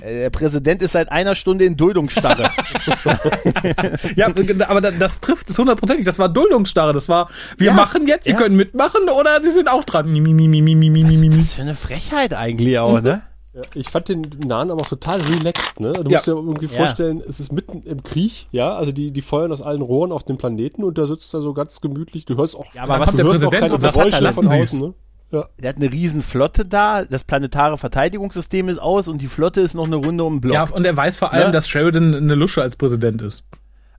Äh, 0.00 0.20
Der 0.20 0.30
Präsident 0.30 0.82
ist 0.82 0.92
seit 0.92 1.10
einer 1.12 1.34
Stunde 1.34 1.64
in 1.64 1.76
Duldungsstarre. 1.76 2.50
ja, 4.16 4.28
aber 4.68 4.80
da- 4.80 4.90
das 4.90 5.20
trifft 5.20 5.50
es 5.50 5.58
hundertprozentig. 5.58 6.06
Das 6.06 6.18
war 6.18 6.28
Duldungsstarre. 6.28 6.92
Das 6.92 7.08
war, 7.08 7.28
wir 7.56 7.68
Ja, 7.68 7.72
machen 7.74 8.06
jetzt, 8.06 8.24
Sie 8.24 8.32
ja. 8.32 8.36
können 8.36 8.56
mitmachen 8.56 9.02
oder 9.08 9.40
Sie 9.42 9.50
sind 9.50 9.68
auch 9.68 9.84
dran. 9.84 10.08
Was, 10.08 11.22
was 11.36 11.54
für 11.54 11.62
eine 11.62 11.74
Frechheit 11.74 12.34
eigentlich 12.34 12.78
auch, 12.78 13.00
ne? 13.00 13.22
Ja, 13.54 13.62
ich 13.74 13.88
fand 13.88 14.08
den 14.08 14.22
Nahen 14.46 14.70
aber 14.70 14.82
auch 14.82 14.88
total 14.88 15.20
relaxed, 15.22 15.80
ne? 15.80 15.92
Du 15.92 16.02
Ja. 16.10 16.18
musst 16.18 16.26
dir 16.26 16.32
irgendwie 16.32 16.66
Ja. 16.66 16.72
vorstellen, 16.84 17.22
es 17.26 17.40
ist 17.40 17.50
mitten 17.52 17.82
im 17.82 18.02
Krieg, 18.02 18.46
ja, 18.52 18.76
also 18.76 18.92
die, 18.92 19.10
die 19.10 19.22
feuern 19.22 19.50
aus 19.52 19.62
allen 19.62 19.80
Rohren 19.82 20.12
auf 20.12 20.22
den 20.22 20.36
Planeten 20.36 20.84
und 20.84 20.98
da 20.98 21.06
sitzt 21.06 21.32
er 21.34 21.40
so 21.40 21.54
ganz 21.54 21.80
gemütlich. 21.80 22.24
Du 22.26 22.36
hörst 22.36 22.54
auch, 22.56 22.66
Ja, 22.74 22.82
aber 22.84 23.00
was- 23.00 23.16
du 23.16 23.22
hörst 23.24 23.44
auch 23.44 23.50
Präsident 23.50 23.62
keine 23.62 23.74
hat 23.74 23.82
er, 23.84 23.90
Geräusche 23.92 24.22
lassen 24.22 24.42
von 24.44 24.48
Sie 24.50 24.60
außen, 24.60 24.80
ne? 24.80 24.94
Ja. 25.30 25.46
Der 25.58 25.68
hat 25.70 25.76
eine 25.76 25.92
riesen 25.92 26.22
Flotte 26.22 26.64
da, 26.64 27.04
das 27.04 27.24
planetare 27.24 27.76
Verteidigungssystem 27.78 28.68
ist 28.68 28.78
aus 28.78 29.08
und 29.08 29.20
die 29.20 29.26
Flotte 29.28 29.60
ist 29.60 29.74
noch 29.74 29.86
eine 29.86 29.96
Runde 29.96 30.24
um 30.24 30.36
den 30.36 30.40
Block. 30.40 30.54
Ja, 30.54 30.62
und 30.64 30.84
er 30.86 30.96
weiß 30.96 31.16
vor 31.16 31.32
allem, 31.32 31.48
Ne? 31.48 31.52
dass 31.52 31.68
Sheridan 31.68 32.14
eine 32.14 32.34
Lusche 32.34 32.62
als 32.62 32.76
Präsident 32.76 33.20
ist. 33.22 33.44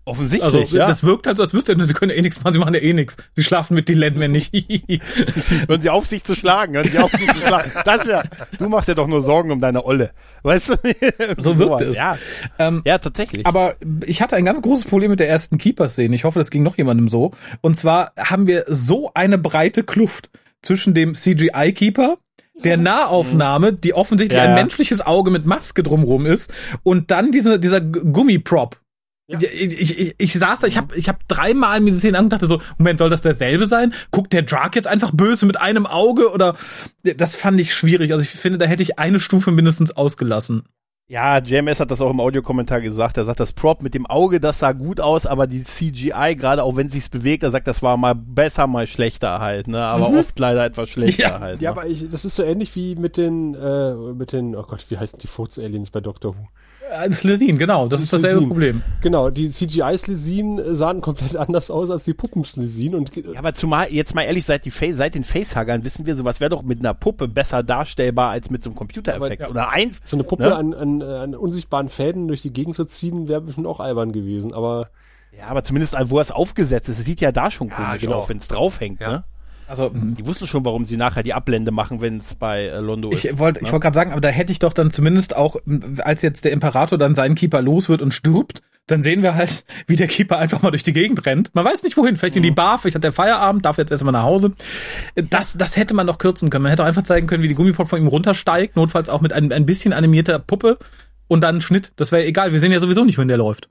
Offensichtlich, 0.05 0.61
Also, 0.63 0.75
ja. 0.75 0.87
das 0.87 1.03
wirkt 1.03 1.27
halt 1.27 1.37
so, 1.37 1.43
als 1.43 1.53
wüsste 1.53 1.73
er, 1.73 1.85
sie 1.85 1.93
können 1.93 2.09
ja 2.09 2.17
eh 2.17 2.21
nichts 2.23 2.43
machen, 2.43 2.53
sie 2.53 2.59
machen 2.59 2.73
ja 2.73 2.79
eh 2.79 2.93
nichts. 2.93 3.17
Sie 3.33 3.43
schlafen 3.43 3.75
mit 3.75 3.89
den 3.89 3.99
Ländern 3.99 4.31
nicht. 4.31 4.51
Hören 5.67 5.81
Sie 5.81 5.89
auf, 5.91 6.07
sich 6.07 6.23
zu 6.23 6.33
schlagen, 6.33 6.73
hören 6.73 6.89
Sie 6.89 6.97
auf, 6.97 7.11
sich 7.11 7.31
zu 7.31 7.39
schlagen. 7.41 7.71
Das 7.85 8.07
wär, 8.07 8.23
du 8.57 8.69
machst 8.69 8.87
ja 8.87 8.95
doch 8.95 9.05
nur 9.07 9.21
Sorgen 9.21 9.51
um 9.51 9.61
deine 9.61 9.85
Olle. 9.85 10.11
Weißt 10.41 10.69
du? 10.69 10.75
So 11.37 11.59
wirkt 11.59 11.81
es. 11.81 11.95
Ja. 11.95 12.17
ähm, 12.57 12.81
ja, 12.85 12.97
tatsächlich. 12.97 13.45
Aber 13.45 13.75
ich 14.05 14.21
hatte 14.23 14.35
ein 14.35 14.45
ganz 14.45 14.61
großes 14.63 14.85
Problem 14.85 15.11
mit 15.11 15.19
der 15.19 15.29
ersten 15.29 15.59
Keeper-Szene. 15.59 16.15
Ich 16.15 16.23
hoffe, 16.23 16.39
das 16.39 16.49
ging 16.49 16.63
noch 16.63 16.77
jemandem 16.77 17.07
so. 17.07 17.31
Und 17.61 17.75
zwar 17.75 18.13
haben 18.17 18.47
wir 18.47 18.65
so 18.67 19.11
eine 19.13 19.37
breite 19.37 19.83
Kluft 19.83 20.31
zwischen 20.61 20.93
dem 20.93 21.15
CGI-Keeper, 21.15 22.17
der 22.63 22.77
Nahaufnahme, 22.77 23.73
die 23.73 23.93
offensichtlich 23.93 24.37
Ja, 24.37 24.43
ein 24.43 24.49
ja. 24.51 24.55
menschliches 24.55 25.01
Auge 25.01 25.31
mit 25.31 25.45
Maske 25.45 25.83
drumrum 25.83 26.25
ist, 26.25 26.53
und 26.83 27.11
dann 27.11 27.31
diese, 27.31 27.59
dieser 27.59 27.81
Gummiprop. 27.81 28.77
Ich, 29.27 29.43
ich, 29.43 29.99
ich, 29.99 30.15
ich 30.17 30.33
saß 30.33 30.61
da, 30.61 30.67
ich 30.67 30.75
habe 30.75 30.95
ich 30.97 31.07
hab 31.07 31.27
dreimal 31.27 31.79
mir 31.81 31.91
diese 31.91 31.99
Szene 31.99 32.17
angedacht, 32.17 32.41
so, 32.41 32.61
Moment, 32.79 32.97
soll 32.97 33.11
das 33.11 33.21
derselbe 33.21 33.67
sein? 33.67 33.93
Guckt 34.09 34.33
der 34.33 34.41
Drag 34.41 34.71
jetzt 34.73 34.87
einfach 34.87 35.11
böse 35.13 35.45
mit 35.45 35.61
einem 35.61 35.85
Auge? 35.85 36.31
Oder 36.31 36.57
das 37.03 37.35
fand 37.35 37.59
ich 37.59 37.75
schwierig. 37.75 38.11
Also 38.11 38.23
ich 38.23 38.29
finde, 38.29 38.57
da 38.57 38.65
hätte 38.65 38.81
ich 38.81 38.97
eine 38.97 39.19
Stufe 39.19 39.51
mindestens 39.51 39.91
ausgelassen. 39.91 40.63
Ja, 41.09 41.39
JMS 41.39 41.79
hat 41.79 41.89
das 41.89 42.01
auch 42.01 42.11
im 42.11 42.19
Audiokommentar 42.19 42.81
gesagt. 42.81 43.17
Er 43.17 43.25
sagt, 43.25 43.39
das 43.39 43.51
Prop 43.51 43.81
mit 43.81 43.95
dem 43.95 44.05
Auge, 44.05 44.39
das 44.39 44.59
sah 44.59 44.73
gut 44.73 45.01
aus, 45.01 45.25
aber 45.25 45.47
die 45.47 45.63
CGI, 45.63 46.35
gerade 46.35 46.63
auch 46.63 46.75
wenn 46.75 46.89
sich's 46.89 47.09
bewegt, 47.09 47.41
er 47.41 47.49
sagt, 47.49 47.67
das 47.67 47.81
war 47.81 47.97
mal 47.97 48.13
besser, 48.13 48.67
mal 48.67 48.85
schlechter 48.85 49.39
halt, 49.39 49.67
ne? 49.67 49.81
Aber 49.81 50.11
oft 50.15 50.37
leider 50.37 50.63
etwas 50.63 50.87
schlechter 50.89 51.23
Ja, 51.23 51.39
halt. 51.39 51.61
Ja, 51.63 51.71
ne? 51.71 51.77
aber 51.79 51.87
ich, 51.89 52.07
das 52.11 52.25
ist 52.25 52.35
so 52.35 52.43
ähnlich 52.43 52.75
wie 52.75 52.93
mit 52.93 53.17
den, 53.17 53.55
äh, 53.55 53.95
mit 54.13 54.33
den, 54.33 54.55
oh 54.55 54.61
Gott, 54.61 54.85
wie 54.89 54.99
heißen 54.99 55.17
die 55.17 55.25
Furz-Aliens 55.25 55.89
bei 55.89 55.99
Doctor 55.99 56.35
Who? 56.35 56.47
Äh, 56.91 57.11
Slytherin, 57.11 57.57
genau, 57.57 57.87
das 57.87 58.01
ist 58.01 58.11
dasselbe. 58.13 58.47
Problem. 58.47 58.81
Genau, 59.01 59.29
die 59.29 59.51
CGI-Slesinen 59.51 60.73
sahen 60.75 61.01
komplett 61.01 61.35
anders 61.35 61.69
aus 61.69 61.89
als 61.89 62.03
die 62.03 62.13
Puppen-Slesinen 62.13 62.95
und 62.97 63.15
Ja, 63.15 63.37
aber 63.37 63.53
zumal, 63.53 63.91
jetzt 63.91 64.15
mal 64.15 64.23
ehrlich, 64.23 64.45
seit, 64.45 64.65
die 64.65 64.71
Fa 64.71 64.87
seit 64.93 65.15
den 65.15 65.23
Facehuggern 65.23 65.83
wissen 65.83 66.05
wir, 66.05 66.15
sowas 66.15 66.39
wäre 66.39 66.49
doch 66.49 66.63
mit 66.63 66.79
einer 66.79 66.93
Puppe 66.93 67.27
besser 67.27 67.63
darstellbar 67.63 68.31
als 68.31 68.49
mit 68.49 68.63
so 68.63 68.69
einem 68.69 68.77
Computereffekt. 68.77 69.41
Aber, 69.41 69.49
ja. 69.49 69.49
Oder 69.51 69.69
ein, 69.69 69.91
so 70.03 70.15
eine 70.15 70.23
Puppe 70.23 70.43
Ne? 70.43 70.55
an, 70.55 70.73
an, 70.73 71.01
an 71.01 71.35
unsichtbaren 71.35 71.89
Fäden 71.89 72.27
durch 72.27 72.41
die 72.41 72.53
Gegend 72.53 72.75
zu 72.75 72.85
ziehen, 72.85 73.27
wäre 73.27 73.41
bestimmt 73.41 73.67
auch 73.67 73.79
albern 73.79 74.11
gewesen, 74.11 74.53
aber 74.53 74.89
ja, 75.37 75.45
aber 75.47 75.63
zumindest, 75.63 75.95
wo 76.05 76.19
es 76.19 76.31
aufgesetzt 76.31 76.89
ist, 76.89 77.05
sieht 77.05 77.21
ja 77.21 77.31
da 77.31 77.51
schon 77.51 77.69
komisch 77.69 78.01
genau. 78.01 78.15
aus, 78.19 78.29
wenn 78.29 78.37
es 78.37 78.47
draufhängt, 78.47 78.99
Ja. 78.99 79.11
ne? 79.11 79.23
Also, 79.69 79.91
Die 79.93 80.25
wussten 80.25 80.47
schon, 80.47 80.65
warum 80.65 80.85
sie 80.85 80.97
nachher 80.97 81.21
die 81.21 81.35
Ablende 81.35 81.71
machen, 81.71 82.01
wenn 82.01 82.17
es 82.17 82.33
bei 82.33 82.65
äh, 82.65 82.79
Londo 82.79 83.11
ist. 83.11 83.23
Ich 83.23 83.37
wollte 83.37 83.59
ich 83.59 83.67
ne? 83.67 83.71
wollte 83.71 83.83
gerade 83.83 83.95
sagen, 83.95 84.11
aber 84.11 84.21
da 84.21 84.29
hätte 84.29 84.51
ich 84.51 84.57
doch 84.57 84.73
dann 84.73 84.89
zumindest 84.89 85.35
auch, 85.35 85.57
als 85.99 86.23
jetzt 86.23 86.43
der 86.43 86.51
Imperator 86.53 86.97
dann 86.97 87.13
seinen 87.13 87.35
Keeper 87.35 87.61
los 87.61 87.87
wird 87.87 88.01
und 88.01 88.11
stirbt, 88.11 88.63
dann 88.87 89.03
sehen 89.03 89.21
wir 89.21 89.35
halt, 89.35 89.65
wie 89.87 89.95
der 89.95 90.07
Keeper 90.07 90.39
einfach 90.39 90.63
mal 90.63 90.71
durch 90.71 90.81
die 90.81 90.93
Gegend 90.93 91.23
rennt. 91.23 91.53
Man 91.53 91.65
weiß 91.65 91.83
nicht 91.83 91.97
wohin, 91.97 92.15
vielleicht 92.15 92.35
in 92.35 92.41
die 92.41 92.49
Bar, 92.49 92.79
vielleicht 92.79 92.95
hat 92.95 93.03
der 93.03 93.13
Feierabend, 93.13 93.63
darf 93.63 93.77
jetzt 93.77 93.91
erstmal 93.91 94.13
nach 94.13 94.23
Hause. 94.23 94.53
Das, 95.13 95.53
das 95.55 95.77
hätte 95.77 95.93
man 95.93 96.07
noch 96.07 96.17
kürzen 96.17 96.49
können. 96.49 96.63
Man 96.63 96.71
hätte 96.71 96.81
auch 96.81 96.87
einfach 96.87 97.03
zeigen 97.03 97.27
können, 97.27 97.43
wie 97.43 97.47
die 97.47 97.55
Gummipop 97.55 97.87
von 97.89 97.99
ihm 97.99 98.07
runtersteigt, 98.07 98.75
notfalls 98.75 99.07
auch 99.07 99.21
mit 99.21 99.33
ein, 99.33 99.51
ein 99.51 99.67
bisschen 99.67 99.93
animierter 99.93 100.39
Puppe 100.39 100.79
und 101.27 101.41
dann 101.41 101.61
Schnitt. 101.61 101.91
Das 101.95 102.11
wäre 102.11 102.25
egal, 102.25 102.53
wir 102.53 102.59
sehen 102.59 102.71
ja 102.71 102.79
sowieso 102.79 103.03
nicht, 103.03 103.19
wohin 103.19 103.27
der 103.27 103.37
läuft. 103.37 103.69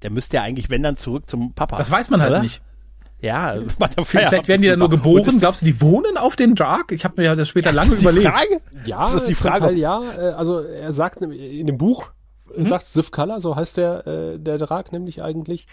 Der 0.00 0.10
müsste 0.10 0.36
ja 0.36 0.42
eigentlich, 0.42 0.70
wenn 0.70 0.82
dann, 0.82 0.96
zurück 0.96 1.28
zum 1.28 1.52
Papa. 1.52 1.76
Das 1.76 1.90
weiß 1.90 2.08
man 2.10 2.22
halt 2.22 2.30
oder? 2.30 2.42
nicht. 2.42 2.62
Ja, 3.20 3.56
Vielleicht 4.04 4.46
werden 4.48 4.62
die 4.62 4.68
dann 4.68 4.78
nur 4.78 4.90
geboren. 4.90 5.24
Glaubst 5.38 5.62
du, 5.62 5.66
die 5.66 5.80
wohnen 5.80 6.16
auf 6.16 6.36
den 6.36 6.54
Dark? 6.54 6.92
Ich 6.92 7.04
habe 7.04 7.14
mir 7.20 7.24
ja 7.24 7.34
das 7.34 7.48
später 7.48 7.72
lange 7.72 7.90
das 7.90 7.98
ist 7.98 8.04
die 8.04 8.10
überlegt. 8.10 8.28
Frage? 8.34 8.60
ja, 8.84 9.00
Das 9.00 9.14
ist 9.14 9.24
die 9.28 9.34
Frage, 9.34 9.60
Teil 9.66 9.78
ja, 9.78 10.02
äh, 10.18 10.32
also 10.32 10.60
er 10.60 10.92
sagt 10.92 11.22
in- 11.22 11.66
dem 11.66 11.78
Buch, 11.78 12.10
sagt 12.58 12.86
Sif 12.86 13.10
Color, 13.10 13.40
so 13.40 13.56
heißt 13.56 13.76
der, 13.76 14.06
äh, 14.06 14.38
der 14.38 14.56
Drag 14.58 14.92
nämlich 14.92 15.22
eigentlich, 15.22 15.66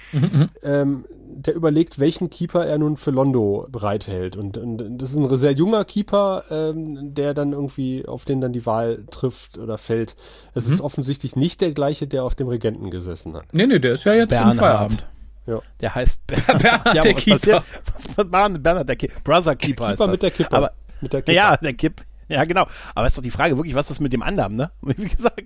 ähm, 0.64 1.06
der 1.36 1.56
überlegt, 1.56 2.00
welchen 2.00 2.30
Keeper 2.30 2.66
er 2.66 2.78
nun 2.78 2.98
für 2.98 3.12
Londo 3.12 3.68
bereithält. 3.70 4.36
Und, 4.36 4.58
und 4.58 4.98
das 4.98 5.12
ist 5.12 5.18
ein 5.18 5.38
sehr 5.38 5.52
junger 5.54 5.86
Keeper, 5.86 6.44
ähm, 6.50 7.14
der 7.14 7.34
dann 7.34 7.52
irgendwie, 7.54 8.06
auf 8.08 8.26
den 8.26 8.42
dann 8.42 8.54
die 8.54 8.66
Wahl 8.66 9.06
trifft 9.12 9.58
oder 9.58 9.78
fällt. 9.78 10.16
Es 10.54 10.68
ist 10.68 10.82
offensichtlich 10.82 11.36
nicht 11.36 11.62
der 11.62 11.72
gleiche, 11.72 12.08
der 12.08 12.24
auf 12.24 12.36
dem 12.36 12.48
Regenten 12.48 12.90
gesessen 12.90 13.36
hat. 13.36 13.46
Nee, 13.52 13.68
nee, 13.68 13.80
der 13.80 13.94
ist 13.94 14.04
ja 14.06 14.14
jetzt 14.14 14.32
im 14.32 14.38
Bernhard. 14.38 14.58
Feierabend. 14.58 15.06
Ja. 15.46 15.60
Der 15.82 15.96
heißt 15.96 16.22
Bernhard. 16.28 16.62
Bernhard, 16.62 16.96
Ja, 16.96 17.02
der 17.02 17.16
was 17.16 17.24
Keeper. 17.24 17.38
passiert? 17.38 17.64
Was 18.16 18.32
denn 18.52 18.64
Bernhard, 18.64 18.90
der 18.90 18.96
Keeper? 18.96 19.20
Brother 19.24 19.56
Keeper 19.56 19.88
heißt 19.88 19.98
Keeper 20.00 20.06
das. 20.08 20.12
mit 20.12 20.24
der 20.24 20.32
Kippe. 20.32 20.54
Aber, 20.56 20.72
mit 21.02 21.14
der 21.14 21.22
Kippe. 21.22 21.34
ja, 21.36 21.58
der 21.58 21.74
Kipp. 21.74 22.02
Ja, 22.30 22.46
genau. 22.46 22.66
Aber 22.96 23.06
ist 23.08 23.18
doch 23.18 23.22
die 23.22 23.30
Frage 23.30 23.58
wirklich, 23.58 23.76
was 23.76 23.92
ist 23.92 24.00
mit 24.00 24.14
dem 24.14 24.24
anderen, 24.24 24.56
ne? 24.56 24.72
Wie 24.82 24.94
gesagt, 25.10 25.44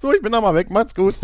so, 0.00 0.12
ich 0.14 0.22
bin 0.22 0.30
noch 0.32 0.40
mal 0.42 0.54
weg, 0.54 0.70
macht's 0.70 0.94
gut. 0.94 1.16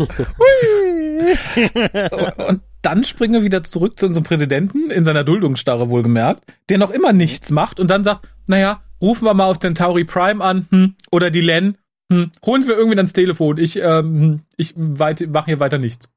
Und 2.37 2.61
dann 2.81 3.03
springen 3.05 3.33
wir 3.33 3.43
wieder 3.43 3.63
zurück 3.63 3.97
zu 3.99 4.05
unserem 4.05 4.23
Präsidenten, 4.23 4.91
in 4.91 5.05
seiner 5.05 5.23
Duldungsstarre 5.23 5.89
wohlgemerkt, 5.89 6.43
der 6.69 6.77
noch 6.77 6.91
immer 6.91 7.13
nichts 7.13 7.51
macht 7.51 7.79
und 7.79 7.87
dann 7.89 8.03
sagt, 8.03 8.27
naja, 8.47 8.81
rufen 9.01 9.25
wir 9.25 9.33
mal 9.33 9.45
auf 9.49 9.59
Centauri 9.59 10.03
Prime 10.03 10.43
an, 10.43 10.67
hm, 10.69 10.95
oder 11.11 11.31
die 11.31 11.41
Len, 11.41 11.77
hm, 12.11 12.31
holen 12.45 12.61
Sie 12.61 12.67
mir 12.67 12.75
irgendwie 12.75 12.97
ans 12.97 13.13
Telefon, 13.13 13.57
ich, 13.57 13.77
ähm, 13.77 14.41
ich 14.57 14.73
weit, 14.75 15.27
mache 15.31 15.45
hier 15.45 15.59
weiter 15.59 15.77
nichts. 15.77 16.13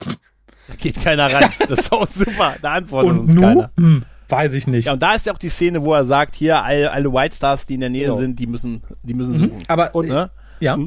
Da 0.71 0.75
geht 0.77 1.03
keiner 1.03 1.33
ran. 1.33 1.51
Das 1.69 1.81
ist 1.81 1.93
auch 1.93 2.07
super. 2.09 2.57
Da 2.63 2.73
antwortet 2.75 3.11
Und 3.11 3.19
uns 3.21 3.35
nu, 3.35 3.41
keiner. 3.43 3.71
hm, 3.77 4.05
weiß 4.29 4.55
ich 4.55 4.67
nicht. 4.67 4.87
Ja, 4.87 4.93
und 4.95 5.03
da 5.03 5.15
ist 5.15 5.27
ja 5.27 5.33
auch 5.35 5.39
die 5.39 5.49
Szene, 5.49 5.83
wo 5.85 5.93
er 5.95 6.05
sagt, 6.05 6.35
hier, 6.37 6.63
alle, 6.63 6.91
alle 6.91 7.13
White 7.13 7.35
Stars, 7.37 7.67
die 7.67 7.75
in 7.75 7.81
der 7.81 7.91
Nähe 7.91 8.05
Genau. 8.07 8.17
sind, 8.17 8.39
die 8.39 8.47
müssen, 8.47 8.83
die 9.03 9.15
müssen 9.15 9.39
suchen. 9.39 9.63
Aber, 9.69 9.95
Und- 9.95 10.09
Ne? 10.09 10.31
ja, 10.61 10.79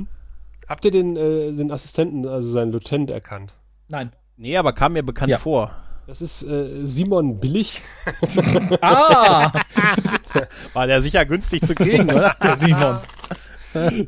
Habt 0.70 0.86
ihr 0.86 0.92
den, 0.92 1.18
äh, 1.18 1.52
den 1.52 1.72
Assistenten, 1.72 2.26
also 2.28 2.50
seinen 2.52 2.72
Lieutenant 2.72 3.12
erkannt? 3.12 3.56
nein. 3.90 4.12
Nee, 4.38 4.58
aber 4.58 4.74
kam 4.74 4.94
mir 4.94 5.04
bekannt 5.04 5.30
Ja. 5.30 5.38
vor. 5.38 5.72
Das 6.08 6.22
ist 6.22 6.42
äh, 6.44 6.84
Simon 6.86 7.40
Billig. 7.40 7.82
Ah, 8.82 9.52
War 10.74 10.88
der 10.88 11.02
sicher 11.02 11.24
günstig 11.26 11.66
zu 11.68 11.76
kriegen, 11.76 12.10
oder? 12.12 12.36
der 12.42 12.58
Simon. 12.58 13.00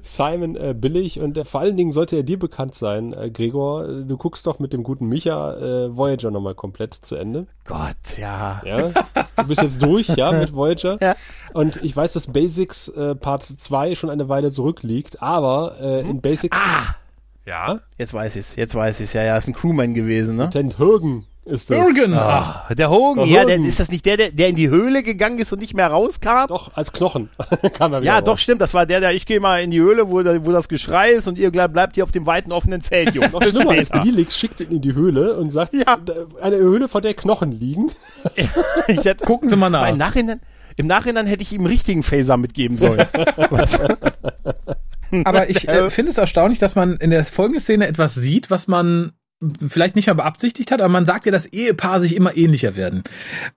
Simon 0.02 0.56
äh, 0.56 0.74
Billig 0.78 1.20
und 1.20 1.38
äh, 1.38 1.46
vor 1.46 1.62
allen 1.62 1.78
Dingen 1.78 1.92
sollte 1.92 2.16
er 2.18 2.24
dir 2.24 2.40
bekannt 2.40 2.76
sein, 2.76 3.14
äh, 3.14 3.30
Gregor. 3.32 3.88
Du 3.88 4.18
guckst 4.18 4.46
doch 4.48 4.60
mit 4.60 4.74
dem 4.74 4.84
guten 4.84 5.08
Micha 5.08 5.54
äh, 5.56 5.96
Voyager 5.96 6.32
nochmal 6.32 6.56
komplett 6.56 6.94
zu 6.94 7.16
Ende. 7.16 7.48
Gott, 7.66 8.18
ja. 8.20 8.62
Ja, 8.66 8.90
du 9.38 9.48
bist 9.48 9.62
jetzt 9.62 9.82
durch, 9.82 10.08
ja, 10.10 10.32
mit 10.32 10.54
Voyager. 10.54 10.98
Ja. 11.02 11.16
Und 11.54 11.84
ich 11.84 11.96
weiß, 11.96 12.14
dass 12.14 12.28
Basics 12.28 12.90
äh, 12.90 13.16
Part 13.16 13.44
2 13.44 13.96
schon 13.96 14.10
eine 14.10 14.30
Weile 14.30 14.52
zurückliegt, 14.52 15.22
aber 15.22 15.76
äh, 15.80 16.04
Hm? 16.04 16.10
in 16.12 16.22
Basics. 16.22 16.58
Ah! 16.60 16.96
Ja, 17.48 17.80
Jetzt 18.00 18.12
weiß 18.14 18.38
ich's, 18.38 18.56
jetzt 18.56 18.74
weiß 18.74 19.00
ich's. 19.02 19.14
Ja, 19.14 19.22
ja, 19.24 19.38
ist 19.38 19.48
ein 19.48 19.54
Crewman 19.54 19.94
gewesen, 19.94 20.36
ne? 20.36 20.46
Lieutenant 20.46 20.80
Högen. 20.80 21.26
Ist 21.46 21.70
das. 21.70 21.78
Jürgen! 21.78 22.14
Ah, 22.14 22.66
der 22.78 22.90
Hogan, 22.90 23.28
Der 23.28 23.38
ja, 23.42 23.46
der, 23.46 23.56
Hogan. 23.58 23.68
ist 23.70 23.80
das 23.80 23.90
nicht 23.92 24.06
der, 24.06 24.18
der, 24.18 24.32
der 24.32 24.50
in 24.50 24.56
die 24.56 24.70
Höhle 24.70 25.04
gegangen 25.04 25.40
ist 25.40 25.54
und 25.54 25.60
nicht 25.60 25.76
mehr 25.76 25.88
rauskam? 25.88 26.48
Doch, 26.48 26.72
als 26.76 26.92
Knochen 26.92 27.30
kam 27.74 27.94
er 27.94 28.02
wieder 28.02 28.12
Ja, 28.12 28.16
raus. 28.16 28.24
doch, 28.26 28.38
stimmt. 28.38 28.62
Das 28.62 28.74
war 28.74 28.86
der, 28.86 29.00
der, 29.00 29.14
ich 29.14 29.26
gehe 29.26 29.40
mal 29.40 29.62
in 29.64 29.72
die 29.72 29.80
Höhle, 29.80 30.10
wo, 30.10 30.16
wo 30.24 30.52
das 30.52 30.68
Geschrei 30.68 31.12
ist 31.12 31.28
und 31.28 31.38
ihr 31.38 31.52
bleib- 31.52 31.74
bleibt 31.74 31.96
hier 31.96 32.04
auf 32.04 32.12
dem 32.12 32.26
weiten 32.26 32.52
offenen 32.52 32.82
Feld, 32.82 33.14
Junge. 33.16 33.30
Noch 33.30 33.42
schlimmer 33.44 33.76
ist, 33.76 33.94
Helix 33.94 34.38
schickt 34.38 34.60
ihn 34.62 34.72
in 34.72 34.82
die 34.82 34.94
Höhle 34.94 35.34
und 35.36 35.52
sagt, 35.52 35.74
Ja. 35.74 35.98
eine 36.42 36.58
Höhle, 36.58 36.90
vor 36.90 37.02
der 37.02 37.14
Knochen 37.14 37.52
liegen. 37.52 37.92
ich 38.88 39.06
hätte, 39.06 39.26
Gucken 39.26 39.48
Sie 39.48 39.56
mal 39.56 39.74
aber 39.74 39.90
im 39.90 39.98
nach. 39.98 40.08
Nachhinein, 40.10 40.42
im 40.78 40.88
Nachhinein 40.88 41.26
hätte 41.28 41.44
ich 41.44 41.54
ihm 41.54 41.62
einen 41.62 41.68
richtigen 41.68 42.04
Phaser 42.04 42.38
mitgeben 42.38 42.78
sollen. 42.78 43.06
Was? 43.50 43.80
Aber 45.24 45.50
ich 45.50 45.68
äh, 45.68 45.90
finde 45.90 46.12
es 46.12 46.18
erstaunlich, 46.18 46.60
dass 46.60 46.76
man 46.76 46.98
in 46.98 47.12
der 47.12 47.24
folgenden 47.24 47.62
Szene 47.62 47.88
etwas 47.88 48.16
sieht, 48.16 48.50
was 48.50 48.68
man 48.68 49.14
vielleicht 49.68 49.96
nicht 49.96 50.08
mehr 50.08 50.16
beabsichtigt 50.16 50.72
hat, 50.72 50.82
aber 50.82 50.92
man 50.92 51.06
sagt 51.06 51.26
ja, 51.26 51.32
dass 51.32 51.46
Ehepaare 51.46 52.00
sich 52.00 52.16
immer 52.16 52.36
ähnlicher 52.36 52.76
werden. 52.76 53.04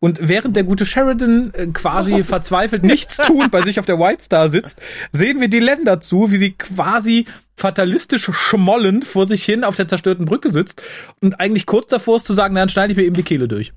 Und 0.01 0.19
während 0.23 0.57
der 0.57 0.65
gute 0.65 0.87
Sheridan 0.87 1.53
äh, 1.55 1.67
quasi 1.69 2.23
verzweifelt 2.25 2.85
nichts 2.85 3.17
tun 3.17 3.49
bei 3.51 3.63
sich 3.63 3.81
auf 3.81 3.87
der 3.87 3.99
White 3.99 4.23
Star 4.23 4.49
sitzt, 4.49 4.81
sehen 5.13 5.41
wir 5.41 5.49
die 5.49 5.61
Länder 5.61 6.01
zu, 6.01 6.31
wie 6.31 6.39
sie 6.39 6.53
quasi 6.53 7.27
fatalistisch 7.57 8.31
schmollend 8.33 9.05
vor 9.05 9.27
sich 9.27 9.45
hin 9.45 9.65
auf 9.65 9.77
der 9.77 9.89
zerstörten 9.89 10.25
Brücke 10.25 10.51
sitzt 10.51 10.83
und 11.21 11.41
eigentlich 11.41 11.67
kurz 11.67 11.89
davor 11.89 12.17
ist 12.17 12.27
zu 12.27 12.35
sagen, 12.35 12.55
dann 12.55 12.69
schneide 12.69 12.93
ich 12.93 12.97
mir 12.97 13.05
eben 13.05 13.17
die 13.17 13.25
Kehle 13.25 13.49
durch. 13.49 13.73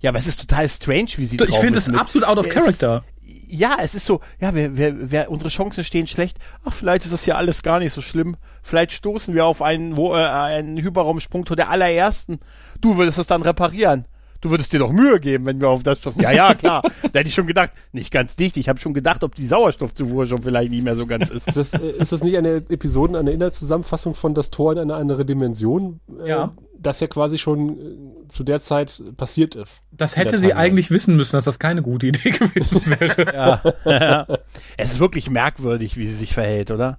Ja, 0.00 0.10
aber 0.10 0.18
es 0.18 0.26
ist 0.26 0.40
total 0.40 0.68
strange, 0.68 1.08
wie 1.16 1.24
sie 1.24 1.36
Ich 1.36 1.50
drauf 1.50 1.60
finde 1.60 1.78
ist 1.78 1.88
es 1.88 1.94
absolut 1.94 2.28
out 2.28 2.38
of 2.38 2.46
Es 2.46 2.52
character. 2.52 3.04
Ist, 3.16 3.17
ja, 3.48 3.76
es 3.80 3.94
ist 3.94 4.06
so, 4.06 4.20
ja, 4.40 4.54
wir, 4.54 4.76
wir, 4.76 5.10
wir, 5.10 5.30
unsere 5.30 5.50
Chancen 5.50 5.84
stehen 5.84 6.06
schlecht. 6.06 6.38
Ach, 6.64 6.72
vielleicht 6.72 7.04
ist 7.04 7.12
das 7.12 7.26
ja 7.26 7.36
alles 7.36 7.62
gar 7.62 7.78
nicht 7.78 7.92
so 7.92 8.00
schlimm. 8.00 8.36
Vielleicht 8.62 8.92
stoßen 8.92 9.34
wir 9.34 9.44
auf 9.44 9.62
einen, 9.62 9.96
wo, 9.96 10.14
äh, 10.14 10.18
einen 10.18 10.78
Hyperraumsprungtor 10.78 11.56
der 11.56 11.70
allerersten. 11.70 12.40
Du 12.80 12.96
würdest 12.96 13.18
es 13.18 13.26
dann 13.26 13.42
reparieren. 13.42 14.06
Du 14.40 14.50
würdest 14.50 14.72
dir 14.72 14.78
doch 14.78 14.92
Mühe 14.92 15.18
geben, 15.20 15.46
wenn 15.46 15.60
wir 15.60 15.68
auf 15.68 15.82
das 15.82 15.98
stoßen. 15.98 16.22
Ja, 16.22 16.30
ja, 16.30 16.54
klar. 16.56 16.82
da 16.82 17.18
hätte 17.18 17.28
ich 17.28 17.34
schon 17.34 17.46
gedacht, 17.46 17.72
nicht 17.92 18.12
ganz 18.12 18.36
dicht. 18.36 18.56
Ich 18.56 18.68
habe 18.68 18.78
schon 18.78 18.94
gedacht, 18.94 19.24
ob 19.24 19.34
die 19.34 19.46
Sauerstoffzufuhr 19.46 20.26
schon 20.26 20.42
vielleicht 20.42 20.70
nicht 20.70 20.84
mehr 20.84 20.94
so 20.96 21.06
ganz 21.06 21.30
ist. 21.30 21.48
Ist 21.48 21.56
das, 21.56 21.74
äh, 21.74 21.90
ist 21.98 22.12
das 22.12 22.22
nicht 22.22 22.36
eine 22.36 22.56
Episoden, 22.68 23.16
eine 23.16 23.32
Inhaltszusammenfassung 23.32 24.14
von 24.14 24.34
das 24.34 24.50
Tor 24.50 24.72
in 24.72 24.78
eine 24.78 24.94
andere 24.94 25.24
Dimension? 25.24 26.00
Äh, 26.24 26.28
Ja. 26.28 26.52
Das 26.80 27.00
ja 27.00 27.08
quasi 27.08 27.38
schon 27.38 27.70
äh, 27.70 28.28
zu 28.28 28.44
der 28.44 28.60
Zeit 28.60 29.02
passiert 29.16 29.56
ist. 29.56 29.82
Das 29.90 30.16
hätte 30.16 30.38
sie 30.38 30.54
eigentlich 30.54 30.92
wissen 30.92 31.16
müssen, 31.16 31.34
dass 31.34 31.44
das 31.44 31.58
keine 31.58 31.82
gute 31.82 32.06
Idee 32.06 32.30
gewesen 32.38 32.94
wäre. 33.00 34.38
Es 34.76 34.92
ist 34.92 35.00
wirklich 35.00 35.28
merkwürdig, 35.28 35.96
wie 35.96 36.06
sie 36.06 36.14
sich 36.14 36.34
verhält, 36.34 36.70
oder? 36.70 36.98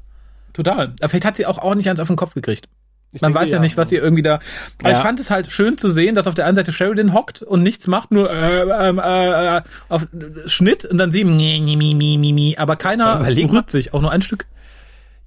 Total. 0.52 0.94
Aber 1.00 1.08
vielleicht 1.08 1.24
hat 1.26 1.38
sie 1.38 1.46
auch, 1.46 1.60
auch 1.60 1.76
nicht 1.76 1.90
eins 1.90 2.02
auf 2.02 2.08
den 2.08 2.18
Kopf 2.18 2.34
gekriegt. 2.34 2.68
Ich 3.12 3.22
Man 3.22 3.32
denke, 3.34 3.42
weiß 3.42 3.52
ja, 3.52 3.60
nicht, 3.60 3.76
was 3.76 3.92
ihr 3.92 4.04
irgendwie 4.04 4.22
da. 4.22 4.40
Aber 4.82 4.92
Ja. 4.92 4.98
ich 4.98 5.02
fand 5.02 5.20
es 5.20 5.32
halt 5.32 5.52
schön 5.52 5.78
zu 5.80 5.90
sehen, 5.90 6.14
dass 6.14 6.28
auf 6.28 6.36
der 6.36 6.46
einen 6.46 6.56
Seite 6.56 6.72
Sheridan 6.72 7.14
hockt 7.14 7.42
und 7.42 7.64
nichts 7.64 7.88
macht, 7.88 8.12
nur 8.12 8.30
äh, 8.32 8.62
ähm, 8.88 9.00
äh, 9.00 9.58
äh, 9.58 9.62
auf 9.90 10.08
Schnitt 10.46 10.86
und 10.86 10.98
dann 11.00 11.12
sie 11.12 11.24
mi, 11.24 11.60
mi, 11.60 11.76
mi, 11.96 12.18
mi, 12.20 12.34
mi, 12.34 12.56
aber 12.58 12.76
keiner 12.76 13.26
rührt 13.26 13.72
sich, 13.72 13.94
auch 13.94 14.02
nur 14.02 14.12
ein 14.12 14.22
Stück. 14.22 14.46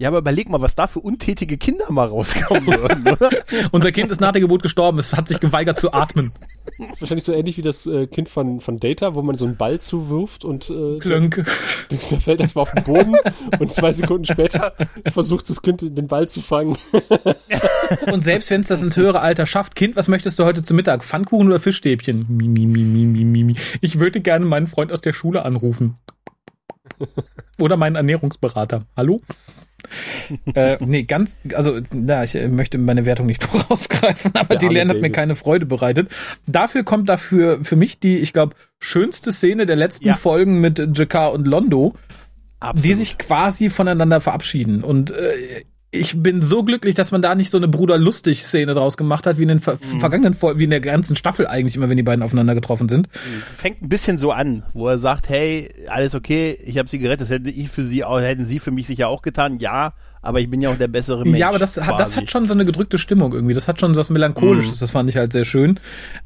Ja, 0.03 0.09
aber 0.09 0.19
überleg 0.19 0.49
mal, 0.49 0.61
was 0.61 0.75
da 0.75 0.89
für 0.89 0.99
untätige 0.99 1.57
Kinder 1.57 1.85
mal 1.91 2.09
rauskommen 2.09 2.67
würden, 2.67 3.07
oder? 3.07 3.31
Unser 3.71 3.93
Kind 3.93 4.11
ist 4.11 4.21
nach 4.21 4.33
der 4.33 4.41
Geburt 4.41 4.65
gestorben, 4.65 4.99
es 4.99 5.13
hat 5.13 5.29
sich 5.29 5.39
geweigert 5.39 5.79
zu 5.79 5.93
atmen. 5.93 6.33
Das 6.77 6.97
ist 6.97 7.01
wahrscheinlich 7.03 7.23
so 7.25 7.33
ähnlich 7.33 7.57
wie 7.57 7.63
das 7.63 7.87
äh, 7.87 8.09
Kind 8.09 8.29
von, 8.29 8.61
von 8.61 8.81
Data, 8.81 9.15
wo 9.15 9.23
man 9.23 9.39
so 9.39 9.45
einen 9.45 9.57
Ball 9.57 9.79
zuwirft 9.79 10.45
und 10.45 10.69
äh, 10.71 10.99
Klönk. 10.99 11.45
der 11.93 12.01
fällt 12.01 12.41
erstmal 12.41 12.63
auf 12.63 12.73
den 12.73 12.83
Boden 12.83 13.15
und 13.61 13.71
zwei 13.71 13.93
Sekunden 13.93 14.25
später 14.25 14.75
versucht 15.07 15.49
das 15.49 15.63
Kind 15.63 15.83
den 15.83 16.09
Ball 16.09 16.29
zu 16.29 16.41
fangen. 16.41 16.77
Und 18.11 18.25
selbst 18.25 18.51
wenn 18.51 18.63
es 18.63 18.67
das 18.67 18.83
ins 18.83 18.97
höhere 18.97 19.21
Alter 19.21 19.47
schafft, 19.47 19.77
Kind, 19.77 19.95
was 19.95 20.09
möchtest 20.09 20.37
du 20.37 20.45
heute 20.45 20.65
zu 20.65 20.75
Mittag? 20.75 21.05
Pfannkuchen 21.05 21.47
oder 21.47 21.61
Fischstäbchen? 21.61 22.27
Mi, 22.29 22.49
mi, 22.49 22.67
mi, 22.67 22.83
mi, 22.83 23.05
mi, 23.05 23.25
mi, 23.25 23.45
mi. 23.45 23.55
Ich 23.81 24.01
würde 24.01 24.21
gerne 24.21 24.47
meinen 24.47 24.67
Freund 24.67 24.91
aus 24.91 25.01
der 25.01 25.13
Schule 25.13 25.45
anrufen. 25.45 25.99
Oder 27.61 27.77
meinen 27.77 27.95
Ernährungsberater. 27.95 28.87
Hallo? 28.97 29.21
äh, 30.55 30.77
nee, 30.81 31.03
ganz, 31.05 31.39
also, 31.55 31.81
na, 31.93 32.25
ich 32.25 32.35
äh, 32.35 32.49
möchte 32.49 32.79
meine 32.79 33.05
Wertung 33.07 33.27
nicht 33.27 33.45
vorausgreifen, 33.45 34.33
aber 34.35 34.57
Der 34.57 34.59
die 34.59 34.75
Lern 34.75 34.89
hat 34.89 35.01
mir 35.01 35.11
keine 35.11 35.35
Freude 35.35 35.67
bereitet. 35.67 36.11
Dafür 36.47 36.85
kommt 36.85 37.09
dafür 37.09 37.63
für 37.65 37.77
mich 37.77 37.99
die, 37.99 38.19
ich 38.19 38.33
glaube, 38.33 38.55
schönste 38.81 39.33
Szene 39.33 39.67
der 39.67 39.77
letzten 39.77 40.07
Ja. 40.07 40.15
Folgen 40.15 40.61
mit 40.61 40.99
Jakar 40.99 41.33
und 41.33 41.47
Londo, 41.47 41.95
Absolut. 42.61 42.85
die 42.85 42.95
sich 42.95 43.19
quasi 43.19 43.71
voneinander 43.71 44.21
verabschieden. 44.21 44.85
Und 44.85 45.11
äh, 45.11 45.63
ich 45.95 46.23
bin 46.23 46.41
so 46.43 46.63
glücklich, 46.65 46.95
dass 46.95 47.13
man 47.13 47.21
da 47.21 47.35
nicht 47.35 47.51
so 47.51 47.59
eine 47.59 47.69
Bruder-lustig-Szene 47.69 48.73
draus 48.75 48.97
gemacht 48.97 49.27
hat, 49.27 49.39
wie 49.39 49.43
in 49.43 49.49
den 49.49 49.61
ver 49.61 49.75
Mhm. 49.93 50.01
vergangenen 50.01 50.35
Folgen, 50.35 50.59
wie 50.59 50.65
in 50.65 50.71
der 50.71 50.81
ganzen 50.81 51.17
Staffel 51.17 51.47
eigentlich 51.47 51.77
immer, 51.77 51.89
wenn 51.91 51.99
die 51.99 52.03
beiden 52.03 52.23
aufeinander 52.23 52.55
getroffen 52.55 52.89
sind. 52.89 53.09
fängt 53.57 53.83
ein 53.83 53.89
bisschen 53.89 54.19
so 54.19 54.33
an, 54.33 54.65
wo 54.73 54.89
er 54.89 54.97
sagt, 54.99 55.29
hey, 55.29 55.69
alles 55.89 56.15
okay, 56.15 56.59
ich 56.65 56.79
habe 56.79 56.89
sie 56.89 56.99
gerettet, 56.99 57.23
das 57.23 57.31
hätte 57.31 57.51
ich 57.51 57.69
für 57.69 57.85
sie 57.85 58.05
auch, 58.05 58.21
hätten 58.21 58.47
sie 58.47 58.59
für 58.59 58.71
mich 58.71 58.87
sicher 58.87 59.09
auch 59.09 59.21
getan, 59.23 59.59
ja, 59.59 59.93
aber 60.23 60.41
ich 60.41 60.49
bin 60.49 60.63
ja 60.63 60.71
auch 60.71 60.79
der 60.79 60.87
bessere 60.87 61.25
Mensch. 61.25 61.37
ja, 61.37 61.49
aber 61.49 61.59
das 61.59 61.81
hat, 61.81 61.99
das 61.99 62.15
hat 62.15 62.31
schon 62.31 62.45
so 62.45 62.55
eine 62.55 62.65
gedrückte 62.65 62.97
Stimmung 62.97 63.33
irgendwie. 63.33 63.55
Das 63.55 63.67
hat 63.67 63.81
schon 63.81 63.93
so 63.93 64.01
was 64.01 64.09
Melancholisches. 64.09 64.79
Das 64.79 64.93
fand 64.93 65.11
ich 65.11 65.17
halt 65.17 65.33
sehr 65.33 65.45
schön. 65.45 65.81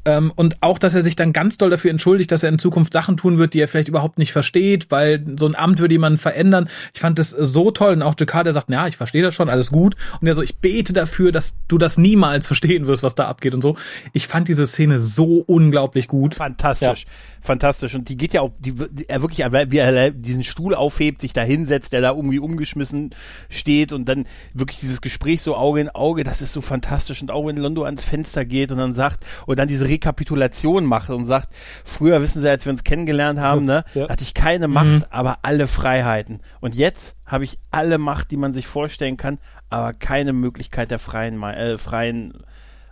Ähm, 0.05 0.31
und 0.35 0.57
auch, 0.61 0.77
dass 0.77 0.93
er 0.93 1.01
sich 1.01 1.15
dann 1.15 1.33
ganz 1.33 1.57
doll 1.57 1.71
dafür 1.71 1.89
entschuldigt, 1.89 2.31
dass 2.31 2.43
er 2.43 2.49
in 2.49 2.59
Zukunft 2.59 2.93
Sachen 2.93 3.17
tun 3.17 3.39
wird, 3.39 3.55
die 3.55 3.59
er 3.59 3.67
vielleicht 3.67 3.87
überhaupt 3.87 4.19
nicht 4.19 4.31
versteht, 4.31 4.91
weil 4.91 5.25
so 5.37 5.47
ein 5.47 5.55
Amt 5.55 5.79
würde 5.79 5.95
jemanden 5.95 6.19
verändern. 6.19 6.69
Ich 6.93 6.99
fand 6.99 7.17
das 7.17 7.31
so 7.31 7.71
toll. 7.71 7.93
Und 7.93 8.03
auch 8.03 8.13
Jakar, 8.19 8.43
der 8.43 8.53
sagt, 8.53 8.69
ja, 8.69 8.85
ich 8.85 8.97
verstehe 8.97 9.23
das 9.23 9.33
schon, 9.33 9.49
alles 9.49 9.71
gut. 9.71 9.95
Und 10.21 10.27
er 10.27 10.35
so, 10.35 10.43
ich 10.43 10.57
bete 10.57 10.93
dafür, 10.93 11.31
dass 11.31 11.55
du 11.67 11.79
das 11.79 11.97
niemals 11.97 12.45
verstehen 12.45 12.85
wirst, 12.85 13.01
was 13.01 13.15
da 13.15 13.25
abgeht 13.25 13.55
und 13.55 13.63
so. 13.63 13.77
Ich 14.13 14.27
fand 14.27 14.47
diese 14.47 14.67
Szene 14.67 14.99
so 14.99 15.43
unglaublich 15.47 16.07
gut. 16.07 16.35
Fantastisch, 16.35 17.07
fantastisch. 17.47 17.95
Und 17.95 18.09
die 18.09 18.15
geht 18.17 18.33
ja 18.33 18.41
auch, 18.41 18.51
die, 18.59 18.73
die- 18.73 19.09
er 19.09 19.21
wirklich, 19.23 19.39
wie 19.39 19.77
er 19.77 20.11
diesen 20.11 20.43
Stuhl 20.43 20.75
aufhebt, 20.75 21.21
sich 21.21 21.33
da 21.33 21.41
hinsetzt, 21.41 21.91
der 21.93 22.01
da 22.01 22.11
irgendwie 22.11 22.37
umgeschmissen 22.37 23.15
steht 23.49 23.91
und 23.91 24.07
dann 24.07 24.25
wirklich 24.53 24.79
dieses 24.79 25.01
Gespräch 25.01 25.41
so 25.41 25.55
Auge 25.55 25.81
in 25.81 25.89
Auge, 25.89 26.23
das 26.23 26.41
ist 26.43 26.51
so 26.53 26.61
fantastisch. 26.61 27.21
Und 27.23 27.31
auch 27.31 27.47
wenn 27.47 27.57
Londo 27.57 27.83
ans 27.83 28.03
Fenster 28.03 28.45
geht 28.45 28.71
und 28.71 28.77
dann 28.77 28.93
sagt, 28.93 29.25
und 29.47 29.57
dann 29.57 29.67
diese 29.67 29.87
Rekapitulation 29.87 30.85
macht 30.85 31.09
und 31.09 31.25
sagt, 31.25 31.49
früher 31.83 32.21
wissen 32.21 32.41
Sie, 32.41 32.49
als 32.49 32.65
wir 32.65 32.71
uns 32.71 32.83
kennengelernt 32.83 33.39
haben, 33.39 33.65
ne, 33.65 33.83
Ja. 33.95 34.07
hatte 34.09 34.21
ich 34.23 34.33
keine 34.35 34.67
Macht, 34.67 35.07
aber 35.11 35.39
alle 35.41 35.65
Freiheiten. 35.67 36.41
Und 36.59 36.75
jetzt 36.75 37.15
habe 37.25 37.43
ich 37.45 37.57
alle 37.71 37.97
Macht, 37.97 38.29
die 38.31 38.37
man 38.37 38.53
sich 38.53 38.67
vorstellen 38.67 39.17
kann, 39.17 39.39
aber 39.69 39.93
keine 39.93 40.33
Möglichkeit 40.33 40.91
der 40.91 40.99
freien, 40.99 41.41
äh, 41.43 41.77
freien 41.77 42.33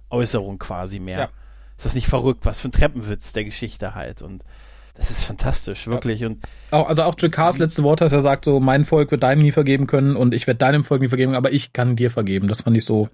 Äußerung 0.10 0.60
quasi 0.60 1.00
mehr. 1.00 1.20
Ja. 1.20 1.30
Ist 1.78 1.86
das 1.86 1.96
nicht 1.96 2.08
verrückt? 2.08 2.46
Was 2.46 2.60
für 2.60 2.70
ein 2.70 2.72
Treppenwitz 2.72 3.34
der 3.34 3.44
Geschichte 3.44 3.96
halt. 3.96 4.22
Und 4.22 4.44
das 4.96 5.12
ist 5.12 5.24
fantastisch, 5.24 5.88
wirklich. 5.88 6.24
Und 6.24 6.40
Auch, 6.72 6.88
also 6.88 7.04
auch 7.04 7.16
Jakars 7.20 7.58
letzte 7.58 7.84
Worte, 7.84 8.06
dass 8.06 8.14
er 8.14 8.22
sagt 8.22 8.46
so, 8.46 8.60
mein 8.60 8.86
Volk 8.86 9.12
wird 9.12 9.24
deinem 9.24 9.42
nie 9.42 9.52
vergeben 9.52 9.88
können 9.88 10.16
und 10.16 10.34
ich 10.34 10.48
werde 10.48 10.60
deinem 10.60 10.84
Volk 10.86 11.02
nie 11.02 11.10
vergeben, 11.10 11.36
aber 11.36 11.52
ich 11.52 11.74
kann 11.74 11.96
dir 11.96 12.10
vergeben. 12.10 12.48
Das 12.48 12.62
fand 12.62 12.78
ich 12.78 12.86
so. 12.86 13.10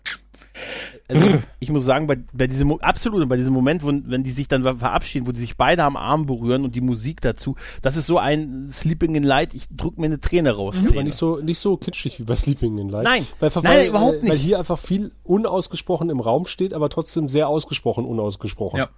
Also, 1.08 1.28
ich 1.60 1.70
muss 1.70 1.86
sagen, 1.86 2.08
bei, 2.08 2.18
bei 2.34 2.48
diesem 2.48 2.68
Mo- 2.70 2.80
absolut, 2.82 3.28
bei 3.30 3.38
diesem 3.38 3.54
Moment, 3.54 3.84
wo, 3.84 3.88
wenn 3.88 4.24
die 4.24 4.32
sich 4.32 4.48
dann 4.48 4.64
ver- 4.64 4.78
verabschieden, 4.78 5.28
wo 5.28 5.32
die 5.32 5.40
sich 5.40 5.58
beide 5.58 5.84
am 5.84 5.96
Arm 5.98 6.26
berühren 6.26 6.64
und 6.64 6.76
die 6.76 6.82
Musik 6.82 7.22
dazu, 7.22 7.56
das 7.82 7.96
ist 7.98 8.08
so 8.08 8.18
ein 8.18 8.70
Sleeping 8.72 9.16
in 9.16 9.24
Light, 9.24 9.54
ich 9.54 9.68
drück 9.70 9.98
mir 9.98 10.06
eine 10.08 10.20
Träne 10.20 10.52
raus. 10.52 10.76
Aber 10.80 10.88
Szene. 10.90 11.04
nicht 11.06 11.18
so, 11.18 11.38
nicht 11.38 11.60
so 11.60 11.78
kitschig 11.78 12.20
wie 12.20 12.24
bei 12.24 12.36
Sleeping 12.36 12.78
in 12.78 12.90
Light. 12.90 13.04
Nein. 13.06 13.28
weil, 13.40 13.50
Nein, 13.56 13.64
weil, 13.64 13.88
überhaupt 13.88 14.18
äh, 14.24 14.24
Weil 14.24 14.30
nicht. 14.36 14.42
hier 14.44 14.60
einfach 14.60 14.80
viel 14.80 15.12
unausgesprochen 15.24 16.10
im 16.10 16.20
Raum 16.20 16.46
steht, 16.46 16.74
aber 16.74 16.90
trotzdem 16.90 17.30
sehr 17.30 17.48
ausgesprochen 17.48 18.06
unausgesprochen. 18.06 18.78
Ja. 18.80 18.90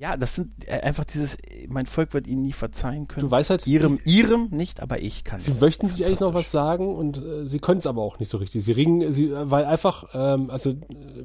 Ja, 0.00 0.16
das 0.16 0.36
sind 0.36 0.52
äh, 0.68 0.80
einfach 0.80 1.04
dieses, 1.04 1.36
mein 1.68 1.86
Volk 1.86 2.14
wird 2.14 2.28
ihnen 2.28 2.42
nie 2.42 2.52
verzeihen 2.52 3.08
können. 3.08 3.26
Du 3.26 3.30
weißt 3.32 3.50
halt, 3.50 3.66
ihrem, 3.66 3.98
ihrem 4.04 4.48
nicht, 4.50 4.80
aber 4.80 5.00
ich 5.02 5.24
kann 5.24 5.40
Sie 5.40 5.52
möchten 5.60 5.88
sich 5.90 6.06
eigentlich 6.06 6.20
noch 6.20 6.34
was 6.34 6.52
sagen 6.52 6.94
und 6.94 7.18
äh, 7.18 7.46
sie 7.46 7.58
können 7.58 7.78
es 7.78 7.86
aber 7.86 8.02
auch 8.02 8.20
nicht 8.20 8.30
so 8.30 8.38
richtig. 8.38 8.64
Sie 8.64 8.70
ringen, 8.72 9.12
sie, 9.12 9.26
äh, 9.30 9.50
weil 9.50 9.64
einfach, 9.64 10.04
ähm, 10.14 10.50
also 10.50 10.70
äh, 10.70 10.76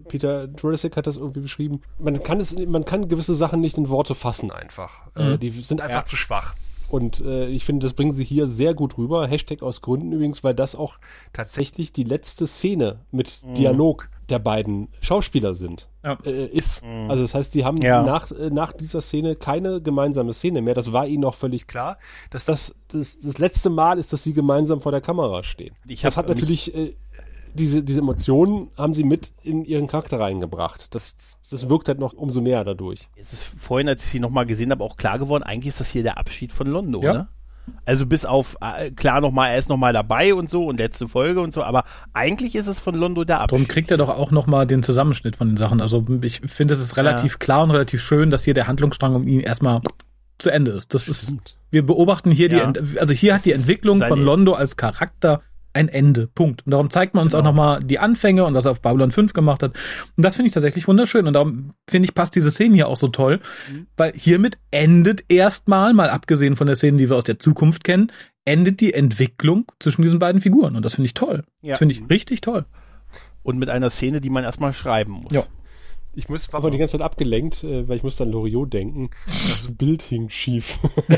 Peter 0.07 0.49
Jurassic 0.59 0.97
hat 0.97 1.05
das 1.05 1.17
irgendwie 1.17 1.41
beschrieben, 1.41 1.81
man 1.99 2.23
kann 2.23 2.39
es, 2.39 2.55
man 2.65 2.83
kann 2.83 3.07
gewisse 3.09 3.35
Sachen 3.35 3.61
nicht 3.61 3.77
in 3.77 3.89
Worte 3.89 4.15
fassen 4.15 4.49
einfach. 4.49 5.07
Äh, 5.15 5.37
die 5.37 5.51
sind 5.51 5.79
einfach 5.79 5.99
Ja. 5.99 6.05
zu 6.05 6.15
schwach. 6.15 6.55
Und 6.89 7.21
äh, 7.21 7.47
ich 7.47 7.65
finde, 7.65 7.85
das 7.85 7.93
bringen 7.93 8.11
sie 8.11 8.23
hier 8.23 8.47
sehr 8.47 8.73
gut 8.73 8.97
rüber. 8.97 9.27
Hashtag 9.27 9.61
aus 9.63 9.81
Gründen 9.81 10.11
übrigens, 10.13 10.43
weil 10.43 10.53
das 10.55 10.75
auch 10.75 10.97
tatsächlich 11.31 11.91
die 11.93 12.03
letzte 12.03 12.45
Szene 12.47 12.99
mit 13.11 13.41
Dialog 13.57 14.09
der 14.29 14.39
beiden 14.39 14.89
Schauspieler 15.01 15.53
sind. 15.55 15.87
Ja. 16.03 16.17
Äh, 16.25 16.47
ist. 16.47 16.83
Also 17.07 17.23
das 17.23 17.33
heißt, 17.33 17.53
die 17.55 17.63
haben 17.63 17.77
Ja. 17.77 18.03
nach, 18.03 18.29
äh, 18.31 18.49
nach 18.49 18.73
dieser 18.73 19.01
Szene 19.01 19.35
keine 19.35 19.81
gemeinsame 19.81 20.33
Szene 20.33 20.61
mehr. 20.61 20.73
Das 20.73 20.91
war 20.91 21.07
ihnen 21.07 21.23
auch 21.25 21.35
völlig 21.35 21.65
klar, 21.67 21.97
dass 22.29 22.45
das 22.45 22.75
das, 22.89 23.19
das 23.19 23.37
letzte 23.37 23.69
Mal 23.69 23.97
ist, 23.99 24.11
dass 24.13 24.23
sie 24.23 24.33
gemeinsam 24.33 24.81
vor 24.81 24.91
der 24.91 25.01
Kamera 25.01 25.43
stehen. 25.43 25.75
Ich 25.87 26.01
das 26.01 26.17
hat 26.17 26.27
natürlich 26.27 26.75
äh, 26.75 26.93
diese, 27.55 27.83
diese 27.83 27.99
Emotionen 28.01 28.71
haben 28.77 28.93
sie 28.95 29.03
mit 29.03 29.31
in 29.43 29.63
ihren 29.63 29.85
Charakter 29.87 30.19
reingebracht. 30.19 30.93
Das, 30.95 31.15
das 31.51 31.69
wirkt 31.69 31.87
halt 31.87 31.99
noch 31.99 32.13
umso 32.13 32.41
mehr 32.41 32.63
dadurch. 32.63 33.07
Es 33.15 33.31
ist 33.31 33.43
vorhin, 33.43 33.87
als 33.87 34.03
ich 34.03 34.09
sie 34.09 34.19
nochmal 34.19 34.45
gesehen 34.47 34.71
habe, 34.71 34.83
auch 34.83 34.97
klar 34.97 35.19
geworden, 35.19 35.43
eigentlich 35.43 35.67
ist 35.67 35.79
das 35.79 35.89
hier 35.89 36.01
der 36.03 36.17
Abschied 36.17 36.51
von 36.51 36.67
Londo, 36.67 37.01
Ja. 37.03 37.13
ne? 37.13 37.27
Also 37.85 38.05
bis 38.05 38.25
auf, 38.25 38.57
äh, 38.61 38.91
klar 38.91 39.21
nochmal, 39.21 39.51
er 39.51 39.57
ist 39.57 39.69
nochmal 39.69 39.93
dabei 39.93 40.33
und 40.33 40.49
so 40.49 40.65
und 40.65 40.77
letzte 40.77 41.07
Folge 41.07 41.41
und 41.41 41.53
so, 41.53 41.63
aber 41.63 41.83
eigentlich 42.13 42.55
ist 42.55 42.67
es 42.67 42.79
von 42.79 42.95
Londo 42.95 43.23
der 43.23 43.39
Abschied. 43.41 43.51
Darum 43.59 43.67
kriegt 43.67 43.91
er 43.91 43.97
doch 43.97 44.09
auch 44.09 44.31
nochmal 44.31 44.67
den 44.67 44.83
Zusammenschnitt 44.83 45.35
von 45.35 45.47
den 45.47 45.57
Sachen. 45.57 45.81
Also 45.81 46.05
ich 46.21 46.41
finde, 46.45 46.73
es 46.73 46.79
ist 46.79 46.97
relativ 46.97 47.33
Ja. 47.33 47.37
klar 47.39 47.63
und 47.63 47.71
relativ 47.71 48.01
schön, 48.01 48.29
dass 48.31 48.43
hier 48.43 48.53
der 48.53 48.67
Handlungsstrang 48.67 49.15
um 49.15 49.27
ihn 49.27 49.39
erstmal 49.41 49.81
zu 50.39 50.49
Ende 50.49 50.71
ist. 50.71 50.93
Das 50.93 51.07
ist, 51.07 51.33
wir 51.71 51.85
beobachten 51.85 52.31
hier 52.31 52.49
Ja. 52.51 52.71
die, 52.71 52.99
also 52.99 53.13
hier 53.13 53.35
hat 53.35 53.45
die 53.45 53.51
Entwicklung 53.53 54.01
von 54.01 54.19
Londo 54.21 54.53
als 54.53 54.75
Charakter 54.77 55.41
ein 55.73 55.87
Ende. 55.89 56.27
Punkt. 56.27 56.65
Und 56.65 56.71
darum 56.71 56.89
zeigt 56.89 57.13
man 57.15 57.23
uns 57.23 57.33
Genau. 57.33 57.41
auch 57.41 57.45
nochmal 57.45 57.79
die 57.83 57.99
Anfänge 57.99 58.45
und 58.45 58.53
was 58.53 58.65
er 58.65 58.71
auf 58.71 58.81
Babylon 58.81 59.11
5 59.11 59.33
gemacht 59.33 59.63
hat. 59.63 59.73
Und 60.15 60.23
das 60.23 60.35
finde 60.35 60.47
ich 60.47 60.53
tatsächlich 60.53 60.87
wunderschön. 60.87 61.25
Und 61.27 61.33
darum 61.33 61.71
finde 61.89 62.07
ich, 62.07 62.13
passt 62.15 62.35
diese 62.35 62.51
Szene 62.51 62.75
hier 62.75 62.87
auch 62.87 62.95
so 62.97 63.07
toll, 63.07 63.39
Mhm. 63.71 63.87
weil 63.97 64.13
hiermit 64.15 64.57
endet 64.71 65.23
erstmal, 65.29 65.93
mal 65.93 66.09
abgesehen 66.09 66.55
von 66.55 66.67
der 66.67 66.75
Szene, 66.75 66.97
die 66.97 67.09
wir 67.09 67.17
aus 67.17 67.23
der 67.23 67.39
Zukunft 67.39 67.83
kennen, 67.83 68.11
endet 68.45 68.79
die 68.81 68.93
Entwicklung 68.93 69.65
zwischen 69.79 70.01
diesen 70.01 70.19
beiden 70.19 70.41
Figuren. 70.41 70.75
Und 70.75 70.83
das 70.85 70.95
finde 70.95 71.05
ich 71.07 71.13
toll. 71.13 71.43
Ja. 71.61 71.71
Das 71.71 71.79
finde 71.79 71.95
ich 71.95 72.01
richtig 72.09 72.41
toll. 72.41 72.65
Und 73.41 73.57
mit 73.57 73.69
einer 73.69 73.89
Szene, 73.89 74.21
die 74.21 74.29
man 74.29 74.43
erstmal 74.43 74.73
schreiben 74.73 75.11
muss. 75.13 75.31
Ja. 75.33 75.43
Ich 76.15 76.29
muss, 76.29 76.53
war 76.53 76.59
aber 76.59 76.69
die 76.69 76.77
ganze 76.77 76.91
Zeit 76.91 77.01
abgelenkt, 77.01 77.63
äh, 77.63 77.87
weil 77.89 77.97
ich 77.97 78.03
musste 78.03 78.23
an 78.23 78.29
Loriot 78.31 78.71
denken. 78.71 79.09
Das 79.25 79.73
Bild 79.75 80.03
hing 80.03 80.29
schief. 80.29 80.77
Mit 81.09 81.17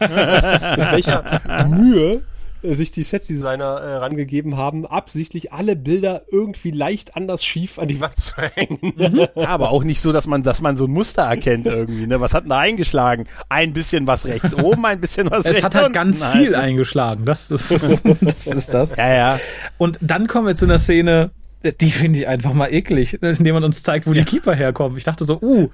welcher 0.00 1.66
Mühe 1.68 2.22
äh, 2.66 2.74
sich 2.74 2.90
die 2.90 3.02
Setdesigner 3.02 3.64
äh, 3.80 3.96
rangegeben 3.96 4.56
haben, 4.56 4.86
absichtlich 4.86 5.52
alle 5.52 5.76
Bilder 5.76 6.22
irgendwie 6.30 6.70
leicht 6.70 7.16
anders 7.16 7.44
schief 7.44 7.78
an 7.78 7.88
die 7.88 8.00
Wand 8.00 8.16
zu 8.20 8.34
hängen. 8.36 8.94
Ja, 9.34 9.48
aber 9.48 9.70
auch 9.70 9.84
nicht 9.84 10.00
so, 10.00 10.12
dass 10.12 10.26
man, 10.26 10.42
dass 10.42 10.60
man 10.60 10.76
so 10.76 10.84
ein 10.86 10.90
Muster 10.90 11.22
erkennt 11.22 11.66
irgendwie. 11.66 12.06
Ne? 12.06 12.20
Was 12.20 12.34
hat 12.34 12.44
denn 12.44 12.50
da 12.50 12.58
eingeschlagen? 12.58 13.26
Ein 13.48 13.72
bisschen 13.72 14.06
was 14.06 14.26
rechts 14.26 14.54
oben, 14.54 14.84
ein 14.84 15.00
bisschen 15.00 15.30
was 15.30 15.40
Es 15.40 15.46
rechts 15.46 15.62
hat 15.62 15.74
halt 15.74 15.86
unten. 15.86 15.94
ganz 15.94 16.20
Nein. 16.20 16.32
viel 16.38 16.54
eingeschlagen. 16.54 17.24
Das 17.24 17.50
ist, 17.50 17.70
das 18.20 18.46
ist 18.46 18.74
das. 18.74 18.96
Ja, 18.96 19.14
ja. 19.14 19.40
Und 19.78 19.98
dann 20.00 20.26
kommen 20.26 20.46
wir 20.46 20.54
zu 20.54 20.64
einer 20.64 20.78
Szene, 20.78 21.30
die 21.72 21.90
finde 21.90 22.18
ich 22.20 22.28
einfach 22.28 22.52
mal 22.52 22.72
eklig, 22.72 23.22
indem 23.22 23.54
man 23.54 23.64
uns 23.64 23.82
zeigt, 23.82 24.06
wo 24.06 24.12
die 24.12 24.24
Keeper 24.24 24.54
herkommen. 24.54 24.96
Ich 24.96 25.04
dachte 25.04 25.24
so, 25.24 25.40
uh, 25.40 25.68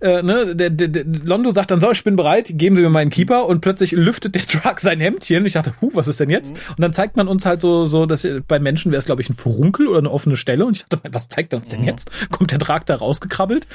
äh, 0.00 0.22
ne, 0.22 0.54
der, 0.54 0.70
der, 0.70 0.88
der 0.88 1.04
Londo 1.04 1.50
sagt 1.50 1.70
dann 1.70 1.80
so, 1.80 1.90
ich 1.90 2.04
bin 2.04 2.16
bereit, 2.16 2.50
geben 2.52 2.76
Sie 2.76 2.82
mir 2.82 2.90
meinen 2.90 3.10
Keeper 3.10 3.46
und 3.46 3.60
plötzlich 3.60 3.92
lüftet 3.92 4.34
der 4.34 4.46
Truck 4.46 4.80
sein 4.80 5.00
Hemdchen. 5.00 5.46
Ich 5.46 5.54
dachte, 5.54 5.74
huh, 5.80 5.90
was 5.94 6.08
ist 6.08 6.20
denn 6.20 6.30
jetzt? 6.30 6.50
Und 6.50 6.80
dann 6.80 6.92
zeigt 6.92 7.16
man 7.16 7.28
uns 7.28 7.46
halt 7.46 7.60
so, 7.60 7.86
so, 7.86 8.06
dass 8.06 8.26
bei 8.46 8.58
Menschen 8.58 8.92
wäre 8.92 8.98
es 8.98 9.06
glaube 9.06 9.22
ich 9.22 9.30
ein 9.30 9.34
Furunkel 9.34 9.86
oder 9.86 9.98
eine 9.98 10.10
offene 10.10 10.36
Stelle 10.36 10.66
und 10.66 10.76
ich 10.76 10.84
dachte, 10.86 11.08
was 11.12 11.28
zeigt 11.28 11.52
er 11.52 11.58
uns 11.58 11.68
denn 11.68 11.84
jetzt? 11.84 12.10
Kommt 12.30 12.52
der 12.52 12.58
Truck 12.58 12.86
da 12.86 12.96
rausgekrabbelt? 12.96 13.66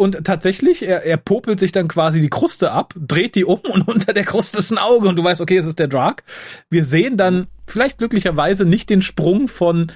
Und 0.00 0.24
tatsächlich, 0.24 0.88
er, 0.88 1.04
er 1.04 1.18
popelt 1.18 1.60
sich 1.60 1.72
dann 1.72 1.86
quasi 1.86 2.22
die 2.22 2.30
Kruste 2.30 2.72
ab, 2.72 2.94
dreht 2.96 3.34
die 3.34 3.44
um 3.44 3.60
und 3.60 3.82
unter 3.86 4.14
der 4.14 4.24
Kruste 4.24 4.56
ist 4.56 4.70
ein 4.70 4.78
Auge 4.78 5.06
und 5.06 5.16
du 5.16 5.22
weißt, 5.22 5.42
okay, 5.42 5.58
es 5.58 5.66
ist 5.66 5.78
der 5.78 5.88
Drag. 5.88 6.22
Wir 6.70 6.84
sehen 6.84 7.18
dann 7.18 7.48
vielleicht 7.66 7.98
glücklicherweise 7.98 8.64
nicht 8.64 8.88
den 8.88 9.02
Sprung 9.02 9.46
von 9.46 9.92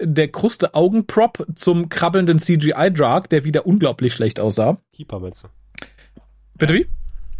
der 0.00 0.28
Kruste 0.28 0.74
Augenprop 0.74 1.46
zum 1.54 1.88
krabbelnden 1.88 2.38
CGI 2.38 2.90
Drag, 2.92 3.26
der 3.26 3.44
wieder 3.44 3.66
unglaublich 3.66 4.12
schlecht 4.12 4.40
aussah. 4.40 4.78
Keeper 4.92 5.20
meinst 5.20 5.44
du? 5.44 5.48
Bitte 6.54 6.74
wie? 6.74 6.86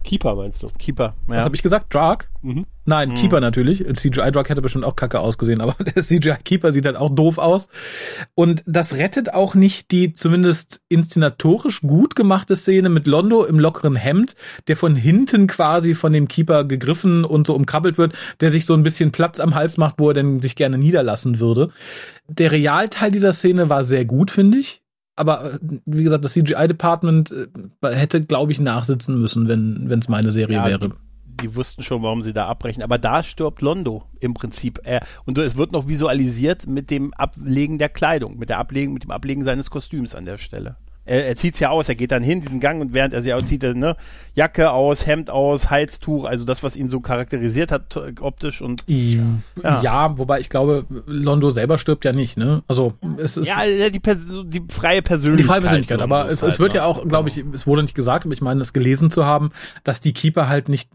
Keeper 0.09 0.35
meinst 0.37 0.63
du? 0.63 0.69
Keeper. 0.79 1.15
Was 1.27 1.37
Ja. 1.37 1.45
habe 1.45 1.55
ich 1.55 1.63
gesagt? 1.63 1.93
Drag? 1.93 2.25
Mhm. 2.41 2.65
Nein, 2.87 3.15
Keeper 3.15 3.41
natürlich. 3.41 3.87
Ein 3.87 3.95
CGI-Drag 3.95 4.49
hätte 4.49 4.63
bestimmt 4.63 4.87
auch 4.87 4.97
kacke 4.97 5.21
ausgesehen, 5.21 5.61
aber 5.61 5.77
der 5.85 6.03
CGI-Keeper 6.03 6.73
sieht 6.73 6.87
halt 6.87 6.97
auch 6.97 7.11
doof 7.11 7.37
aus. 7.37 7.69
Und 8.35 8.65
das 8.67 8.95
rettet 8.95 9.35
auch 9.35 9.55
nicht 9.55 9.91
die 9.91 10.15
zumindest 10.15 10.81
inszenatorisch 10.89 11.83
gut 11.83 12.17
gemachte 12.17 12.57
Szene 12.57 12.89
mit 12.89 13.07
Londo 13.07 13.45
im 13.45 13.59
lockeren 13.61 13.97
Hemd, 13.97 14.35
der 14.67 14.79
von 14.79 14.97
hinten 14.97 15.47
quasi 15.47 15.93
von 15.93 16.15
dem 16.15 16.27
Keeper 16.27 16.65
gegriffen 16.65 17.27
und 17.27 17.47
so 17.47 17.55
umkrabbelt 17.55 17.99
wird, 17.99 18.15
der 18.41 18.51
sich 18.51 18.65
so 18.65 18.73
ein 18.73 18.83
bisschen 18.83 19.13
Platz 19.13 19.41
am 19.41 19.55
Hals 19.55 19.77
macht, 19.77 19.97
wo 19.99 20.09
er 20.09 20.15
denn 20.15 20.41
sich 20.41 20.57
gerne 20.57 20.79
niederlassen 20.79 21.39
würde. 21.39 21.69
Der 22.29 22.51
Realteil 22.51 23.11
dieser 23.11 23.35
Szene 23.35 23.69
war 23.69 23.85
sehr 23.85 24.07
gut, 24.07 24.31
finde 24.31 24.57
ich. 24.57 24.81
Aber 25.19 25.55
äh, 25.55 25.59
wie 25.87 26.03
gesagt, 26.03 26.25
das 26.25 26.33
CGI-Department 26.33 27.33
äh, 27.83 27.95
hätte, 27.95 28.25
glaube 28.25 28.53
ich, 28.53 28.61
nachsitzen 28.61 29.21
müssen, 29.21 29.49
wenn 29.49 29.99
es 29.99 30.09
meine 30.09 30.31
Serie 30.31 30.57
Ja, 30.57 30.66
wäre. 30.66 30.89
Die, 30.89 30.95
die 31.43 31.55
wussten 31.55 31.83
schon, 31.83 32.03
warum 32.03 32.23
sie 32.23 32.33
da 32.33 32.47
abbrechen. 32.47 32.83
Aber 32.83 32.99
da 32.99 33.23
stirbt 33.23 33.62
Londo 33.62 34.05
im 34.21 34.35
Prinzip. 34.35 34.81
Und 35.25 35.39
es 35.39 35.57
wird 35.57 35.73
noch 35.73 35.89
visualisiert 35.89 36.66
mit 36.66 36.91
dem 36.91 37.14
Ablegen 37.14 37.79
der 37.79 37.89
Kleidung, 37.89 38.39
mit 38.39 38.49
der 38.49 38.59
Ablegen, 38.59 38.93
mit 38.93 39.05
dem 39.05 39.11
Ablegen 39.11 39.45
seines 39.45 39.71
Kostüms 39.71 40.14
an 40.14 40.25
der 40.25 40.39
Stelle. 40.39 40.77
Er, 41.09 41.27
er 41.27 41.37
zieht's 41.37 41.59
ja 41.61 41.71
aus, 41.71 41.89
er 41.89 41.95
geht 41.95 42.13
dann 42.13 42.23
hin, 42.23 42.41
diesen 42.43 42.61
Gang, 42.61 42.81
und 42.81 42.95
während 42.95 43.15
er 43.15 43.23
sie 43.23 43.33
auszieht, 43.33 43.63
er, 43.65 43.75
ne, 43.75 43.97
Jacke 44.35 44.71
aus, 44.71 45.07
Hemd 45.07 45.31
aus, 45.31 45.71
Halstuch, 45.71 46.25
also 46.25 46.45
das, 46.45 46.63
was 46.63 46.77
ihn 46.77 46.91
so 46.91 47.01
charakterisiert 47.01 47.73
hat, 47.73 47.91
t- 47.91 48.01
optisch 48.21 48.61
und 48.63 48.85
Ja. 48.87 49.23
Ja. 49.63 49.83
ja, 49.83 50.19
wobei 50.19 50.39
ich 50.41 50.49
glaube, 50.51 50.85
Londo 51.07 51.51
selber 51.51 51.79
stirbt 51.79 52.05
ja 52.05 52.13
nicht, 52.13 52.37
ne? 52.37 52.63
Also 52.69 52.95
es 53.17 53.37
ist 53.37 53.49
ja, 53.49 53.89
die, 53.91 54.01
die 54.01 54.63
freie 54.71 54.97
die 54.97 55.03
Persönlichkeit. 55.03 55.47
freie 55.47 55.61
Persönlichkeit, 55.63 56.01
aber 56.01 56.29
es, 56.29 56.43
halt, 56.43 56.53
es 56.53 56.59
wird 56.61 56.73
ne? 56.73 56.77
ja 56.79 56.85
auch, 56.85 57.07
glaube 57.09 57.29
ich, 57.31 57.43
es 57.53 57.67
wurde 57.67 57.83
nicht 57.83 57.95
gesagt, 57.95 58.25
aber 58.25 58.35
ich 58.35 58.41
meine, 58.43 58.61
es 58.61 58.73
gelesen 58.73 59.11
zu 59.11 59.25
haben, 59.25 59.51
dass 59.85 60.01
die 60.01 60.13
Keeper 60.13 60.49
halt 60.49 60.69
nicht 60.69 60.91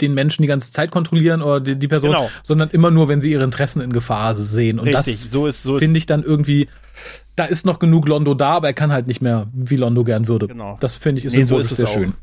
den 0.00 0.12
Menschen 0.12 0.42
die 0.42 0.48
ganze 0.48 0.72
Zeit 0.72 0.90
kontrollieren 0.90 1.40
oder 1.40 1.60
die, 1.60 1.76
die 1.76 1.86
Person, 1.88 2.10
Genau. 2.10 2.28
sondern 2.42 2.68
immer 2.70 2.90
nur, 2.90 3.08
wenn 3.08 3.20
sie 3.20 3.30
ihre 3.30 3.44
Interessen 3.44 3.80
in 3.80 3.92
Gefahr 3.92 4.34
sehen. 4.34 4.78
Und 4.80 4.88
Richtig, 4.88 5.22
das 5.22 5.30
so 5.30 5.46
ist, 5.46 5.62
so 5.62 5.76
ist, 5.76 5.82
finde 5.82 5.98
ich 5.98 6.06
dann 6.06 6.22
irgendwie, 6.24 6.68
da 7.36 7.44
ist 7.44 7.66
noch 7.66 7.78
genug 7.78 8.06
Londo 8.08 8.34
da, 8.34 8.50
aber 8.50 8.68
er 8.68 8.74
kann 8.74 8.92
halt 8.92 9.06
nicht 9.06 9.20
mehr, 9.22 9.46
wie 9.52 9.76
Londo 9.76 10.04
gern 10.04 10.28
würde. 10.28 10.48
Genau. 10.48 10.76
Das 10.80 10.94
finde 10.94 11.18
ich 11.20 11.24
ist 11.24 11.36
Nee, 11.36 11.44
so 11.44 11.58
ist 11.58 11.70
es 11.70 11.78
sehr 11.78 11.86
auch. 11.88 11.92
schön. 11.92 12.14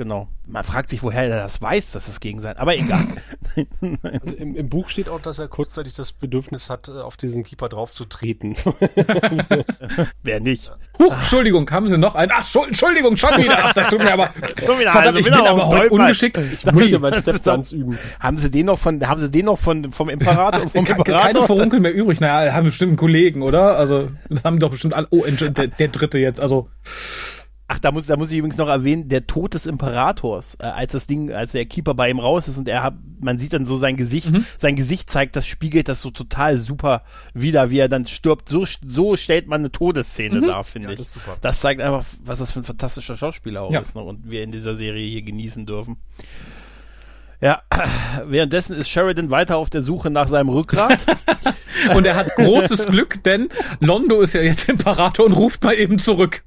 Genau. 0.00 0.28
Man 0.46 0.64
fragt 0.64 0.88
sich, 0.88 1.02
woher 1.02 1.24
er 1.24 1.42
das 1.42 1.60
weiß, 1.60 1.92
dass 1.92 2.08
es 2.08 2.18
gegen 2.20 2.40
sein, 2.40 2.56
aber 2.56 2.74
egal. 2.74 3.06
Also 3.82 4.34
im, 4.36 4.54
Im 4.56 4.68
Buch 4.68 4.88
steht 4.88 5.08
auch, 5.08 5.20
dass 5.20 5.38
er 5.38 5.48
kurzzeitig 5.48 5.92
das 5.94 6.12
Bedürfnis 6.12 6.70
hat, 6.70 6.88
äh, 6.88 6.92
auf 7.00 7.16
diesen 7.16 7.42
Keeper 7.44 7.68
drauf 7.68 7.90
zu 7.92 8.04
treten. 8.04 8.54
Wer 10.22 10.40
nicht? 10.40 10.72
Huch, 10.98 11.12
Entschuldigung, 11.14 11.70
haben 11.70 11.88
Sie 11.88 11.98
noch 11.98 12.14
einen? 12.14 12.30
Ach, 12.34 12.44
Schuld- 12.44 12.68
Entschuldigung, 12.68 13.16
schon 13.16 13.36
wieder. 13.38 13.58
Ach, 13.64 13.72
das 13.74 13.88
tut 13.88 13.98
mir 13.98 14.12
aber, 14.12 14.30
Schon 14.64 14.78
wieder, 14.78 14.92
verdammt, 14.92 15.16
also 15.16 15.18
ich 15.18 15.24
bin 15.26 15.34
aber 15.34 15.66
heute 15.66 15.90
ungeschickt. 15.90 16.38
Ich 16.38 16.64
muss 16.72 16.90
ja 16.90 17.08
ist 17.08 17.22
Stepdance 17.22 17.74
üben. 17.74 17.98
Haben 18.20 18.38
sie 18.38 18.50
den 18.50 18.66
noch 18.66 18.78
von, 18.78 19.06
haben 19.06 19.20
sie 19.20 19.30
den 19.30 19.44
noch 19.46 19.58
von, 19.58 19.92
vom 19.92 20.08
Imperator, 20.08 20.60
vom 20.62 20.70
Ke- 20.72 20.94
Keine 20.94 20.98
Imperator? 20.98 21.46
Verunkel 21.46 21.80
mehr 21.80 21.92
übrig. 21.94 22.20
Naja, 22.20 22.52
haben 22.52 22.64
bestimmt 22.66 22.90
einen 22.90 22.96
Kollegen, 22.98 23.42
oder? 23.42 23.76
Also, 23.76 24.10
haben 24.44 24.58
doch 24.58 24.70
bestimmt 24.70 24.94
alle. 24.94 25.06
Oh, 25.10 25.24
Entschuldigung, 25.24 25.54
der, 25.54 25.66
der 25.68 25.88
dritte 25.88 26.18
jetzt. 26.18 26.40
Also, 26.40 26.68
Ach, 27.72 27.78
da 27.78 27.92
muss, 27.92 28.06
da 28.06 28.16
muss 28.16 28.32
ich 28.32 28.38
übrigens 28.38 28.56
noch 28.56 28.66
erwähnen, 28.68 29.08
der 29.08 29.28
Tod 29.28 29.54
des 29.54 29.64
Imperators, 29.66 30.56
äh, 30.58 30.64
als 30.64 30.90
das 30.90 31.06
Ding, 31.06 31.32
als 31.32 31.52
der 31.52 31.66
Keeper 31.66 31.94
bei 31.94 32.10
ihm 32.10 32.18
raus 32.18 32.48
ist 32.48 32.58
und 32.58 32.66
er 32.66 32.82
hat, 32.82 32.94
man 33.20 33.38
sieht 33.38 33.52
dann 33.52 33.64
so 33.64 33.76
sein 33.76 33.96
Gesicht, 33.96 34.28
Mhm. 34.32 34.44
sein 34.58 34.74
Gesicht 34.74 35.08
zeigt, 35.08 35.36
das 35.36 35.46
spiegelt 35.46 35.86
das 35.86 36.00
so 36.00 36.10
total 36.10 36.56
super 36.56 37.04
wieder, 37.32 37.70
wie 37.70 37.78
er 37.78 37.88
dann 37.88 38.08
stirbt. 38.08 38.48
So, 38.48 38.66
so 38.84 39.16
stellt 39.16 39.46
man 39.46 39.60
eine 39.60 39.70
Todesszene 39.70 40.40
dar, 40.40 40.64
finde 40.64 40.88
Ja, 40.88 40.92
ich. 40.94 40.98
das 40.98 41.06
ist 41.08 41.14
super. 41.14 41.36
Das 41.42 41.60
zeigt 41.60 41.80
einfach, 41.80 42.04
was 42.24 42.40
das 42.40 42.50
für 42.50 42.58
ein 42.58 42.64
fantastischer 42.64 43.16
Schauspieler 43.16 43.62
auch 43.62 43.72
Ja. 43.72 43.78
ist 43.80 43.94
ne? 43.94 44.02
und 44.02 44.28
wir 44.28 44.42
in 44.42 44.50
dieser 44.50 44.74
Serie 44.74 45.08
hier 45.08 45.22
genießen 45.22 45.64
dürfen. 45.64 45.98
Ja, 47.40 47.62
währenddessen 48.26 48.76
ist 48.76 48.88
Sheridan 48.88 49.30
weiter 49.30 49.56
auf 49.56 49.70
der 49.70 49.82
Suche 49.82 50.10
nach 50.10 50.26
seinem 50.26 50.48
Rückgrat. 50.48 51.06
und 51.94 52.04
er 52.04 52.16
hat 52.16 52.34
großes 52.34 52.86
Glück, 52.86 53.22
denn 53.22 53.48
Londo 53.78 54.20
ist 54.22 54.34
ja 54.34 54.42
jetzt 54.42 54.68
Imperator 54.68 55.24
und 55.24 55.32
ruft 55.34 55.62
mal 55.62 55.74
eben 55.74 55.98
zurück. 56.00 56.42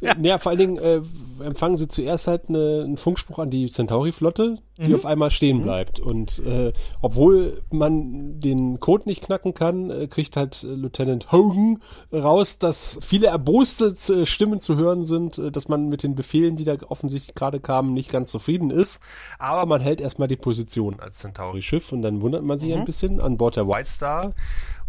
Ja. 0.00 0.14
Naja, 0.14 0.38
vor 0.38 0.50
allen 0.50 0.58
Dingen 0.58 0.78
äh, 0.78 1.02
empfangen 1.44 1.76
sie 1.76 1.88
zuerst 1.88 2.26
halt 2.26 2.48
eine, 2.48 2.82
einen 2.84 2.96
Funkspruch 2.96 3.38
an 3.38 3.50
die 3.50 3.68
Centauri-Flotte, 3.70 4.58
die 4.78 4.94
auf 4.94 5.04
einmal 5.04 5.30
stehen 5.30 5.62
bleibt. 5.62 6.00
Und 6.00 6.38
äh, 6.38 6.72
obwohl 7.02 7.62
man 7.70 8.40
den 8.40 8.80
Code 8.80 9.04
nicht 9.06 9.22
knacken 9.22 9.52
kann, 9.52 9.90
äh, 9.90 10.06
kriegt 10.06 10.36
halt 10.36 10.64
äh, 10.64 10.68
Lieutenant 10.68 11.32
Hogan 11.32 11.82
raus, 12.12 12.58
dass 12.58 12.98
viele 13.02 13.26
erboste 13.26 13.94
äh, 14.12 14.24
Stimmen 14.24 14.58
zu 14.58 14.76
hören 14.76 15.04
sind, 15.04 15.36
äh, 15.36 15.52
dass 15.52 15.68
man 15.68 15.88
mit 15.88 16.02
den 16.02 16.14
Befehlen, 16.14 16.56
die 16.56 16.64
da 16.64 16.76
offensichtlich 16.88 17.34
gerade 17.34 17.60
kamen, 17.60 17.92
nicht 17.92 18.10
ganz 18.10 18.30
zufrieden 18.30 18.70
ist. 18.70 19.02
Aber 19.38 19.66
man 19.66 19.82
hält 19.82 20.00
erstmal 20.00 20.28
die 20.28 20.36
Position 20.36 20.98
als 20.98 21.18
Centauri-Schiff 21.18 21.92
und 21.92 22.00
dann 22.00 22.22
wundert 22.22 22.42
man 22.42 22.58
sich 22.58 22.74
ein 22.74 22.86
bisschen 22.86 23.20
an 23.20 23.36
Bord 23.36 23.56
der 23.56 23.68
White 23.68 23.88
Star 23.88 24.32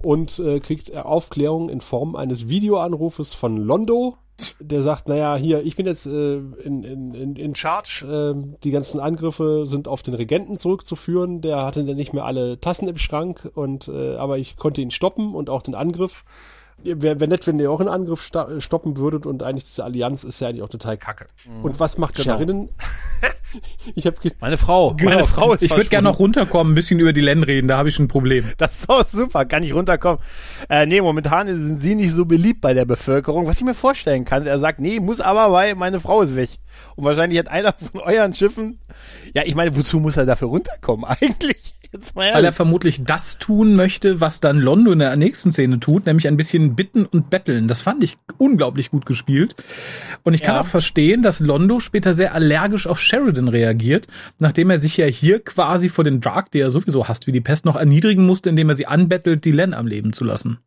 und 0.04 0.40
äh, 0.40 0.60
kriegt 0.60 0.96
Aufklärung 0.96 1.70
in 1.70 1.82
Form 1.82 2.16
eines 2.16 2.50
Videoanrufes 2.50 3.34
von 3.34 3.58
Londo, 3.58 4.18
der 4.60 4.82
sagt, 4.82 5.08
naja, 5.08 5.36
hier, 5.36 5.64
ich 5.64 5.76
bin 5.76 5.86
jetzt 5.86 6.06
äh, 6.06 6.38
in, 6.38 6.84
in, 6.84 7.36
in, 7.36 7.56
Charge, 7.56 8.06
äh, 8.36 8.58
die 8.64 8.72
ganzen 8.72 9.00
Angriffe 9.00 9.66
sind 9.66 9.88
auf 9.88 10.02
den 10.04 10.14
Regenten 10.14 10.58
zurückzuführen, 10.58 11.42
der 11.42 11.64
hatte 11.64 11.84
dann 11.84 11.96
nicht 11.96 12.14
mehr 12.14 12.26
alle 12.26 12.60
Tassen 12.60 12.88
im 12.88 12.98
Schrank, 12.98 13.50
und 13.54 13.88
äh, 13.88 14.16
aber 14.16 14.38
ich 14.38 14.58
konnte 14.58 14.82
ihn 14.82 14.92
stoppen 14.92 15.36
und 15.36 15.50
auch 15.50 15.62
den 15.62 15.76
Angriff. 15.76 16.24
Wäre 16.84 17.20
wär 17.20 17.28
nett, 17.28 17.46
wenn 17.48 17.60
ihr 17.60 17.72
auch 17.72 17.80
einen 17.80 17.90
Angriff 17.90 18.24
sta- 18.24 18.60
stoppen 18.60 18.98
würdet 18.98 19.26
und 19.26 19.44
eigentlich 19.44 19.66
diese 19.66 19.84
Allianz 19.84 20.24
ist 20.24 20.40
ja 20.42 20.48
eigentlich 20.50 20.64
auch 20.64 20.70
total 20.70 20.98
kacke. 20.98 21.28
Und 21.64 21.80
was 21.80 21.98
macht 21.98 22.16
Genau. 22.16 22.34
Sheridan? 22.36 22.70
ich 23.96 24.06
habe 24.06 24.16
Meine 24.40 24.58
Frau, 24.58 24.92
meine 24.94 25.16
Genau. 25.18 25.26
Frau 25.26 25.54
ist 25.54 25.62
ich 25.64 25.72
würde 25.72 25.90
gerne 25.90 26.08
noch 26.10 26.20
runterkommen, 26.20 26.72
ein 26.72 26.76
bisschen 26.76 27.00
über 27.00 27.14
die 27.14 27.22
Len 27.22 27.44
reden, 27.44 27.68
da 27.68 27.78
habe 27.78 27.90
ich 27.90 28.00
ein 28.00 28.08
Problem. 28.08 28.46
Das 28.58 28.80
ist 28.80 28.90
auch 28.90 29.06
super, 29.06 29.46
kann 29.46 29.64
ich 29.64 29.74
runterkommen. 29.74 30.20
Äh, 30.70 30.86
nee, 30.86 31.02
momentan 31.02 31.48
sind 31.48 31.80
sie 31.82 31.96
nicht 31.96 32.12
so 32.14 32.26
beliebt 32.26 32.62
bei 32.62 32.74
der 32.74 32.86
Bevölkerung, 32.86 33.48
was 33.48 33.58
ich 33.58 33.64
mir 33.66 33.74
vorstellen 33.74 34.26
kann. 34.26 34.46
Er 34.48 34.60
sagt, 34.60 34.80
nee, 34.80 35.00
muss 35.00 35.22
aber, 35.22 35.52
weil 35.52 35.76
meine 35.76 36.00
Frau 36.00 36.22
ist 36.22 36.36
weg. 36.36 36.50
Und 36.96 37.04
wahrscheinlich 37.04 37.38
hat 37.40 37.48
einer 37.50 37.74
von 37.74 38.02
euren 38.02 38.34
Schiffen, 38.34 38.80
ja, 39.34 39.44
ich 39.46 39.56
meine, 39.56 39.76
wozu 39.76 40.00
muss 40.00 40.18
er 40.18 40.26
dafür 40.26 40.48
runterkommen 40.50 41.06
eigentlich? 41.22 41.74
Jetzt 41.94 42.16
mal 42.16 42.34
Weil 42.34 42.46
er 42.46 42.54
vermutlich 42.54 43.04
das 43.04 43.38
tun 43.38 43.76
möchte, 43.76 44.22
was 44.22 44.40
dann 44.40 44.60
Londo 44.60 44.94
in 44.94 45.00
der 45.00 45.14
nächsten 45.18 45.52
Szene 45.52 45.78
tut, 45.80 46.06
nämlich 46.06 46.26
ein 46.28 46.38
bisschen 46.38 46.74
bitten 46.76 47.06
und 47.06 47.30
betteln. 47.30 47.68
Das 47.68 47.82
fand 47.82 48.02
ich 48.04 48.18
unglaublich 48.38 48.92
gut 48.92 49.06
gespielt. 49.06 49.56
Und 50.24 50.34
ich 50.34 50.42
kann 50.42 50.56
Ja. 50.56 50.62
auch 50.62 50.68
verstehen, 50.68 51.22
dass 51.22 51.42
Londo 51.42 51.82
später 51.82 52.14
sehr 52.14 52.34
allergisch 52.34 52.88
auf 52.88 53.02
Sheridan 53.02 53.50
reagiert, 53.50 54.08
nachdem 54.40 54.70
er 54.70 54.78
sich 54.78 54.96
ja 54.96 55.06
hier 55.06 55.44
quasi 55.44 55.90
vor 55.90 56.06
den 56.06 56.22
Dark, 56.22 56.52
der 56.52 56.68
er 56.68 56.72
sowieso 56.72 57.10
hasst 57.10 57.28
wie 57.28 57.34
die 57.34 57.42
Pest, 57.42 57.66
noch 57.66 57.76
erniedrigen 57.76 58.26
musste, 58.26 58.50
indem 58.50 58.70
er 58.70 58.76
sie 58.76 58.88
anbettelt, 58.88 59.44
die 59.44 59.52
Len 59.52 59.74
am 59.74 59.86
Leben 59.86 60.14
zu 60.14 60.24
lassen. 60.24 60.60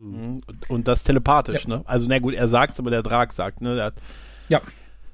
Mhm, 0.00 0.42
Und, 0.46 0.70
und 0.70 0.86
das 0.88 1.02
telepathisch, 1.02 1.66
ne? 1.66 1.82
Also, 1.84 2.06
na 2.08 2.20
gut, 2.20 2.34
er 2.34 2.46
sagt's, 2.46 2.78
aber 2.78 2.90
der 2.92 3.02
Drag 3.02 3.32
sagt, 3.32 3.60
ne? 3.60 3.74
Der 3.74 3.84
hat, 3.86 3.94
Ja. 4.48 4.60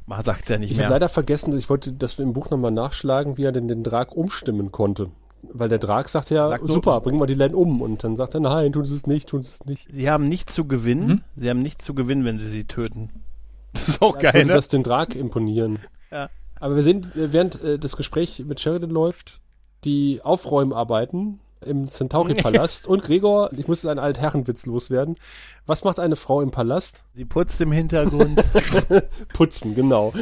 Man 0.07 0.23
sagt's 0.25 0.49
ja 0.49 0.59
nicht 0.59 0.71
Ich 0.71 0.79
habe 0.79 0.89
mehr. 0.89 0.97
leider 0.97 1.09
vergessen, 1.09 1.57
ich 1.57 1.71
wollte, 1.71 1.93
dass 1.93 2.19
wir 2.19 2.25
im 2.25 2.33
Buch 2.33 2.51
nochmal 2.51 2.71
nachschlagen, 2.71 3.37
wie 3.39 3.45
er 3.45 3.53
denn 3.53 3.69
den 3.69 3.83
Drag 3.83 4.13
umstimmen 4.13 4.73
konnte. 4.73 5.11
Weil 5.53 5.69
der 5.69 5.79
Drag 5.79 6.09
sagt 6.09 6.31
ja, 6.31 6.49
Sagt 6.49 6.69
super, 6.69 7.01
bringen 7.01 7.21
wir 7.21 7.27
die 7.27 7.35
Len 7.35 7.55
um. 7.55 7.83
Und 7.83 8.03
dann 8.05 8.17
sagt 8.17 8.35
er, 8.35 8.41
nein, 8.41 8.73
tun 8.73 8.87
sie 8.87 8.95
es 8.95 9.07
nicht, 9.07 9.29
tun 9.29 9.43
sie 9.43 9.51
es 9.51 9.65
nicht. 9.67 9.87
Sie 9.91 10.11
haben 10.11 10.29
nichts 10.29 10.55
zu 10.55 10.67
gewinnen. 10.67 11.07
Mhm. 11.07 11.21
Sie 11.37 11.51
haben 11.51 11.63
nichts 11.63 11.85
zu 11.85 11.95
gewinnen, 11.95 12.25
wenn 12.25 12.39
sie 12.39 12.49
sie 12.49 12.65
töten. 12.65 13.11
Das 13.75 13.89
ist 13.89 14.03
auch 14.03 14.15
Als 14.15 14.23
geil, 14.23 14.45
ne? 14.45 14.53
das 14.53 14.69
den 14.69 14.85
Drag 14.85 15.17
imponieren. 15.17 15.81
Ja. 16.13 16.31
Aber 16.61 16.77
wir 16.77 16.85
sehen, 16.85 17.11
äh, 17.17 17.33
während 17.33 17.61
äh, 17.65 17.77
das 17.77 17.97
Gespräch 17.97 18.45
mit 18.47 18.61
Sheridan 18.61 18.91
läuft, 18.91 19.41
die 19.83 20.21
Aufräumarbeiten 20.23 21.41
im 21.61 21.89
Centauri-Palast. 21.89 22.87
und 22.89 23.03
Gregor, 23.03 23.51
ich 23.57 23.67
muss 23.67 23.85
einen 23.85 23.99
Altherrenwitz 23.99 24.67
loswerden. 24.67 25.17
Was 25.67 25.83
macht 25.83 25.99
eine 25.99 26.15
Frau 26.17 26.43
im 26.43 26.51
Palast? 26.51 27.05
Sie 27.15 27.25
putzt 27.25 27.59
im 27.63 27.73
Hintergrund. 27.73 28.43
Putzen, 29.33 29.75
genau. 29.75 30.13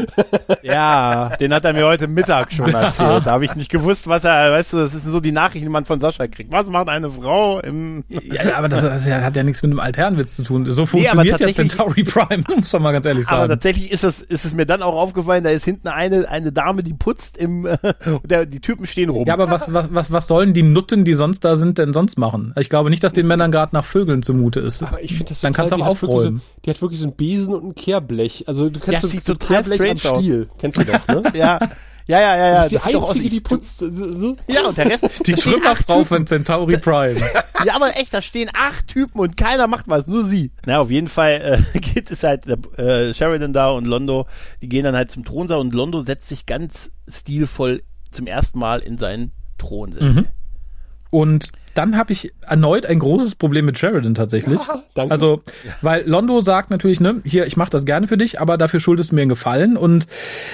ja, 0.63 1.31
den 1.41 1.53
hat 1.53 1.65
er 1.65 1.73
mir 1.73 1.85
heute 1.85 2.07
Mittag 2.07 2.53
schon 2.53 2.67
erzählt. 2.75 3.27
Da 3.27 3.33
habe 3.33 3.45
ich 3.45 3.57
nicht 3.57 3.69
gewusst, 3.71 4.07
was 4.07 4.23
er, 4.23 4.53
weißt 4.53 4.73
du, 4.73 4.77
das 4.77 4.93
sind 4.93 5.05
so 5.05 5.19
die 5.19 5.33
Nachrichten, 5.33 5.67
die 5.67 5.73
man 5.73 5.85
von 5.85 6.01
Sascha 6.01 6.29
kriegt. 6.29 6.53
Was 6.53 6.69
macht 6.69 6.89
eine 6.89 7.11
Frau 7.11 7.59
im... 7.59 8.05
Ja, 8.09 8.45
ja, 8.45 8.57
aber 8.57 8.69
das, 8.69 8.83
das 8.83 9.09
hat 9.11 9.35
ja 9.35 9.43
nichts 9.43 9.63
mit 9.65 9.73
einem 9.73 9.81
Altherrenwitz 9.81 10.37
zu 10.37 10.45
tun. 10.45 10.71
So 10.71 10.83
aber 10.83 10.87
funktioniert 10.87 11.27
ja 11.27 11.47
tatsächlich- 11.47 11.71
Centauri 11.71 12.05
Prime, 12.05 12.45
muss 12.57 12.73
man 12.73 12.83
mal 12.83 12.93
ganz 12.93 13.07
ehrlich 13.07 13.27
Aber 13.27 13.41
sagen. 13.41 13.51
tatsächlich 13.51 13.91
ist 13.91 14.05
es, 14.05 14.23
ist 14.23 14.45
es 14.45 14.55
mir 14.55 14.67
dann 14.67 14.83
auch 14.83 14.95
aufgefallen, 14.95 15.43
da 15.43 15.51
ist 15.51 15.65
hinten 15.65 15.89
eine, 15.89 16.29
eine 16.29 16.53
Dame, 16.53 16.85
die 16.85 16.95
putzt 16.95 17.37
im, 17.37 17.65
und 17.65 18.31
der, 18.31 18.47
die 18.47 18.61
Typen 18.61 18.87
stehen 18.87 19.09
rum. 19.11 19.27
Ja, 19.27 19.35
aber 19.35 19.51
was, 19.51 19.73
was, 19.73 19.89
was, 19.93 20.13
was 20.13 20.29
sollen 20.29 20.53
die 20.53 20.63
Nutten, 20.63 21.05
die 21.05 21.15
sonst 21.15 21.41
da 21.45 21.57
sind, 21.57 21.79
denn 21.79 21.93
sonst 21.93 22.17
machen? 22.17 22.55
Ich 22.61 22.71
glaube 22.71 22.91
nicht, 22.91 23.03
dass 23.03 23.13
den 23.13 23.27
Männern 23.27 23.51
gerade 23.51 23.75
nach 23.75 23.85
Vögeln 23.85 24.23
zumute 24.23 24.61
ist. 24.61 24.85
Aber 24.85 25.03
ich 25.03 25.17
finde 25.17 25.32
das 25.33 25.41
Dann 25.41 25.53
total- 25.53 25.63
kannst 25.69 25.73
du 25.73 25.77
die 25.77 25.83
auch 25.83 25.87
hat 25.87 26.03
wirklich 26.03 26.17
aufräumen. 26.19 26.39
So, 26.39 26.61
die 26.65 26.71
hat 26.71 26.83
wirklich 26.83 27.01
so 27.01 27.07
einen 27.07 27.17
Besen 27.17 27.55
und 27.55 27.65
ein 27.65 27.75
Kehrblech. 27.75 28.45
Also 28.49 28.71
du 28.71 28.81
kennst 28.81 29.03
Ja, 29.03 29.09
so, 29.09 29.09
so 29.09 29.35
total 29.35 29.63
Kehrblech 29.65 29.91
am 29.91 29.97
strange 29.99 30.17
aus. 30.17 30.23
Stiel. 30.23 30.49
Kennst 30.59 30.79
du 30.79 30.85
doch, 30.85 31.09
ne? 31.09 31.23
ja, 31.35 31.59
ja, 32.09 32.21
ja, 32.21 32.37
ja, 32.37 32.47
ja. 32.47 32.55
das 32.55 32.65
ist 32.65 32.73
die 32.73 32.79
sieht 32.87 32.95
doch 32.95 33.03
aus 33.03 33.09
einzige, 33.11 33.25
wie- 33.25 33.31
die 33.31 33.41
putzt. 33.41 33.79
So. 33.79 34.37
Ja, 34.49 34.67
und 34.67 34.77
der 34.77 34.87
Rest, 34.91 35.05
Die 35.27 35.37
stehen 35.37 35.55
acht 35.65 35.87
Trümmerfrau 35.87 36.05
von 36.05 36.27
Centauri 36.27 36.79
Prime. 36.79 37.21
Ja, 37.65 37.77
aber 37.77 37.97
echt, 37.97 38.13
da 38.13 38.21
stehen 38.21 38.51
acht 38.53 38.89
Typen 38.89 39.21
und 39.21 39.37
keiner 39.37 39.69
macht 39.69 39.85
was, 39.89 40.09
nur 40.09 40.25
sie. 40.25 40.51
Na, 40.67 40.81
auf 40.81 40.91
jeden 40.91 41.07
Fall 41.07 41.63
äh, 41.75 41.79
geht 41.79 42.11
es 42.11 42.25
halt 42.25 42.45
äh, 42.49 43.15
Sheridan 43.15 43.53
da 43.53 43.71
und 43.71 43.85
Londo, 43.85 44.27
die 44.61 44.69
gehen 44.69 44.83
dann 44.83 44.97
halt 44.97 45.13
zum 45.13 45.25
Thronsaal 45.25 45.61
und 45.61 45.73
Londo 45.73 46.01
setzt 46.03 46.29
sich 46.29 46.45
ganz 46.47 46.91
stilvoll 47.07 47.85
zum 48.11 48.27
ersten 48.27 48.59
Mal 48.59 48.81
in 48.81 48.99
seinen 48.99 49.31
Thronsitz. 49.59 50.03
Mhm. 50.15 50.27
Und 51.11 51.53
dann 51.75 51.97
habe 51.97 52.13
ich 52.13 52.33
erneut 52.43 52.87
ein 52.87 52.99
großes 52.99 53.35
Problem 53.35 53.65
mit 53.65 53.79
Sheridan 53.79 54.15
tatsächlich. 54.15 54.59
danke. 54.95 55.13
Also, 55.13 55.43
weil 55.81 56.07
Londo 56.07 56.41
sagt 56.41 56.71
natürlich, 56.71 57.01
ne, 57.01 57.21
hier, 57.25 57.47
ich 57.47 57.57
mache 57.57 57.71
das 57.71 57.85
gerne 57.85 58.07
für 58.07 58.17
dich, 58.17 58.41
aber 58.41 58.59
dafür 58.59 58.81
schuldest 58.81 59.11
du 59.11 59.15
mir 59.15 59.23
einen 59.23 59.29
Gefallen. 59.29 59.77
Und 59.77 60.07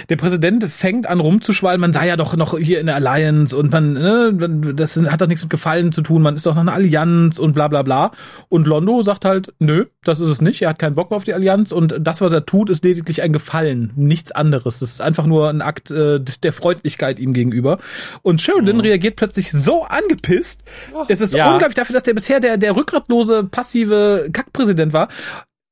der 0.08 0.16
Präsident 0.16 0.64
fängt 0.64 1.06
an 1.06 1.20
rumzuschwallen, 1.20 1.80
man 1.80 1.92
sei 1.92 2.06
ja 2.06 2.16
doch 2.16 2.36
noch 2.36 2.58
hier 2.58 2.80
in 2.80 2.86
der 2.86 2.96
Alliance 2.96 3.56
und 3.56 3.72
man, 3.72 3.92
ne, 3.92 4.74
das 4.74 4.96
hat 4.96 5.20
doch 5.20 5.26
nichts 5.26 5.42
mit 5.42 5.50
Gefallen 5.50 5.92
zu 5.92 6.02
tun, 6.02 6.22
man 6.22 6.36
ist 6.36 6.46
doch 6.46 6.54
noch 6.54 6.62
eine 6.62 6.72
Allianz 6.72 7.38
und 7.38 7.52
bla 7.52 7.68
bla 7.68 7.82
bla. 7.82 8.12
Und 8.48 8.66
Londo 8.66 9.02
sagt 9.02 9.24
halt, 9.24 9.52
nö, 9.58 9.86
das 10.04 10.20
ist 10.20 10.28
es 10.28 10.40
nicht, 10.40 10.62
er 10.62 10.70
hat 10.70 10.78
keinen 10.78 10.94
Bock 10.94 11.10
mehr 11.10 11.16
auf 11.16 11.24
die 11.24 11.34
Allianz 11.34 11.72
und 11.72 11.94
das, 12.00 12.20
was 12.20 12.32
er 12.32 12.46
tut, 12.46 12.70
ist 12.70 12.84
lediglich 12.84 13.22
ein 13.22 13.32
Gefallen, 13.32 13.92
nichts 13.96 14.32
anderes. 14.32 14.78
Das 14.78 14.90
ist 14.90 15.00
einfach 15.00 15.26
nur 15.26 15.48
ein 15.48 15.62
Akt 15.62 15.90
äh, 15.90 16.20
der 16.20 16.52
Freundlichkeit 16.52 17.18
ihm 17.18 17.32
gegenüber. 17.32 17.78
Und 18.22 18.40
Sheridan 18.40 18.80
reagiert 18.80 19.16
plötzlich 19.16 19.50
so 19.50 19.84
angepisst. 19.84 20.62
Es 21.11 21.20
ist 21.20 21.32
Ja. 21.34 21.52
unglaublich 21.52 21.74
dafür, 21.76 21.94
dass 21.94 22.02
der 22.02 22.14
bisher 22.14 22.40
der, 22.40 22.56
der 22.56 22.74
rückgratlose, 22.76 23.44
passive 23.44 24.28
Kackpräsident 24.32 24.92
war. 24.92 25.09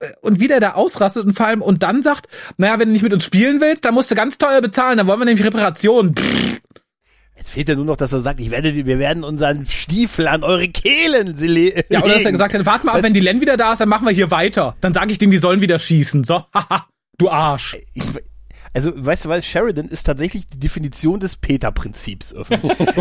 Äh, 0.00 0.06
Und 0.22 0.40
wie 0.40 0.48
der 0.48 0.60
da 0.60 0.72
ausrastet 0.72 1.24
und 1.24 1.34
vor 1.34 1.46
allem 1.46 1.62
und 1.62 1.82
dann 1.82 2.02
sagt, 2.02 2.26
naja, 2.56 2.78
wenn 2.78 2.88
du 2.88 2.92
nicht 2.92 3.02
mit 3.02 3.12
uns 3.14 3.24
spielen 3.24 3.60
willst, 3.60 3.84
dann 3.84 3.94
musst 3.94 4.10
du 4.10 4.14
ganz 4.14 4.38
teuer 4.38 4.60
bezahlen, 4.60 4.98
dann 4.98 5.06
wollen 5.06 5.20
wir 5.20 5.24
nämlich 5.26 5.44
Reparationen. 5.46 6.14
Pff, 6.16 6.60
Jetzt 7.38 7.50
fehlt 7.50 7.68
ja 7.68 7.74
nur 7.74 7.84
noch, 7.84 7.98
dass 7.98 8.14
er 8.14 8.20
sagt, 8.22 8.40
ich 8.40 8.50
werde, 8.50 8.74
wir 8.86 8.98
werden 8.98 9.22
unseren 9.22 9.66
Stiefel 9.66 10.26
an 10.26 10.42
eure 10.42 10.68
Kehlen 10.68 11.36
sie 11.36 11.46
le- 11.48 11.84
Ja, 11.90 11.98
oder 12.00 12.08
dass 12.14 12.22
er 12.22 12.30
legen. 12.30 12.32
gesagt 12.32 12.54
hat, 12.54 12.64
warte 12.64 12.86
mal 12.86 12.92
ab, 12.96 13.02
wenn 13.02 13.12
die 13.12 13.20
Len 13.20 13.42
wieder 13.42 13.58
da 13.58 13.72
ist, 13.72 13.80
dann 13.82 13.90
machen 13.90 14.06
wir 14.06 14.12
hier 14.14 14.30
weiter. 14.30 14.74
Dann 14.80 14.94
sage 14.94 15.12
ich 15.12 15.18
dem, 15.18 15.30
die 15.30 15.36
sollen 15.36 15.60
wieder 15.60 15.78
schießen. 15.78 16.24
So, 16.24 16.44
haha, 16.54 16.86
du 17.18 17.28
Arsch. 17.28 17.76
ich, 17.92 18.04
also, 18.74 18.92
weißt 18.94 19.24
du 19.24 19.28
was, 19.28 19.46
Sheridan 19.46 19.86
ist 19.86 20.04
tatsächlich 20.04 20.46
die 20.46 20.58
Definition 20.58 21.20
des 21.20 21.36
Peter-Prinzips. 21.36 22.32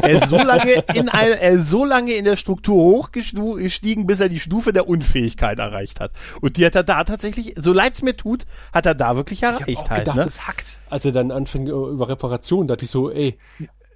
er 0.01 0.09
ist 0.09 0.29
so 0.29 0.37
lange 0.37 0.83
in 0.93 1.09
ein, 1.09 1.31
er 1.33 1.51
ist 1.51 1.69
so 1.69 1.85
lange 1.85 2.13
in 2.13 2.25
der 2.25 2.37
Struktur 2.37 2.75
hochgestiegen, 2.75 4.05
bis 4.07 4.19
er 4.19 4.29
die 4.29 4.39
Stufe 4.39 4.73
der 4.73 4.87
Unfähigkeit 4.87 5.59
erreicht 5.59 5.99
hat. 5.99 6.11
Und 6.41 6.57
die 6.57 6.65
hat 6.65 6.75
er 6.75 6.83
da 6.83 7.03
tatsächlich, 7.03 7.53
so 7.57 7.73
leid's 7.73 8.01
mir 8.01 8.15
tut, 8.15 8.45
hat 8.73 8.85
er 8.85 8.95
da 8.95 9.15
wirklich 9.15 9.39
Ich 9.39 9.43
habe 9.43 9.59
erreicht 9.59 9.77
auch 9.77 9.89
halt, 9.89 9.99
gedacht, 10.01 10.17
ne? 10.17 10.23
das 10.23 10.47
hackt. 10.47 10.77
Als 10.89 11.05
er 11.05 11.11
dann 11.11 11.31
anfing 11.31 11.67
äh, 11.67 11.71
über 11.71 12.09
Reparation, 12.09 12.67
dachte 12.67 12.85
ich 12.85 12.91
so, 12.91 13.11
ey, 13.11 13.37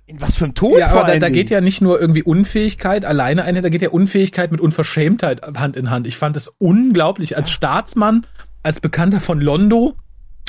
In 0.06 0.20
was 0.22 0.38
für 0.38 0.46
einem 0.46 0.56
Tod 0.56 0.80
Ja, 0.80 0.90
vor 0.90 1.00
aber 1.00 1.08
da, 1.08 1.12
allen 1.14 1.22
da 1.22 1.30
geht 1.30 1.50
ja 1.52 1.62
nicht 1.62 1.82
nur 1.82 2.02
irgendwie 2.02 2.24
Unfähigkeit 2.24 3.06
alleine 3.06 3.44
einher, 3.44 3.62
da 3.62 3.70
geht 3.70 3.84
ja 3.84 3.90
Unfähigkeit 3.90 4.52
mit 4.52 4.60
Unverschämtheit 4.60 5.42
Hand 5.56 5.76
in 5.76 5.92
Hand. 5.92 6.08
Ich 6.08 6.18
fand 6.18 6.36
es 6.36 6.48
unglaublich 6.58 7.38
als 7.38 7.52
Staatsmann, 7.52 8.26
als 8.64 8.80
Bekannter 8.80 9.20
von 9.20 9.40
Londo, 9.40 9.94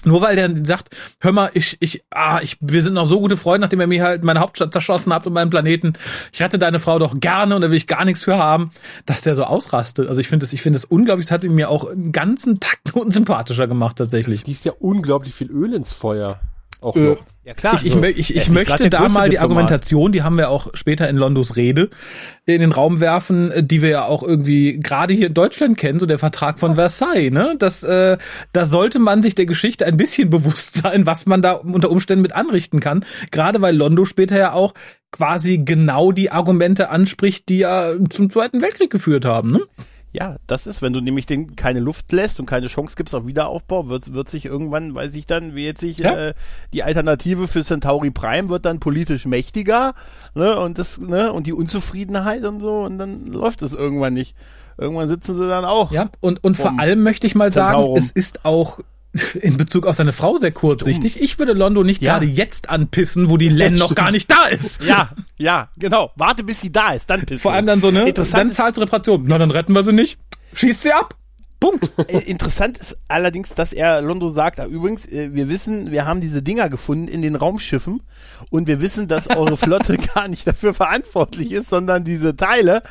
nur 0.04 0.22
weil 0.22 0.36
der 0.36 0.50
sagt, 0.64 0.90
hör 1.20 1.32
mal, 1.32 1.50
ich, 1.54 1.76
ich, 1.80 2.02
ah, 2.10 2.40
ich, 2.42 2.56
wir 2.60 2.82
sind 2.82 2.94
noch 2.94 3.06
so 3.06 3.20
gute 3.20 3.36
Freunde, 3.36 3.66
nachdem 3.66 3.80
er 3.80 3.86
mir 3.86 4.02
halt 4.02 4.24
meine 4.24 4.40
Hauptstadt 4.40 4.72
zerschossen 4.72 5.12
hat 5.12 5.26
und 5.26 5.32
meinen 5.32 5.50
Planeten. 5.50 5.94
Ich 6.32 6.42
hatte 6.42 6.58
deine 6.58 6.80
Frau 6.80 6.98
doch 6.98 7.18
gerne 7.20 7.56
und 7.56 7.62
da 7.62 7.70
will 7.70 7.76
ich 7.76 7.86
gar 7.86 8.04
nichts 8.04 8.22
für 8.22 8.36
haben, 8.36 8.70
dass 9.06 9.22
der 9.22 9.34
so 9.34 9.44
ausrastet. 9.44 10.08
Also 10.08 10.20
ich 10.20 10.28
finde 10.28 10.46
es, 10.46 10.52
ich 10.52 10.62
finde 10.62 10.78
es 10.78 10.84
unglaublich, 10.84 11.26
das 11.26 11.32
hat 11.32 11.44
ihn 11.44 11.54
mir 11.54 11.70
auch 11.70 11.90
einen 11.90 12.12
ganzen 12.12 12.60
Takt 12.60 12.94
unsympathischer 12.94 13.66
gemacht 13.66 13.96
tatsächlich. 13.96 14.36
es 14.40 14.44
gießt 14.44 14.64
ja 14.64 14.72
unglaublich 14.78 15.34
viel 15.34 15.50
Öl 15.50 15.74
ins 15.74 15.92
Feuer. 15.92 16.40
Auch 16.80 16.96
Äh, 16.96 17.00
noch. 17.00 17.18
Ja 17.44 17.54
klar. 17.54 17.74
Ich, 17.76 17.86
ich, 17.86 17.92
so. 17.92 17.98
mö- 17.98 18.14
ich, 18.14 18.34
ich 18.36 18.44
grad 18.46 18.54
möchte 18.54 18.90
da 18.90 19.00
mal 19.08 19.24
die 19.28 19.30
Diplomat. 19.36 19.42
Argumentation, 19.42 20.12
die 20.12 20.22
haben 20.22 20.36
wir 20.38 20.50
auch 20.50 20.68
später 20.74 21.08
in 21.08 21.16
Londos 21.16 21.56
Rede 21.56 21.90
in 22.46 22.60
den 22.60 22.72
Raum 22.72 23.00
werfen, 23.00 23.50
äh, 23.50 23.62
die 23.62 23.82
wir 23.82 23.88
ja 23.90 24.04
auch 24.04 24.22
irgendwie 24.22 24.78
gerade 24.80 25.14
hier 25.14 25.28
in 25.28 25.34
Deutschland 25.34 25.76
kennen, 25.78 25.98
so 26.00 26.06
der 26.06 26.18
Vertrag 26.18 26.58
von 26.60 26.74
Versailles, 26.76 27.30
ne? 27.32 27.54
Das, 27.58 27.82
äh, 27.82 28.18
da 28.52 28.66
sollte 28.66 28.98
man 28.98 29.22
sich 29.22 29.34
der 29.34 29.46
Geschichte 29.46 29.86
ein 29.86 29.96
bisschen 29.96 30.30
bewusst 30.30 30.74
sein, 30.82 31.06
was 31.06 31.26
man 31.26 31.42
da 31.42 31.52
unter 31.52 31.90
Umständen 31.90 32.22
mit 32.22 32.34
anrichten 32.34 32.80
kann. 32.80 33.04
Gerade 33.30 33.60
weil 33.60 33.76
Londo 33.76 34.04
später 34.04 34.38
ja 34.38 34.52
auch 34.52 34.74
quasi 35.12 35.58
genau 35.58 36.12
die 36.12 36.30
Argumente 36.30 36.88
anspricht, 36.90 37.48
die 37.48 37.58
ja 37.58 37.92
zum 38.10 38.30
Zweiten 38.30 38.60
Weltkrieg 38.62 38.90
geführt 38.90 39.24
haben, 39.24 39.50
ne? 39.52 39.60
Ja, 40.12 40.36
das 40.48 40.66
ist, 40.66 40.82
wenn 40.82 40.92
du 40.92 41.00
nämlich 41.00 41.26
den 41.26 41.54
keine 41.54 41.78
Luft 41.78 42.10
lässt 42.10 42.40
und 42.40 42.46
keine 42.46 42.66
Chance 42.66 42.94
gibst 42.96 43.14
auf 43.14 43.26
Wiederaufbau, 43.26 43.88
wird, 43.88 44.12
wird 44.12 44.28
sich 44.28 44.44
irgendwann, 44.44 44.94
weiß 44.94 45.14
ich 45.14 45.26
dann, 45.26 45.54
wie 45.54 45.64
jetzt 45.64 45.80
sich 45.80 45.98
Ja. 45.98 46.28
äh, 46.30 46.34
die 46.72 46.82
Alternative 46.82 47.46
für 47.46 47.62
Centauri 47.62 48.10
Prime 48.10 48.48
wird 48.48 48.64
dann 48.64 48.80
politisch 48.80 49.24
mächtiger, 49.24 49.94
ne, 50.34 50.58
und 50.58 50.78
das, 50.78 50.98
ne, 50.98 51.32
und 51.32 51.46
die 51.46 51.52
Unzufriedenheit 51.52 52.44
und 52.44 52.58
so, 52.60 52.80
und 52.80 52.98
dann 52.98 53.26
läuft 53.26 53.62
es 53.62 53.72
irgendwann 53.72 54.14
nicht. 54.14 54.34
Irgendwann 54.78 55.08
sitzen 55.08 55.36
sie 55.36 55.46
dann 55.46 55.64
auch. 55.64 55.92
Ja, 55.92 56.08
und, 56.20 56.42
und 56.42 56.56
vor 56.56 56.78
allem 56.80 57.02
möchte 57.02 57.26
ich 57.26 57.34
mal 57.34 57.52
sagen, 57.52 57.74
Centaurum. 57.74 57.98
es 57.98 58.10
ist 58.10 58.44
auch 58.44 58.80
in 59.40 59.56
Bezug 59.56 59.86
auf 59.86 59.96
seine 59.96 60.12
Frau 60.12 60.36
sehr 60.36 60.52
kurzsichtig. 60.52 61.20
Ich 61.20 61.38
würde 61.38 61.52
Londo 61.52 61.82
nicht 61.82 62.02
Ja. 62.02 62.12
gerade 62.12 62.26
jetzt 62.26 62.70
anpissen, 62.70 63.28
wo 63.28 63.36
die 63.36 63.48
Len 63.48 63.74
noch 63.74 63.94
gar 63.94 64.12
nicht 64.12 64.30
da 64.30 64.46
ist. 64.46 64.82
Ja, 64.84 65.10
ja, 65.36 65.68
genau. 65.76 66.12
Warte, 66.16 66.44
bis 66.44 66.60
sie 66.60 66.70
da 66.70 66.92
ist, 66.92 67.10
dann 67.10 67.22
bist 67.22 67.42
Vor 67.42 67.52
allem 67.52 67.66
dann 67.66 67.80
so, 67.80 67.90
ne? 67.90 68.08
Interessant 68.08 68.50
Dann 68.50 68.52
zahlst 68.52 68.76
du 68.76 68.82
Reparation. 68.82 69.24
Na, 69.26 69.38
dann 69.38 69.50
retten 69.50 69.72
wir 69.72 69.82
sie 69.82 69.92
nicht. 69.92 70.18
Schießt 70.54 70.82
sie 70.82 70.92
ab. 70.92 71.14
Punkt. 71.58 71.90
Äh, 72.08 72.20
interessant 72.20 72.78
ist 72.78 72.96
allerdings, 73.06 73.52
dass 73.52 73.74
er 73.74 74.00
Londo 74.00 74.30
sagt, 74.30 74.60
ah, 74.60 74.64
übrigens, 74.64 75.04
äh, 75.06 75.28
wir 75.34 75.50
wissen, 75.50 75.90
wir 75.90 76.06
haben 76.06 76.22
diese 76.22 76.42
Dinger 76.42 76.70
gefunden 76.70 77.06
in 77.06 77.20
den 77.20 77.36
Raumschiffen 77.36 78.02
und 78.48 78.66
wir 78.66 78.80
wissen, 78.80 79.08
dass 79.08 79.28
eure 79.28 79.58
Flotte 79.58 79.98
gar 80.14 80.26
nicht 80.28 80.46
dafür 80.46 80.72
verantwortlich 80.72 81.52
ist, 81.52 81.68
sondern 81.68 82.02
diese 82.02 82.34
Teile. 82.34 82.82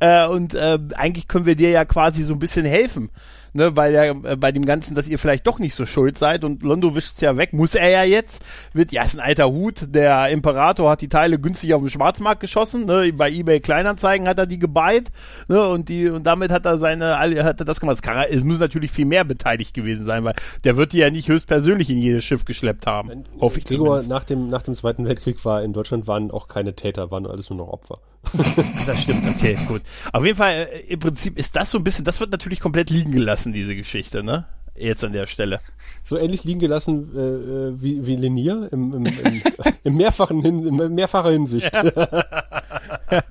Äh, 0.00 0.26
und 0.28 0.54
äh, 0.54 0.78
eigentlich 0.94 1.26
können 1.26 1.46
wir 1.46 1.56
dir 1.56 1.70
ja 1.70 1.86
quasi 1.86 2.22
so 2.22 2.34
ein 2.34 2.38
bisschen 2.38 2.66
helfen 2.66 3.08
ne, 3.52 3.72
bei, 3.72 3.90
der, 3.90 4.10
äh, 4.10 4.36
bei 4.36 4.52
dem 4.52 4.64
Ganzen, 4.64 4.94
dass 4.94 5.08
ihr 5.08 5.18
vielleicht 5.18 5.46
doch 5.46 5.58
nicht 5.58 5.74
so 5.74 5.86
schuld 5.86 6.18
seid 6.18 6.44
und 6.44 6.62
Londo 6.62 6.94
wischt's 6.94 7.20
ja 7.20 7.36
weg, 7.36 7.52
muss 7.52 7.74
er 7.74 7.88
ja 7.88 8.04
jetzt, 8.04 8.42
wird, 8.72 8.92
ja, 8.92 9.02
ist 9.02 9.14
ein 9.14 9.20
alter 9.20 9.50
Hut, 9.50 9.94
der 9.94 10.28
Imperator 10.28 10.90
hat 10.90 11.00
die 11.00 11.08
Teile 11.08 11.38
günstig 11.38 11.74
auf 11.74 11.80
dem 11.80 11.90
Schwarzmarkt 11.90 12.40
geschossen, 12.40 12.86
ne, 12.86 13.12
bei 13.12 13.30
eBay 13.30 13.60
Kleinanzeigen 13.60 14.28
hat 14.28 14.38
er 14.38 14.46
die 14.46 14.58
gebeit, 14.58 15.08
ne, 15.48 15.66
und 15.68 15.88
die, 15.88 16.08
und 16.08 16.24
damit 16.24 16.50
hat 16.50 16.66
er 16.66 16.78
seine, 16.78 17.18
hat 17.18 17.60
er 17.60 17.64
das 17.64 17.80
gemacht. 17.80 17.98
Es 18.30 18.44
muss 18.44 18.58
natürlich 18.58 18.90
viel 18.90 19.06
mehr 19.06 19.24
beteiligt 19.24 19.74
gewesen 19.74 20.04
sein, 20.04 20.24
weil 20.24 20.34
der 20.64 20.76
wird 20.76 20.92
die 20.92 20.98
ja 20.98 21.10
nicht 21.10 21.28
höchstpersönlich 21.28 21.90
in 21.90 21.98
jedes 21.98 22.24
Schiff 22.24 22.44
geschleppt 22.44 22.86
haben. 22.86 23.24
Hoffe 23.40 23.58
ich 23.58 23.64
Gregor, 23.64 24.02
nach 24.02 24.24
dem, 24.24 24.48
nach 24.50 24.62
dem 24.62 24.74
Zweiten 24.74 25.04
Weltkrieg 25.04 25.44
war 25.44 25.62
in 25.62 25.72
Deutschland 25.72 26.06
waren 26.06 26.30
auch 26.30 26.48
keine 26.48 26.74
Täter, 26.74 27.10
waren 27.10 27.26
alles 27.26 27.50
nur 27.50 27.58
noch 27.58 27.68
Opfer. 27.68 28.00
das 28.86 29.02
stimmt, 29.02 29.22
okay, 29.28 29.56
gut. 29.66 29.82
Auf 30.12 30.24
jeden 30.24 30.36
Fall, 30.36 30.68
äh, 30.72 30.92
im 30.92 31.00
Prinzip 31.00 31.38
ist 31.38 31.56
das 31.56 31.70
so 31.70 31.78
ein 31.78 31.84
bisschen, 31.84 32.04
das 32.04 32.20
wird 32.20 32.30
natürlich 32.30 32.60
komplett 32.60 32.90
liegen 32.90 33.12
gelassen, 33.12 33.52
diese 33.52 33.74
Geschichte, 33.74 34.22
ne? 34.22 34.46
Jetzt 34.76 35.02
an 35.02 35.12
der 35.12 35.26
Stelle. 35.26 35.60
So 36.04 36.16
ähnlich 36.16 36.44
liegen 36.44 36.60
gelassen 36.60 37.10
äh, 37.16 37.20
äh 37.20 37.82
wie, 37.82 38.06
wie 38.06 38.16
Linier 38.16 38.68
im, 38.70 38.94
im, 38.94 39.06
im, 39.06 39.42
im 39.84 39.96
mehrfachen 39.96 40.40
Hin, 40.42 40.66
in 40.66 40.94
mehrfacher 40.94 41.30
Hinsicht. 41.30 41.74
Ja. 41.74 43.22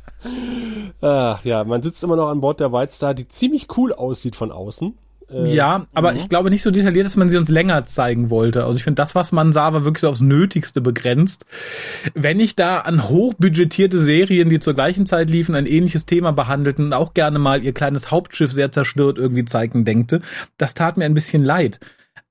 Ach, 1.02 1.44
ja, 1.46 1.64
man 1.64 1.82
sitzt 1.84 2.04
immer 2.04 2.18
noch 2.18 2.30
an 2.30 2.42
Bord 2.42 2.60
der 2.60 2.74
White 2.74 2.92
Star, 2.92 3.14
die 3.14 3.28
ziemlich 3.28 3.68
cool 3.78 3.94
aussieht 3.94 4.36
von 4.36 4.52
außen. 4.52 4.98
Äh, 5.30 5.54
ja, 5.54 5.88
aber 5.94 6.12
mhm. 6.12 6.18
ich 6.18 6.30
glaube 6.30 6.50
nicht 6.50 6.62
so 6.62 6.72
detailliert, 6.72 7.06
dass 7.06 7.18
man 7.18 7.30
sie 7.30 7.38
uns 7.38 7.50
länger 7.50 7.86
zeigen 7.86 8.30
wollte. 8.30 8.66
Also 8.66 8.78
ich 8.78 8.84
finde, 8.84 9.02
das, 9.02 9.16
was 9.16 9.32
man 9.32 9.52
sah, 9.52 9.74
war 9.74 9.84
wirklich 9.84 10.02
so 10.02 10.10
aufs 10.10 10.22
Nötigste 10.22 10.82
begrenzt. 10.82 11.46
Wenn 12.14 12.40
ich 12.40 12.56
da 12.56 12.80
an 12.80 13.10
hochbudgetierte 13.10 14.00
Serien, 14.00 14.50
die 14.50 14.60
zur 14.60 14.74
gleichen 14.74 15.06
Zeit 15.06 15.30
liefen, 15.30 15.56
ein 15.56 15.66
ähnliches 15.66 16.06
Thema 16.06 16.32
behandelten 16.32 16.86
und 16.86 16.94
auch 16.94 17.14
gerne 17.14 17.40
mal 17.40 17.64
ihr 17.64 17.74
kleines 17.74 18.12
Hauptschiff 18.12 18.52
sehr 18.52 18.72
zerstört 18.72 19.18
irgendwie 19.18 19.46
zeigen 19.46 19.86
denkte, 19.86 20.22
das 20.58 20.74
tat 20.74 20.98
mir 20.98 21.06
ein 21.06 21.14
bisschen 21.14 21.44
leid. 21.44 21.80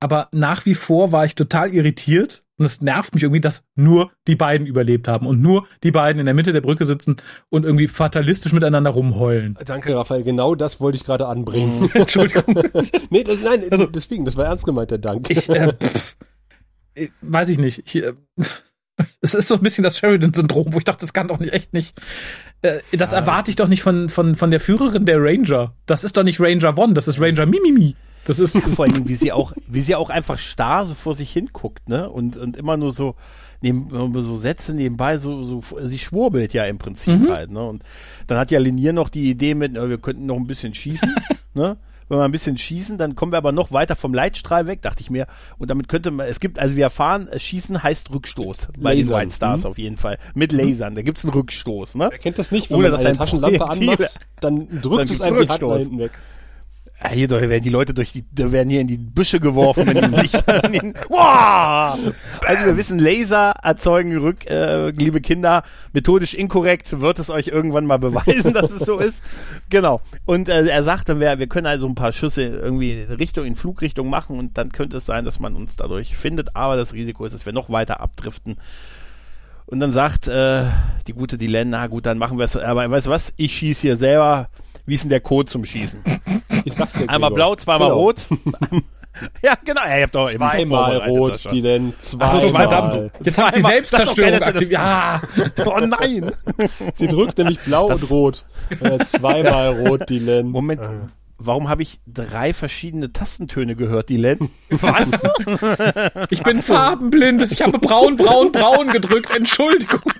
Aber 0.00 0.28
nach 0.32 0.66
wie 0.66 0.74
vor 0.74 1.12
war 1.12 1.24
ich 1.24 1.34
total 1.34 1.72
irritiert, 1.72 2.44
und 2.58 2.64
es 2.64 2.80
nervt 2.80 3.14
mich 3.14 3.22
irgendwie, 3.22 3.40
dass 3.40 3.64
nur 3.74 4.10
die 4.26 4.36
beiden 4.36 4.66
überlebt 4.66 5.08
haben 5.08 5.26
und 5.26 5.40
nur 5.40 5.66
die 5.82 5.90
beiden 5.90 6.20
in 6.20 6.26
der 6.26 6.34
Mitte 6.34 6.52
der 6.52 6.60
Brücke 6.60 6.84
sitzen 6.84 7.16
und 7.50 7.64
irgendwie 7.64 7.86
fatalistisch 7.86 8.52
miteinander 8.52 8.90
rumheulen. 8.90 9.58
Danke, 9.64 9.94
Raphael. 9.94 10.22
Genau 10.22 10.54
das 10.54 10.80
wollte 10.80 10.96
ich 10.96 11.04
gerade 11.04 11.26
anbringen. 11.26 11.90
Entschuldigung. 11.94 12.62
nee, 13.10 13.24
das, 13.24 13.40
nein, 13.40 13.64
also, 13.70 13.86
deswegen, 13.86 14.24
das 14.24 14.36
war 14.36 14.46
ernst 14.46 14.64
gemeint, 14.64 14.90
der 14.90 14.98
Dank. 14.98 15.28
Ich, 15.30 15.48
äh, 15.48 15.72
pff, 15.82 16.16
weiß 17.20 17.50
ich 17.50 17.58
nicht. 17.58 17.82
Ich, 17.86 18.02
äh, 18.02 18.14
es 19.20 19.34
ist 19.34 19.48
so 19.48 19.54
ein 19.54 19.60
bisschen 19.60 19.84
das 19.84 19.98
Sheridan-Syndrom, 19.98 20.72
wo 20.72 20.78
ich 20.78 20.84
dachte, 20.84 21.00
das 21.00 21.12
kann 21.12 21.28
doch 21.28 21.38
nicht 21.38 21.52
echt 21.52 21.74
nicht. 21.74 21.98
Äh, 22.62 22.78
das 22.92 23.12
ah. 23.12 23.18
erwarte 23.18 23.50
ich 23.50 23.56
doch 23.56 23.68
nicht 23.68 23.82
von, 23.82 24.08
von, 24.08 24.34
von 24.34 24.50
der 24.50 24.60
Führerin 24.60 25.04
der 25.04 25.18
Ranger. 25.20 25.74
Das 25.84 26.04
ist 26.04 26.16
doch 26.16 26.22
nicht 26.22 26.40
Ranger 26.40 26.78
One, 26.78 26.94
das 26.94 27.06
ist 27.06 27.20
Ranger 27.20 27.44
Mimimi. 27.44 27.96
Das 28.26 28.38
ist 28.38 28.58
vor 28.74 28.84
allem, 28.84 29.08
wie 29.08 29.14
sie 29.14 29.32
auch, 29.32 29.52
wie 29.66 29.80
sie 29.80 29.94
auch 29.94 30.10
einfach 30.10 30.38
starr 30.38 30.84
so 30.84 30.94
vor 30.94 31.14
sich 31.14 31.32
hinguckt, 31.32 31.88
ne? 31.88 32.10
Und, 32.10 32.36
und 32.36 32.56
immer 32.56 32.76
nur 32.76 32.92
so, 32.92 33.14
neben, 33.62 33.88
so 34.20 34.36
Sätze 34.36 34.74
nebenbei, 34.74 35.16
so, 35.16 35.42
so, 35.44 35.62
sie 35.80 35.98
schwurbelt 35.98 36.52
ja 36.52 36.64
im 36.64 36.78
Prinzip 36.78 37.20
mhm. 37.20 37.30
halt, 37.30 37.50
ne? 37.50 37.62
Und 37.62 37.82
dann 38.26 38.38
hat 38.38 38.50
ja 38.50 38.58
Linier 38.58 38.92
noch 38.92 39.08
die 39.08 39.30
Idee 39.30 39.54
mit, 39.54 39.74
wir 39.74 39.98
könnten 39.98 40.26
noch 40.26 40.36
ein 40.36 40.46
bisschen 40.46 40.74
schießen, 40.74 41.14
ne? 41.54 41.78
Wenn 42.08 42.18
wir 42.18 42.24
ein 42.24 42.30
bisschen 42.30 42.56
schießen, 42.56 42.98
dann 42.98 43.16
kommen 43.16 43.32
wir 43.32 43.38
aber 43.38 43.50
noch 43.50 43.72
weiter 43.72 43.96
vom 43.96 44.14
Leitstrahl 44.14 44.68
weg, 44.68 44.80
dachte 44.80 45.00
ich 45.00 45.10
mir. 45.10 45.26
Und 45.58 45.70
damit 45.70 45.88
könnte 45.88 46.12
man, 46.12 46.28
es 46.28 46.38
gibt, 46.38 46.56
also 46.60 46.76
wir 46.76 46.84
erfahren, 46.84 47.28
Schießen 47.36 47.82
heißt 47.82 48.12
Rückstoß 48.12 48.68
bei 48.78 48.94
den 48.94 49.08
White 49.08 49.32
Stars 49.32 49.64
mhm. 49.64 49.66
auf 49.66 49.78
jeden 49.78 49.96
Fall. 49.96 50.18
Mit 50.32 50.52
Lasern, 50.52 50.94
da 50.94 51.02
gibt's 51.02 51.24
einen 51.24 51.32
Rückstoß, 51.32 51.96
ne? 51.96 52.08
Wer 52.12 52.18
kennt 52.18 52.38
das 52.38 52.52
nicht, 52.52 52.70
wenn 52.70 52.78
Ohne, 52.78 52.90
man 52.90 53.04
eine 53.04 53.16
Taschenlampe 53.16 53.68
anmacht, 53.68 54.20
dann 54.40 54.68
drückt 54.82 55.10
dann 55.10 55.16
es 55.16 55.20
einem 55.20 55.40
die 55.40 55.48
Hand 55.48 55.62
hinten 55.62 55.98
weg. 55.98 56.12
Ja, 57.02 57.10
hier 57.10 57.28
doch, 57.28 57.40
werden 57.40 57.62
die 57.62 57.68
Leute 57.68 57.92
durch 57.92 58.12
die, 58.12 58.24
da 58.32 58.50
werden 58.52 58.70
hier 58.70 58.80
in 58.80 58.88
die 58.88 58.96
Büsche 58.96 59.38
geworfen, 59.38 59.86
wenn 59.86 60.10
die 60.10 60.20
Licht! 60.20 60.42
Also 62.46 62.64
wir 62.64 62.76
wissen, 62.76 62.98
Laser 62.98 63.50
erzeugen 63.62 64.16
Rück, 64.16 64.48
äh, 64.48 64.90
liebe 64.90 65.20
Kinder, 65.20 65.62
methodisch 65.92 66.34
inkorrekt, 66.34 67.00
wird 67.00 67.18
es 67.18 67.28
euch 67.28 67.48
irgendwann 67.48 67.86
mal 67.86 67.98
beweisen, 67.98 68.54
dass 68.54 68.70
es 68.70 68.86
so 68.86 68.98
ist. 68.98 69.22
Genau. 69.68 70.00
Und 70.24 70.48
äh, 70.48 70.66
er 70.66 70.84
sagt 70.84 71.08
dann, 71.08 71.20
wir, 71.20 71.38
wir 71.38 71.46
können 71.48 71.66
also 71.66 71.86
ein 71.86 71.94
paar 71.94 72.12
Schüsse 72.12 72.42
irgendwie 72.42 73.06
Richtung, 73.08 73.44
in 73.44 73.56
Flugrichtung 73.56 74.08
machen 74.08 74.38
und 74.38 74.56
dann 74.56 74.70
könnte 74.72 74.98
es 74.98 75.06
sein, 75.06 75.24
dass 75.24 75.40
man 75.40 75.54
uns 75.54 75.76
dadurch 75.76 76.16
findet, 76.16 76.56
aber 76.56 76.76
das 76.76 76.92
Risiko 76.92 77.24
ist, 77.24 77.34
dass 77.34 77.46
wir 77.46 77.52
noch 77.52 77.68
weiter 77.68 78.00
abdriften. 78.00 78.56
Und 79.66 79.80
dann 79.80 79.90
sagt 79.90 80.28
äh, 80.28 80.64
die 81.08 81.12
gute 81.12 81.38
Dylan, 81.38 81.70
na 81.70 81.88
gut, 81.88 82.06
dann 82.06 82.18
machen 82.18 82.38
wir 82.38 82.44
es, 82.44 82.56
aber 82.56 82.88
weißt 82.88 83.08
du 83.08 83.10
was, 83.10 83.32
ich 83.36 83.52
schieße 83.56 83.82
hier 83.82 83.96
selber, 83.96 84.48
wie 84.86 84.94
ist 84.94 85.02
denn 85.02 85.10
der 85.10 85.20
Code 85.20 85.50
zum 85.50 85.64
Schießen? 85.64 86.02
Ich 86.64 86.74
sag's 86.74 86.94
dir, 86.94 87.08
Einmal 87.08 87.30
blau, 87.30 87.54
zweimal 87.56 87.88
genau. 87.88 88.00
rot. 88.00 88.26
ja, 89.42 89.54
genau. 89.64 89.82
Ja, 89.82 89.96
ihr 89.96 90.02
habt 90.04 90.14
doch 90.14 90.30
zweimal 90.30 90.98
rot, 91.08 91.48
die 91.50 91.60
denn 91.60 91.94
zweimal. 91.98 92.40
So, 92.40 92.54
verdammt. 92.54 93.10
Jetzt 93.22 93.38
habt 93.38 93.56
ihr 93.56 93.62
Selbstzerstörung 93.62 94.42
aktiv. 94.42 94.70
Ja. 94.70 95.20
oh 95.66 95.80
nein. 95.80 96.30
Sie 96.94 97.08
drückt 97.08 97.38
nämlich 97.38 97.58
blau 97.60 97.88
das 97.88 98.04
und 98.04 98.10
rot. 98.10 98.44
Äh, 98.80 99.04
zweimal 99.04 99.86
rot, 99.86 100.08
die 100.08 100.18
Len. 100.18 100.48
Moment. 100.48 100.82
Äh. 100.82 100.88
Warum 101.38 101.68
habe 101.68 101.82
ich 101.82 102.00
drei 102.06 102.54
verschiedene 102.54 103.12
Tastentöne 103.12 103.76
gehört, 103.76 104.08
die 104.08 104.16
Len? 104.16 104.50
Was? 104.70 105.08
ich 106.30 106.42
bin 106.42 106.62
farbenblind. 106.62 107.42
Ich 107.42 107.60
habe 107.60 107.78
braun, 107.78 108.16
braun, 108.16 108.52
braun 108.52 108.88
gedrückt. 108.88 109.30
Entschuldigung. 109.36 110.12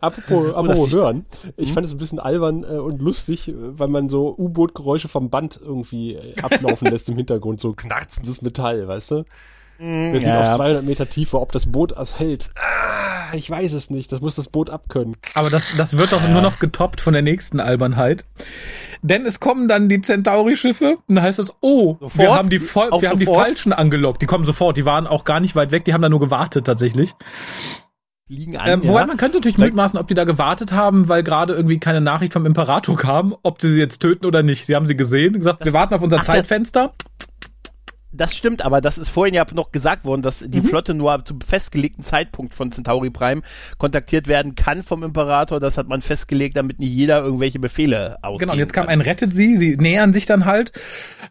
Apropos, 0.00 0.54
apropos 0.54 0.92
hören, 0.92 1.24
ich 1.56 1.68
hm? 1.68 1.74
fand 1.74 1.86
es 1.86 1.92
ein 1.92 1.98
bisschen 1.98 2.18
albern 2.18 2.64
äh, 2.64 2.78
und 2.78 3.00
lustig, 3.00 3.52
weil 3.56 3.88
man 3.88 4.08
so 4.08 4.34
U-Boot-Geräusche 4.36 5.08
vom 5.08 5.30
Band 5.30 5.58
irgendwie 5.62 6.14
äh, 6.14 6.40
ablaufen 6.42 6.88
lässt 6.90 7.08
im 7.08 7.16
Hintergrund, 7.16 7.60
so 7.60 7.72
knarzendes 7.72 8.42
Metall, 8.42 8.86
weißt 8.88 9.10
du? 9.12 9.24
Mm, 9.78 10.12
Wir 10.12 10.20
sind 10.20 10.28
ja. 10.28 10.50
auf 10.50 10.56
200 10.56 10.84
Meter 10.84 11.08
Tiefe, 11.08 11.40
ob 11.40 11.52
das 11.52 11.72
Boot 11.72 11.92
es 11.92 12.18
hält. 12.18 12.50
Ah, 12.56 13.34
ich 13.34 13.48
weiß 13.48 13.72
es 13.72 13.88
nicht, 13.88 14.12
das 14.12 14.20
muss 14.20 14.34
das 14.34 14.48
Boot 14.48 14.68
abkönnen. 14.68 15.16
Aber 15.34 15.48
das, 15.48 15.72
das 15.78 15.96
wird 15.96 16.12
doch 16.12 16.28
nur 16.28 16.42
noch 16.42 16.58
getoppt 16.58 17.00
von 17.00 17.14
der 17.14 17.22
nächsten 17.22 17.58
Albernheit. 17.58 18.26
Denn 19.00 19.24
es 19.24 19.40
kommen 19.40 19.66
dann 19.66 19.88
die 19.88 20.02
Centauri-Schiffe 20.02 20.98
und 21.08 21.14
dann 21.14 21.24
heißt 21.24 21.38
es, 21.38 21.54
oh, 21.62 21.96
sofort? 22.00 22.18
wir 22.18 22.34
haben 22.34 22.50
die, 22.50 22.60
wir 22.60 23.08
haben 23.08 23.18
die 23.18 23.24
falschen 23.24 23.72
angelockt. 23.72 24.20
Die 24.20 24.26
kommen 24.26 24.44
sofort, 24.44 24.76
die 24.76 24.84
waren 24.84 25.06
auch 25.06 25.24
gar 25.24 25.40
nicht 25.40 25.56
weit 25.56 25.72
weg, 25.72 25.86
die 25.86 25.94
haben 25.94 26.02
da 26.02 26.10
nur 26.10 26.20
gewartet 26.20 26.66
tatsächlich 26.66 27.14
liegen 28.30 28.56
an. 28.56 28.68
Ähm, 28.68 28.80
wobei 28.84 29.00
ja. 29.00 29.06
man 29.06 29.16
könnte 29.16 29.38
natürlich 29.38 29.58
mutmaßen, 29.58 29.98
ob 29.98 30.08
die 30.08 30.14
da 30.14 30.24
gewartet 30.24 30.72
haben, 30.72 31.08
weil 31.08 31.22
gerade 31.22 31.54
irgendwie 31.54 31.78
keine 31.78 32.00
Nachricht 32.00 32.32
vom 32.32 32.46
Imperator 32.46 32.96
kam, 32.96 33.34
ob 33.42 33.60
sie 33.60 33.70
sie 33.70 33.78
jetzt 33.78 33.98
töten 33.98 34.24
oder 34.24 34.42
nicht. 34.42 34.66
Sie 34.66 34.76
haben 34.76 34.86
sie 34.86 34.96
gesehen, 34.96 35.34
gesagt, 35.34 35.60
das, 35.60 35.66
wir 35.66 35.72
warten 35.72 35.94
auf 35.94 36.02
unser 36.02 36.18
ach, 36.18 36.24
Zeitfenster 36.24 36.92
das 37.18 37.28
stimmt, 38.34 38.62
aber 38.62 38.80
das 38.80 38.98
ist 38.98 39.08
vorhin 39.08 39.34
ja 39.34 39.46
noch 39.52 39.72
gesagt 39.72 40.04
worden, 40.04 40.22
dass 40.22 40.40
die 40.40 40.60
mhm. 40.60 40.64
Flotte 40.64 40.94
nur 40.94 41.24
zum 41.24 41.40
festgelegten 41.40 42.02
Zeitpunkt 42.02 42.54
von 42.54 42.72
Centauri 42.72 43.10
Prime 43.10 43.42
kontaktiert 43.78 44.26
werden 44.26 44.54
kann 44.54 44.82
vom 44.82 45.02
Imperator. 45.02 45.60
Das 45.60 45.78
hat 45.78 45.88
man 45.88 46.02
festgelegt, 46.02 46.56
damit 46.56 46.80
nicht 46.80 46.92
jeder 46.92 47.22
irgendwelche 47.22 47.58
Befehle 47.58 48.18
ausgibt. 48.22 48.40
Genau, 48.40 48.52
und 48.54 48.58
jetzt 48.58 48.72
kam 48.72 48.88
ein 48.88 49.00
Rettet 49.00 49.34
sie, 49.34 49.56
sie 49.56 49.76
nähern 49.76 50.12
sich 50.12 50.26
dann 50.26 50.44
halt. 50.44 50.72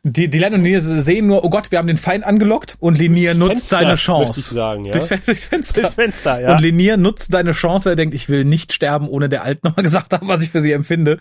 Die, 0.04 0.30
die 0.30 0.40
Len 0.40 0.54
und 0.54 0.64
Linia 0.64 0.80
sehen 0.80 1.28
nur, 1.28 1.44
oh 1.44 1.50
Gott, 1.50 1.72
wir 1.72 1.80
haben 1.80 1.88
den 1.88 1.98
Feind 1.98 2.24
angelockt 2.24 2.78
und 2.80 2.98
Linier 2.98 3.34
nutzt 3.34 3.52
Fenster, 3.52 3.80
seine 3.80 3.96
Chance. 3.96 4.40
Ich 4.40 4.46
sagen, 4.46 4.86
ja? 4.86 4.92
Durchs, 4.92 5.10
durchs 5.26 5.46
Fenster. 5.46 5.82
Durchs 5.82 5.96
Fenster, 5.96 6.40
ja. 6.42 6.54
Und 6.54 6.62
Linier 6.62 6.98
nutzt 6.98 7.32
seine 7.32 7.52
Chance, 7.52 7.90
er 7.90 7.96
denkt, 7.96 8.14
ich 8.14 8.30
will 8.30 8.46
nicht 8.46 8.74
sterben, 8.74 9.08
ohne 9.08 9.28
der 9.28 9.44
Alt 9.44 9.64
nochmal 9.64 9.84
gesagt 9.84 10.14
haben, 10.14 10.28
was 10.28 10.42
ich 10.42 10.50
für 10.50 10.62
sie 10.62 10.72
empfinde. 10.72 11.20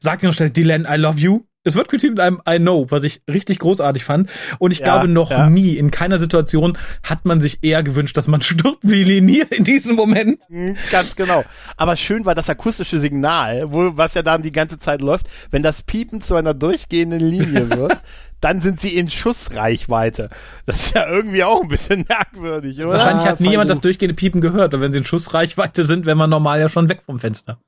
Sagt 0.00 0.22
ihm 0.22 0.28
noch 0.28 0.34
schnell, 0.34 0.50
Dylan, 0.50 0.86
I 0.90 0.96
love 0.96 1.18
you. 1.18 1.42
Es 1.66 1.74
wird 1.74 1.88
getitelt 1.88 2.12
mit 2.12 2.20
einem 2.20 2.40
I 2.48 2.58
know, 2.58 2.86
was 2.90 3.02
ich 3.02 3.22
richtig 3.28 3.58
großartig 3.58 4.04
fand. 4.04 4.30
Und 4.60 4.70
ich 4.70 4.78
ja, 4.78 4.84
glaube, 4.84 5.08
noch 5.08 5.32
ja. 5.32 5.50
nie, 5.50 5.76
in 5.76 5.90
keiner 5.90 6.20
Situation 6.20 6.78
hat 7.02 7.24
man 7.24 7.40
sich 7.40 7.58
eher 7.62 7.82
gewünscht, 7.82 8.16
dass 8.16 8.28
man 8.28 8.40
stirbt 8.42 8.78
wie 8.82 9.02
Linier 9.02 9.50
in 9.50 9.64
diesem 9.64 9.96
Moment. 9.96 10.42
Mhm, 10.48 10.76
ganz 10.92 11.16
genau. 11.16 11.44
Aber 11.76 11.96
schön 11.96 12.24
war 12.24 12.36
das 12.36 12.48
akustische 12.48 13.00
Signal, 13.00 13.64
wo, 13.72 13.96
was 13.96 14.14
ja 14.14 14.22
dann 14.22 14.42
die 14.42 14.52
ganze 14.52 14.78
Zeit 14.78 15.02
läuft. 15.02 15.26
Wenn 15.50 15.64
das 15.64 15.82
Piepen 15.82 16.20
zu 16.20 16.36
einer 16.36 16.54
durchgehenden 16.54 17.18
Linie 17.18 17.68
wird, 17.76 18.00
dann 18.40 18.60
sind 18.60 18.80
sie 18.80 18.96
in 18.96 19.10
Schussreichweite. 19.10 20.30
Das 20.66 20.86
ist 20.86 20.94
ja 20.94 21.08
irgendwie 21.08 21.42
auch 21.42 21.62
ein 21.62 21.68
bisschen 21.68 22.04
merkwürdig, 22.08 22.78
oder? 22.78 22.90
Wahrscheinlich 22.90 23.26
hat 23.26 23.40
niemand 23.40 23.70
das 23.70 23.80
durchgehende 23.80 24.14
Piepen 24.14 24.40
gehört, 24.40 24.78
wenn 24.78 24.92
sie 24.92 24.98
in 24.98 25.04
Schussreichweite 25.04 25.82
sind, 25.82 26.06
wäre 26.06 26.16
man 26.16 26.30
normal 26.30 26.60
ja 26.60 26.68
schon 26.68 26.88
weg 26.88 27.02
vom 27.04 27.18
Fenster. 27.18 27.58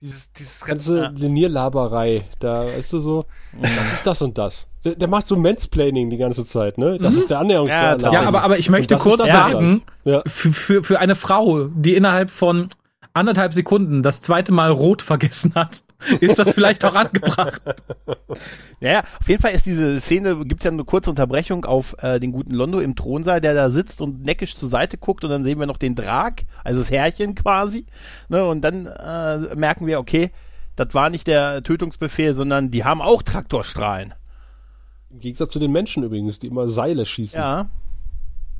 Dieses, 0.00 0.32
dieses 0.32 0.60
ganze 0.60 0.98
ja. 0.98 1.08
Linierlaberei, 1.08 2.28
da 2.38 2.66
weißt 2.66 2.92
du 2.92 3.00
so, 3.00 3.24
das 3.60 3.92
ist 3.94 4.06
das 4.06 4.22
und 4.22 4.38
das. 4.38 4.68
Der, 4.84 4.94
der 4.94 5.08
macht 5.08 5.26
so 5.26 5.36
Mansplaining 5.36 6.08
die 6.08 6.16
ganze 6.16 6.44
Zeit, 6.44 6.78
ne? 6.78 6.98
Das 6.98 7.14
mhm. 7.14 7.20
ist 7.20 7.30
der 7.30 7.40
Annäherungsalarm. 7.40 8.00
Ja, 8.00 8.12
ja, 8.12 8.28
aber, 8.28 8.42
aber 8.44 8.58
ich 8.58 8.70
möchte 8.70 8.96
kurz 8.96 9.26
sagen, 9.26 9.82
ja. 10.04 10.22
für, 10.26 10.52
für, 10.52 10.84
für 10.84 11.00
eine 11.00 11.16
Frau, 11.16 11.64
die 11.64 11.96
innerhalb 11.96 12.30
von 12.30 12.68
anderthalb 13.12 13.52
Sekunden 13.52 14.02
das 14.02 14.20
zweite 14.20 14.52
Mal 14.52 14.70
rot 14.70 15.02
vergessen 15.02 15.54
hat, 15.54 15.82
ist 16.20 16.38
das 16.38 16.50
vielleicht 16.50 16.84
auch 16.84 16.94
angebracht. 16.94 17.60
Naja, 18.80 19.02
auf 19.20 19.28
jeden 19.28 19.42
Fall 19.42 19.52
ist 19.52 19.66
diese 19.66 20.00
Szene, 20.00 20.44
gibt's 20.44 20.64
ja 20.64 20.70
eine 20.70 20.84
kurze 20.84 21.10
Unterbrechung 21.10 21.64
auf 21.64 21.96
äh, 22.02 22.20
den 22.20 22.32
guten 22.32 22.54
Londo 22.54 22.80
im 22.80 22.94
Thronsaal, 22.94 23.40
der 23.40 23.54
da 23.54 23.70
sitzt 23.70 24.00
und 24.00 24.24
neckisch 24.24 24.56
zur 24.56 24.68
Seite 24.68 24.98
guckt 24.98 25.24
und 25.24 25.30
dann 25.30 25.44
sehen 25.44 25.58
wir 25.58 25.66
noch 25.66 25.78
den 25.78 25.94
Drag, 25.94 26.34
also 26.64 26.80
das 26.80 26.90
Herrchen 26.90 27.34
quasi. 27.34 27.86
Ne, 28.28 28.44
und 28.44 28.62
dann 28.62 28.86
äh, 28.86 29.54
merken 29.56 29.86
wir, 29.86 29.98
okay, 29.98 30.30
das 30.76 30.94
war 30.94 31.10
nicht 31.10 31.26
der 31.26 31.62
Tötungsbefehl, 31.62 32.34
sondern 32.34 32.70
die 32.70 32.84
haben 32.84 33.02
auch 33.02 33.22
Traktorstrahlen. 33.22 34.14
Im 35.10 35.20
Gegensatz 35.20 35.50
zu 35.50 35.58
den 35.58 35.72
Menschen 35.72 36.04
übrigens, 36.04 36.38
die 36.38 36.46
immer 36.46 36.68
Seile 36.68 37.04
schießen. 37.04 37.40
Ja. 37.40 37.70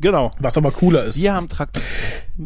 Genau. 0.00 0.30
Was 0.38 0.56
aber 0.56 0.70
cooler 0.70 1.04
ist. 1.04 1.16
Die 1.16 1.30
haben 1.30 1.48
Traktor. 1.48 1.82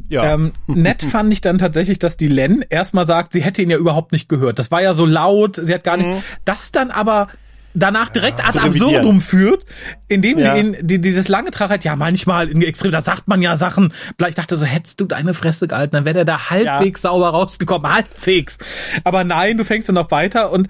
Ja. 0.09 0.35
Ähm, 0.35 0.53
nett 0.67 1.03
fand 1.11 1.33
ich 1.33 1.41
dann 1.41 1.59
tatsächlich, 1.59 1.99
dass 1.99 2.17
die 2.17 2.29
Len 2.29 2.65
erstmal 2.69 3.05
sagt, 3.05 3.33
sie 3.33 3.43
hätte 3.43 3.63
ihn 3.63 3.71
ja 3.71 3.77
überhaupt 3.77 4.13
nicht 4.13 4.29
gehört. 4.29 4.59
Das 4.59 4.71
war 4.71 4.83
ja 4.83 4.95
so 4.95 5.05
laut, 5.05 5.57
sie 5.57 5.75
hat 5.75 5.85
gar 5.85 5.97
nicht. 5.97 6.09
Mhm. 6.09 6.23
Das 6.45 6.73
dann 6.73 6.91
aber 6.91 7.29
danach 7.75 8.09
direkt 8.09 8.41
ad 8.41 8.53
zu 8.53 8.61
absurdum 8.61 9.21
führt, 9.21 9.65
indem 10.09 10.39
Ja. 10.39 10.55
sie 10.55 10.61
ihn, 10.61 10.77
die, 10.81 11.01
dieses 11.01 11.29
lange 11.29 11.51
Trachheit, 11.51 11.85
ja 11.85 11.97
manchmal 11.97 12.49
in 12.49 12.63
Extrem, 12.63 12.93
da 12.93 13.01
sagt 13.01 13.29
man 13.29 13.43
ja 13.43 13.57
Sachen, 13.57 13.93
ich 14.29 14.35
dachte 14.35 14.57
so, 14.57 14.65
hättest 14.67 15.01
du 15.01 15.05
deine 15.05 15.35
Fresse 15.35 15.69
gehalten, 15.69 15.93
dann 15.97 16.05
wäre 16.05 16.15
der 16.15 16.25
da 16.25 16.51
halbwegs 16.51 17.03
sauber 17.03 17.31
rausgekommen, 17.31 17.93
halbwegs. 17.93 18.59
Aber 19.05 19.25
nein, 19.25 19.59
du 19.59 19.65
fängst 19.65 19.89
dann 19.89 19.95
noch 19.95 20.11
weiter 20.11 20.53
und 20.53 20.69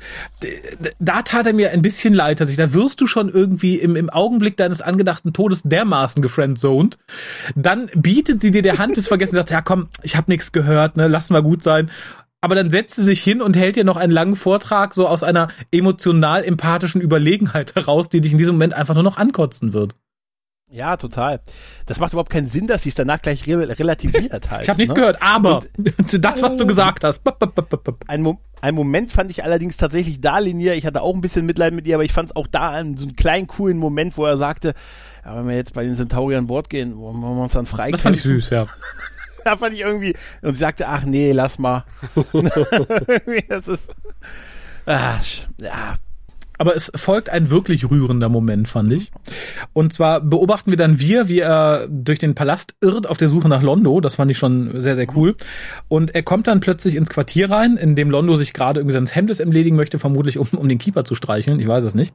da 0.98 1.22
tat 1.22 1.46
er 1.46 1.52
mir 1.52 1.70
ein 1.70 1.82
bisschen 1.82 2.14
leid, 2.14 2.40
dass 2.40 2.50
ich, 2.50 2.56
da 2.56 2.72
wirst 2.72 3.00
du 3.00 3.06
schon 3.06 3.28
irgendwie 3.28 3.76
im, 3.76 3.96
im 3.96 4.10
Augenblick 4.10 4.56
deines 4.56 4.80
angedachten 4.80 5.32
Todes 5.32 5.62
dermaßen 5.64 6.22
gefriendzoned. 6.22 6.98
Dann 7.54 7.88
bietet 7.94 8.40
sie 8.40 8.50
dir 8.50 8.62
der 8.62 8.78
Hand 8.78 8.96
des 8.96 9.08
Vergessens, 9.08 9.36
sagt, 9.36 9.50
ja 9.50 9.60
komm, 9.60 9.88
ich 10.02 10.16
habe 10.16 10.30
nichts 10.30 10.52
gehört, 10.52 10.96
ne, 10.96 11.08
lass 11.08 11.30
mal 11.30 11.42
gut 11.42 11.62
sein. 11.62 11.90
Aber 12.44 12.56
dann 12.56 12.72
setzt 12.72 12.96
sie 12.96 13.04
sich 13.04 13.22
hin 13.22 13.40
und 13.40 13.56
hält 13.56 13.76
dir 13.76 13.84
noch 13.84 13.96
einen 13.96 14.12
langen 14.12 14.34
Vortrag 14.34 14.94
so 14.94 15.06
aus 15.06 15.22
einer 15.22 15.46
emotional 15.70 16.42
empathischen 16.42 17.00
Überlegenheit 17.00 17.76
heraus, 17.76 18.08
die 18.08 18.20
dich 18.20 18.32
in 18.32 18.38
diesem 18.38 18.56
Moment 18.56 18.74
einfach 18.74 18.94
nur 18.94 19.04
noch 19.04 19.16
ankotzen 19.16 19.72
wird. 19.72 19.94
ja, 20.68 20.96
total. 20.96 21.40
Das 21.86 22.00
macht 22.00 22.14
überhaupt 22.14 22.30
keinen 22.30 22.48
Sinn, 22.48 22.66
dass 22.66 22.82
sie 22.82 22.88
es 22.88 22.96
danach 22.96 23.22
gleich 23.22 23.46
re 23.46 23.78
relativiert 23.78 24.32
halt. 24.50 24.64
Ich 24.64 24.68
habe 24.68 24.80
nichts 24.80 24.92
ne? 24.92 25.00
gehört, 25.00 25.22
aber 25.22 25.60
das, 26.20 26.42
was 26.42 26.56
du 26.56 26.66
gesagt 26.66 27.04
hast. 27.04 27.22
Ein, 28.08 28.22
Mo 28.22 28.40
ein 28.60 28.74
Moment 28.74 29.12
fand 29.12 29.30
ich 29.30 29.44
allerdings 29.44 29.76
tatsächlich 29.76 30.20
da 30.20 30.40
linear. 30.40 30.74
Ich 30.74 30.84
hatte 30.84 31.00
auch 31.00 31.14
ein 31.14 31.20
bisschen 31.20 31.46
Mitleid 31.46 31.72
mit 31.72 31.86
ihr, 31.86 31.94
aber 31.94 32.04
ich 32.04 32.12
fand 32.12 32.30
es 32.30 32.34
auch 32.34 32.48
da 32.48 32.70
einen, 32.70 32.96
so 32.96 33.04
einen 33.04 33.14
kleinen, 33.14 33.46
coolen 33.46 33.78
Moment, 33.78 34.18
wo 34.18 34.26
er 34.26 34.36
sagte, 34.36 34.74
ja, 35.24 35.36
wenn 35.36 35.46
wir 35.46 35.54
jetzt 35.54 35.74
bei 35.74 35.84
den 35.84 35.94
Centauri 35.94 36.34
an 36.34 36.48
Bord 36.48 36.68
gehen, 36.70 36.98
wollen 36.98 37.20
wir 37.20 37.28
uns 37.28 37.52
dann 37.52 37.66
frei 37.66 37.92
Das 37.92 38.02
fand 38.02 38.16
ich 38.16 38.22
süß, 38.22 38.50
ja. 38.50 38.66
Da 39.44 39.56
fand 39.56 39.74
ich 39.74 39.80
irgendwie, 39.80 40.14
und 40.42 40.54
sie 40.54 40.60
sagte, 40.60 40.86
ach 40.88 41.04
nee, 41.04 41.32
lass 41.32 41.58
mal. 41.58 41.84
Irgendwie, 42.32 43.44
das 43.48 43.68
ist, 43.68 43.94
sch- 45.22 45.46
ja, 45.58 45.94
Aber 46.58 46.76
es 46.76 46.92
folgt 46.94 47.30
ein 47.30 47.50
wirklich 47.50 47.90
rührender 47.90 48.28
Moment, 48.28 48.68
fand 48.68 48.92
ich. 48.92 49.10
Und 49.72 49.92
zwar 49.92 50.20
beobachten 50.20 50.70
wir 50.70 50.76
dann 50.76 51.00
wir, 51.00 51.28
wie 51.28 51.40
er 51.40 51.88
durch 51.88 52.18
den 52.18 52.34
Palast 52.34 52.74
irrt 52.80 53.08
auf 53.08 53.16
der 53.16 53.28
Suche 53.28 53.48
nach 53.48 53.62
Londo. 53.62 54.00
Das 54.00 54.16
fand 54.16 54.30
ich 54.30 54.38
schon 54.38 54.80
sehr, 54.80 54.94
sehr 54.94 55.06
cool. 55.16 55.34
Und 55.88 56.14
er 56.14 56.22
kommt 56.22 56.46
dann 56.46 56.60
plötzlich 56.60 56.94
ins 56.94 57.08
Quartier 57.08 57.50
rein, 57.50 57.76
in 57.76 57.96
dem 57.96 58.10
Londo 58.10 58.36
sich 58.36 58.52
gerade 58.52 58.80
irgendwie 58.80 58.92
seines 58.94 59.14
Hemdes 59.14 59.40
entledigen 59.40 59.76
möchte, 59.76 59.98
vermutlich 59.98 60.38
um, 60.38 60.46
um 60.56 60.68
den 60.68 60.78
Keeper 60.78 61.04
zu 61.04 61.14
streicheln. 61.14 61.58
Ich 61.58 61.66
weiß 61.66 61.84
es 61.84 61.94
nicht. 61.94 62.14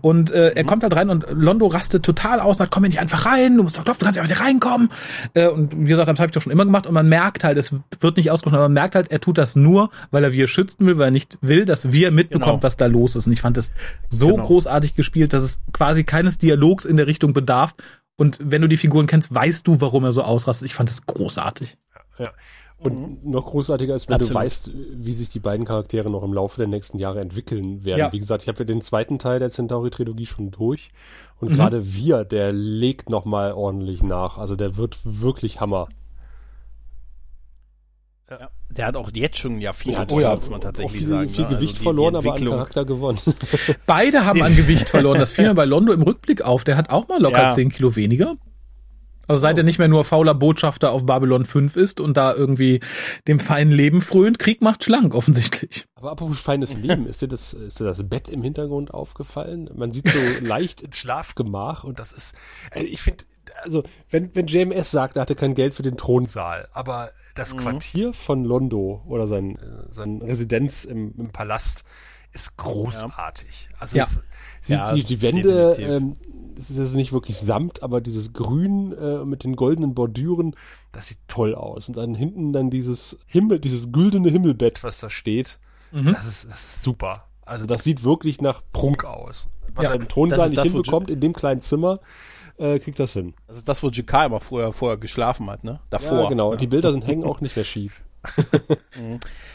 Und 0.00 0.30
äh, 0.30 0.50
er 0.50 0.64
kommt 0.64 0.82
halt 0.84 0.94
rein 0.94 1.10
und 1.10 1.26
Londo 1.30 1.66
rastet 1.66 2.04
total 2.04 2.40
aus, 2.40 2.58
sagt, 2.58 2.70
komm 2.70 2.84
nicht 2.84 3.00
einfach 3.00 3.26
rein, 3.26 3.56
du 3.56 3.62
musst 3.62 3.76
doch 3.78 3.84
klopfen, 3.84 4.00
du 4.00 4.04
kannst 4.06 4.16
ja 4.16 4.22
einfach 4.22 4.36
hier 4.36 4.46
reinkommen. 4.46 4.90
Äh, 5.34 5.48
und 5.48 5.72
wie 5.76 5.88
gesagt, 5.88 6.08
das 6.08 6.18
habe 6.18 6.28
ich 6.28 6.32
doch 6.32 6.42
schon 6.42 6.52
immer 6.52 6.64
gemacht. 6.64 6.86
Und 6.86 6.94
man 6.94 7.08
merkt 7.08 7.44
halt, 7.44 7.56
es 7.58 7.74
wird 8.00 8.16
nicht 8.16 8.30
ausgesprochen, 8.30 8.54
aber 8.56 8.64
man 8.64 8.72
merkt 8.74 8.94
halt, 8.94 9.10
er 9.10 9.20
tut 9.20 9.38
das 9.38 9.56
nur, 9.56 9.90
weil 10.10 10.24
er 10.24 10.32
wir 10.32 10.46
schützen 10.46 10.86
will, 10.86 10.98
weil 10.98 11.08
er 11.08 11.10
nicht 11.10 11.36
will, 11.40 11.64
dass 11.64 11.92
wir 11.92 12.10
mitbekommt, 12.10 12.42
Genau. 12.52 12.62
was 12.62 12.76
da 12.76 12.86
los 12.86 13.16
ist. 13.16 13.26
Und 13.26 13.32
ich 13.32 13.40
fand 13.40 13.58
es 13.58 13.70
so 14.10 14.28
Genau. 14.28 14.46
großartig 14.46 14.94
gespielt, 14.94 15.32
dass 15.32 15.42
es 15.42 15.60
quasi 15.72 16.04
keines 16.04 16.38
Dialogs 16.38 16.84
in 16.84 16.96
der 16.96 17.06
Richtung 17.06 17.32
bedarf. 17.32 17.74
Und 18.16 18.38
wenn 18.40 18.62
du 18.62 18.68
die 18.68 18.76
Figuren 18.76 19.06
kennst, 19.06 19.34
weißt 19.34 19.66
du, 19.66 19.80
warum 19.80 20.04
er 20.04 20.12
so 20.12 20.22
ausrastet. 20.22 20.66
Ich 20.66 20.74
fand 20.74 20.90
es 20.90 21.06
großartig. 21.06 21.76
Ja. 22.18 22.30
Und 22.78 23.24
noch 23.24 23.46
großartiger 23.46 23.94
ist, 23.94 24.08
wenn 24.08 24.16
Absolut. 24.16 24.30
du 24.30 24.34
weißt, 24.40 24.70
wie 24.96 25.12
sich 25.12 25.28
die 25.30 25.38
beiden 25.38 25.64
Charaktere 25.64 26.10
noch 26.10 26.24
im 26.24 26.32
Laufe 26.32 26.58
der 26.58 26.66
nächsten 26.66 26.98
Jahre 26.98 27.20
entwickeln 27.20 27.84
werden. 27.84 28.00
Ja. 28.00 28.12
Wie 28.12 28.18
gesagt, 28.18 28.42
ich 28.42 28.48
habe 28.48 28.58
ja 28.58 28.64
den 28.64 28.82
zweiten 28.82 29.20
Teil 29.20 29.38
der 29.38 29.50
Centauri-Trilogie 29.50 30.26
schon 30.26 30.50
durch. 30.50 30.90
Und 31.40 31.52
gerade 31.52 31.94
wir, 31.94 32.24
der 32.24 32.52
legt 32.52 33.08
noch 33.08 33.24
mal 33.24 33.52
ordentlich 33.52 34.02
nach. 34.02 34.36
Also 34.36 34.56
der 34.56 34.76
wird 34.76 34.98
wirklich 35.04 35.60
Hammer. 35.60 35.88
Ja, 38.30 38.50
der 38.70 38.86
hat 38.86 38.96
auch 38.96 39.10
jetzt 39.12 39.38
schon 39.38 39.60
ja 39.60 39.72
viel, 39.72 39.92
Ja, 39.92 40.04
gewonnen, 40.04 40.22
ja, 40.22 40.34
muss 40.34 40.48
man 40.48 40.60
auch 40.60 40.64
tatsächlich 40.64 40.98
viel, 40.98 41.06
sagen. 41.06 41.28
viel 41.28 41.40
ne? 41.40 41.46
Also 41.48 41.56
Gewicht 41.58 41.78
die 41.78 41.82
verloren, 41.82 42.16
aber 42.16 42.34
an. 42.34 42.44
Charakter 42.44 42.84
gewonnen. 42.84 43.18
Beide 43.86 44.24
haben 44.24 44.42
an 44.42 44.56
Gewicht 44.56 44.88
verloren. 44.88 45.18
Das 45.18 45.32
fiel 45.32 45.48
mir 45.48 45.54
bei 45.54 45.64
Londo 45.64 45.92
im 45.92 46.02
Rückblick 46.02 46.42
auf. 46.42 46.64
Der 46.64 46.76
hat 46.76 46.90
auch 46.90 47.08
mal 47.08 47.20
locker 47.20 47.42
Ja. 47.42 47.50
10 47.50 47.70
Kilo 47.70 47.94
weniger. 47.96 48.36
Also 49.28 49.40
seit 49.40 49.56
er 49.56 49.64
nicht 49.64 49.78
mehr 49.78 49.88
nur 49.88 50.04
fauler 50.04 50.34
Botschafter 50.34 50.90
auf 50.90 51.06
Babylon 51.06 51.44
5 51.44 51.76
ist 51.76 52.00
und 52.00 52.16
da 52.16 52.34
irgendwie 52.34 52.80
dem 53.28 53.38
feinen 53.38 53.72
Leben 53.72 54.00
frönt, 54.00 54.38
Krieg 54.38 54.60
macht 54.62 54.82
schlank 54.84 55.14
offensichtlich. 55.14 55.86
Aber 55.94 56.10
apropos 56.10 56.40
feines 56.40 56.74
Leben, 56.76 57.06
ist 57.06 57.22
dir 57.22 57.28
das, 57.28 57.52
ist 57.52 57.78
dir 57.80 57.84
das 57.84 58.08
Bett 58.08 58.28
im 58.28 58.42
Hintergrund 58.42 58.92
aufgefallen? 58.92 59.70
Man 59.74 59.92
sieht 59.92 60.08
so 60.08 60.18
leicht 60.44 60.80
ins 60.82 60.98
Schlafgemach 60.98 61.84
und 61.84 61.98
das 61.98 62.12
ist, 62.12 62.34
äh, 62.72 62.82
ich 62.82 63.00
finde, 63.00 63.24
also 63.62 63.84
wenn, 64.10 64.34
wenn 64.34 64.48
JMS 64.48 64.90
sagt, 64.90 65.16
er 65.16 65.22
hatte 65.22 65.36
kein 65.36 65.54
Geld 65.54 65.74
für 65.74 65.82
den 65.82 65.96
Thronsaal, 65.96 66.68
aber 66.72 67.10
das 67.34 67.56
Quartier 67.56 68.12
von 68.12 68.44
Londo 68.44 69.02
oder 69.06 69.26
sein, 69.26 69.56
äh, 69.56 69.60
sein 69.90 70.20
Residenz 70.22 70.84
im, 70.84 71.14
im 71.16 71.30
Palast 71.30 71.84
ist 72.32 72.56
großartig. 72.56 73.68
Also 73.78 73.98
Ja. 73.98 74.04
es, 74.04 74.18
sieht 74.62 74.76
Ja, 74.78 74.94
die, 74.94 75.04
die 75.04 75.22
Wände, 75.22 75.76
ähm, 75.78 76.16
es 76.56 76.70
ist 76.70 76.78
jetzt 76.78 76.94
nicht 76.94 77.12
wirklich 77.12 77.38
Samt, 77.38 77.82
aber 77.82 78.00
dieses 78.00 78.32
Grün 78.32 78.92
äh, 78.92 79.24
mit 79.24 79.44
den 79.44 79.56
goldenen 79.56 79.94
Bordüren, 79.94 80.54
das 80.92 81.08
sieht 81.08 81.18
toll 81.28 81.54
aus. 81.54 81.88
Und 81.88 81.96
dann 81.96 82.14
hinten 82.14 82.52
dann 82.52 82.70
dieses 82.70 83.18
Himmel, 83.26 83.58
dieses 83.58 83.92
güldene 83.92 84.30
Himmelbett, 84.30 84.82
was 84.82 85.00
da 85.00 85.10
steht. 85.10 85.58
Mhm. 85.90 86.12
Das, 86.12 86.26
ist, 86.26 86.50
das 86.50 86.62
ist 86.64 86.82
super. 86.82 87.28
Also 87.44 87.66
das 87.66 87.84
sieht 87.84 88.04
wirklich 88.04 88.40
nach 88.40 88.62
Prunk 88.72 89.04
aus. 89.04 89.48
Was 89.74 89.84
Ja, 89.84 89.90
er 89.90 89.96
im 89.96 90.08
Thronsaal 90.08 90.48
nicht 90.48 90.58
das, 90.58 90.68
hinbekommt, 90.68 91.10
in 91.10 91.20
dem 91.20 91.32
kleinen 91.32 91.60
Zimmer, 91.60 92.00
äh, 92.62 92.78
kriegt 92.78 93.00
das 93.00 93.12
hin. 93.12 93.34
Das 93.48 93.56
ist 93.56 93.68
das, 93.68 93.82
wo 93.82 93.88
Jakar 93.88 94.26
immer 94.26 94.40
vorher, 94.40 94.72
vorher 94.72 94.96
geschlafen 94.96 95.50
hat, 95.50 95.64
ne? 95.64 95.80
Davor. 95.90 96.24
Ja, 96.24 96.28
genau. 96.28 96.52
Und 96.52 96.60
die 96.60 96.66
Bilder 96.66 96.92
sind, 96.92 97.06
hängen 97.06 97.24
auch 97.24 97.40
nicht 97.40 97.56
mehr 97.56 97.64
schief. 97.64 98.02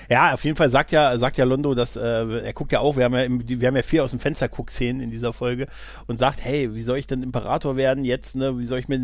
Ja, 0.09 0.33
auf 0.33 0.45
jeden 0.45 0.55
Fall 0.55 0.69
sagt 0.69 0.93
ja, 0.93 1.17
sagt 1.17 1.37
ja 1.37 1.43
Londo, 1.43 1.75
dass 1.75 1.97
äh, 1.97 1.99
er 1.99 2.53
guckt 2.53 2.71
ja 2.71 2.79
auch, 2.79 2.95
wir 2.95 3.03
haben 3.03 3.13
ja, 3.13 3.23
im, 3.23 3.41
wir 3.45 3.67
haben 3.67 3.75
ja 3.75 3.81
vier 3.81 4.05
aus 4.05 4.11
dem 4.11 4.21
Fenster 4.21 4.47
Guck-Szenen 4.47 5.01
in 5.01 5.11
dieser 5.11 5.33
Folge 5.33 5.67
und 6.07 6.17
sagt, 6.17 6.41
hey, 6.41 6.73
wie 6.73 6.81
soll 6.81 6.97
ich 6.97 7.07
denn 7.07 7.23
Imperator 7.23 7.75
werden 7.75 8.05
jetzt, 8.05 8.37
ne? 8.37 8.57
Wie 8.57 8.65
soll 8.65 8.79
ich 8.79 8.87
mir, 8.87 8.99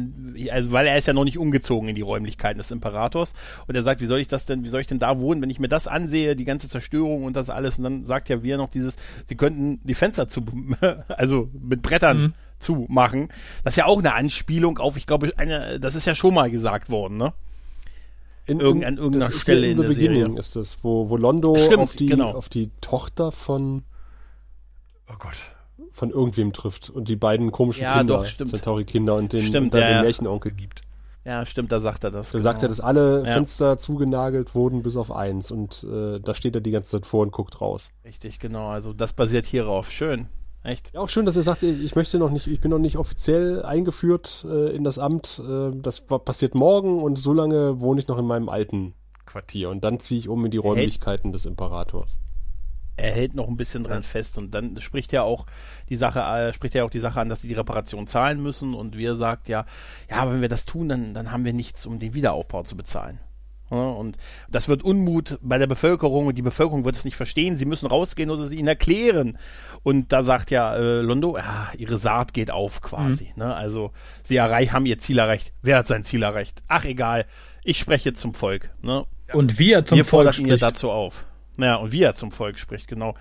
also 0.54 0.72
weil 0.72 0.88
er 0.88 0.98
ist 0.98 1.08
ja 1.08 1.14
noch 1.14 1.26
nicht 1.26 1.38
umgezogen 1.38 1.90
in 1.90 1.96
die 1.96 2.02
Räumlichkeiten 2.02 2.58
des 2.58 2.72
Imperators 2.72 3.34
und 3.68 3.76
er 3.76 3.84
sagt, 3.84 4.00
wie 4.00 4.06
soll 4.06 4.20
ich 4.20 4.30
das 4.30 4.46
denn, 4.46 4.64
wie 4.64 4.70
soll 4.70 4.80
ich 4.80 4.88
denn 4.88 5.00
da 5.00 5.20
wohnen, 5.20 5.42
wenn 5.42 5.50
ich 5.50 5.60
mir 5.60 5.68
das 5.68 5.88
ansehe, 5.88 6.38
die 6.38 6.46
ganze 6.46 6.70
Zerstörung 6.70 7.26
und 7.26 7.36
das 7.36 7.50
alles 7.50 7.78
und 7.78 7.84
dann 7.84 8.06
sagt 8.06 8.30
ja 8.30 8.42
wir 8.42 8.56
noch 8.56 8.70
dieses, 8.70 8.96
sie 9.28 9.36
könnten 9.36 9.82
die 9.84 9.96
Fenster 9.96 10.30
zu, 10.30 10.46
also 11.10 11.50
mit 11.62 11.82
Brettern 11.82 12.14
Mhm. 12.14 12.34
zumachen. 12.60 13.30
Das 13.66 13.74
ist 13.74 13.78
ja 13.78 13.86
auch 13.88 14.00
eine 14.00 14.14
Anspielung 14.14 14.78
auf, 14.78 14.96
ich 14.96 15.06
glaube, 15.06 15.34
eine, 15.36 15.80
das 15.82 15.96
ist 15.96 16.06
ja 16.06 16.16
schon 16.16 16.34
mal 16.34 16.50
gesagt 16.50 16.90
worden, 16.90 17.18
ne? 17.18 17.34
In, 18.46 18.60
Irgend- 18.60 18.84
an 18.86 18.98
irgendeiner 18.98 19.32
Stelle 19.32 19.66
in, 19.68 19.72
in 19.74 19.82
der 19.82 19.88
Beginning 19.88 20.22
Serie. 20.26 20.40
ist 20.40 20.56
das, 20.56 20.78
wo, 20.84 21.10
wo 21.10 21.16
Londo 21.18 21.56
Stimmt, 21.58 21.78
auf 21.80 21.96
die, 21.96 22.08
genau. 22.08 22.32
auf 22.32 22.50
die 22.50 22.72
Tochter 22.82 23.32
von, 23.32 23.84
oh 25.10 25.16
Gott, 25.18 25.36
von 25.92 26.10
irgendwem 26.10 26.52
trifft 26.52 26.90
und 26.90 27.08
die 27.08 27.16
beiden 27.16 27.52
komischen 27.52 27.84
Ja, 27.84 27.98
Kinder. 28.00 28.24
Centauri-Kinder 28.26 29.16
und 29.16 29.32
den, 29.32 29.44
Stimmt, 29.44 29.66
und 29.68 29.74
dann 29.76 29.82
ja, 29.82 29.88
den 29.88 29.96
ja. 29.98 30.02
Märchenonkel 30.04 30.52
gibt. 30.52 30.82
Ja, 31.26 31.46
stimmt, 31.46 31.72
da 31.72 31.80
sagt 31.80 32.04
er 32.04 32.12
das. 32.12 32.32
Da 32.32 32.38
genau. 32.38 32.44
sagt 32.44 32.64
er, 32.64 32.68
dass 32.68 32.82
alle 32.82 33.20
Ja. 33.26 33.32
Fenster 33.32 33.78
zugenagelt 33.78 34.56
wurden 34.56 34.84
bis 34.84 34.98
auf 34.98 35.10
eins 35.10 35.52
und 35.52 35.86
äh, 35.90 36.20
da 36.20 36.34
steht 36.36 36.54
er 36.56 36.60
die 36.60 36.72
ganze 36.72 36.92
Zeit 36.92 37.06
vor 37.06 37.22
und 37.22 37.32
guckt 37.32 37.62
raus. 37.62 37.92
Richtig, 38.04 38.40
genau. 38.40 38.68
Also 38.68 38.92
das 38.92 39.14
basiert 39.14 39.46
hierauf. 39.46 39.90
Schön. 39.90 40.28
Echt? 40.64 40.94
Ja, 40.94 41.02
auch 41.02 41.10
schön, 41.10 41.26
dass 41.26 41.36
er 41.36 41.44
sagt, 41.44 41.62
ich 41.64 41.96
möchte 41.96 42.18
noch 42.18 42.30
nicht, 42.30 42.48
ich 42.48 42.62
bin 42.62 42.72
noch 42.72 42.80
nicht 42.80 42.98
offiziell 42.98 43.64
eingeführt 43.64 44.46
äh, 44.50 44.74
in 44.74 44.86
das 44.86 44.98
Amt. 44.98 45.42
Äh, 45.46 45.72
das 45.76 46.02
passiert 46.02 46.56
morgen 46.56 47.04
und 47.04 47.18
so 47.18 47.34
lange 47.34 47.82
wohne 47.82 48.00
ich 48.00 48.08
noch 48.08 48.18
in 48.18 48.26
meinem 48.26 48.48
alten 48.48 48.94
Quartier 49.26 49.70
und 49.70 49.84
dann 49.84 50.00
ziehe 50.00 50.20
ich 50.20 50.30
um 50.30 50.46
in 50.46 50.52
die 50.52 50.58
Räumlichkeiten 50.58 51.34
des 51.34 51.46
Imperators. 51.46 52.18
Er 52.96 53.12
hält 53.12 53.34
noch 53.34 53.48
ein 53.48 53.58
bisschen 53.58 53.84
dran 53.84 54.04
fest 54.04 54.38
und 54.38 54.52
dann 54.52 54.80
spricht 54.80 55.12
er 55.12 55.26
auch 55.26 55.48
die 55.90 55.96
Sache, 55.96 56.20
äh, 56.20 56.54
spricht 56.54 56.76
er 56.76 56.86
auch 56.86 56.92
die 56.92 57.00
Sache 57.00 57.20
an, 57.20 57.28
dass 57.28 57.42
sie 57.42 57.48
die 57.48 57.56
Reparation 57.56 58.08
zahlen 58.08 58.42
müssen 58.42 58.74
und 58.74 58.98
wir 58.98 59.16
sagt 59.16 59.50
ja, 59.50 59.66
ja, 60.10 60.18
aber 60.18 60.34
wenn 60.34 60.42
wir 60.42 60.50
das 60.50 60.66
tun, 60.66 60.88
dann, 60.88 61.14
dann 61.14 61.32
haben 61.32 61.44
wir 61.44 61.54
nichts, 61.54 61.86
um 61.86 62.00
den 62.00 62.14
Wiederaufbau 62.14 62.64
zu 62.64 62.78
bezahlen. 62.78 63.20
Ja, 63.74 63.90
und 63.90 64.18
das 64.50 64.68
wird 64.68 64.84
Unmut 64.84 65.40
bei 65.42 65.58
der 65.58 65.66
Bevölkerung 65.66 66.28
und 66.28 66.38
die 66.38 66.44
Bevölkerung 66.44 66.86
wird 66.86 66.96
es 66.96 67.06
nicht 67.06 67.16
verstehen. 67.16 67.58
Sie 67.58 67.66
müssen 67.66 67.88
rausgehen 67.88 68.30
oder 68.30 68.46
sie 68.46 68.58
ihnen 68.58 68.68
erklären. 68.68 69.40
Und 69.82 70.12
da 70.12 70.24
sagt 70.24 70.52
ja 70.52 70.76
äh, 70.76 71.02
Londo, 71.02 71.38
ja, 71.38 71.72
ihre 71.76 71.98
Saat 71.98 72.34
geht 72.36 72.52
auf 72.52 72.82
quasi. 72.82 73.34
Ne? 73.36 73.54
Also 73.56 73.92
sie 74.22 74.36
erreich, 74.36 74.74
haben 74.74 74.86
ihr 74.86 75.00
Ziel 75.00 75.18
erreicht. 75.18 75.54
Wer 75.64 75.78
hat 75.78 75.88
sein 75.88 76.04
Ziel 76.04 76.22
erreicht? 76.22 76.62
Ach 76.68 76.86
egal, 76.86 77.26
ich 77.64 77.80
spreche 77.80 78.14
zum 78.14 78.36
Volk. 78.36 78.70
Ne? 78.84 79.06
Und 79.34 79.58
wie 79.58 79.72
er 79.72 79.84
zum 79.86 79.98
Wir 79.98 80.06
Volk 80.06 80.28
fordern 80.28 80.42
ihn 80.42 80.48
ja 80.50 80.58
spricht. 80.58 80.76
dazu 80.76 80.92
auf. 80.92 81.26
Naja, 81.58 81.78
und 81.78 81.92
wie 81.92 82.04
er 82.04 82.14
zum 82.14 82.32
Volk 82.32 82.60
spricht, 82.60 82.88
genau. 82.88 83.16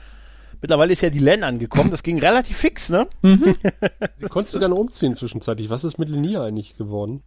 Mittlerweile 0.60 0.92
ist 0.92 1.00
ja 1.00 1.08
die 1.08 1.18
Len 1.18 1.44
angekommen, 1.44 1.90
das 1.90 2.02
ging 2.02 2.20
relativ 2.20 2.58
fix, 2.58 2.90
ne? 2.90 3.08
Sie 3.22 4.26
konntest 4.28 4.54
du 4.54 4.58
dann 4.58 4.72
umziehen 4.72 5.14
zwischenzeitlich. 5.14 5.70
Was 5.70 5.82
ist 5.82 5.98
mit 5.98 6.10
Lenia 6.10 6.44
eigentlich 6.44 6.76
geworden? 6.76 7.22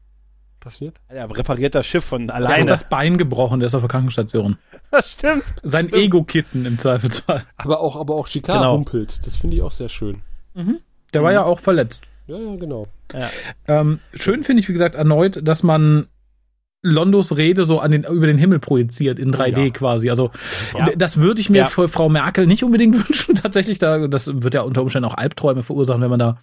Passiert? 0.65 0.95
Ja, 1.13 1.25
repariert 1.25 1.75
das 1.75 1.85
Schiff 1.85 2.03
von 2.03 2.27
Er 2.27 2.35
hat 2.37 2.41
alleine. 2.43 2.65
das 2.65 2.89
Bein 2.89 3.19
gebrochen, 3.19 3.59
der 3.59 3.67
ist 3.67 3.75
auf 3.75 3.81
der 3.83 3.87
Krankenstation. 3.89 4.57
Das 4.91 5.11
stimmt. 5.11 5.43
Sein 5.61 5.91
Ego-Kitten 5.93 6.65
im 6.65 6.79
Zweifelsfall. 6.79 7.43
Aber 7.57 7.81
auch, 7.81 7.95
aber 7.97 8.15
auch 8.15 8.27
Chicard 8.27 8.57
Genau. 8.59 8.73
humpelt. 8.77 9.19
Das 9.25 9.35
finde 9.37 9.57
ich 9.57 9.61
auch 9.61 9.71
sehr 9.71 9.89
schön. 9.89 10.21
Der 11.13 11.21
war 11.23 11.31
ja 11.33 11.43
auch 11.43 11.59
verletzt. 11.59 12.03
Ja, 12.27 12.37
ja, 12.39 12.55
genau. 12.55 12.87
Ja. 13.13 13.29
Ähm, 13.67 13.99
schön 14.13 14.43
finde 14.43 14.61
ich, 14.61 14.69
wie 14.69 14.73
gesagt, 14.73 14.95
erneut, 14.95 15.45
dass 15.47 15.61
man 15.63 16.07
Londos 16.81 17.35
Rede 17.37 17.65
so 17.65 17.79
an 17.79 17.91
den, 17.91 18.03
über 18.05 18.25
den 18.27 18.37
Himmel 18.37 18.59
projiziert 18.59 19.19
in 19.19 19.31
3D 19.33 19.65
ja. 19.65 19.69
quasi. 19.71 20.09
Also 20.09 20.31
Ja. 20.77 20.87
das 20.95 21.17
würde 21.17 21.41
ich 21.41 21.49
mir 21.49 21.57
Ja. 21.59 21.65
für 21.65 21.87
Frau 21.89 22.09
Merkel 22.09 22.47
nicht 22.47 22.63
unbedingt 22.63 22.95
wünschen. 23.07 23.35
Tatsächlich, 23.35 23.77
da 23.79 24.07
das 24.07 24.29
wird 24.41 24.53
ja 24.53 24.61
unter 24.61 24.81
Umständen 24.81 25.09
auch 25.09 25.15
Albträume 25.17 25.61
verursachen, 25.63 26.01
wenn 26.01 26.09
man 26.11 26.19
da 26.19 26.39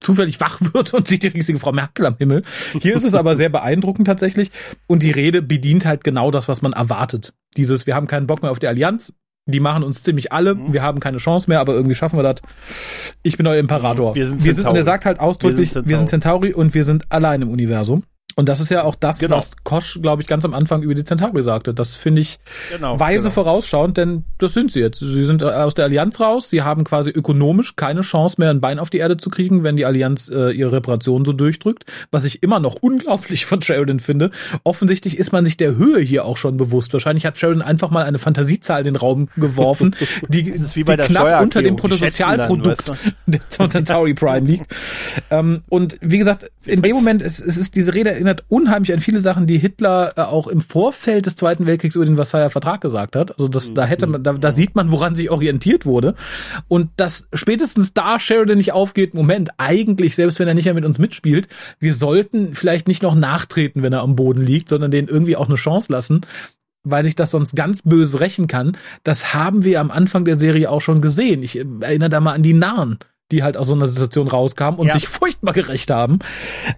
zufällig 0.00 0.40
wach 0.40 0.60
wird 0.72 0.94
und 0.94 1.08
sieht 1.08 1.22
die 1.22 1.28
riesige 1.28 1.58
Frau 1.58 1.72
Merkel 1.72 2.06
am 2.06 2.16
Himmel. 2.16 2.44
Hier 2.80 2.94
ist 2.94 3.04
es 3.04 3.14
aber 3.14 3.34
sehr 3.34 3.48
beeindruckend 3.48 4.06
tatsächlich. 4.06 4.50
Und 4.86 5.02
die 5.02 5.10
Rede 5.10 5.42
bedient 5.42 5.84
halt 5.84 6.04
genau 6.04 6.30
das, 6.30 6.48
was 6.48 6.62
man 6.62 6.72
erwartet. 6.72 7.34
Dieses, 7.56 7.86
wir 7.86 7.94
haben 7.94 8.06
keinen 8.06 8.26
Bock 8.26 8.42
mehr 8.42 8.50
auf 8.50 8.58
die 8.58 8.68
Allianz. 8.68 9.14
Die 9.46 9.60
machen 9.60 9.82
uns 9.82 10.02
ziemlich 10.02 10.30
alle. 10.30 10.54
Mhm. 10.54 10.72
Wir 10.74 10.82
haben 10.82 11.00
keine 11.00 11.16
Chance 11.16 11.48
mehr, 11.48 11.60
aber 11.60 11.72
irgendwie 11.72 11.94
schaffen 11.94 12.18
wir 12.18 12.22
das. 12.22 12.42
Ich 13.22 13.38
bin 13.38 13.46
euer 13.46 13.58
Imperator. 13.58 14.14
Wir 14.14 14.26
sind 14.26 14.44
wir 14.44 14.54
sind 14.54 14.66
und 14.66 14.76
er 14.76 14.84
sagt 14.84 15.06
halt 15.06 15.20
ausdrücklich, 15.20 15.70
Wir 15.70 15.72
sind 15.72 15.88
wir 15.88 15.96
sind 15.96 16.10
Centauri 16.10 16.52
und 16.52 16.74
wir 16.74 16.84
sind 16.84 17.10
allein 17.10 17.40
im 17.40 17.48
Universum. 17.48 18.02
Und 18.38 18.48
das 18.48 18.60
ist 18.60 18.70
ja 18.70 18.84
auch 18.84 18.94
das, 18.94 19.18
Genau. 19.18 19.36
was 19.36 19.56
Kosch, 19.64 19.98
glaube 20.00 20.22
ich, 20.22 20.28
ganz 20.28 20.44
am 20.44 20.54
Anfang 20.54 20.82
über 20.82 20.94
die 20.94 21.02
Centauri 21.02 21.42
sagte. 21.42 21.74
Das 21.74 21.96
finde 21.96 22.20
ich 22.20 22.38
Genau, 22.70 23.00
weise 23.00 23.24
genau. 23.24 23.34
vorausschauend, 23.34 23.96
denn 23.96 24.22
das 24.38 24.54
sind 24.54 24.70
sie 24.70 24.78
jetzt. 24.78 25.00
Sie 25.00 25.24
sind 25.24 25.42
äh, 25.42 25.46
aus 25.46 25.74
der 25.74 25.86
Allianz 25.86 26.20
raus. 26.20 26.48
Sie 26.48 26.62
haben 26.62 26.84
quasi 26.84 27.10
ökonomisch 27.10 27.74
keine 27.74 28.02
Chance 28.02 28.36
mehr, 28.38 28.50
ein 28.50 28.60
Bein 28.60 28.78
auf 28.78 28.90
die 28.90 28.98
Erde 28.98 29.16
zu 29.16 29.28
kriegen, 29.28 29.64
wenn 29.64 29.76
die 29.76 29.84
Allianz 29.84 30.28
äh, 30.32 30.52
ihre 30.52 30.70
Reparationen 30.70 31.24
so 31.24 31.32
durchdrückt. 31.32 31.84
Was 32.12 32.24
ich 32.24 32.44
immer 32.44 32.60
noch 32.60 32.76
unglaublich 32.80 33.44
von 33.44 33.60
Sheridan 33.60 33.98
finde. 33.98 34.30
Offensichtlich 34.62 35.18
ist 35.18 35.32
man 35.32 35.44
sich 35.44 35.56
der 35.56 35.74
Höhe 35.74 35.98
hier 35.98 36.24
auch 36.24 36.36
schon 36.36 36.56
bewusst. 36.58 36.92
Wahrscheinlich 36.92 37.26
hat 37.26 37.38
Sheridan 37.38 37.60
einfach 37.62 37.90
mal 37.90 38.04
eine 38.04 38.18
Fantasiezahl 38.18 38.78
in 38.82 38.84
den 38.84 38.96
Raum 38.96 39.30
geworfen, 39.34 39.96
die, 40.28 40.44
die 40.44 40.84
knapp 40.84 41.42
unter 41.42 41.60
dem 41.60 41.74
Bruttosozialprodukt 41.74 42.88
weißt 42.88 42.92
der 43.26 43.40
Centauri 43.68 44.14
Prime 44.14 44.46
liegt. 44.46 44.72
ähm, 45.32 45.62
und 45.68 45.98
wie 46.00 46.18
gesagt, 46.18 46.48
in 46.64 46.82
dem 46.82 46.94
Moment, 46.94 47.20
es, 47.20 47.40
es 47.40 47.56
ist 47.56 47.74
diese 47.74 47.94
Rede 47.94 48.27
erinnert 48.28 48.44
unheimlich 48.48 48.92
an 48.92 49.00
viele 49.00 49.20
Sachen, 49.20 49.46
die 49.46 49.58
Hitler 49.58 50.12
äh, 50.16 50.20
auch 50.20 50.48
im 50.48 50.60
Vorfeld 50.60 51.26
des 51.26 51.36
Zweiten 51.36 51.66
Weltkriegs 51.66 51.96
über 51.96 52.04
den 52.04 52.16
Versailler 52.16 52.50
Vertrag 52.50 52.80
gesagt 52.80 53.16
hat. 53.16 53.32
Also 53.32 53.48
das, 53.48 53.72
da 53.72 53.84
hätte 53.84 54.06
man, 54.06 54.22
da, 54.22 54.34
da 54.34 54.52
sieht 54.52 54.74
man, 54.74 54.90
woran 54.90 55.14
sich 55.14 55.30
orientiert 55.30 55.86
wurde. 55.86 56.14
Und 56.68 56.90
dass 56.96 57.28
spätestens 57.32 57.94
da 57.94 58.18
Sheridan 58.18 58.58
nicht 58.58 58.72
aufgeht, 58.72 59.14
Moment, 59.14 59.50
eigentlich, 59.56 60.14
selbst 60.14 60.38
wenn 60.38 60.48
er 60.48 60.54
nicht 60.54 60.66
mehr 60.66 60.74
mit 60.74 60.84
uns 60.84 60.98
mitspielt, 60.98 61.48
wir 61.80 61.94
sollten 61.94 62.54
vielleicht 62.54 62.88
nicht 62.88 63.02
noch 63.02 63.14
nachtreten, 63.14 63.82
wenn 63.82 63.92
er 63.92 64.02
am 64.02 64.16
Boden 64.16 64.42
liegt, 64.42 64.68
sondern 64.68 64.90
den 64.90 65.08
irgendwie 65.08 65.36
auch 65.36 65.48
eine 65.48 65.56
Chance 65.56 65.92
lassen 65.92 66.20
weil 66.84 67.04
sich 67.04 67.16
das 67.16 67.32
sonst 67.32 67.54
ganz 67.54 67.82
böse 67.82 68.20
rächen 68.20 68.46
kann. 68.46 68.72
Das 69.02 69.34
haben 69.34 69.64
wir 69.64 69.80
am 69.80 69.90
Anfang 69.90 70.24
der 70.24 70.38
Serie 70.38 70.70
auch 70.70 70.80
schon 70.80 71.02
gesehen. 71.02 71.42
Ich 71.42 71.58
äh, 71.58 71.66
erinnere 71.80 72.08
da 72.08 72.20
mal 72.20 72.32
an 72.32 72.42
die 72.42 72.54
Narren, 72.54 72.98
die 73.30 73.42
halt 73.42 73.56
aus 73.56 73.68
so 73.68 73.74
einer 73.74 73.86
Situation 73.86 74.28
rauskamen 74.28 74.80
und 74.80 74.86
Ja. 74.88 74.94
sich 74.94 75.08
furchtbar 75.08 75.52
gerecht 75.52 75.90
haben. 75.90 76.18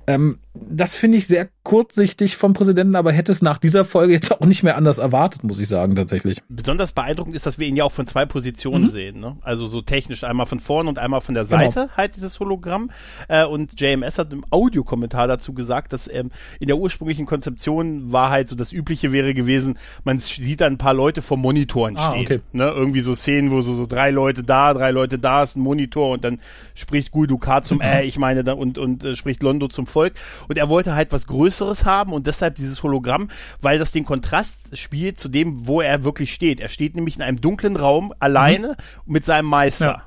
Ähm, 0.07 0.39
das 0.55 0.97
finde 0.97 1.19
ich 1.19 1.27
sehr 1.27 1.49
kurzsichtig 1.63 2.37
vom 2.37 2.53
Präsidenten, 2.55 2.97
aber 2.97 3.13
hätte 3.13 3.31
es 3.33 3.43
nach 3.43 3.59
dieser 3.59 3.85
Folge 3.85 4.13
jetzt 4.15 4.33
auch 4.33 4.47
nicht 4.47 4.63
mehr 4.63 4.77
anders 4.77 4.99
erwartet, 4.99 5.45
muss 5.45 5.61
ich 5.61 5.69
sagen, 5.69 5.95
tatsächlich. 5.95 6.39
Besonders 6.49 6.93
beeindruckend 6.93 7.37
ist, 7.37 7.47
dass 7.47 7.59
wir 7.59 7.67
ihn 7.69 7.77
ja 7.77 7.85
auch 7.85 7.93
von 7.93 8.07
zwei 8.07 8.27
Positionen 8.27 8.89
sehen. 8.89 9.21
Ne? 9.21 9.37
Also 9.43 9.67
so 9.67 9.81
technisch 9.81 10.25
einmal 10.25 10.47
von 10.47 10.59
vorne 10.61 10.89
und 10.89 10.99
einmal 10.99 11.21
von 11.21 11.35
der 11.35 11.45
Seite 11.45 11.91
halt 11.97 12.17
dieses 12.17 12.41
Hologramm. 12.41 12.91
Äh, 13.29 13.45
und 13.45 13.79
JMS 13.81 14.19
hat 14.19 14.33
im 14.33 14.45
Audiokommentar 14.51 15.29
dazu 15.29 15.53
gesagt, 15.53 15.93
dass 15.93 16.09
ähm, 16.13 16.31
in 16.59 16.67
der 16.67 16.79
ursprünglichen 16.79 17.27
Konzeption 17.27 18.11
war 18.11 18.31
halt 18.31 18.49
so 18.49 18.57
das 18.57 18.73
Übliche 18.73 19.13
wäre 19.13 19.35
gewesen, 19.35 19.79
man 20.05 20.19
sieht 20.19 20.61
dann 20.63 20.73
ein 20.75 20.79
paar 20.79 20.95
Leute 20.95 21.23
vor 21.23 21.37
Monitoren 21.37 21.97
Ah, 21.97 22.11
stehen. 22.11 22.23
okay. 22.23 22.41
Ne? 22.53 22.65
Irgendwie 22.69 23.01
so 23.01 23.15
Szenen, 23.15 23.51
wo 23.51 23.61
so, 23.61 23.75
so 23.75 23.87
drei 23.87 24.11
Leute 24.11 24.43
da, 24.43 24.75
drei 24.75 24.91
Leute 24.91 25.19
da 25.19 25.43
ist 25.43 25.57
ein 25.57 25.61
Monitor 25.61 26.11
und 26.13 26.25
dann 26.25 26.41
spricht 26.75 27.11
Guldukat 27.13 27.65
zum, 27.67 27.81
äh, 27.83 28.03
ich 28.05 28.19
meine, 28.19 28.43
da, 28.43 28.55
und, 28.55 28.79
und 28.79 29.05
äh, 29.05 29.15
spricht 29.15 29.43
Londo 29.43 29.69
zum 29.69 29.87
Volk. 29.87 30.15
Und 30.49 30.59
er 30.59 30.69
wollte 30.69 30.95
halt 30.95 31.13
was 31.13 31.27
Größeres 31.27 31.60
haben 31.85 32.13
und 32.13 32.27
deshalb 32.27 32.55
dieses 32.57 32.83
Hologramm, 32.83 33.29
weil 33.61 33.79
das 33.79 33.93
den 33.93 34.05
Kontrast 34.05 34.77
spielt 34.79 35.19
zu 35.19 35.29
dem, 35.29 35.67
wo 35.67 35.81
er 35.81 36.05
wirklich 36.05 36.33
steht. 36.33 36.61
Er 36.61 36.69
steht 36.69 36.97
nämlich 36.97 37.17
in 37.17 37.23
einem 37.23 37.41
dunklen 37.41 37.77
Raum 37.77 38.13
alleine 38.19 38.77
mit 39.07 39.25
seinem 39.25 39.47
Meister. 39.47 39.87
Ja. 39.87 40.03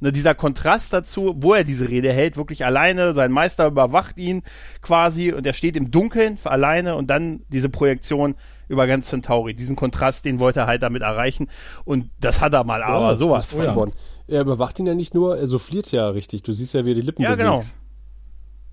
Ne, 0.00 0.10
dieser 0.10 0.34
Kontrast 0.34 0.92
dazu, 0.92 1.34
wo 1.38 1.54
er 1.54 1.62
diese 1.62 1.88
Rede 1.88 2.12
hält, 2.12 2.36
wirklich 2.36 2.64
alleine, 2.64 3.12
sein 3.14 3.30
Meister 3.30 3.68
überwacht 3.68 4.18
ihn 4.18 4.42
quasi 4.80 5.32
und 5.32 5.46
er 5.46 5.52
steht 5.52 5.76
im 5.76 5.92
Dunkeln 5.92 6.38
für 6.38 6.50
alleine 6.50 6.96
und 6.96 7.08
dann 7.08 7.42
diese 7.50 7.68
Projektion 7.68 8.34
über 8.68 8.88
ganz 8.88 9.08
Centauri. 9.08 9.54
Diesen 9.54 9.76
Kontrast, 9.76 10.24
den 10.24 10.40
wollte 10.40 10.60
er 10.60 10.66
halt 10.66 10.82
damit 10.82 11.02
erreichen 11.02 11.48
und 11.84 12.10
das 12.18 12.40
hat 12.40 12.52
er 12.52 12.64
mal, 12.64 12.82
aber 12.82 13.10
Ja, 13.10 13.14
sowas 13.14 13.44
ist 13.46 13.52
von. 13.54 13.64
geworden. 13.64 13.92
Er 14.26 14.40
überwacht 14.40 14.78
ihn 14.80 14.86
ja 14.86 14.94
nicht 14.94 15.14
nur, 15.14 15.38
er 15.38 15.46
souffliert 15.46 15.92
ja 15.92 16.08
richtig. 16.08 16.42
Du 16.42 16.52
siehst 16.52 16.74
ja, 16.74 16.84
wie 16.84 16.90
er 16.90 16.94
die 16.96 17.00
Lippen 17.02 17.22
Ja, 17.22 17.36
bewegt. 17.36 17.42
genau. 17.48 17.62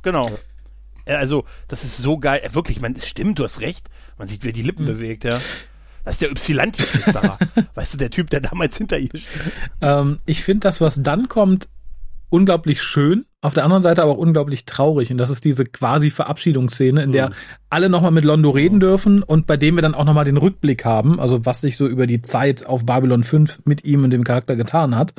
Genau. 0.01 0.30
Äh, 1.10 1.16
Also, 1.16 1.45
das 1.68 1.84
ist 1.84 1.97
so 1.97 2.18
geil. 2.20 2.41
Äh, 2.43 2.53
Wirklich, 2.55 2.82
man, 2.82 2.93
es 2.93 3.07
stimmt, 3.07 3.39
du 3.39 3.43
hast 3.43 3.62
recht. 3.62 3.89
Man 4.18 4.28
sieht, 4.28 4.43
wie 4.43 4.49
er 4.49 4.53
die 4.53 4.62
Lippen 4.64 4.84
Mhm. 4.84 4.88
bewegt, 4.88 5.24
ja. 5.24 5.39
Das 6.05 6.14
ist 6.16 6.22
der 6.22 6.32
Ypsilanti-Flüsterer. 6.32 7.38
weißt 7.76 7.93
du, 7.93 7.97
der 7.97 8.10
Typ, 8.10 8.30
der 8.30 8.41
damals 8.41 8.78
hinter 8.78 8.97
ihr 8.97 9.10
steht. 9.10 9.24
Ähm, 9.82 10.20
ich 10.26 10.43
finde 10.43 10.62
das, 10.62 10.82
was 10.82 11.01
dann 11.03 11.28
kommt, 11.28 11.68
unglaublich 12.30 12.82
schön, 12.84 13.26
auf 13.41 13.53
der 13.53 13.64
anderen 13.64 13.82
Seite 13.84 14.03
aber 14.03 14.12
auch 14.14 14.18
unglaublich 14.18 14.66
traurig. 14.66 15.12
Und 15.12 15.18
das 15.18 15.30
ist 15.30 15.45
diese 15.45 15.66
quasi 15.66 16.10
Verabschiedungsszene, 16.12 17.01
in 17.03 17.12
der 17.12 17.32
alle 17.70 17.89
nochmal 17.89 18.12
mit 18.12 18.24
Londo 18.26 18.49
reden 18.51 18.80
dürfen 18.80 19.24
und 19.24 19.47
bei 19.47 19.57
dem 19.57 19.76
wir 19.76 19.82
dann 19.82 19.95
auch 19.95 20.03
nochmal 20.05 20.26
den 20.26 20.38
Rückblick 20.38 20.86
haben, 20.86 21.20
also 21.20 21.45
was 21.45 21.62
sich 21.62 21.76
so 21.78 21.88
über 21.88 22.05
die 22.05 22.22
Zeit 22.22 22.66
auf 22.66 22.86
Babylon 22.86 23.24
5 23.24 23.62
mit 23.66 23.84
ihm 23.86 24.03
und 24.03 24.12
dem 24.12 24.24
Charakter 24.24 24.55
getan 24.55 24.95
hat. 24.95 25.14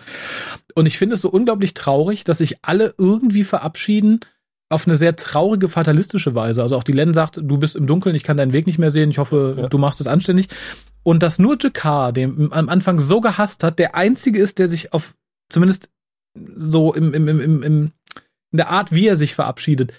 Und 0.74 0.86
ich 0.86 0.98
finde 0.98 1.14
es 1.14 1.20
so 1.22 1.30
unglaublich 1.30 1.74
traurig, 1.74 2.24
dass 2.24 2.38
sich 2.38 2.58
alle 2.62 2.94
irgendwie 2.98 3.42
verabschieden 3.44 4.20
auf 4.70 4.86
eine 4.86 4.96
sehr 4.96 5.16
traurige, 5.16 5.68
fatalistische 5.68 6.34
Weise. 6.34 6.62
Also 6.62 6.76
auch 6.76 6.84
die 6.84 6.92
Len 6.92 7.12
sagt, 7.12 7.38
du 7.42 7.58
bist 7.58 7.76
im 7.76 7.86
Dunkeln, 7.86 8.14
ich 8.14 8.22
kann 8.24 8.36
deinen 8.36 8.52
Weg 8.52 8.66
nicht 8.66 8.78
mehr 8.78 8.90
sehen, 8.90 9.10
ich 9.10 9.18
hoffe, 9.18 9.56
Ja. 9.58 9.68
du 9.68 9.78
machst 9.78 10.00
es 10.00 10.06
anständig. 10.06 10.48
Und 11.02 11.22
dass 11.22 11.38
nur 11.38 11.56
Jakar, 11.60 12.12
den 12.12 12.52
am 12.52 12.68
Anfang 12.68 12.98
so 12.98 13.20
gehasst 13.20 13.64
hat, 13.64 13.78
der 13.78 13.94
einzige 13.94 14.38
ist, 14.40 14.58
der 14.58 14.68
sich 14.68 14.92
auf 14.92 15.14
zumindest 15.50 15.90
so 16.38 16.94
im, 16.94 17.12
im, 17.14 17.26
im, 17.28 17.40
im, 17.40 17.62
im 17.62 17.90
in 18.52 18.56
der 18.56 18.68
Art, 18.70 18.90
wie 18.92 19.06
er 19.06 19.14
sich 19.16 19.34
verabschiedet, 19.34 19.92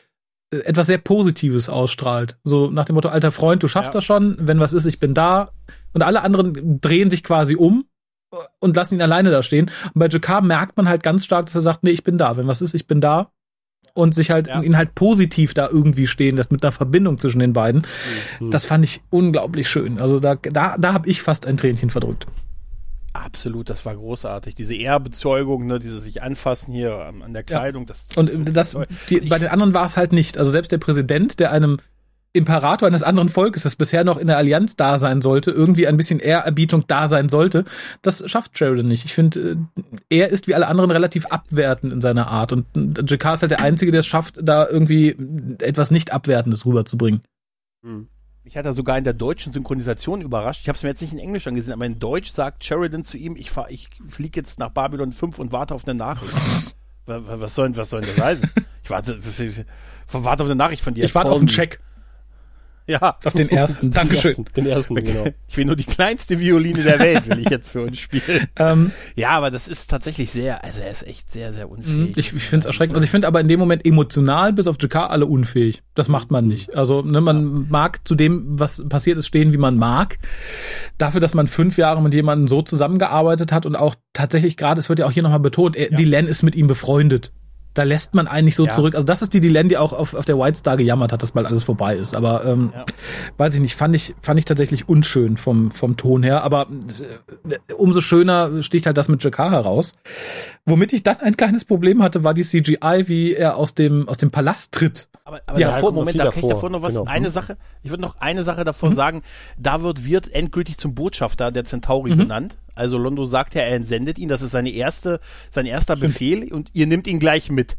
äh, 0.54 0.58
etwas 0.60 0.88
sehr 0.88 0.98
Positives 0.98 1.70
ausstrahlt. 1.70 2.38
So 2.44 2.70
nach 2.70 2.86
dem 2.86 2.96
Motto, 2.96 3.10
alter 3.10 3.32
Freund, 3.32 3.64
du 3.64 3.68
schaffst 3.70 3.90
Ja. 3.94 3.98
das 3.98 4.06
schon, 4.06 4.36
wenn 4.40 4.60
was 4.60 4.74
ist, 4.74 4.86
ich 4.86 5.00
bin 5.00 5.14
da. 5.14 5.52
Und 5.94 6.04
alle 6.04 6.22
anderen 6.22 6.80
drehen 6.82 7.10
sich 7.10 7.24
quasi 7.24 7.56
um 7.56 7.86
und 8.60 8.76
lassen 8.76 8.96
ihn 8.96 9.02
alleine 9.02 9.32
da 9.32 9.44
stehen. 9.44 9.70
Und 9.94 10.00
bei 10.00 10.08
Jakar 10.08 10.42
merkt 10.42 10.78
man 10.78 10.88
halt 10.88 11.04
ganz 11.04 11.26
stark, 11.26 11.46
dass 11.48 11.56
er 11.56 11.62
sagt, 11.62 11.84
nee, 11.84 11.92
ich 11.92 12.04
bin 12.06 12.18
da. 12.18 12.38
Wenn 12.38 12.48
was 12.48 12.62
ist, 12.62 12.74
ich 12.74 12.88
bin 12.88 13.02
da. 13.02 13.32
Und 13.94 14.16
sich 14.16 14.32
halt, 14.32 14.48
Ja. 14.48 14.62
ihn 14.62 14.78
halt 14.78 14.96
positiv 14.96 15.54
da 15.54 15.68
irgendwie 15.70 16.08
stehen 16.08 16.38
lässt, 16.38 16.52
mit 16.52 16.64
einer 16.64 16.72
Verbindung 16.72 17.18
zwischen 17.20 17.40
den 17.40 17.54
beiden. 17.54 17.86
Das 18.40 18.66
fand 18.66 18.86
ich 18.86 19.02
unglaublich 19.10 19.70
schön. 19.70 20.00
Also 20.00 20.20
da, 20.20 20.36
da, 20.36 20.78
da 20.78 20.94
habe 20.94 21.10
ich 21.10 21.22
fast 21.22 21.46
ein 21.46 21.58
Tränchen 21.58 21.90
verdrückt. 21.90 22.26
Absolut, 23.14 23.70
das 23.70 23.86
war 23.86 23.94
großartig. 23.96 24.56
Diese 24.56 24.74
Ehrbezeugung, 24.74 25.68
ne, 25.68 25.80
diese 25.80 26.00
sich 26.00 26.24
anfassen 26.24 26.74
hier 26.74 26.96
an 26.96 27.22
an 27.22 27.34
der 27.34 27.44
Kleidung, 27.44 27.86
das, 27.86 28.08
das 28.08 28.18
Und 28.18 28.30
so 28.30 28.38
das, 28.54 28.78
die, 29.10 29.20
bei 29.22 29.38
den 29.38 29.50
anderen 29.50 29.74
war 29.74 29.86
es 29.86 29.98
halt 29.98 30.14
nicht. 30.14 30.38
Also 30.38 30.50
selbst 30.52 30.72
der 30.72 30.78
Präsident, 30.78 31.40
der 31.42 31.52
einem 31.52 31.80
Imperator 32.34 32.88
eines 32.88 33.04
anderen 33.04 33.28
Volkes, 33.30 33.64
das 33.64 33.76
bisher 33.76 34.04
noch 34.04 34.18
in 34.18 34.28
der 34.28 34.38
Allianz 34.38 34.76
da 34.78 34.98
sein 35.00 35.22
sollte, 35.22 35.52
irgendwie 35.52 35.88
ein 35.88 35.98
bisschen 35.98 36.20
Ehrerbietung 36.20 36.86
da 36.88 37.08
sein 37.10 37.28
sollte, 37.28 37.66
das 38.02 38.24
schafft 38.30 38.58
Sheridan 38.58 38.88
nicht. 38.88 39.04
Ich 39.06 39.14
finde, 39.14 39.58
äh, 40.10 40.18
er 40.22 40.30
ist 40.30 40.48
wie 40.48 40.56
alle 40.56 40.68
anderen 40.68 40.92
relativ 40.92 41.26
abwertend 41.26 41.92
in 41.92 42.02
seiner 42.02 42.28
Art. 42.28 42.54
Und 42.54 42.66
äh, 42.78 43.04
Jakar 43.06 43.34
ist 43.34 43.42
halt 43.42 43.52
der 43.52 43.62
Einzige, 43.62 43.92
der 43.92 44.00
es 44.00 44.08
schafft, 44.08 44.40
da 44.42 44.68
irgendwie 44.68 45.16
etwas 45.62 45.92
nicht 45.92 46.14
Abwertendes 46.14 46.66
rüberzubringen. 46.66 47.22
Mich 48.44 48.58
hat 48.58 48.66
er 48.66 48.74
sogar 48.74 48.98
in 48.98 49.04
der 49.04 49.14
deutschen 49.14 49.54
Synchronisation 49.54 50.22
überrascht. 50.22 50.62
Ich 50.62 50.68
habe 50.70 50.76
es 50.76 50.84
mir 50.84 50.90
jetzt 50.90 51.02
nicht 51.02 51.14
in 51.14 51.20
Englisch 51.20 51.46
angesehen, 51.48 51.74
aber 51.74 51.86
in 51.86 52.00
Deutsch 52.00 52.32
sagt 52.32 52.64
Sheridan 52.64 53.04
zu 53.04 53.18
ihm, 53.18 53.36
ich, 53.36 53.52
fahr, 53.52 53.70
ich 53.70 53.90
fliege 54.10 54.40
jetzt 54.40 54.58
nach 54.58 54.70
Babylon 54.70 55.12
5 55.14 55.38
und 55.38 55.52
warte 55.52 55.76
auf 55.76 55.88
eine 55.88 55.96
Nachricht. 55.96 56.34
Wa- 57.08 57.22
wa- 57.28 57.42
was, 57.42 57.56
soll, 57.56 57.76
was 57.78 57.90
soll 57.90 58.02
denn 58.02 58.16
das 58.16 58.24
heißen? 58.26 58.50
Ich 58.84 58.90
warte, 58.90 59.20
warte 60.12 60.44
auf 60.44 60.48
eine 60.50 60.56
Nachricht 60.56 60.84
von 60.84 60.94
dir. 60.94 61.04
Ich 61.04 61.14
warte 61.16 61.32
auf 61.32 61.40
einen. 61.40 61.48
Check. 61.48 61.80
Ja. 62.88 63.18
Auf 63.24 63.34
den 63.34 63.50
ersten. 63.50 63.92
Dankeschön. 63.92 64.46
Den 64.56 64.66
ersten, 64.66 64.96
genau. 64.96 65.26
Ich 65.48 65.58
will 65.58 65.66
nur 65.66 65.76
die 65.76 65.84
kleinste 65.84 66.40
Violine 66.40 66.84
der 66.84 67.00
Welt, 67.00 67.30
will 67.30 67.40
ich 67.40 67.50
jetzt 67.50 67.72
für 67.72 67.84
uns 67.84 68.00
spielen. 68.00 68.48
Ähm, 68.58 68.92
Ja, 69.16 69.30
aber 69.30 69.50
das 69.50 69.68
ist 69.68 69.90
tatsächlich 69.90 70.30
sehr, 70.32 70.64
also 70.64 70.82
er 70.82 70.92
ist 70.92 71.08
echt 71.08 71.32
sehr, 71.32 71.54
sehr 71.54 71.70
unfähig. 71.70 72.18
ich 72.18 72.34
ich 72.34 72.44
finde 72.44 72.60
es 72.60 72.66
erschreckend. 72.66 72.96
Also 72.96 73.06
ich 73.06 73.12
finde 73.12 73.28
aber 73.28 73.40
in 73.40 73.48
dem 73.48 73.60
Moment 73.60 73.86
emotional 73.86 74.54
bis 74.54 74.68
auf 74.68 74.78
JK 74.80 74.96
alle 74.98 75.26
unfähig. 75.26 75.84
Das 75.96 76.10
macht 76.10 76.32
man 76.32 76.48
nicht. 76.48 76.76
Also 76.76 77.02
ne, 77.02 77.22
man 77.22 77.70
mag 77.70 78.06
zu 78.06 78.16
dem, 78.16 78.60
was 78.60 78.88
passiert 78.88 79.18
ist, 79.18 79.28
stehen, 79.28 79.54
wie 79.54 79.58
man 79.58 79.78
mag. 79.78 80.18
Dafür, 80.98 81.22
dass 81.22 81.34
man 81.34 81.48
fünf 81.48 81.78
Jahre 81.78 82.02
mit 82.02 82.14
jemandem 82.14 82.48
so 82.48 82.62
zusammengearbeitet 82.62 83.52
hat 83.52 83.66
und 83.66 83.76
auch 83.76 83.96
tatsächlich 84.14 84.58
gerade, 84.58 84.80
es 84.80 84.90
wird 84.90 85.00
ja 85.00 85.06
auch 85.08 85.12
hier 85.12 85.24
nochmal 85.24 85.40
betont, 85.40 85.76
er, 85.76 85.90
die 85.90 86.06
Len 86.06 86.28
ist 86.28 86.44
mit 86.44 86.56
ihm 86.56 86.68
befreundet. 86.68 87.32
Da 87.74 87.84
lässt 87.84 88.14
man 88.16 88.28
einen 88.28 88.46
nicht 88.46 88.56
so 88.58 88.66
Ja. 88.66 88.74
zurück. 88.74 88.96
Also 88.96 89.06
das 89.06 89.22
ist 89.22 89.34
die 89.34 89.40
Dylan, 89.40 89.70
die 89.70 89.78
auch 89.78 89.94
auf, 89.94 90.14
auf 90.14 90.26
der 90.26 90.38
White 90.38 90.58
Star 90.58 90.76
gejammert 90.76 91.14
hat, 91.14 91.24
dass 91.24 91.32
bald 91.32 91.48
alles 91.48 91.64
vorbei 91.64 91.96
ist. 91.96 92.16
Aber 92.16 92.44
ähm, 92.46 92.74
Ja. 92.76 92.86
weiß 93.38 93.56
ich 93.56 93.62
nicht, 93.62 93.76
fand 93.76 93.96
ich, 93.96 94.14
fand 94.22 94.38
ich 94.40 94.46
tatsächlich 94.46 94.90
unschön 94.90 95.38
vom, 95.38 95.72
vom 95.72 95.96
Ton 95.96 96.22
her. 96.24 96.44
Aber 96.44 96.68
äh, 97.50 97.74
umso 97.74 98.02
schöner 98.02 98.62
sticht 98.62 98.86
halt 98.86 98.98
das 98.98 99.08
mit 99.08 99.24
Jakar 99.24 99.52
heraus. 99.52 99.94
Womit 100.66 100.92
ich 100.94 101.04
dann 101.04 101.18
ein 101.22 101.38
kleines 101.38 101.64
Problem 101.66 102.04
hatte, 102.04 102.24
war 102.24 102.34
die 102.34 102.44
CGI, 102.44 103.04
wie 103.08 103.34
er 103.36 103.56
aus 103.58 103.74
dem, 103.74 104.08
aus 104.10 104.18
dem 104.18 104.32
Palast 104.32 104.74
tritt. 104.74 105.08
Aber, 105.24 105.40
aber 105.46 105.60
Ja, 105.60 105.72
davor, 105.72 105.92
Moment, 105.94 106.20
da 106.20 106.26
kann 106.26 106.34
ich 106.36 106.42
davor. 106.42 106.50
davor 106.50 106.70
noch 106.72 106.82
was, 106.82 106.96
Genau. 106.96 107.06
eine 107.10 107.30
Sache, 107.30 107.56
ich 107.84 107.90
würde 107.90 108.02
noch 108.02 108.18
eine 108.20 108.44
Sache 108.44 108.64
davon 108.66 108.96
sagen, 108.96 109.22
da 109.58 109.82
wird 109.82 110.04
Wirt 110.06 110.34
endgültig 110.34 110.78
zum 110.78 110.94
Botschafter 110.94 111.52
der 111.52 111.64
Centauri 111.64 112.16
benannt. 112.16 112.58
Also 112.76 112.98
Londo 112.98 113.26
sagt 113.26 113.56
ja, 113.56 113.62
er 113.62 113.76
entsendet 113.76 114.20
ihn, 114.20 114.30
das 114.30 114.42
ist 114.42 114.52
seine 114.52 114.72
erste, 114.72 115.20
sein 115.50 115.66
erster 115.66 115.96
Befehl 115.96 116.52
und 116.52 116.70
ihr 116.74 116.88
nimmt 116.88 117.08
ihn 117.08 117.20
gleich 117.20 117.52
mit. 117.52 117.78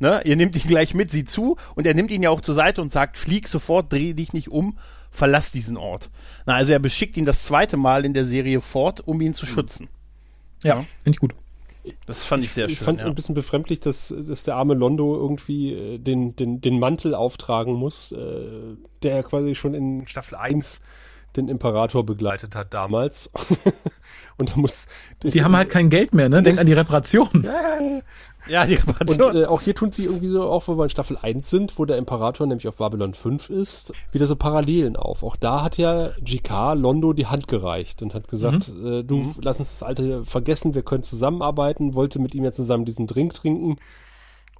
Ne? 0.00 0.22
Ihr 0.24 0.36
nehmt 0.36 0.56
ihn 0.56 0.68
gleich 0.68 0.92
mit, 0.92 1.10
sieh 1.10 1.24
zu 1.24 1.56
und 1.76 1.86
er 1.86 1.94
nimmt 1.94 2.10
ihn 2.10 2.22
ja 2.22 2.30
auch 2.30 2.40
zur 2.40 2.54
Seite 2.54 2.82
und 2.82 2.90
sagt, 2.90 3.16
flieg 3.16 3.46
sofort, 3.46 3.92
dreh 3.92 4.12
dich 4.12 4.32
nicht 4.32 4.48
um, 4.48 4.76
verlass 5.10 5.52
diesen 5.52 5.76
Ort. 5.76 6.10
Na, 6.46 6.54
also 6.54 6.72
er 6.72 6.80
beschickt 6.80 7.16
ihn 7.16 7.24
das 7.24 7.44
zweite 7.44 7.76
Mal 7.76 8.04
in 8.04 8.12
der 8.12 8.26
Serie 8.26 8.60
fort, 8.60 9.06
um 9.06 9.20
ihn 9.20 9.34
zu 9.34 9.46
schützen. 9.46 9.88
Ja, 10.62 10.84
finde 11.02 11.16
ich 11.16 11.18
gut. 11.18 11.34
Das 12.06 12.24
fand 12.24 12.42
ich 12.42 12.52
sehr 12.52 12.66
ich 12.66 12.78
schön. 12.78 12.84
fand 12.86 12.98
es 12.98 13.02
ja. 13.02 13.08
ein 13.08 13.14
bisschen 13.14 13.34
befremdlich, 13.34 13.78
dass, 13.78 14.12
dass 14.26 14.42
der 14.42 14.56
arme 14.56 14.74
Londo 14.74 15.14
irgendwie 15.14 15.74
äh, 15.74 15.98
den, 15.98 16.34
den, 16.34 16.60
den 16.60 16.78
Mantel 16.78 17.14
auftragen 17.14 17.74
muss, 17.74 18.10
äh, 18.12 18.76
der 19.02 19.22
quasi 19.22 19.54
schon 19.54 19.74
in 19.74 20.06
Staffel 20.08 20.36
1 20.36 20.80
den 21.36 21.48
Imperator 21.48 22.04
begleitet 22.04 22.54
hat 22.54 22.72
damals. 22.74 23.30
Und 24.38 24.50
da 24.50 24.56
muss. 24.56 24.86
Die 25.22 25.44
haben 25.44 25.56
halt 25.56 25.70
kein 25.70 25.90
Geld 25.90 26.14
mehr, 26.14 26.28
ne? 26.28 26.42
Denk 26.42 26.58
an 26.58 26.66
die 26.66 26.72
Reparation. 26.72 27.46
Ja, 28.46 28.66
die 28.66 28.76
Und 28.76 28.88
Reparation. 28.88 29.36
äh, 29.36 29.46
auch 29.46 29.62
hier 29.62 29.74
tun 29.74 29.90
sie 29.90 30.04
irgendwie 30.04 30.28
so, 30.28 30.42
auch 30.42 30.68
wo 30.68 30.76
wir 30.76 30.84
in 30.84 30.90
Staffel 30.90 31.16
1 31.20 31.48
sind, 31.48 31.78
wo 31.78 31.84
der 31.84 31.96
Imperator 31.96 32.46
nämlich 32.46 32.68
auf 32.68 32.76
Babylon 32.76 33.14
5 33.14 33.48
ist, 33.48 33.92
wieder 34.12 34.26
so 34.26 34.36
Parallelen 34.36 34.96
auf. 34.96 35.22
Auch 35.22 35.36
da 35.36 35.62
hat 35.62 35.78
ja 35.78 36.10
GK 36.20 36.74
Londo 36.74 37.12
die 37.14 37.26
Hand 37.26 37.48
gereicht 37.48 38.02
und 38.02 38.12
hat 38.14 38.28
gesagt, 38.28 38.68
äh, 38.68 39.02
du, 39.02 39.34
lass 39.40 39.60
uns 39.60 39.70
das 39.70 39.82
Alte 39.82 40.24
vergessen, 40.26 40.74
wir 40.74 40.82
können 40.82 41.04
zusammenarbeiten, 41.04 41.94
wollte 41.94 42.18
mit 42.18 42.34
ihm 42.34 42.44
ja 42.44 42.52
zusammen 42.52 42.84
diesen 42.84 43.06
Drink 43.06 43.32
trinken 43.32 43.76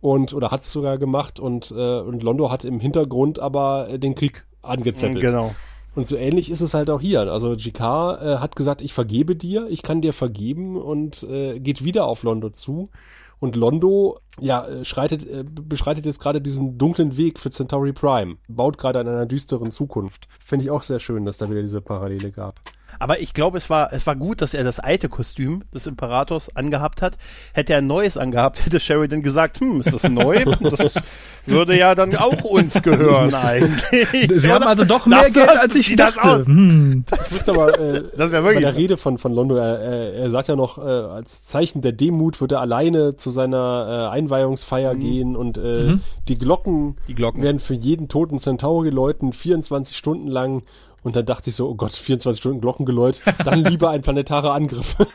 und, 0.00 0.32
oder 0.32 0.50
hat 0.50 0.62
es 0.62 0.72
sogar 0.72 0.96
gemacht 0.96 1.38
und, 1.38 1.70
äh, 1.70 2.00
und 2.00 2.22
Londo 2.22 2.50
hat 2.50 2.64
im 2.64 2.80
Hintergrund 2.80 3.38
aber 3.38 3.88
äh, 3.90 3.98
den 3.98 4.14
Krieg 4.14 4.44
angezettelt. 4.62 5.20
genau. 5.20 5.54
Und 5.94 6.06
so 6.06 6.16
ähnlich 6.16 6.50
ist 6.50 6.60
es 6.60 6.74
halt 6.74 6.90
auch 6.90 7.00
hier. 7.00 7.20
Also 7.20 7.54
GK 7.56 7.80
äh, 7.80 8.36
hat 8.38 8.56
gesagt, 8.56 8.82
ich 8.82 8.92
vergebe 8.92 9.36
dir, 9.36 9.66
ich 9.68 9.82
kann 9.82 10.00
dir 10.00 10.12
vergeben 10.12 10.76
und 10.76 11.22
äh, 11.24 11.60
geht 11.60 11.84
wieder 11.84 12.06
auf 12.06 12.22
Londo 12.24 12.50
zu. 12.50 12.90
Und 13.38 13.56
Londo, 13.56 14.18
ja, 14.40 14.66
äh, 14.66 14.84
schreitet, 14.84 15.28
äh, 15.28 15.44
beschreitet 15.44 16.06
jetzt 16.06 16.20
gerade 16.20 16.40
diesen 16.40 16.78
dunklen 16.78 17.16
Weg 17.16 17.38
für 17.38 17.50
Centauri 17.50 17.92
Prime. 17.92 18.36
Baut 18.48 18.78
gerade 18.78 19.00
an 19.00 19.08
einer 19.08 19.26
düsteren 19.26 19.70
Zukunft. 19.70 20.28
Finde 20.44 20.64
ich 20.64 20.70
auch 20.70 20.82
sehr 20.82 21.00
schön, 21.00 21.24
dass 21.24 21.38
da 21.38 21.50
wieder 21.50 21.62
diese 21.62 21.80
Parallele 21.80 22.30
gab. 22.30 22.60
Aber 22.98 23.20
ich 23.20 23.34
glaube, 23.34 23.58
es 23.58 23.70
war, 23.70 23.92
es 23.92 24.06
war 24.06 24.16
gut, 24.16 24.40
dass 24.40 24.54
er 24.54 24.64
das 24.64 24.80
alte 24.80 25.08
Kostüm 25.08 25.64
des 25.74 25.86
Imperators 25.86 26.54
angehabt 26.54 27.02
hat. 27.02 27.16
Hätte 27.52 27.72
er 27.72 27.78
ein 27.78 27.86
neues 27.86 28.16
angehabt, 28.16 28.64
hätte 28.66 28.80
Sheridan 28.80 29.22
gesagt, 29.22 29.60
hm, 29.60 29.80
ist 29.80 29.92
das 29.92 30.08
neu? 30.08 30.44
Das 30.64 31.00
würde 31.46 31.76
ja 31.76 31.94
dann 31.94 32.16
auch 32.16 32.42
uns 32.44 32.82
gehören 32.82 33.34
eigentlich. 33.34 34.30
Sie 34.40 34.50
haben 34.50 34.64
also 34.64 34.84
doch 34.84 35.06
mehr 35.06 35.30
Geld, 35.30 35.50
als 35.50 35.74
ich 35.74 35.94
das 35.94 36.14
dachte. 36.14 36.28
aus. 36.28 36.46
Hm. 36.46 37.04
Wusste 37.30 37.52
aber, 37.52 37.78
äh, 37.78 38.02
Das 38.16 38.32
wäre 38.32 38.42
bei 38.42 38.48
wirklich 38.50 38.64
der 38.64 38.72
so. 38.72 38.76
Rede 38.78 38.96
von, 38.96 39.18
von 39.18 39.32
Londo, 39.32 39.56
er, 39.56 39.78
er, 39.78 40.14
er 40.14 40.30
sagt 40.30 40.48
ja 40.48 40.56
noch, 40.56 40.78
äh, 40.78 40.80
als 40.80 41.44
Zeichen 41.44 41.82
der 41.82 41.92
Demut 41.92 42.40
wird 42.40 42.52
er 42.52 42.60
alleine 42.60 43.16
zu 43.16 43.30
seiner 43.30 44.08
äh, 44.10 44.12
Einweihungsfeier 44.24 44.94
gehen 44.94 45.36
und 45.36 45.58
äh, 45.58 45.96
die 46.28 46.38
Glocken, 46.38 46.96
Die 47.08 47.14
Glocken. 47.14 47.42
werden 47.42 47.58
für 47.60 47.74
jeden 47.74 48.08
toten 48.08 48.38
Centauri 48.38 48.90
läuten, 48.90 49.32
24 49.32 49.96
Stunden 49.96 50.28
lang. 50.28 50.62
Und 51.02 51.16
dann 51.16 51.26
dachte 51.26 51.50
ich 51.50 51.56
so, 51.56 51.68
oh 51.68 51.74
Gott, 51.74 51.92
24 51.92 52.40
Stunden 52.40 52.60
Glockengeläut, 52.62 53.20
dann 53.44 53.62
lieber 53.64 53.90
ein 53.90 54.00
planetarer 54.00 54.54
Angriff. 54.54 54.96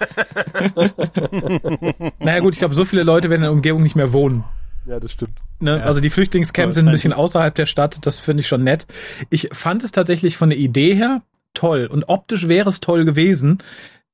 Naja 2.19 2.39
gut, 2.41 2.53
ich 2.53 2.59
glaube, 2.59 2.75
so 2.75 2.85
viele 2.85 3.03
Leute 3.03 3.29
werden 3.29 3.41
in 3.41 3.45
der 3.45 3.51
Umgebung 3.51 3.81
nicht 3.83 3.95
mehr 3.95 4.13
wohnen. 4.13 4.43
ja, 4.85 4.99
das 4.99 5.11
stimmt. 5.13 5.33
Ne? 5.59 5.81
Also 5.83 5.99
die 5.99 6.09
Flüchtlingscamps 6.09 6.75
Ja, 6.75 6.81
sind 6.81 6.87
ein 6.87 6.91
bisschen 6.91 7.13
außerhalb 7.13 7.53
der 7.55 7.65
Stadt, 7.65 7.99
das 8.05 8.19
finde 8.19 8.41
ich 8.41 8.47
schon 8.47 8.63
nett. 8.63 8.85
Ich 9.29 9.49
fand 9.51 9.83
es 9.83 9.91
tatsächlich 9.91 10.37
von 10.37 10.49
der 10.49 10.59
Idee 10.59 10.93
her 10.95 11.21
toll 11.53 11.87
und 11.91 12.05
optisch 12.07 12.47
wäre 12.47 12.69
es 12.69 12.79
toll 12.79 13.03
gewesen, 13.05 13.57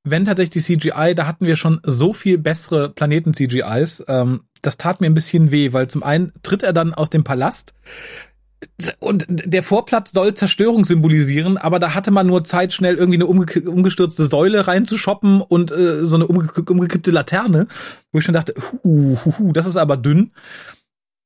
wenn 0.02 0.24
tatsächlich 0.24 0.64
die 0.64 0.78
CGI, 0.78 1.14
da 1.14 1.26
hatten 1.26 1.46
wir 1.46 1.56
schon 1.56 1.80
so 1.82 2.12
viel 2.12 2.38
bessere 2.38 2.88
Planeten-CGIs, 2.90 4.04
ähm, 4.08 4.42
das 4.66 4.76
tat 4.76 5.00
mir 5.00 5.06
ein 5.06 5.14
bisschen 5.14 5.50
weh, 5.50 5.72
weil 5.72 5.88
zum 5.88 6.02
einen 6.02 6.32
tritt 6.42 6.62
er 6.62 6.72
dann 6.72 6.92
aus 6.94 7.10
dem 7.10 7.24
Palast 7.24 7.72
und 8.98 9.26
der 9.28 9.62
Vorplatz 9.62 10.12
soll 10.12 10.34
Zerstörung 10.34 10.84
symbolisieren, 10.84 11.56
aber 11.58 11.78
da 11.78 11.94
hatte 11.94 12.10
man 12.10 12.26
nur 12.26 12.44
Zeit, 12.44 12.72
schnell 12.72 12.96
irgendwie 12.96 13.18
eine 13.18 13.26
umge 13.26 13.46
umgestürzte 13.68 14.26
Säule 14.26 14.66
reinzuschoppen 14.66 15.40
und 15.40 15.70
äh, 15.72 16.04
so 16.04 16.16
eine 16.16 16.26
umge 16.26 16.50
umgekippte 16.68 17.10
Laterne, 17.10 17.68
wo 18.12 18.18
ich 18.18 18.24
schon 18.24 18.34
dachte, 18.34 18.54
hu, 18.82 19.18
hu, 19.24 19.38
hu, 19.38 19.52
das 19.52 19.66
ist 19.66 19.76
aber 19.76 19.96
dünn. 19.96 20.32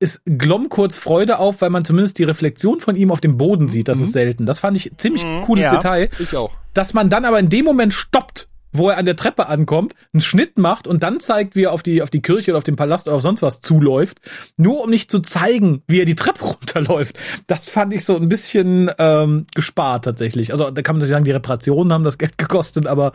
Es 0.00 0.22
glomm 0.24 0.70
kurz 0.70 0.96
Freude 0.96 1.38
auf, 1.38 1.60
weil 1.60 1.70
man 1.70 1.84
zumindest 1.84 2.18
die 2.18 2.24
Reflexion 2.24 2.80
von 2.80 2.96
ihm 2.96 3.10
auf 3.10 3.20
dem 3.20 3.36
Boden 3.36 3.68
sieht. 3.68 3.86
Das 3.86 4.00
ist 4.00 4.12
selten. 4.12 4.46
Das 4.46 4.58
fand 4.58 4.74
ich 4.78 4.92
ziemlich 4.96 5.22
cooles 5.44 5.66
ja. 5.66 5.72
Detail. 5.72 6.08
Ich 6.18 6.34
auch. 6.34 6.50
Dass 6.72 6.94
man 6.94 7.10
dann 7.10 7.26
aber 7.26 7.38
in 7.38 7.50
dem 7.50 7.66
Moment 7.66 7.92
stoppt, 7.92 8.48
wo 8.72 8.90
er 8.90 8.98
an 8.98 9.04
der 9.04 9.16
Treppe 9.16 9.48
ankommt, 9.48 9.94
einen 10.12 10.20
Schnitt 10.20 10.58
macht 10.58 10.86
und 10.86 11.02
dann 11.02 11.20
zeigt, 11.20 11.56
wie 11.56 11.64
er 11.64 11.72
auf 11.72 11.82
die, 11.82 12.02
auf 12.02 12.10
die 12.10 12.22
Kirche 12.22 12.50
oder 12.50 12.58
auf 12.58 12.64
den 12.64 12.76
Palast 12.76 13.08
oder 13.08 13.16
auf 13.16 13.22
sonst 13.22 13.42
was 13.42 13.60
zuläuft, 13.60 14.20
nur 14.56 14.82
um 14.82 14.90
nicht 14.90 15.10
zu 15.10 15.20
zeigen, 15.20 15.82
wie 15.86 16.00
er 16.00 16.04
die 16.04 16.14
Treppe 16.14 16.44
runterläuft. 16.44 17.18
Das 17.46 17.68
fand 17.68 17.92
ich 17.92 18.04
so 18.04 18.16
ein 18.16 18.28
bisschen 18.28 18.90
ähm, 18.98 19.46
gespart 19.54 20.04
tatsächlich. 20.04 20.52
Also 20.52 20.70
da 20.70 20.82
kann 20.82 20.96
man 20.96 21.00
natürlich 21.00 21.14
sagen, 21.14 21.24
die 21.24 21.30
Reparationen 21.32 21.92
haben 21.92 22.04
das 22.04 22.18
Geld 22.18 22.38
gekostet, 22.38 22.86
aber 22.86 23.12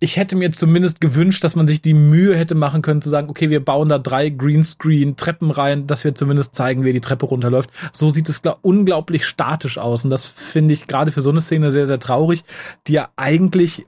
ich 0.00 0.16
hätte 0.16 0.36
mir 0.36 0.52
zumindest 0.52 1.00
gewünscht, 1.00 1.42
dass 1.44 1.56
man 1.56 1.68
sich 1.68 1.82
die 1.82 1.94
Mühe 1.94 2.36
hätte 2.36 2.54
machen 2.54 2.82
können 2.82 3.02
zu 3.02 3.08
sagen, 3.08 3.28
okay, 3.28 3.50
wir 3.50 3.64
bauen 3.64 3.88
da 3.88 3.98
drei 3.98 4.30
Greenscreen-Treppen 4.30 5.50
rein, 5.50 5.86
dass 5.86 6.04
wir 6.04 6.14
zumindest 6.14 6.54
zeigen, 6.54 6.84
wie 6.84 6.92
die 6.92 7.00
Treppe 7.00 7.26
runterläuft. 7.26 7.70
So 7.92 8.10
sieht 8.10 8.28
es 8.28 8.42
glaub, 8.42 8.58
unglaublich 8.62 9.26
statisch 9.26 9.78
aus 9.78 10.04
und 10.04 10.10
das 10.10 10.26
finde 10.26 10.74
ich 10.74 10.86
gerade 10.86 11.12
für 11.12 11.20
so 11.20 11.30
eine 11.30 11.40
Szene 11.40 11.70
sehr, 11.70 11.86
sehr 11.86 11.98
traurig, 11.98 12.44
die 12.86 12.92
ja 12.92 13.08
eigentlich 13.16 13.84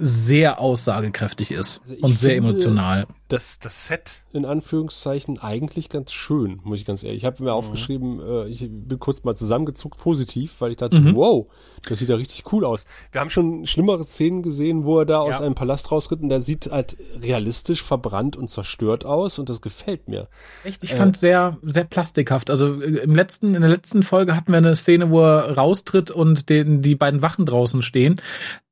sehr 0.00 0.60
aussagekräftig 0.60 1.50
ist 1.52 1.80
Also 1.88 1.96
und 2.02 2.18
sehr 2.18 2.36
emotional. 2.36 3.06
Das, 3.28 3.58
das 3.60 3.86
Set 3.86 4.22
in 4.32 4.44
Anführungszeichen 4.44 5.38
eigentlich 5.38 5.88
ganz 5.88 6.12
schön, 6.12 6.58
muss 6.64 6.80
ich 6.80 6.84
ganz 6.86 7.04
ehrlich. 7.04 7.18
Ich 7.18 7.24
habe 7.24 7.44
mir 7.44 7.52
aufgeschrieben, 7.52 8.18
äh, 8.20 8.48
ich 8.48 8.60
bin 8.68 8.98
kurz 8.98 9.22
mal 9.22 9.36
zusammengezuckt 9.36 9.98
positiv, 9.98 10.56
weil 10.60 10.72
ich 10.72 10.78
dachte, 10.78 10.98
Mhm. 10.98 11.14
wow, 11.14 11.46
das 11.88 12.00
sieht 12.00 12.08
ja 12.08 12.16
richtig 12.16 12.52
cool 12.52 12.64
aus. 12.64 12.86
Wir 13.12 13.20
haben 13.20 13.30
schon 13.30 13.66
schlimmere 13.66 14.02
Szenen 14.02 14.42
gesehen, 14.42 14.84
wo 14.84 14.98
er 14.98 15.06
da 15.06 15.20
aus 15.20 15.34
Ja. 15.38 15.40
einem 15.40 15.54
Palast 15.54 15.92
rausritt 15.92 16.20
und 16.22 16.28
der 16.28 16.40
sieht 16.40 16.70
halt 16.72 16.96
realistisch 17.22 17.82
verbrannt 17.82 18.36
und 18.36 18.48
zerstört 18.50 19.04
aus 19.04 19.38
und 19.38 19.48
das 19.48 19.60
gefällt 19.60 20.08
mir. 20.08 20.28
Echt? 20.64 20.82
Ich 20.82 20.94
fand 20.94 21.16
sehr, 21.16 21.58
sehr 21.62 21.84
plastikhaft. 21.84 22.50
Also 22.50 22.80
äh, 22.80 22.98
im 23.04 23.14
letzten, 23.14 23.54
in 23.54 23.60
der 23.60 23.70
letzten 23.70 24.02
Folge 24.02 24.34
hatten 24.34 24.50
wir 24.50 24.58
eine 24.58 24.74
Szene, 24.74 25.10
wo 25.10 25.20
er 25.20 25.56
raustritt 25.56 26.10
und 26.10 26.48
den, 26.48 26.82
die 26.82 26.96
beiden 26.96 27.22
Wachen 27.22 27.46
draußen 27.46 27.82
stehen. 27.82 28.16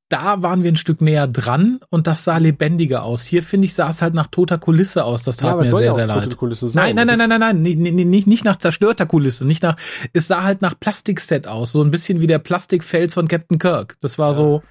Da 0.09 0.42
waren 0.42 0.62
wir 0.62 0.72
ein 0.72 0.76
Stück 0.76 1.02
näher 1.02 1.26
dran 1.26 1.80
und 1.90 2.06
das 2.06 2.24
sah 2.24 2.38
lebendiger 2.38 3.02
aus. 3.02 3.24
Hier 3.24 3.42
finde 3.42 3.66
ich 3.66 3.74
sah 3.74 3.90
es 3.90 4.00
halt 4.00 4.14
nach 4.14 4.28
toter 4.28 4.56
Kulisse 4.56 5.04
aus. 5.04 5.22
Das 5.22 5.36
tat 5.36 5.50
es 5.61 5.66
mir 5.66 5.76
sehr, 5.78 5.86
ja 5.86 5.92
sehr 5.92 6.06
leid. 6.06 6.36
Nein, 6.74 6.96
nein, 6.96 7.06
nein, 7.06 7.28
nein, 7.28 7.40
nein, 7.40 7.62
nein, 7.62 8.06
nicht, 8.06 8.26
nicht, 8.26 8.44
nach 8.44 8.56
zerstörter 8.56 9.06
Kulisse, 9.06 9.46
nicht 9.46 9.62
nach, 9.62 9.76
es 10.12 10.28
sah 10.28 10.44
halt 10.44 10.62
nach 10.62 10.78
Plastikset 10.78 11.46
aus, 11.46 11.72
so 11.72 11.82
ein 11.82 11.90
bisschen 11.90 12.20
wie 12.20 12.26
der 12.26 12.38
Plastikfels 12.38 13.12
von 13.14 13.28
Captain 13.28 13.59
Kirk. 13.59 13.96
Das 14.00 14.18
war 14.18 14.32
so, 14.32 14.62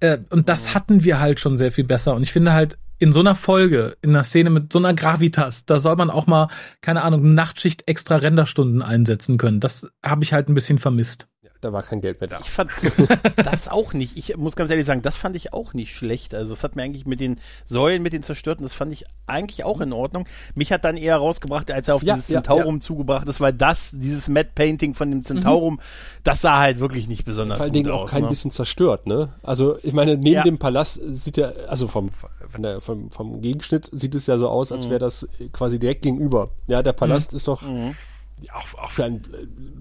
äh, 0.00 0.18
und 0.30 0.48
das 0.48 0.74
hatten 0.74 1.04
wir 1.04 1.20
halt 1.20 1.40
schon 1.40 1.58
sehr 1.58 1.72
viel 1.72 1.84
besser. 1.84 2.14
Und 2.14 2.22
ich 2.22 2.32
finde 2.32 2.52
halt, 2.52 2.78
in 3.02 3.10
so 3.10 3.18
einer 3.18 3.34
Folge, 3.34 3.96
in 4.00 4.10
einer 4.10 4.22
Szene 4.22 4.48
mit 4.48 4.72
so 4.72 4.78
einer 4.78 4.94
Gravitas, 4.94 5.66
da 5.66 5.80
soll 5.80 5.96
man 5.96 6.08
auch 6.08 6.28
mal, 6.28 6.46
keine 6.82 7.02
Ahnung, 7.02 7.34
Nachtschicht 7.34 7.88
extra 7.88 8.14
Renderstunden 8.14 8.80
einsetzen 8.80 9.38
können. 9.38 9.58
Das 9.58 9.90
habe 10.04 10.22
ich 10.22 10.32
halt 10.32 10.48
ein 10.48 10.54
bisschen 10.54 10.78
vermisst. 10.78 11.26
Da 11.62 11.72
war 11.72 11.84
kein 11.84 12.00
Geld 12.00 12.20
mehr 12.20 12.28
da. 12.28 12.40
Ich 12.40 12.50
fand 12.50 12.70
das 13.36 13.68
auch 13.68 13.92
nicht. 13.92 14.16
Ich 14.16 14.36
muss 14.36 14.56
ganz 14.56 14.68
ehrlich 14.72 14.84
sagen, 14.84 15.00
das 15.00 15.14
fand 15.16 15.36
ich 15.36 15.52
auch 15.52 15.74
nicht 15.74 15.94
schlecht. 15.94 16.34
Also 16.34 16.52
es 16.52 16.64
hat 16.64 16.74
mir 16.74 16.82
eigentlich 16.82 17.06
mit 17.06 17.20
den 17.20 17.38
Säulen, 17.64 18.02
mit 18.02 18.12
den 18.12 18.24
zerstörten, 18.24 18.64
das 18.64 18.74
fand 18.74 18.92
ich 18.92 19.04
eigentlich 19.28 19.62
auch 19.62 19.80
in 19.80 19.92
Ordnung. 19.92 20.26
Mich 20.56 20.72
hat 20.72 20.84
dann 20.84 20.96
eher 20.96 21.16
rausgebracht, 21.16 21.70
als 21.70 21.86
er 21.86 21.94
auf 21.94 22.02
Ja, 22.02 22.14
dieses 22.14 22.28
ja, 22.28 22.38
Zentaurum 22.42 22.80
zugebracht 22.80 23.28
ist, 23.28 23.40
weil 23.40 23.52
das, 23.52 23.90
dieses 23.94 24.28
Matte 24.28 24.50
Painting 24.54 24.94
von 24.94 25.08
dem 25.12 25.24
Zentaurum, 25.24 25.78
das 26.24 26.40
sah 26.40 26.58
halt 26.58 26.80
wirklich 26.80 27.06
nicht 27.06 27.24
besonders 27.24 27.58
Vor 27.58 27.62
allen 27.66 27.72
gut 27.72 27.76
Dingen 27.86 27.90
auch 27.94 28.02
aus. 28.02 28.10
kein 28.10 28.22
ne? 28.22 28.28
bisschen 28.28 28.50
zerstört, 28.50 29.06
ne? 29.06 29.28
Also 29.44 29.78
ich 29.84 29.92
meine, 29.92 30.16
neben 30.16 30.26
Ja. 30.34 30.42
dem 30.42 30.58
Palast 30.58 31.00
sieht 31.12 31.36
ja, 31.36 31.52
also 31.68 31.86
vom, 31.86 32.10
der, 32.58 32.80
vom, 32.80 33.12
vom 33.12 33.40
Gegenschnitt 33.40 33.88
sieht 33.92 34.16
es 34.16 34.26
ja 34.26 34.36
so 34.36 34.48
aus, 34.48 34.70
Mhm. 34.70 34.76
als 34.76 34.88
wäre 34.90 34.98
das 34.98 35.28
quasi 35.52 35.78
direkt 35.78 36.02
gegenüber. 36.02 36.50
Ja, 36.66 36.82
der 36.82 36.92
Palast 36.92 37.34
ist 37.34 37.46
doch 37.46 37.62
ja, 37.62 37.92
auch, 38.50 38.74
auch 38.78 38.90
für 38.90 39.04
einen 39.04 39.22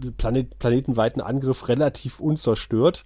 äh, 0.04 0.12
Planet, 0.12 0.60
planetenweiten 0.60 1.22
Angriff 1.22 1.68
relativ 1.68 2.20
unzerstört. 2.20 3.04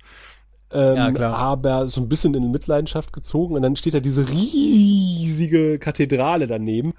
Ähm, 0.71 0.95
Ja, 0.95 1.11
klar. 1.11 1.35
Aber 1.35 1.87
so 1.87 2.01
ein 2.01 2.09
bisschen 2.09 2.33
in 2.33 2.51
Mitleidenschaft 2.51 3.13
gezogen 3.13 3.55
und 3.55 3.61
dann 3.61 3.75
steht 3.75 3.93
da 3.93 3.99
diese 3.99 4.27
riesige 4.27 5.79
Kathedrale 5.79 6.47
daneben. 6.47 6.93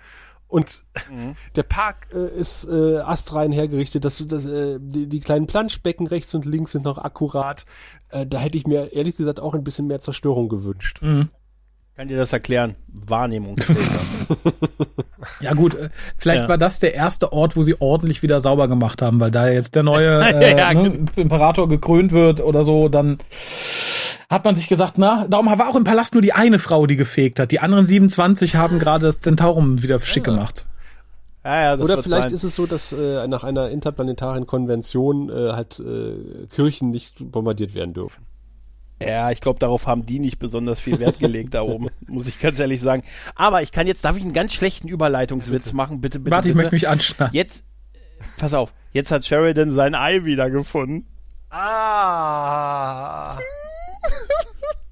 Und 0.48 0.84
Mhm. 1.10 1.34
der 1.56 1.64
Park 1.64 2.08
äh, 2.14 2.38
ist 2.38 2.68
äh, 2.68 2.98
astrein 2.98 3.50
hergerichtet, 3.52 4.04
dass 4.04 4.24
das, 4.26 4.46
äh, 4.46 4.78
die, 4.80 5.08
die 5.08 5.20
kleinen 5.20 5.46
Planschbecken 5.46 6.06
rechts 6.06 6.34
und 6.34 6.44
links 6.44 6.72
sind 6.72 6.84
noch 6.84 6.98
akkurat. 6.98 7.66
Äh, 8.10 8.26
da 8.26 8.38
hätte 8.38 8.56
ich 8.56 8.66
mir 8.66 8.92
ehrlich 8.92 9.16
gesagt 9.16 9.40
auch 9.40 9.54
ein 9.54 9.64
bisschen 9.64 9.88
mehr 9.88 10.00
Zerstörung 10.00 10.48
gewünscht. 10.48 11.02
Mhm. 11.02 11.30
Kann 11.96 12.08
dir 12.08 12.16
das 12.18 12.32
erklären? 12.32 12.74
Wahrnehmungsfilter. 12.88 14.36
Ja 15.40 15.54
gut, 15.54 15.74
äh, 15.74 15.88
vielleicht 16.16 16.44
Ja. 16.44 16.48
war 16.48 16.58
das 16.58 16.78
der 16.78 16.94
erste 16.94 17.32
Ort, 17.32 17.56
wo 17.56 17.62
sie 17.62 17.74
ordentlich 17.80 18.22
wieder 18.22 18.38
sauber 18.38 18.68
gemacht 18.68 19.02
haben, 19.02 19.18
weil 19.18 19.30
da 19.32 19.48
jetzt 19.48 19.74
der 19.74 19.82
neue 19.82 20.20
äh, 20.40 20.56
Ja, 20.56 20.72
ne, 20.72 21.04
Imperator 21.16 21.68
gekrönt 21.68 22.12
wird 22.12 22.40
oder 22.40 22.62
so, 22.64 22.88
dann 22.88 23.18
hat 24.30 24.44
man 24.44 24.54
sich 24.56 24.68
gesagt, 24.68 24.98
na, 24.98 25.26
darum 25.28 25.46
war 25.46 25.68
auch 25.68 25.74
im 25.76 25.84
Palast 25.84 26.14
nur 26.14 26.22
die 26.22 26.32
eine 26.32 26.58
Frau, 26.58 26.86
die 26.86 26.96
gefegt 26.96 27.40
hat. 27.40 27.50
Die 27.50 27.60
anderen 27.60 27.86
27 27.86 28.54
haben 28.56 28.78
gerade 28.78 29.06
das 29.06 29.20
Zentaurum 29.20 29.82
wieder 29.82 29.98
schick 29.98 30.24
gemacht. 30.24 30.64
ja, 31.44 31.62
ja, 31.62 31.76
das 31.76 31.84
Oder 31.84 32.02
vielleicht 32.02 32.24
sein. 32.24 32.32
ist 32.32 32.44
es 32.44 32.54
so, 32.54 32.66
dass 32.66 32.92
äh, 32.92 33.26
nach 33.26 33.42
einer 33.42 33.68
interplanetaren 33.70 34.46
Konvention 34.46 35.28
äh, 35.28 35.52
halt 35.52 35.80
äh, 35.80 36.46
Kirchen 36.54 36.90
nicht 36.90 37.16
bombardiert 37.32 37.74
werden 37.74 37.94
dürfen. 37.94 38.24
Ja, 39.00 39.30
ich 39.30 39.40
glaube, 39.40 39.58
darauf 39.58 39.86
haben 39.86 40.06
die 40.06 40.18
nicht 40.18 40.38
besonders 40.38 40.80
viel 40.80 40.98
Wert 40.98 41.18
gelegt 41.18 41.52
da 41.54 41.62
oben, 41.62 41.88
muss 42.06 42.26
ich 42.28 42.40
ganz 42.40 42.58
ehrlich 42.58 42.80
sagen. 42.80 43.02
Aber 43.34 43.62
ich 43.62 43.70
kann 43.72 43.86
jetzt, 43.86 44.04
darf 44.04 44.16
ich 44.16 44.22
einen 44.22 44.32
ganz 44.32 44.54
schlechten 44.54 44.88
Überleitungswitz 44.88 45.72
machen? 45.72 46.00
Bitte, 46.00 46.18
bitte, 46.18 46.34
Warte, 46.34 46.48
ich 46.48 46.54
bitte. 46.54 46.64
möchte 46.64 46.74
mich 46.76 46.88
anschneiden. 46.88 47.34
Jetzt, 47.34 47.64
pass 48.38 48.54
auf, 48.54 48.72
jetzt 48.92 49.10
hat 49.10 49.26
Sheridan 49.26 49.70
sein 49.72 49.94
Ei 49.94 50.24
wiedergefunden. 50.24 51.06
Ah. 51.50 53.38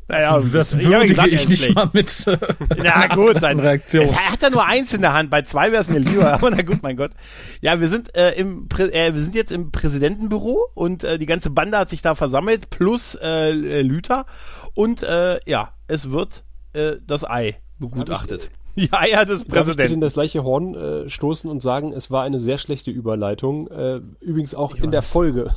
Naja, 0.07 0.39
das 0.39 0.73
ich 0.75 0.85
habe 0.85 0.95
würdige 0.95 1.15
gesagt, 1.15 1.29
er 1.29 1.35
ich 1.35 1.43
ist 1.43 1.49
nicht 1.49 1.75
mal 1.75 1.91
mit. 1.93 2.27
äh, 2.27 2.39
Na 2.77 3.07
gut, 3.15 3.41
sein 3.41 3.59
Reaktion. 3.59 4.05
Er 4.07 4.33
hat 4.33 4.43
da 4.43 4.51
nur 4.51 4.65
eins 4.67 4.93
in 4.93 5.01
der 5.01 5.13
Hand. 5.15 5.31
Bei 5.31 5.43
zwei 5.43 5.73
wäre 5.73 5.81
es 5.81 5.89
mir 5.89 5.99
lieber. 5.99 6.33
Aber 6.33 6.51
na 6.55 6.63
gut, 6.63 6.83
mein 6.83 6.97
Gott. 6.97 7.13
Ja, 7.61 7.81
wir 7.81 7.89
sind 7.89 8.15
äh, 8.17 8.33
im 8.33 8.69
Prä 8.69 8.85
äh, 8.89 9.15
wir 9.15 9.21
sind 9.23 9.35
jetzt 9.35 9.51
im 9.53 9.73
Präsidentenbüro 9.73 10.67
und 10.75 11.05
äh, 11.05 11.19
die 11.19 11.27
ganze 11.27 11.51
Bande 11.51 11.79
hat 11.79 11.89
sich 11.91 12.03
da 12.03 12.15
versammelt 12.15 12.71
plus 12.71 13.15
äh, 13.23 13.51
äh, 13.51 13.83
Lüther 13.83 14.27
und 14.75 15.03
äh, 15.03 15.41
ja, 15.47 15.73
es 15.89 16.11
wird 16.11 16.45
äh, 16.75 16.97
das 17.07 17.25
Ei 17.25 17.57
begutachtet. 17.79 18.51
Die 18.77 18.93
Eier 18.93 19.25
des 19.25 19.45
Darf 19.45 19.49
ich 19.49 19.49
bitte 19.49 19.61
in 19.61 19.77
Präsidenten. 19.77 20.01
das 20.01 20.15
gleiche 20.15 20.43
Horn 20.45 20.75
äh, 20.75 21.09
stoßen 21.11 21.49
und 21.51 21.63
sagen, 21.63 21.93
es 21.93 22.11
war 22.11 22.23
eine 22.25 22.39
sehr 22.41 22.59
schlechte 22.59 22.91
Überleitung. 22.91 23.69
Äh, 23.69 24.01
übrigens 24.21 24.55
auch 24.55 24.75
in 24.75 24.91
der 24.91 25.03
Folge. 25.03 25.51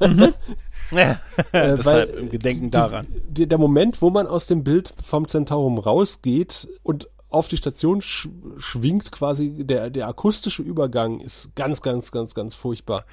Ja, 0.90 1.18
Äh, 1.52 1.76
deshalb 1.76 2.16
im 2.16 2.30
Gedenken 2.30 2.64
die- 2.66 2.70
daran. 2.70 3.06
Die, 3.28 3.46
der 3.46 3.58
Moment, 3.58 4.00
wo 4.00 4.08
man 4.10 4.26
aus 4.26 4.46
dem 4.46 4.64
Bild 4.64 4.94
vom 5.04 5.28
Zentaurum 5.28 5.78
rausgeht 5.78 6.66
und 6.82 7.08
auf 7.30 7.46
die 7.48 7.58
Station 7.58 8.00
sch 8.00 8.28
schwingt, 8.56 9.12
quasi 9.12 9.64
der, 9.64 9.90
der 9.90 10.08
akustische 10.08 10.62
Übergang 10.62 11.20
ist 11.20 11.54
ganz, 11.54 11.82
ganz, 11.82 12.10
ganz, 12.10 12.34
ganz 12.34 12.54
furchtbar. 12.54 13.04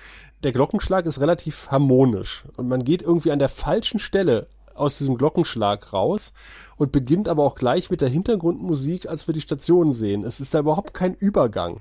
Der 0.43 0.53
Glockenschlag 0.53 1.05
ist 1.05 1.19
relativ 1.19 1.69
harmonisch 1.69 2.43
und 2.55 2.69
man 2.69 2.85
geht 2.85 3.01
irgendwie 3.01 3.31
an 3.31 3.39
der 3.39 3.49
falschen 3.49 3.99
Stelle 3.99 4.47
aus 4.73 4.97
diesem 4.97 5.17
Glockenschlag 5.17 5.91
raus 5.91 6.31
und 6.77 6.91
beginnt 6.91 7.27
aber 7.27 7.43
auch 7.43 7.55
gleich 7.55 7.89
mit 7.89 8.01
der 8.01 8.09
Hintergrundmusik, 8.09 9.07
als 9.07 9.27
wir 9.27 9.33
die 9.33 9.41
Station 9.41 9.93
sehen. 9.93 10.23
Es 10.23 10.39
ist 10.39 10.53
da 10.53 10.59
überhaupt 10.59 10.93
kein 10.93 11.13
Übergang. 11.13 11.79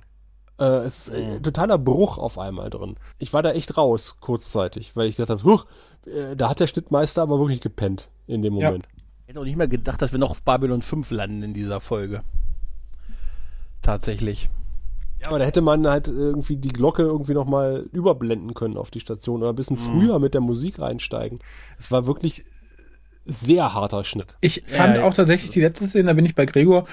Äh, 0.58 0.64
es 0.64 1.08
ist 1.08 1.14
äh, 1.14 1.40
totaler 1.40 1.78
Bruch 1.78 2.18
auf 2.18 2.38
einmal 2.38 2.70
drin. 2.70 2.96
Ich 3.18 3.32
war 3.32 3.42
da 3.42 3.52
echt 3.52 3.76
raus, 3.76 4.18
kurzzeitig, 4.20 4.94
weil 4.94 5.08
ich 5.08 5.16
gedacht 5.16 5.30
habe, 5.40 5.44
huch, 5.50 5.66
äh, 6.06 6.36
da 6.36 6.48
hat 6.48 6.60
der 6.60 6.66
Schnittmeister 6.68 7.22
aber 7.22 7.38
wirklich 7.38 7.60
gepennt 7.60 8.10
in 8.26 8.42
dem 8.42 8.56
Ja. 8.56 8.68
Moment. 8.68 8.88
Ich 9.22 9.28
hätte 9.30 9.40
auch 9.40 9.44
nicht 9.44 9.56
mehr 9.56 9.68
gedacht, 9.68 10.00
dass 10.02 10.12
wir 10.12 10.18
noch 10.18 10.30
auf 10.30 10.42
Babylon 10.42 10.82
5 10.82 11.10
landen 11.10 11.42
in 11.42 11.54
dieser 11.54 11.80
Folge. 11.80 12.20
Tatsächlich. 13.82 14.50
Ja, 15.22 15.28
aber 15.28 15.38
da 15.38 15.44
hätte 15.46 15.62
man 15.62 15.86
halt 15.86 16.08
irgendwie 16.08 16.56
die 16.56 16.68
Glocke 16.68 17.02
irgendwie 17.02 17.32
nochmal 17.34 17.88
überblenden 17.92 18.52
können 18.54 18.76
auf 18.76 18.90
die 18.90 19.00
Station 19.00 19.40
oder 19.40 19.50
ein 19.52 19.56
bisschen 19.56 19.78
früher 19.78 20.18
mit 20.18 20.34
der 20.34 20.40
Musik 20.42 20.78
reinsteigen. 20.78 21.38
Es 21.78 21.90
war 21.90 22.06
wirklich 22.06 22.44
sehr 23.24 23.74
harter 23.74 24.04
Schnitt. 24.04 24.36
Ich 24.40 24.64
fand 24.66 24.96
Ja, 24.96 25.04
auch 25.04 25.14
tatsächlich 25.14 25.50
die 25.50 25.60
letzte 25.60 25.86
Szene, 25.86 26.06
da 26.06 26.12
bin 26.12 26.24
ich 26.24 26.34
bei 26.34 26.46
Gregor, 26.46 26.86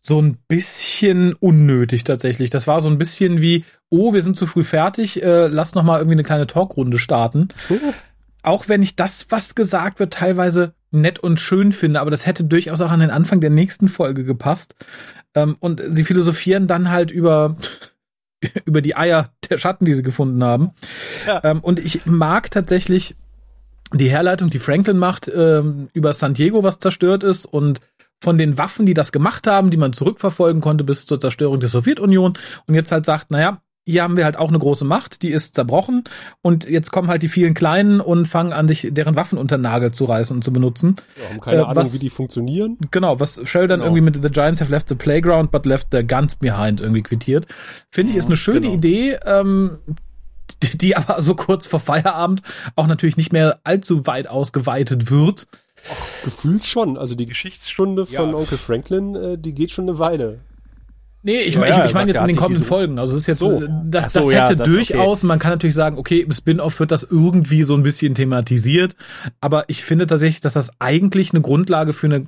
so 0.00 0.20
ein 0.20 0.36
bisschen 0.48 1.34
unnötig 1.34 2.04
tatsächlich. 2.04 2.50
Das 2.50 2.66
war 2.66 2.80
so 2.80 2.88
ein 2.88 2.98
bisschen 2.98 3.40
wie, 3.40 3.64
oh, 3.88 4.12
wir 4.12 4.22
sind 4.22 4.36
zu 4.36 4.46
früh 4.46 4.64
fertig, 4.64 5.22
äh, 5.22 5.46
lass 5.46 5.74
noch 5.74 5.84
mal 5.84 5.98
irgendwie 5.98 6.14
eine 6.16 6.24
kleine 6.24 6.46
Talkrunde 6.46 6.98
starten. 6.98 7.48
Auch 8.42 8.68
wenn 8.68 8.82
ich 8.82 8.96
das, 8.96 9.26
was 9.28 9.54
gesagt 9.54 10.00
wird, 10.00 10.14
teilweise 10.14 10.74
nett 10.90 11.20
und 11.20 11.40
schön 11.40 11.70
finde, 11.72 12.00
aber 12.00 12.10
das 12.10 12.26
hätte 12.26 12.44
durchaus 12.44 12.80
auch 12.80 12.90
an 12.90 13.00
den 13.00 13.10
Anfang 13.10 13.40
der 13.40 13.50
nächsten 13.50 13.88
Folge 13.88 14.24
gepasst. 14.24 14.74
Ähm, 15.34 15.56
und 15.60 15.80
sie 15.88 16.04
philosophieren 16.04 16.66
dann 16.66 16.90
halt 16.90 17.10
über 17.10 17.56
über 18.64 18.82
die 18.82 18.96
Eier 18.96 19.28
der 19.48 19.58
Schatten, 19.58 19.84
die 19.84 19.94
sie 19.94 20.02
gefunden 20.02 20.42
haben. 20.42 20.72
Ja. 21.26 21.40
Ähm, 21.44 21.60
und 21.60 21.78
ich 21.78 22.06
mag 22.06 22.50
tatsächlich 22.50 23.14
die 23.94 24.08
Herleitung, 24.10 24.50
die 24.50 24.58
Franklin 24.58 24.98
macht, 24.98 25.30
ähm, 25.34 25.88
über 25.92 26.12
San 26.12 26.34
Diego, 26.34 26.62
was 26.62 26.78
zerstört 26.78 27.22
ist 27.24 27.44
und 27.46 27.80
von 28.20 28.38
den 28.38 28.56
Waffen, 28.58 28.86
die 28.86 28.94
das 28.94 29.10
gemacht 29.12 29.46
haben, 29.46 29.70
die 29.70 29.76
man 29.76 29.92
zurückverfolgen 29.92 30.60
konnte 30.62 30.84
bis 30.84 31.06
zur 31.06 31.18
Zerstörung 31.18 31.58
der 31.60 31.68
Sowjetunion 31.68 32.34
und 32.66 32.74
jetzt 32.74 32.92
halt 32.92 33.04
sagt, 33.04 33.30
naja, 33.30 33.60
hier 33.84 34.04
haben 34.04 34.16
wir 34.16 34.24
halt 34.24 34.36
auch 34.36 34.48
eine 34.48 34.60
große 34.60 34.84
Macht, 34.84 35.22
die 35.22 35.30
ist 35.32 35.56
zerbrochen 35.56 36.04
und 36.40 36.66
jetzt 36.68 36.92
kommen 36.92 37.08
halt 37.08 37.24
die 37.24 37.28
vielen 37.28 37.52
Kleinen 37.52 38.00
und 38.00 38.28
fangen 38.28 38.52
an, 38.52 38.68
sich 38.68 38.86
deren 38.92 39.16
Waffen 39.16 39.38
unter 39.38 39.58
den 39.58 39.62
Nagel 39.62 39.90
zu 39.90 40.04
reißen 40.04 40.36
und 40.36 40.44
zu 40.44 40.52
benutzen. 40.52 40.94
Wir 41.16 41.28
haben 41.28 41.40
keine 41.40 41.56
Äh, 41.56 41.60
Ahnung, 41.62 41.74
was- 41.76 41.92
wie 41.94 41.98
die 41.98 42.10
funktionieren. 42.10 42.78
Genau, 42.92 43.18
was 43.18 43.40
Sheridan 43.42 43.80
Genau. 43.80 43.86
irgendwie 43.96 44.02
mit 44.18 44.22
The 44.22 44.30
Giants 44.30 44.60
have 44.60 44.70
left 44.70 44.88
the 44.88 44.94
playground 44.94 45.50
but 45.50 45.66
left 45.66 45.90
their 45.90 46.04
guns 46.04 46.36
behind 46.36 46.80
irgendwie 46.80 47.02
quittiert. 47.02 47.48
Finde 47.90 48.12
ich, 48.12 48.16
ist 48.18 48.26
eine 48.26 48.36
schöne 48.36 48.60
genau. 48.60 48.74
Idee, 48.74 49.18
ähm, 49.26 49.78
die, 50.58 50.76
die 50.78 50.96
aber 50.96 51.20
so 51.22 51.34
kurz 51.34 51.66
vor 51.66 51.80
Feierabend 51.80 52.42
auch 52.76 52.86
natürlich 52.86 53.16
nicht 53.16 53.32
mehr 53.32 53.60
allzu 53.64 54.06
weit 54.06 54.26
ausgeweitet 54.28 55.10
wird. 55.10 55.46
Gefühlt 56.24 56.64
schon. 56.64 56.96
Also 56.96 57.14
die 57.14 57.26
Geschichtsstunde 57.26 58.06
von 58.06 58.30
Ja. 58.30 58.34
Onkel 58.36 58.58
Franklin, 58.58 59.14
äh, 59.14 59.38
die 59.38 59.52
geht 59.52 59.70
schon 59.70 59.88
eine 59.88 59.98
Weile. 59.98 60.40
Nee, 61.24 61.40
ich, 61.42 61.54
Ja, 61.54 61.60
mein- 61.60 61.70
ja, 61.70 61.78
ich, 61.84 61.90
ich 61.90 61.94
meine 61.94 62.12
sagt, 62.12 62.14
jetzt 62.14 62.20
in 62.22 62.26
den 62.28 62.36
kommenden 62.36 62.64
Folgen. 62.64 62.98
Also 62.98 63.14
es 63.14 63.22
ist 63.22 63.26
jetzt, 63.28 63.38
So. 63.38 63.62
äh, 63.62 63.68
das, 63.84 64.06
Ach 64.06 64.10
so, 64.10 64.20
das 64.20 64.32
ja, 64.32 64.44
hätte 64.46 64.56
das 64.56 64.68
ist 64.68 64.74
durchaus, 64.76 65.22
man 65.22 65.38
kann 65.38 65.52
natürlich 65.52 65.74
sagen, 65.74 65.98
okay, 65.98 66.18
im 66.20 66.32
Spin-off 66.32 66.78
wird 66.80 66.90
das 66.90 67.04
irgendwie 67.04 67.62
so 67.62 67.74
ein 67.74 67.84
bisschen 67.84 68.14
thematisiert, 68.16 68.96
aber 69.40 69.68
ich 69.68 69.84
finde 69.84 70.06
tatsächlich, 70.08 70.40
dass 70.40 70.54
das 70.54 70.72
eigentlich 70.80 71.32
eine 71.32 71.40
Grundlage 71.40 71.92
für 71.92 72.06
eine 72.06 72.26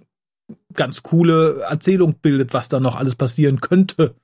ganz 0.75 1.03
coole 1.03 1.61
Erzählung 1.69 2.15
bildet, 2.23 2.55
was 2.55 2.69
da 2.69 2.79
noch 2.79 2.95
alles 2.97 3.17
passieren 3.17 3.61
könnte. 3.61 4.15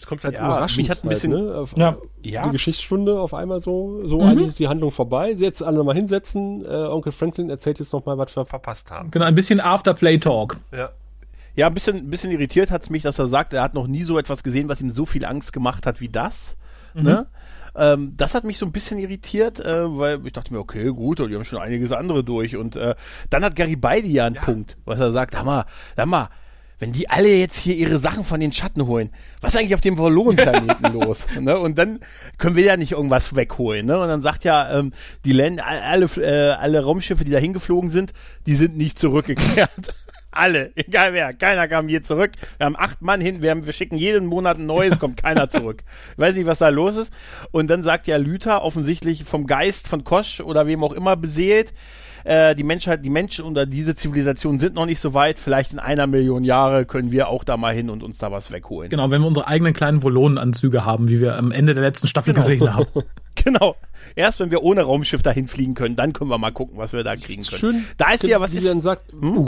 Es 0.00 0.06
kommt 0.06 0.24
halt 0.24 0.34
Ja, 0.34 0.46
überraschend. 0.46 0.78
mich 0.78 0.90
hat 0.90 1.04
ein 1.04 1.08
bisschen- 1.08 1.32
halt, 1.34 1.44
ne? 1.44 1.54
auf, 1.54 1.76
Ja. 1.76 1.96
Ja. 2.22 2.44
Die 2.46 2.50
Geschichtsstunde 2.52 3.20
auf 3.20 3.34
einmal 3.34 3.60
so, 3.60 4.06
so 4.06 4.16
Mhm. 4.20 4.26
eigentlich 4.28 4.48
ist 4.48 4.58
die 4.58 4.68
Handlung 4.68 4.90
vorbei. 4.90 5.32
Jetzt 5.32 5.62
alle 5.62 5.76
nochmal 5.76 5.94
hinsetzen. 5.94 6.64
Äh, 6.64 6.68
Onkel 6.68 7.12
Franklin 7.12 7.50
erzählt 7.50 7.78
jetzt 7.78 7.92
nochmal, 7.92 8.16
was 8.18 8.34
wir 8.34 8.44
verpasst 8.46 8.90
haben. 8.90 9.10
Genau, 9.10 9.26
ein 9.26 9.34
bisschen 9.34 9.60
Afterplay-Talk. 9.60 10.56
Ja. 10.72 10.90
Ja, 11.56 11.66
ein 11.66 11.74
bisschen, 11.74 11.96
ein 11.96 12.10
bisschen 12.10 12.30
irritiert 12.30 12.70
hat's 12.70 12.88
mich, 12.90 13.02
dass 13.02 13.18
er 13.18 13.26
sagt, 13.26 13.52
er 13.52 13.62
hat 13.62 13.74
noch 13.74 13.86
nie 13.86 14.02
so 14.04 14.18
etwas 14.18 14.42
gesehen, 14.42 14.68
was 14.68 14.80
ihm 14.80 14.92
so 14.92 15.04
viel 15.04 15.24
Angst 15.26 15.52
gemacht 15.52 15.84
hat 15.84 16.00
wie 16.00 16.08
das. 16.08 16.56
Ne? 16.94 17.26
Ähm, 17.76 18.14
das 18.16 18.34
hat 18.34 18.44
mich 18.44 18.58
so 18.58 18.66
ein 18.66 18.72
bisschen 18.72 18.98
irritiert, 18.98 19.60
äh, 19.60 19.96
weil 19.98 20.26
ich 20.26 20.32
dachte 20.32 20.52
mir, 20.52 20.58
okay, 20.60 20.86
gut, 20.92 21.18
die 21.20 21.34
haben 21.34 21.44
schon 21.44 21.60
einiges 21.60 21.92
andere 21.92 22.24
durch. 22.24 22.56
Und 22.56 22.74
äh, 22.76 22.94
dann 23.30 23.44
hat 23.44 23.54
Garibaldi 23.56 24.12
ja 24.12 24.26
einen 24.26 24.34
Punkt, 24.36 24.76
was 24.84 24.98
er 24.98 25.12
sagt, 25.12 25.36
Hammer, 25.38 25.66
mal, 26.06 26.28
wenn 26.80 26.92
die 26.92 27.08
alle 27.08 27.28
jetzt 27.28 27.58
hier 27.58 27.76
ihre 27.76 27.98
Sachen 27.98 28.24
von 28.24 28.40
den 28.40 28.52
Schatten 28.52 28.86
holen, 28.86 29.10
was 29.40 29.52
ist 29.52 29.60
eigentlich 29.60 29.74
auf 29.74 29.82
dem 29.82 29.96
Verloren-Planeten 29.96 30.92
los? 30.94 31.26
Ne? 31.38 31.58
Und 31.58 31.78
dann 31.78 32.00
können 32.38 32.56
wir 32.56 32.64
ja 32.64 32.76
nicht 32.76 32.92
irgendwas 32.92 33.36
wegholen. 33.36 33.86
Ne? 33.86 34.00
Und 34.00 34.08
dann 34.08 34.22
sagt 34.22 34.44
ja, 34.44 34.78
ähm, 34.78 34.92
die 35.24 35.32
Länder, 35.32 35.66
alle, 35.66 36.06
äh, 36.16 36.52
alle 36.52 36.82
Raumschiffe, 36.82 37.24
die 37.24 37.30
da 37.30 37.38
hingeflogen 37.38 37.90
sind, 37.90 38.12
die 38.46 38.54
sind 38.54 38.76
nicht 38.76 38.98
zurückgekehrt. 38.98 39.94
Alle, 40.32 40.70
egal 40.76 41.12
wer, 41.12 41.34
keiner 41.34 41.66
kam 41.66 41.88
je 41.88 42.02
zurück. 42.02 42.30
Wir 42.56 42.66
haben 42.66 42.76
acht 42.76 43.02
Mann 43.02 43.20
hin, 43.20 43.42
wir, 43.42 43.50
haben, 43.50 43.66
wir 43.66 43.72
schicken 43.72 43.96
jeden 43.96 44.26
Monat 44.26 44.58
ein 44.58 44.66
neues, 44.66 45.00
kommt 45.00 45.20
keiner 45.20 45.48
zurück. 45.48 45.82
Ich 46.12 46.18
weiß 46.18 46.36
nicht, 46.36 46.46
was 46.46 46.58
da 46.58 46.68
los 46.68 46.96
ist. 46.96 47.12
Und 47.50 47.68
dann 47.68 47.82
sagt 47.82 48.06
ja 48.06 48.16
Lüther, 48.16 48.62
offensichtlich 48.62 49.24
vom 49.24 49.48
Geist 49.48 49.88
von 49.88 50.04
Kosch 50.04 50.40
oder 50.40 50.68
wem 50.68 50.84
auch 50.84 50.92
immer 50.92 51.16
beseelt, 51.16 51.72
äh, 52.24 52.54
die 52.54 52.62
Menschheit, 52.64 53.04
die 53.04 53.10
Menschen 53.10 53.44
oder 53.44 53.66
diese 53.66 53.94
Zivilisation 53.94 54.58
sind 54.58 54.74
noch 54.74 54.86
nicht 54.86 55.00
so 55.00 55.14
weit. 55.14 55.38
Vielleicht 55.38 55.72
in 55.72 55.78
einer 55.78 56.06
Million 56.06 56.44
Jahre 56.44 56.84
können 56.84 57.12
wir 57.12 57.28
auch 57.28 57.44
da 57.44 57.56
mal 57.56 57.74
hin 57.74 57.90
und 57.90 58.02
uns 58.02 58.18
da 58.18 58.30
was 58.32 58.52
wegholen. 58.52 58.90
Genau, 58.90 59.10
wenn 59.10 59.20
wir 59.22 59.28
unsere 59.28 59.46
eigenen 59.48 59.72
kleinen 59.72 60.02
Volonenanzüge 60.02 60.84
haben, 60.84 61.08
wie 61.08 61.20
wir 61.20 61.36
am 61.36 61.52
Ende 61.52 61.74
der 61.74 61.82
letzten 61.82 62.06
Staffel 62.06 62.32
Genau. 62.34 62.42
gesehen 62.42 62.74
haben. 62.74 62.86
Genau. 63.44 63.76
Erst 64.16 64.40
wenn 64.40 64.50
wir 64.50 64.62
ohne 64.62 64.82
Raumschiff 64.82 65.22
dahin 65.22 65.46
fliegen 65.46 65.74
können, 65.74 65.96
dann 65.96 66.12
können 66.12 66.28
wir 66.28 66.36
mal 66.36 66.50
gucken, 66.50 66.76
was 66.76 66.92
wir 66.92 67.04
da 67.04 67.16
kriegen 67.16 67.42
können. 67.42 67.58
Schön, 67.60 67.84
Da 67.96 68.10
ist 68.10 68.24
ja 68.26 68.38
was 68.40 68.52
wie 68.52 68.56
ist. 68.56 68.64
sie 68.64 68.68
dann 68.68 68.82
sagt, 68.82 69.14
uh, 69.14 69.46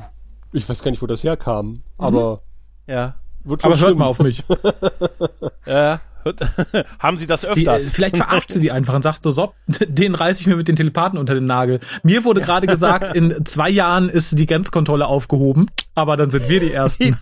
ich 0.53 0.67
weiß 0.67 0.83
gar 0.83 0.91
nicht, 0.93 1.03
wo 1.03 1.07
das 1.07 1.23
herkam, 1.25 1.83
aber 1.99 2.41
Ja. 2.87 3.17
wird 3.45 3.63
Aber 3.65 3.75
hört 3.75 3.81
stimmen. 3.81 3.99
mal 3.99 4.07
auf 4.07 4.21
mich. 4.21 4.43
Ja. 5.67 6.01
Haben 6.99 7.19
Sie 7.19 7.27
das 7.27 7.41
Die, 7.43 7.47
äh, 7.47 7.51
öfters? 7.51 7.91
vielleicht 7.91 8.17
verarscht 8.17 8.53
sie 8.53 8.61
die 8.61 8.71
einfach 8.73 8.95
und 8.95 9.03
sagt 9.03 9.23
so, 9.23 9.31
so, 9.31 9.53
den 9.89 10.15
reiß 10.15 10.41
ich 10.41 10.47
mir 10.47 10.57
mit 10.57 10.69
den 10.69 10.77
Telepathen 10.77 11.19
unter 11.19 11.35
den 11.35 11.47
Nagel. 11.47 11.81
Mir 12.03 12.25
wurde 12.25 12.41
gerade 12.41 12.67
gesagt, 12.67 13.15
in 13.17 13.35
zwei 13.45 13.71
Jahren 13.71 14.09
ist 14.09 14.39
die 14.39 14.47
Grenzkontrolle 14.47 15.07
aufgehoben, 15.07 15.67
aber 15.95 16.17
dann 16.17 16.31
sind 16.31 16.49
wir 16.49 16.61
die 16.61 16.73
Ersten. 16.73 17.17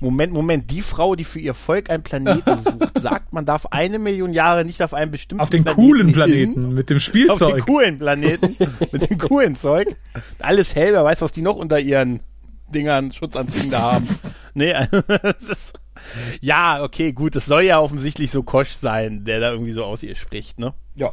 Moment, 0.00 0.32
Moment. 0.32 0.70
Die 0.70 0.82
Frau, 0.82 1.14
die 1.14 1.24
für 1.24 1.38
ihr 1.40 1.54
Volk 1.54 1.90
einen 1.90 2.02
Planeten 2.02 2.58
sucht, 2.60 2.98
sagt, 3.00 3.32
man 3.32 3.44
darf 3.46 3.66
eine 3.66 3.98
Million 3.98 4.32
Jahre 4.32 4.64
nicht 4.64 4.82
auf 4.82 4.94
einen 4.94 5.10
bestimmten 5.10 5.42
Auf 5.42 5.50
den 5.50 5.64
Planeten 5.64 5.88
coolen 5.88 6.06
hin. 6.06 6.14
Planeten 6.14 6.68
mit 6.74 6.90
dem 6.90 6.96
Auf 6.96 7.04
den 7.04 7.12
Spielzeug. 7.12 7.66
coolen 7.66 7.98
Planeten 7.98 8.56
mit 8.92 9.10
dem 9.10 9.18
coolen 9.18 9.54
Zeug. 9.56 9.96
Alles 10.38 10.74
hell, 10.74 10.92
wer 10.92 11.04
weiß, 11.04 11.22
was 11.22 11.32
die 11.32 11.42
noch 11.42 11.56
unter 11.56 11.78
ihren 11.80 12.20
Dingern, 12.72 13.12
Schutzanzügen 13.12 13.70
da 13.70 13.92
haben. 13.92 14.08
Nee, 14.54 14.72
es 15.38 15.48
ist, 15.50 15.78
ja, 16.40 16.82
okay, 16.82 17.12
gut, 17.12 17.36
es 17.36 17.46
soll 17.46 17.62
ja 17.62 17.80
offensichtlich 17.80 18.30
so 18.30 18.42
Kosch 18.42 18.72
sein, 18.72 19.24
der 19.24 19.40
da 19.40 19.50
irgendwie 19.52 19.72
so 19.72 19.84
aus 19.84 20.02
ihr 20.02 20.14
spricht, 20.14 20.58
ne? 20.58 20.74
Ja. 20.94 21.12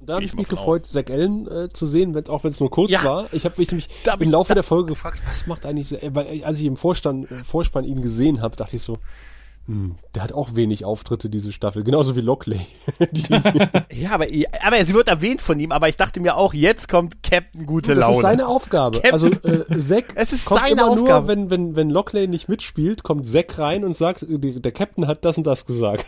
Da 0.00 0.14
habe 0.14 0.24
ich 0.24 0.30
ich 0.30 0.36
mich 0.36 0.48
gefreut, 0.48 0.86
Zack 0.86 1.10
Allen 1.10 1.48
äh, 1.50 1.68
zu 1.70 1.84
sehen, 1.86 2.14
wenn, 2.14 2.28
auch 2.28 2.44
wenn 2.44 2.52
es 2.52 2.60
nur 2.60 2.70
kurz 2.70 2.90
Ja. 2.90 3.02
war. 3.02 3.32
Ich 3.32 3.44
habe 3.44 3.56
mich 3.58 3.70
nämlich 3.70 3.88
hab 4.06 4.22
im 4.22 4.30
Laufe 4.30 4.54
der 4.54 4.62
Folge 4.62 4.90
gefragt, 4.90 5.20
was 5.26 5.46
macht 5.48 5.66
eigentlich, 5.66 6.00
äh, 6.02 6.14
weil, 6.14 6.44
als 6.44 6.60
ich 6.60 6.66
im 6.66 6.76
Vorstand, 6.76 7.30
äh, 7.30 7.42
Vorspann 7.42 7.84
ihn 7.84 8.00
gesehen 8.00 8.40
habe, 8.40 8.54
dachte 8.54 8.76
ich 8.76 8.82
so, 8.82 8.98
der 10.14 10.22
hat 10.22 10.32
auch 10.32 10.54
wenig 10.54 10.84
Auftritte 10.86 11.28
diese 11.28 11.52
Staffel, 11.52 11.84
genauso 11.84 12.16
wie 12.16 12.22
Lockley. 12.22 12.60
Ja, 13.92 14.12
aber, 14.12 14.26
aber 14.64 14.84
sie 14.84 14.94
wird 14.94 15.08
erwähnt 15.08 15.42
von 15.42 15.58
ihm, 15.60 15.72
aber 15.72 15.88
ich 15.88 15.96
dachte 15.96 16.20
mir 16.20 16.36
auch, 16.36 16.54
jetzt 16.54 16.88
kommt 16.88 17.22
Captain 17.22 17.66
Gute 17.66 17.94
das 17.94 18.00
Laune. 18.00 18.16
ist 18.16 18.22
seine 18.22 18.46
Aufgabe. 18.46 19.00
Captain- 19.00 19.12
Also 19.12 19.26
äh, 19.28 19.78
Zack 19.78 20.04
Es 20.14 20.32
ist 20.32 20.44
kommt 20.46 20.60
seine 20.60 20.86
Aufgabe. 20.86 21.26
nur, 21.26 21.28
wenn, 21.28 21.50
wenn, 21.50 21.76
wenn 21.76 21.90
Lockley 21.90 22.28
nicht 22.28 22.48
mitspielt, 22.48 23.02
kommt 23.02 23.26
Zack 23.26 23.58
rein 23.58 23.84
und 23.84 23.96
sagt, 23.96 24.22
äh, 24.22 24.38
der 24.60 24.72
Captain 24.72 25.06
hat 25.06 25.24
das 25.24 25.36
und 25.36 25.46
das 25.46 25.66
gesagt. 25.66 26.06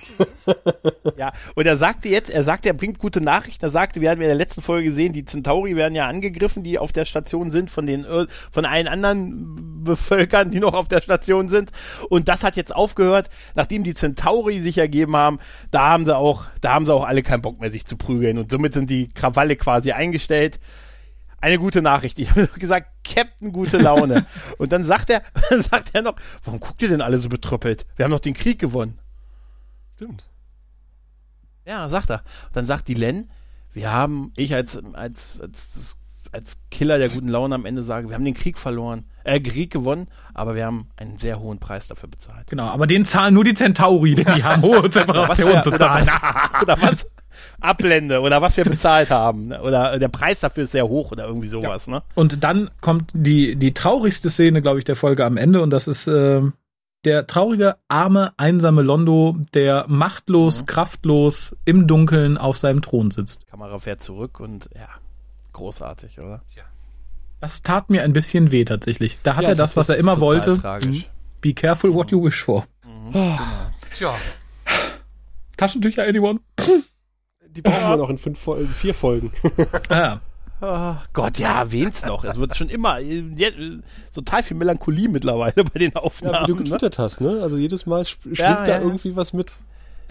Ja, 1.16 1.32
und 1.54 1.66
er 1.66 1.76
sagte 1.76 2.08
jetzt, 2.08 2.30
er 2.30 2.44
sagte, 2.44 2.68
er 2.68 2.74
bringt 2.74 2.98
gute 2.98 3.20
Nachrichten. 3.20 3.64
Er 3.64 3.70
sagte, 3.70 4.00
wir 4.00 4.10
hatten 4.10 4.20
in 4.22 4.26
der 4.28 4.36
letzten 4.36 4.62
Folge 4.62 4.88
gesehen, 4.88 5.12
die 5.12 5.24
Centauri 5.24 5.76
werden 5.76 5.94
ja 5.94 6.06
angegriffen, 6.06 6.62
die 6.62 6.78
auf 6.78 6.92
der 6.92 7.04
Station 7.04 7.50
sind 7.50 7.70
von 7.70 7.86
den 7.86 8.04
Ir- 8.04 8.28
von 8.52 8.64
allen 8.64 8.88
anderen 8.88 9.82
Bevölkern, 9.84 10.50
die 10.50 10.60
noch 10.60 10.74
auf 10.74 10.88
der 10.88 11.00
Station 11.02 11.48
sind. 11.48 11.70
Und 12.08 12.28
das 12.28 12.42
hat 12.44 12.56
jetzt 12.56 12.74
aufgehört, 12.74 13.28
nachdem 13.54 13.84
die 13.84 13.94
Centauri 13.94 14.60
sich 14.60 14.78
ergeben 14.78 15.16
haben. 15.16 15.38
Da 15.70 15.88
haben 15.88 16.06
sie 16.06 16.16
auch, 16.16 16.44
da 16.60 16.74
haben 16.74 16.86
sie 16.86 16.94
auch 16.94 17.04
alle 17.04 17.22
keinen 17.22 17.42
Bock 17.42 17.60
mehr, 17.60 17.70
sich 17.70 17.86
zu 17.86 17.96
prügeln. 17.96 18.38
Und 18.38 18.50
somit 18.50 18.74
sind 18.74 18.90
die 18.90 19.08
Krawalle 19.08 19.56
quasi 19.56 19.92
eingestellt. 19.92 20.60
Eine 21.40 21.58
gute 21.58 21.82
Nachricht. 21.82 22.18
Ich 22.18 22.30
habe 22.34 22.46
gesagt, 22.48 22.88
Captain 23.04 23.52
gute 23.52 23.78
Laune. 23.78 24.26
und 24.58 24.72
dann 24.72 24.84
sagt 24.84 25.10
er, 25.10 25.22
sagt 25.58 25.94
er 25.94 26.02
noch, 26.02 26.16
warum 26.44 26.60
guckt 26.60 26.82
ihr 26.82 26.88
denn 26.88 27.02
alle 27.02 27.18
so 27.18 27.28
betrüppelt? 27.28 27.86
Wir 27.96 28.04
haben 28.04 28.12
doch 28.12 28.20
den 28.20 28.34
Krieg 28.34 28.58
gewonnen. 28.58 28.98
Stimmt. 29.96 30.28
Ja, 31.66 31.88
sagt 31.88 32.10
er. 32.10 32.22
Dann 32.52 32.66
sagt 32.66 32.88
die 32.88 32.94
Len, 32.94 33.30
wir 33.72 33.92
haben, 33.92 34.32
ich 34.36 34.54
als, 34.54 34.76
als, 34.94 35.38
als, 35.40 35.96
als 36.32 36.58
Killer 36.70 36.98
der 36.98 37.08
guten 37.08 37.28
Laune 37.28 37.54
am 37.54 37.66
Ende 37.66 37.82
sage, 37.82 38.08
wir 38.08 38.14
haben 38.14 38.24
den 38.24 38.34
Krieg 38.34 38.58
verloren, 38.58 39.04
äh, 39.30 39.40
Krieg 39.40 39.70
gewonnen, 39.70 40.08
aber 40.34 40.54
wir 40.54 40.66
haben 40.66 40.88
einen 40.96 41.16
sehr 41.16 41.38
hohen 41.40 41.58
Preis 41.58 41.88
dafür 41.88 42.08
bezahlt. 42.08 42.48
Genau, 42.48 42.66
aber 42.66 42.86
den 42.86 43.04
zahlen 43.04 43.34
nur 43.34 43.44
die 43.44 43.54
Centauri, 43.54 44.14
denn 44.14 44.34
die 44.34 44.44
haben 44.44 44.62
hohe 44.62 44.78
Oder 44.80 44.94
wir, 44.94 45.62
zu 45.62 45.70
oder, 45.70 45.78
zahlen. 45.78 46.06
was, 46.06 46.62
oder 46.62 46.82
was 46.82 47.06
Ablende 47.60 48.20
oder 48.20 48.42
was 48.42 48.56
wir 48.56 48.64
bezahlt 48.64 49.10
haben. 49.10 49.48
ne? 49.48 49.62
Oder 49.62 49.98
der 49.98 50.08
Preis 50.08 50.40
dafür 50.40 50.64
ist 50.64 50.72
sehr 50.72 50.88
hoch 50.88 51.12
oder 51.12 51.26
irgendwie 51.26 51.48
sowas, 51.48 51.86
ne? 51.86 52.02
Und 52.14 52.42
dann 52.42 52.70
kommt 52.80 53.10
die, 53.14 53.56
die 53.56 53.72
traurigste 53.72 54.30
Szene, 54.30 54.62
glaube 54.62 54.78
ich, 54.78 54.84
der 54.84 54.96
Folge 54.96 55.24
am 55.24 55.36
Ende 55.36 55.62
und 55.62 55.70
das 55.70 55.86
ist 55.86 56.06
ähm, 56.06 56.54
der 57.04 57.26
traurige, 57.26 57.76
arme, 57.88 58.32
einsame 58.36 58.82
Londo, 58.82 59.36
der 59.54 59.86
machtlos, 59.88 60.66
kraftlos 60.66 61.56
im 61.64 61.86
Dunkeln 61.86 62.36
auf 62.36 62.58
seinem 62.58 62.82
Thron 62.82 63.10
sitzt. 63.10 63.42
Die 63.42 63.50
Kamera 63.50 63.78
fährt 63.78 64.02
zurück 64.02 64.40
und 64.40 64.68
ja, 64.74 64.88
großartig, 65.52 66.18
oder? 66.20 66.40
Das 67.40 67.62
tat 67.62 67.88
mir 67.90 68.02
ein 68.02 68.12
bisschen 68.12 68.52
weh 68.52 68.64
tatsächlich. 68.64 69.18
Da 69.22 69.36
hat 69.36 69.44
Ja, 69.44 69.50
er 69.50 69.54
das, 69.54 69.76
was 69.76 69.88
er 69.88 69.96
immer 69.96 70.20
wollte. 70.20 70.58
tragisch. 70.58 71.08
Be 71.40 71.54
careful 71.54 71.94
what 71.94 72.10
you 72.10 72.22
wish 72.22 72.42
for. 72.42 72.66
Tja. 73.96 74.14
Taschentücher, 75.56 76.04
anyone? 76.04 76.40
Die 77.48 77.62
brauchen 77.62 77.88
wir 77.90 77.96
noch 77.96 78.10
in 78.10 78.18
fünf 78.18 78.38
Folgen, 78.38 78.68
vier 78.68 78.94
Folgen. 78.94 79.32
Ah, 80.62 80.98
Ach 81.00 81.08
Gott, 81.14 81.38
ja, 81.38 81.60
erwähn's 81.60 82.04
noch. 82.04 82.22
Es 82.22 82.38
wird 82.38 82.54
schon 82.54 82.68
immer 82.68 83.00
äh, 83.00 83.20
äh, 83.20 83.78
total 84.14 84.42
viel 84.42 84.58
Melancholie 84.58 85.08
mittlerweile 85.08 85.64
bei 85.64 85.78
den 85.78 85.92
Ja, 85.94 86.00
Aufnahmen. 86.02 86.42
wie 86.42 86.46
du 86.48 86.54
ne? 86.58 86.62
getwittert 86.64 86.98
hast, 86.98 87.22
ne? 87.22 87.40
Also 87.42 87.56
jedes 87.56 87.86
Mal 87.86 88.04
schwingt 88.04 88.36
Ja, 88.38 88.66
da 88.66 88.72
ja. 88.72 88.80
irgendwie 88.82 89.16
was 89.16 89.32
mit. 89.32 89.54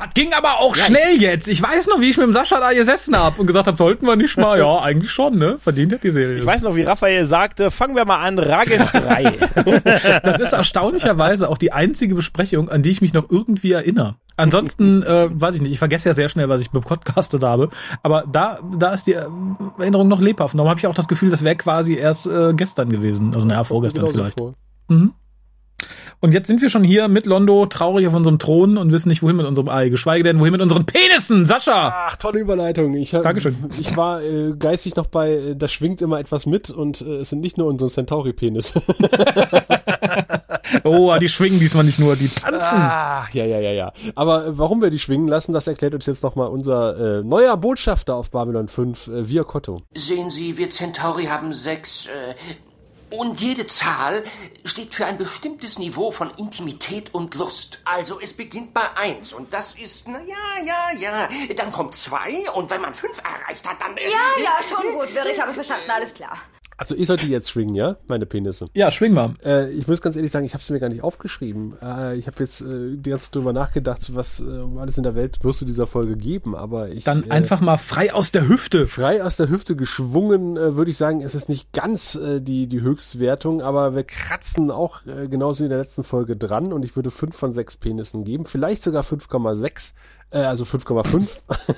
Das 0.01 0.13
ging 0.13 0.33
aber 0.33 0.59
auch 0.59 0.75
schnell 0.75 1.17
jetzt. 1.19 1.47
Ich 1.47 1.61
weiß 1.61 1.87
noch, 1.87 1.99
wie 1.99 2.09
ich 2.09 2.17
mit 2.17 2.25
dem 2.25 2.33
Sascha 2.33 2.59
da 2.59 2.71
gesessen 2.71 3.17
hab 3.17 3.37
und 3.37 3.47
gesagt 3.47 3.67
habe, 3.67 3.77
sollten 3.77 4.05
wir 4.05 4.15
nicht 4.15 4.37
mal. 4.37 4.57
Ja, 4.57 4.79
eigentlich 4.79 5.11
schon, 5.11 5.37
ne? 5.37 5.57
Verdient 5.59 5.91
hat 5.93 6.03
die 6.03 6.11
Serie. 6.11 6.37
Ich 6.37 6.45
weiß 6.45 6.61
noch, 6.61 6.75
wie 6.75 6.83
Raphael 6.83 7.25
sagte, 7.25 7.69
fangen 7.69 7.95
wir 7.95 8.05
mal 8.05 8.17
an, 8.17 8.39
Ragesh 8.39 8.91
3. 8.91 10.21
Das 10.23 10.39
ist 10.39 10.53
erstaunlicherweise 10.53 11.49
auch 11.49 11.57
die 11.57 11.71
einzige 11.73 12.15
Besprechung, 12.15 12.69
an 12.69 12.81
die 12.81 12.91
ich 12.91 13.01
mich 13.01 13.13
noch 13.13 13.29
irgendwie 13.29 13.73
erinnere. 13.73 14.15
Ansonsten, 14.37 15.03
äh, 15.03 15.27
weiß 15.29 15.55
ich 15.55 15.61
nicht, 15.61 15.73
ich 15.73 15.79
vergesse 15.79 16.07
ja 16.09 16.15
sehr 16.15 16.29
schnell, 16.29 16.47
was 16.47 16.61
ich 16.61 16.71
gepodcastet 16.71 17.43
habe. 17.43 17.69
Aber 18.03 18.23
da, 18.31 18.59
da 18.77 18.93
ist 18.93 19.05
die 19.05 19.13
äh, 19.13 19.25
Erinnerung 19.79 20.07
noch 20.07 20.21
lebhaft. 20.21 20.53
Darum 20.55 20.69
habe 20.69 20.79
ich 20.79 20.87
auch 20.87 20.93
das 20.95 21.09
Gefühl, 21.09 21.29
das 21.29 21.43
wäre 21.43 21.57
quasi 21.57 21.95
erst 21.95 22.25
äh, 22.27 22.53
gestern 22.53 22.87
gewesen. 22.87 23.33
Also 23.35 23.45
naja, 23.47 23.65
vorgestern 23.65 24.05
Genauso 24.05 24.17
vielleicht. 24.19 24.37
vor. 24.37 24.53
Mhm. 24.87 25.13
Und 26.21 26.33
jetzt 26.33 26.47
sind 26.47 26.61
wir 26.61 26.69
schon 26.69 26.83
hier 26.83 27.07
mit 27.07 27.25
Londo 27.25 27.65
traurig 27.65 28.07
auf 28.07 28.13
unserem 28.13 28.39
Thron 28.39 28.77
und 28.77 28.91
wissen 28.91 29.09
nicht, 29.09 29.23
wohin 29.23 29.37
mit 29.37 29.45
unserem 29.45 29.69
Ei. 29.69 29.89
Geschweige 29.89 30.23
denn, 30.23 30.39
wohin 30.39 30.51
mit 30.51 30.61
unseren 30.61 30.85
Penissen. 30.85 31.45
Sascha! 31.45 31.93
Ach, 31.95 32.17
tolle 32.17 32.39
Überleitung. 32.39 32.93
Ich, 32.95 33.13
hab, 33.13 33.23
Dankeschön. 33.23 33.55
ich 33.79 33.95
war 33.95 34.21
äh, 34.21 34.53
geistig 34.57 34.95
noch 34.95 35.07
bei, 35.07 35.31
äh, 35.31 35.55
da 35.55 35.67
schwingt 35.67 36.01
immer 36.01 36.19
etwas 36.19 36.45
mit 36.45 36.69
und 36.69 37.01
äh, 37.01 37.17
es 37.17 37.29
sind 37.29 37.39
nicht 37.39 37.57
nur 37.57 37.67
unsere 37.67 37.89
Centauri-Penis. 37.89 38.73
Oh, 40.83 41.15
die 41.19 41.29
schwingen 41.29 41.59
diesmal 41.59 41.83
nicht 41.83 41.99
nur, 41.99 42.15
die 42.15 42.27
tanzen. 42.27 42.77
ah, 42.77 43.27
ja, 43.33 43.45
ja, 43.45 43.59
ja, 43.59 43.71
ja. 43.71 43.93
Aber 44.15 44.45
äh, 44.45 44.57
warum 44.57 44.81
wir 44.81 44.89
die 44.89 44.99
schwingen 44.99 45.27
lassen, 45.27 45.53
das 45.53 45.67
erklärt 45.67 45.93
uns 45.93 46.05
jetzt 46.05 46.23
nochmal 46.23 46.49
unser 46.49 47.19
äh, 47.19 47.23
neuer 47.23 47.57
Botschafter 47.57 48.15
auf 48.15 48.31
Babylon 48.31 48.67
5, 48.67 49.07
äh, 49.07 49.29
Via 49.29 49.43
Cotto. 49.43 49.81
Sehen 49.93 50.29
Sie, 50.29 50.57
wir 50.57 50.69
Centauri 50.69 51.25
haben 51.25 51.53
sechs. 51.53 52.07
Äh, 52.07 52.35
und 53.11 53.41
jede 53.41 53.67
Zahl 53.67 54.23
steht 54.65 54.93
für 54.93 55.05
ein 55.05 55.17
bestimmtes 55.17 55.79
Niveau 55.79 56.11
von 56.11 56.31
Intimität 56.35 57.13
und 57.13 57.35
Lust. 57.35 57.79
Also 57.85 58.19
es 58.19 58.33
beginnt 58.33 58.73
bei 58.73 58.95
eins 58.95 59.33
und 59.33 59.53
das 59.53 59.75
ist, 59.75 60.07
na 60.07 60.19
ja, 60.21 60.63
ja, 60.63 60.91
ja. 60.97 61.29
Dann 61.55 61.71
kommt 61.71 61.95
zwei 61.95 62.49
und 62.53 62.69
wenn 62.69 62.81
man 62.81 62.93
fünf 62.93 63.19
erreicht 63.19 63.67
hat, 63.67 63.81
dann. 63.81 63.95
Äh, 63.97 64.09
Ja, 64.09 64.43
ja, 64.43 64.57
schon 64.67 64.93
gut, 64.93 65.13
Wirr, 65.13 65.25
ich 65.27 65.39
habe 65.39 65.53
verstanden, 65.53 65.89
alles 65.89 66.13
klar. 66.13 66.37
Also 66.79 66.95
ich 66.95 67.07
sollte 67.07 67.25
jetzt 67.27 67.51
schwingen, 67.51 67.75
ja? 67.75 67.97
Meine 68.07 68.25
Penisse. 68.25 68.67
Ja, 68.73 68.89
schwing 68.89 69.13
mal. 69.13 69.33
Äh, 69.43 69.69
ich 69.71 69.85
muss 69.85 69.99
ganz 69.99 70.15
ehrlich 70.15 70.31
sagen, 70.31 70.45
ich 70.45 70.53
habe 70.53 70.61
es 70.61 70.69
mir 70.69 70.79
gar 70.79 70.87
nicht 70.87 71.03
aufgeschrieben. 71.03 71.73
Äh, 71.81 72.15
ich 72.15 72.25
habe 72.27 72.37
jetzt 72.39 72.61
äh, 72.61 72.95
die 72.95 73.09
ganze 73.09 73.25
Zeit 73.25 73.35
drüber 73.35 73.51
nachgedacht, 73.51 74.15
was 74.15 74.39
äh, 74.39 74.45
alles 74.79 74.95
in 74.95 75.03
der 75.03 75.13
Welt 75.13 75.43
wirst 75.43 75.59
du 75.59 75.65
dieser 75.65 75.87
Folge 75.87 76.15
geben, 76.15 76.55
aber 76.55 76.87
ich 76.87 77.03
Dann 77.03 77.25
äh, 77.25 77.31
einfach 77.31 77.59
mal 77.59 77.75
frei 77.75 78.13
aus 78.13 78.31
der 78.31 78.47
Hüfte. 78.47 78.87
frei 78.87 79.21
aus 79.21 79.35
der 79.35 79.49
Hüfte 79.49 79.75
geschwungen, 79.75 80.55
äh, 80.55 80.77
würde 80.77 80.89
ich 80.91 80.97
sagen, 80.97 81.19
es 81.21 81.35
ist 81.35 81.49
nicht 81.49 81.73
ganz 81.73 82.17
die 82.17 82.67
die 82.67 82.81
Höchstwertung, 82.81 83.61
aber 83.61 83.93
wir 83.93 84.03
kratzen 84.03 84.71
auch 84.71 85.01
genauso 85.03 85.59
wie 85.59 85.65
in 85.65 85.69
der 85.69 85.79
letzten 85.79 86.03
Folge 86.03 86.37
dran 86.37 86.71
und 86.71 86.85
ich 86.85 86.95
würde 86.95 87.11
fünf 87.11 87.35
von 87.35 87.51
sechs 87.51 87.75
Penissen 87.75 88.23
geben, 88.23 88.45
vielleicht 88.45 88.83
sogar 88.83 89.03
5,6, 89.03 89.93
äh, 90.31 90.39
also 90.39 90.63
5,5. 90.63 91.27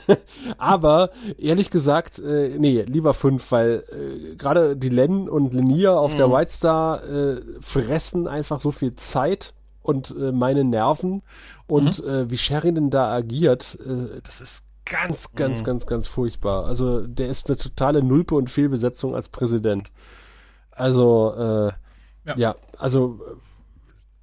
aber 0.57 1.11
ehrlich 1.37 1.69
gesagt, 1.69 2.19
äh, 2.19 2.55
nee, 2.57 2.81
lieber 2.81 3.13
fünf, 3.13 3.51
weil 3.51 3.83
äh, 3.91 4.35
gerade 4.35 4.75
die 4.75 4.89
Len 4.89 5.29
und 5.29 5.53
Lenia 5.53 5.93
auf 5.93 6.15
der 6.15 6.31
White 6.31 6.51
Star 6.51 7.03
äh, 7.03 7.41
fressen 7.61 8.27
einfach 8.27 8.61
so 8.61 8.71
viel 8.71 8.95
Zeit 8.95 9.53
und 9.81 10.15
äh, 10.17 10.31
meine 10.31 10.63
Nerven 10.63 11.23
und 11.67 12.03
äh, 12.03 12.29
wie 12.29 12.37
Sheridan 12.37 12.89
da 12.89 13.11
agiert, 13.11 13.77
äh, 13.85 14.21
das 14.23 14.41
ist 14.41 14.63
ganz, 14.85 15.31
ganz, 15.33 15.63
ganz, 15.63 15.85
ganz 15.85 16.07
furchtbar. 16.07 16.65
Also 16.65 17.07
der 17.07 17.29
ist 17.29 17.47
eine 17.47 17.57
totale 17.57 18.03
Nulpe 18.03 18.35
und 18.35 18.49
Fehlbesetzung 18.49 19.15
als 19.15 19.29
Präsident. 19.29 19.91
Also, 20.71 21.33
äh, 21.35 21.71
Ja, 22.25 22.35
ja 22.35 22.55
also 22.77 23.19
äh, 23.25 23.35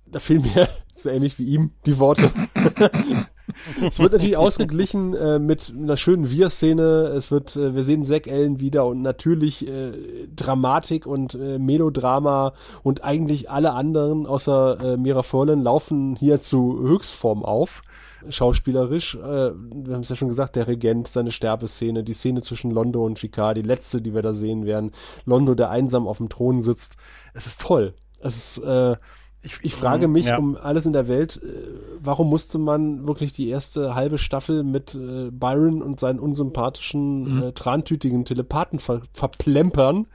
da 0.07 0.19
fehlen 0.19 0.43
mir 0.43 0.69
so 0.95 1.09
ähnlich 1.09 1.39
wie 1.39 1.47
ihm 1.47 1.73
die 1.87 1.99
Worte. 1.99 2.31
es 3.83 3.99
wird 3.99 4.13
natürlich 4.13 4.37
ausgeglichen 4.37 5.15
äh, 5.15 5.39
mit 5.39 5.73
einer 5.77 5.97
schönen 5.97 6.31
Wir-Szene. 6.31 7.13
Es 7.17 7.31
wird, 7.31 7.57
äh, 7.57 7.75
wir 7.75 7.83
sehen 7.83 8.05
Zack 8.05 8.27
Ellen 8.27 8.61
wieder 8.61 8.87
und 8.87 9.03
natürlich 9.03 9.67
äh, 9.67 9.93
Dramatik 10.35 11.07
und 11.07 11.35
äh, 11.35 11.59
Melodrama 11.59 12.53
und 12.83 13.05
eigentlich 13.05 13.51
alle 13.51 13.73
anderen 13.73 14.27
außer 14.27 14.95
äh, 14.95 14.97
Mira 14.97 15.23
Furlan 15.23 15.63
laufen 15.63 16.17
hier 16.17 16.39
zu 16.39 16.79
Höchstform 16.81 17.45
auf. 17.45 17.83
Schauspielerisch, 18.29 19.15
äh, 19.15 19.53
wir 19.53 19.95
haben 19.95 20.03
es 20.03 20.09
ja 20.09 20.17
schon 20.17 20.29
gesagt, 20.29 20.57
der 20.57 20.67
Regent, 20.67 21.07
seine 21.07 21.31
Sterbeszene, 21.31 22.03
die 22.03 22.15
Szene 22.15 22.43
zwischen 22.43 22.73
Londo 22.73 23.05
und 23.05 23.19
Chicard, 23.19 23.57
die 23.57 23.63
letzte, 23.63 24.03
die 24.03 24.13
wir 24.13 24.23
da 24.23 24.33
sehen 24.33 24.67
werden. 24.67 24.91
Londo, 25.25 25.55
der 25.55 25.71
einsam 25.71 26.09
auf 26.09 26.19
dem 26.19 26.29
Thron 26.29 26.61
sitzt. 26.61 26.97
Es 27.33 27.47
ist 27.47 27.61
toll. 27.61 27.95
Es 28.21 28.57
ist, 28.57 28.65
äh, 28.65 28.97
ich, 29.43 29.59
ich 29.63 29.75
frage 29.75 30.09
mhm, 30.09 30.15
mich 30.15 30.27
ja. 30.27 30.39
um 30.39 30.57
alles 30.57 30.87
in 30.87 30.93
der 30.93 31.09
Welt, 31.09 31.41
äh, 31.43 31.69
warum 32.01 32.29
musste 32.29 32.59
man 32.59 33.07
wirklich 33.07 33.33
die 33.33 33.49
erste 33.49 33.95
halbe 33.95 34.19
Staffel 34.19 34.65
mit 34.65 34.95
äh, 34.95 35.31
Byron 35.31 35.83
und 35.83 36.01
seinen 36.01 36.19
unsympathischen, 36.19 37.37
mhm. 37.37 37.43
äh, 37.43 37.53
trantütigen 37.53 38.25
Telepathen 38.25 38.79
ver 38.79 39.03
verplempern 39.13 40.07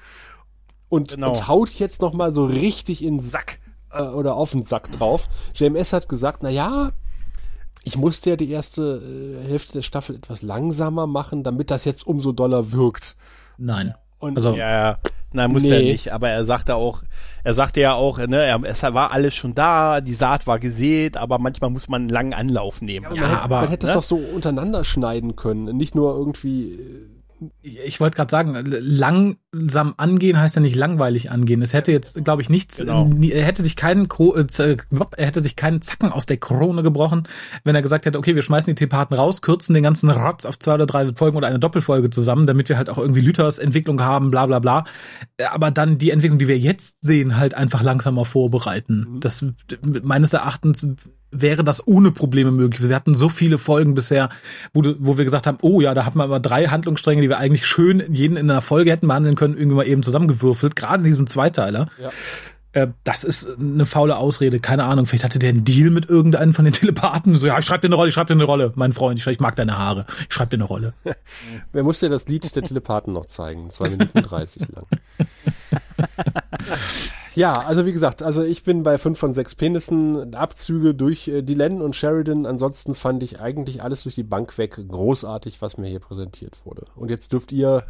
und, 0.90 1.14
genau. 1.14 1.30
und 1.30 1.48
haut 1.48 1.70
jetzt 1.72 2.02
noch 2.02 2.14
mal 2.14 2.32
so 2.32 2.46
richtig 2.46 3.04
in 3.04 3.16
den 3.16 3.20
Sack 3.22 3.60
äh, 3.92 4.04
oder 4.04 4.36
auf 4.36 4.52
den 4.52 4.64
Sack 4.64 4.92
drauf. 4.92 5.28
JMS 5.56 5.94
hat 5.94 6.10
gesagt, 6.10 6.44
na 6.44 6.50
ja, 6.50 6.92
ich 7.84 7.98
musste 7.98 8.32
ja 8.32 8.36
die 8.36 8.50
erste 8.50 9.02
äh, 9.02 9.48
Hälfte 9.48 9.74
der 9.74 9.82
Staffel 9.84 10.16
etwas 10.16 10.42
langsamer 10.42 11.08
machen, 11.08 11.44
damit 11.44 11.72
das 11.72 11.86
jetzt 11.86 12.06
umso 12.06 12.32
doller 12.32 12.72
wirkt. 12.72 13.16
Nein. 13.58 13.94
Und 14.20 14.38
also, 14.38 14.54
ja, 14.54 14.70
ja. 14.70 15.00
Nein, 15.34 15.52
muss 15.52 15.64
nee. 15.64 15.72
er 15.72 15.82
nicht. 15.82 16.14
Aber 16.14 16.30
er 16.30 16.46
sagte 16.46 16.76
auch, 16.76 17.02
er 17.44 17.54
sagte 17.54 17.82
ja 17.82 17.94
auch, 17.94 18.20
ne, 18.20 18.44
er, 18.44 18.62
es 18.64 18.84
war 18.84 19.12
alles 19.12 19.34
schon 19.34 19.56
da, 19.56 20.02
die 20.02 20.14
Saat 20.14 20.48
war 20.48 20.60
gesät, 20.60 21.18
aber 21.18 21.40
manchmal 21.40 21.70
muss 21.70 21.90
man 21.90 22.04
einen 22.04 22.10
langen 22.10 22.34
Anlauf 22.34 22.82
nehmen. 22.82 23.08
Ja, 23.14 23.22
man, 23.22 23.30
hätte, 23.30 23.42
aber, 23.42 23.62
man 23.62 23.70
hätte 23.70 23.86
ne? 23.86 23.92
es 23.92 23.96
doch 23.96 24.04
so 24.04 24.16
untereinander 24.16 24.84
schneiden 24.84 25.36
können, 25.36 25.76
nicht 25.76 25.96
nur 25.96 26.16
irgendwie 26.16 26.80
ich, 27.62 28.00
wollte 28.00 28.16
gerade 28.16 28.32
sagen, 28.32 28.58
langsam 28.66 29.94
angehen 29.98 30.40
heißt 30.40 30.56
ja 30.56 30.62
nicht 30.62 30.76
langweilig 30.76 31.32
angehen. 31.32 31.62
Es 31.62 31.74
hätte 31.74 31.92
jetzt, 31.92 32.24
glaube 32.24 32.42
ich, 32.42 32.50
nichts, 32.50 32.78
genau. 32.78 33.10
er 33.22 33.46
hätte 33.46 33.64
sich 33.64 33.76
keinen 33.76 34.08
äh, 34.10 34.78
er 35.18 35.26
hätte 35.26 35.42
sich 35.42 35.56
keinen 35.56 35.82
Zacken 35.82 36.12
aus 36.12 36.26
der 36.26 36.38
Krone 36.38 36.84
gebrochen, 36.84 37.24
wenn 37.64 37.76
er 37.76 37.82
gesagt 37.82 38.06
hätte, 38.06 38.18
okay, 38.18 38.36
wir 38.36 38.42
schmeißen 38.42 38.72
die 38.72 38.76
Tepaten 38.76 39.14
raus, 39.14 39.42
kürzen 39.42 39.74
den 39.74 39.84
ganzen 39.84 40.10
Rotz 40.10 40.46
auf 40.46 40.60
zwei 40.60 40.76
oder 40.76 40.86
drei 40.86 41.14
Folgen 41.14 41.38
oder 41.38 41.48
eine 41.48 41.60
Doppelfolge 41.60 42.10
zusammen, 42.10 42.48
damit 42.48 42.70
wir 42.70 42.78
halt 42.78 42.90
auch 42.90 42.98
irgendwie 42.98 43.22
Lüthers 43.22 43.60
Entwicklung 43.60 44.02
haben, 44.02 44.32
bla 44.32 44.46
bla 44.46 44.60
bla. 44.60 44.84
Aber 45.52 45.72
dann 45.72 45.98
die 45.98 46.12
Entwicklung, 46.12 46.40
die 46.40 46.48
wir 46.48 46.58
jetzt 46.58 46.98
sehen, 47.02 47.38
halt 47.38 47.54
einfach 47.54 47.82
langsamer 47.82 48.26
vorbereiten. 48.26 49.06
Mhm. 49.10 49.20
Das 49.20 49.46
meines 50.04 50.34
Erachtens 50.34 50.86
wäre 51.34 51.64
das 51.64 51.86
ohne 51.88 52.12
Probleme 52.12 52.52
möglich. 52.52 52.88
Wir 52.88 52.96
hatten 52.96 53.16
so 53.16 53.30
viele 53.30 53.58
Folgen 53.58 53.94
bisher, 53.94 54.30
wo, 54.74 54.84
wo 55.00 55.18
wir 55.18 55.26
gesagt 55.26 55.48
haben, 55.48 55.58
oh 55.62 55.82
ja, 55.82 55.94
da 55.94 56.06
hat 56.06 56.16
man 56.16 56.26
aber 56.26 56.40
drei 56.40 56.68
Handlungsstränge, 56.68 57.22
die 57.22 57.30
wir 57.30 57.38
eigentlich 57.38 57.66
schön 57.66 58.04
jeden 58.14 58.38
in 58.38 58.50
einer 58.50 58.62
Folge 58.62 58.92
hätten 58.92 59.08
behandeln 59.08 59.36
können, 59.36 59.58
irgendwie 59.58 59.78
mal 59.78 59.88
eben 59.88 60.04
zusammengewürfelt, 60.04 60.76
gerade 60.76 61.00
in 61.00 61.06
diesem 61.06 61.28
Zweiteiler. 61.28 61.88
Ja. 62.02 62.12
Äh, 62.74 62.88
das 63.04 63.24
ist 63.24 63.48
eine 63.60 63.86
faule 63.86 64.18
Ausrede, 64.18 64.60
keine 64.60 64.86
Ahnung. 64.86 65.06
Vielleicht 65.06 65.24
hatte 65.24 65.40
der 65.40 65.50
einen 65.50 65.64
Deal 65.64 65.92
mit 65.92 66.10
irgendeinem 66.10 66.54
von 66.54 66.66
den 66.66 66.74
Telepathen. 66.74 67.36
So, 67.36 67.48
ja, 67.48 67.58
ich 67.58 67.66
schreib 67.66 67.82
dir 67.82 67.88
eine 67.88 67.96
Rolle, 67.96 68.10
ich 68.10 68.16
schreib 68.16 68.28
dir 68.28 68.34
eine 68.34 68.44
Rolle, 68.44 68.74
mein 68.76 68.94
Freund. 68.94 69.20
Ich, 69.20 69.28
ich 69.28 69.40
mag 69.40 69.56
deine 69.56 69.78
Haare. 69.78 70.06
Ich 70.28 70.34
schreib 70.34 70.50
dir 70.50 70.58
eine 70.58 70.66
Rolle. 70.66 70.94
Wer 71.72 71.84
muss 71.84 72.00
dir 72.00 72.10
das 72.10 72.28
Lied 72.28 72.56
der 72.56 72.64
Telepathen 72.64 73.14
noch 73.14 73.28
zeigen? 73.28 73.70
Zwei 73.70 73.90
Minuten 73.90 74.22
dreißig 74.22 74.68
lang. 74.70 74.86
Ja, 77.36 77.52
also 77.52 77.86
wie 77.86 77.94
gesagt, 77.94 78.22
also 78.22 78.44
ich 78.44 78.64
bin 78.64 78.84
bei 78.84 78.98
fünf 78.98 79.20
von 79.20 79.34
sechs 79.34 79.56
Penissen, 79.56 80.36
Abzüge 80.36 80.94
durch 80.94 81.28
äh, 81.28 81.42
Dylan 81.42 81.82
und 81.82 81.96
Sheridan. 81.96 82.46
Ansonsten 82.46 82.96
fand 82.96 83.24
ich 83.24 83.40
eigentlich 83.40 83.82
alles 83.82 84.04
durch 84.04 84.16
die 84.16 84.24
Bank 84.24 84.58
weg 84.58 84.80
großartig, 84.88 85.62
was 85.62 85.78
mir 85.78 85.88
hier 85.88 86.00
präsentiert 86.00 86.66
wurde. 86.66 86.86
Und 86.96 87.10
jetzt 87.10 87.34
dürft 87.34 87.52
ihr 87.52 87.84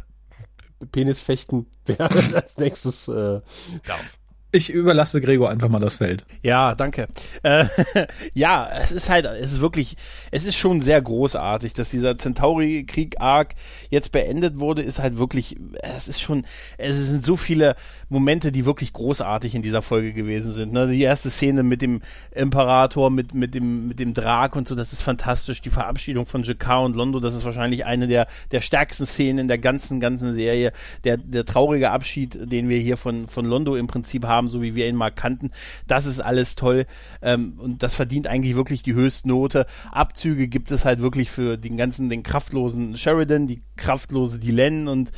Penis 0.92 1.20
fechten, 1.20 1.66
wer 1.86 2.10
als 2.10 2.56
nächstes 2.56 3.08
äh, 3.08 3.40
darf. 3.86 4.18
Ich 4.54 4.70
überlasse 4.70 5.20
Gregor 5.20 5.50
einfach 5.50 5.68
mal 5.68 5.80
das 5.80 5.94
Feld. 5.94 6.24
Ja, 6.42 6.76
danke. 6.76 7.08
Äh, 7.42 7.66
ja, 8.34 8.70
es 8.80 8.92
ist 8.92 9.10
halt, 9.10 9.26
es 9.26 9.54
ist 9.54 9.60
wirklich, 9.60 9.96
es 10.30 10.46
ist 10.46 10.54
schon 10.54 10.80
sehr 10.80 11.02
großartig, 11.02 11.72
dass 11.72 11.90
dieser 11.90 12.16
Centauri-Krieg-Arc 12.16 13.56
jetzt 13.90 14.12
beendet 14.12 14.60
wurde, 14.60 14.82
ist 14.82 15.00
halt 15.00 15.18
wirklich, 15.18 15.56
es 15.82 16.06
ist 16.06 16.20
schon, 16.22 16.46
es 16.78 16.94
sind 16.94 17.24
so 17.24 17.34
viele 17.34 17.74
Momente, 18.08 18.52
die 18.52 18.64
wirklich 18.64 18.92
großartig 18.92 19.56
in 19.56 19.62
dieser 19.62 19.82
Folge 19.82 20.12
gewesen 20.12 20.52
sind. 20.52 20.72
Ne? 20.72 20.86
Die 20.86 21.02
erste 21.02 21.30
Szene 21.30 21.64
mit 21.64 21.82
dem 21.82 22.00
Imperator, 22.32 23.10
mit, 23.10 23.34
mit 23.34 23.56
dem, 23.56 23.88
mit 23.88 23.98
dem 23.98 24.14
Drag 24.14 24.54
und 24.54 24.68
so, 24.68 24.76
das 24.76 24.92
ist 24.92 25.02
fantastisch. 25.02 25.62
Die 25.62 25.70
Verabschiedung 25.70 26.26
von 26.26 26.44
Jakar 26.44 26.84
und 26.84 26.94
Londo, 26.94 27.18
das 27.18 27.34
ist 27.34 27.44
wahrscheinlich 27.44 27.86
eine 27.86 28.06
der, 28.06 28.28
der 28.52 28.60
stärksten 28.60 29.04
Szenen 29.04 29.40
in 29.40 29.48
der 29.48 29.58
ganzen, 29.58 29.98
ganzen 29.98 30.32
Serie. 30.32 30.72
Der, 31.02 31.16
der 31.16 31.44
traurige 31.44 31.90
Abschied, 31.90 32.38
den 32.52 32.68
wir 32.68 32.78
hier 32.78 32.96
von, 32.96 33.26
von 33.26 33.44
Londo 33.46 33.74
im 33.74 33.88
Prinzip 33.88 34.24
haben, 34.26 34.43
haben, 34.44 34.50
so 34.50 34.62
wie 34.62 34.74
wir 34.74 34.88
ihn 34.88 34.96
mal 34.96 35.10
kannten. 35.10 35.50
Das 35.86 36.06
ist 36.06 36.20
alles 36.20 36.54
toll 36.54 36.86
ähm, 37.22 37.54
und 37.58 37.82
das 37.82 37.94
verdient 37.94 38.26
eigentlich 38.26 38.56
wirklich 38.56 38.82
die 38.82 38.94
Höchstnote. 38.94 39.66
Abzüge 39.90 40.48
gibt 40.48 40.70
es 40.70 40.84
halt 40.84 41.00
wirklich 41.00 41.30
für 41.30 41.56
den 41.56 41.76
ganzen, 41.76 42.10
den 42.10 42.22
kraftlosen 42.22 42.96
Sheridan, 42.96 43.46
die 43.46 43.62
kraftlose 43.76 44.38
Dylan 44.38 44.88
und 44.88 45.10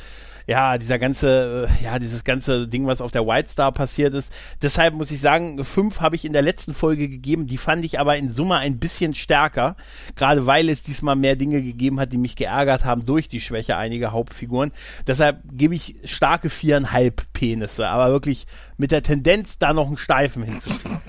ja, 0.47 0.77
dieser 0.77 0.97
ganze, 0.97 1.67
äh, 1.69 1.83
ja, 1.83 1.99
dieses 1.99 2.23
ganze 2.23 2.69
Ding, 2.69 2.87
was 2.87 3.01
auf 3.01 3.11
der 3.11 3.27
White 3.27 3.49
Star 3.49 3.73
passiert 3.73 4.13
ist. 4.13 4.31
Deshalb 4.61 4.93
muss 4.93 5.11
ich 5.11 5.19
sagen, 5.19 5.61
fünf 5.63 5.99
habe 5.99 6.15
ich 6.15 6.23
in 6.23 6.31
der 6.31 6.41
letzten 6.41 6.73
Folge 6.73 7.09
gegeben, 7.09 7.47
die 7.47 7.57
fand 7.57 7.83
ich 7.83 7.99
aber 7.99 8.15
in 8.15 8.31
Summe 8.31 8.55
ein 8.55 8.79
bisschen 8.79 9.13
stärker, 9.13 9.75
gerade 10.15 10.45
weil 10.45 10.69
es 10.69 10.83
diesmal 10.83 11.17
mehr 11.17 11.35
Dinge 11.35 11.61
gegeben 11.61 11.99
hat, 11.99 12.13
die 12.13 12.17
mich 12.17 12.37
geärgert 12.37 12.85
haben 12.85 13.05
durch 13.05 13.27
die 13.27 13.41
Schwäche 13.41 13.75
einiger 13.75 14.13
Hauptfiguren. 14.13 14.71
Deshalb 15.05 15.41
gebe 15.51 15.75
ich 15.75 15.97
starke 16.05 16.49
viereinhalb 16.49 17.23
Penisse, 17.33 17.89
aber 17.89 18.11
wirklich 18.11 18.47
mit 18.77 18.91
der 18.91 19.03
Tendenz, 19.03 19.57
da 19.57 19.73
noch 19.73 19.87
einen 19.87 19.97
Steifen 19.97 20.43
hinzufügen. 20.43 21.01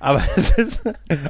Aber 0.00 0.22
es 0.36 0.50
ist 0.50 0.82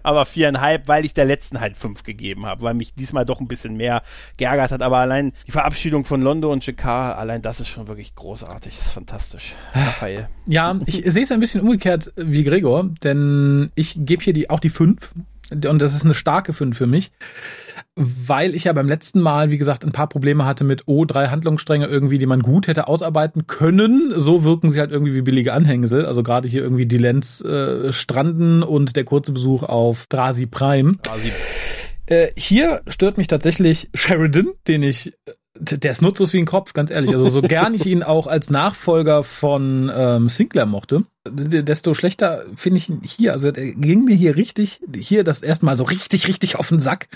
aber 0.03 0.25
viereinhalb, 0.25 0.89
weil 0.89 1.05
ich 1.05 1.13
der 1.13 1.27
letzten 1.27 1.61
halt 1.61 1.77
fünf 1.77 2.05
gegeben 2.05 2.47
habe, 2.47 2.63
weil 2.63 2.75
mich 2.75 2.95
diesmal 2.95 3.27
doch 3.27 3.41
ein 3.41 3.49
bisschen 3.49 3.77
mehr 3.77 4.03
geärgert 4.39 4.71
hat. 4.71 4.81
Aber 4.81 4.99
allein 4.99 5.33
die 5.47 5.53
Verabschiedung 5.53 6.07
von 6.07 6.23
Londo 6.23 6.51
und 6.51 6.65
Jakar, 6.65 7.19
allein 7.19 7.43
das 7.43 7.61
ist 7.61 7.69
schon 7.69 7.89
wirklich 7.89 8.15
großartig. 8.15 8.75
Das 8.75 8.87
ist 8.87 8.93
fantastisch. 8.93 9.55
Raphael. 9.75 10.29
Ja, 10.47 10.79
ich 10.87 11.03
sehe 11.05 11.25
es 11.25 11.33
ein 11.33 11.41
bisschen 11.41 11.61
umgekehrt 11.61 12.13
wie 12.17 12.45
Gregor, 12.45 12.89
denn 13.03 13.73
ich 13.75 13.97
gebe 13.99 14.23
hier 14.23 14.33
die, 14.33 14.49
auch 14.49 14.61
die 14.61 14.71
fünf. 14.71 15.13
Und 15.51 15.79
das 15.81 15.95
ist 15.95 16.05
eine 16.05 16.15
starke 16.15 16.53
fünf 16.53 16.77
für 16.79 16.87
mich 16.87 17.11
weil 17.97 18.55
ich 18.55 18.65
ja 18.65 18.73
beim 18.73 18.89
letzten 18.89 19.21
Mal, 19.21 19.51
wie 19.51 19.59
gesagt, 19.59 19.85
ein 19.85 19.93
paar 19.93 20.09
Probleme 20.09 20.47
hatte 20.47 20.65
mit, 20.65 20.85
oh, 20.87 21.05
drei 21.05 21.29
Handlungsstränge 21.29 21.87
irgendwie, 21.87 22.19
die 22.19 22.27
man 22.27 22.41
gut 22.41 22.67
hätte 22.67 22.89
ausarbeiten 22.89 23.47
können. 23.47 24.13
So 24.17 24.45
wirken 24.45 24.71
sie 24.71 24.81
halt 24.81 24.91
irgendwie 24.91 25.15
wie 25.15 25.23
billige 25.23 25.53
Anhängsel. 25.53 26.07
Also 26.07 26.23
gerade 26.23 26.49
hier 26.49 26.63
irgendwie 26.63 26.87
die 26.87 26.99
Lenz 26.99 27.41
äh, 27.43 27.93
Stranden 27.93 28.63
und 28.63 28.97
der 28.97 29.05
kurze 29.05 29.33
Besuch 29.33 29.65
auf 29.65 30.07
Drasi 30.09 30.47
Prime. 30.47 30.97
Drasi. 31.03 31.31
Äh, 32.07 32.29
hier 32.37 32.81
stört 32.87 33.19
mich 33.19 33.27
tatsächlich 33.27 33.91
Sheridan, 33.95 34.49
den 34.67 34.83
ich 34.83 35.13
der 35.61 35.91
ist 35.91 36.03
nutzlos 36.03 36.33
wie 36.33 36.39
ein 36.39 36.47
Kopf, 36.47 36.73
ganz 36.73 36.91
ehrlich. 36.91 37.11
Also 37.11 37.29
so 37.29 37.43
gern 37.43 37.75
ich 37.75 37.87
ihn 37.87 38.03
auch 38.03 38.27
als 38.27 38.51
Nachfolger 38.51 39.23
von 39.23 39.91
ähm, 39.95 40.29
Sinclair 40.29 40.67
mochte, 40.67 41.05
desto 41.29 41.95
schlechter 41.95 42.45
finde 42.55 42.79
ich 42.79 42.89
ihn 42.89 43.03
hier. 43.03 43.33
Also 43.33 43.53
der 43.53 43.73
ging 43.75 44.05
mir 44.05 44.17
hier 44.17 44.37
richtig, 44.37 44.81
hier 44.95 45.23
das 45.23 45.43
erste 45.43 45.67
Mal 45.67 45.77
so 45.77 45.85
richtig, 45.85 46.29
richtig 46.29 46.57
auf 46.57 46.69
den 46.69 46.81
Sack. 46.81 47.09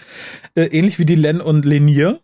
Äh, 0.55 0.67
ähnlich 0.67 0.99
wie 0.99 1.07
die 1.07 1.15
Len 1.15 1.41
und 1.41 1.65
Lenier. 1.65 2.21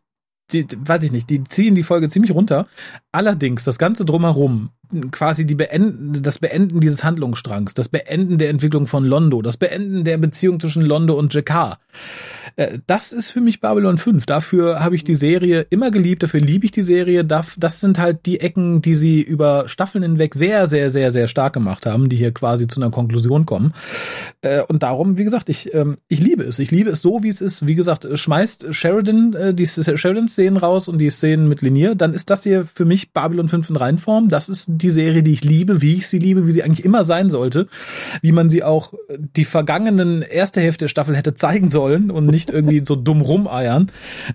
Die, 0.53 0.67
weiß 0.77 1.05
ich 1.05 1.13
nicht, 1.13 1.31
die 1.31 1.45
ziehen 1.45 1.75
die 1.75 1.85
Folge 1.85 2.09
ziemlich 2.09 2.33
runter. 2.33 2.67
Allerdings, 3.13 3.65
das 3.65 3.79
Ganze 3.79 4.05
drumherum, 4.05 4.71
quasi 5.11 5.47
die 5.47 5.55
Beenden, 5.55 6.23
das 6.23 6.39
Beenden 6.39 6.81
dieses 6.81 7.05
Handlungsstrangs, 7.05 7.75
das 7.75 7.89
Beenden 7.89 8.39
der 8.39 8.51
Entwicklung 8.51 8.87
von 8.87 9.05
Londo, 9.05 9.43
das 9.43 9.57
Beenden 9.57 10.05
der 10.05 10.19
Beziehung 10.19 10.61
zwischen 10.61 10.83
Londo 10.83 11.15
und 11.15 11.33
Jakar, 11.35 11.79
äh, 12.57 12.79
das 12.87 13.13
ist 13.13 13.31
für 13.31 13.41
mich 13.41 13.61
Babylon 13.61 13.99
5. 13.99 14.27
Dafür 14.27 14.81
habe 14.81 14.95
ich 14.95 15.05
die 15.05 15.15
Serie 15.15 15.67
immer 15.71 15.91
geliebt, 15.91 16.23
dafür 16.23 16.41
liebe 16.41 16.65
ich 16.65 16.73
die 16.73 16.83
Serie. 16.83 17.25
Das 17.25 17.81
sind 17.81 17.99
halt 17.99 18.27
die 18.27 18.41
Ecken, 18.41 18.83
die 18.83 18.95
sie 18.95 19.23
über 19.23 19.69
Staffeln 19.69 20.03
hinweg 20.03 20.35
sehr, 20.35 20.67
sehr, 20.67 20.91
sehr, 20.91 21.11
sehr 21.11 21.29
stark 21.29 21.53
gemacht 21.53 21.87
haben, 21.87 22.09
die 22.09 22.17
hier 22.17 22.33
quasi 22.33 22.67
zu 22.69 22.81
einer 22.81 22.91
Konklusion 22.91 23.47
kommen. 23.47 23.75
Äh, 24.43 24.63
und 24.63 24.83
darum, 24.83 25.19
wie 25.19 25.25
gesagt, 25.25 25.49
ich, 25.49 25.73
ähm, 25.75 25.99
ich 26.09 26.21
liebe 26.21 26.43
es. 26.43 26.59
Ich 26.59 26.71
liebe 26.71 26.91
es 26.91 27.03
so, 27.03 27.23
wie 27.23 27.29
es 27.29 27.41
ist. 27.41 27.67
Wie 27.67 27.75
gesagt, 27.75 28.07
schmeißt 28.13 28.75
Sheridan 28.75 29.35
äh, 29.35 29.55
die 29.55 29.67
Sheridan-Szenen 29.67 30.57
raus 30.57 30.89
und 30.89 30.99
die 30.99 31.11
Szenen 31.11 31.49
mit 31.49 31.63
Linier, 31.63 31.95
dann 31.95 32.15
ist 32.15 32.31
das 32.31 32.43
hier 32.43 32.65
für 32.65 32.85
mich 32.85 33.13
Babylon 33.13 33.49
5 33.49 33.71
in 33.71 33.77
Reinform. 33.77 34.29
Das 34.29 34.49
ist 34.49 34.67
die 34.83 34.91
Serie, 34.91 35.23
die 35.23 35.33
ich 35.33 35.45
liebe, 35.45 35.81
wie 35.81 35.95
ich 35.95 36.09
sie 36.09 36.19
liebe, 36.19 36.47
wie 36.47 36.53
sie 36.53 36.63
eigentlich 36.63 36.85
immer 36.85 37.05
sein 37.05 37.31
sollte, 37.31 37.69
wie 38.23 38.33
man 38.33 38.51
sie 38.51 38.63
auch 38.63 38.95
die 39.17 39.45
vergangenen 39.45 40.23
erste 40.23 40.61
Hälfte 40.61 40.85
der 40.85 40.89
Staffel 40.89 41.17
hätte 41.17 41.35
zeigen 41.35 41.71
sollen 41.71 42.11
und 42.11 42.27
nicht 42.27 42.51
irgendwie 42.51 42.83
so 42.85 42.97
dumm 42.97 43.21
rumeiern. 43.21 43.91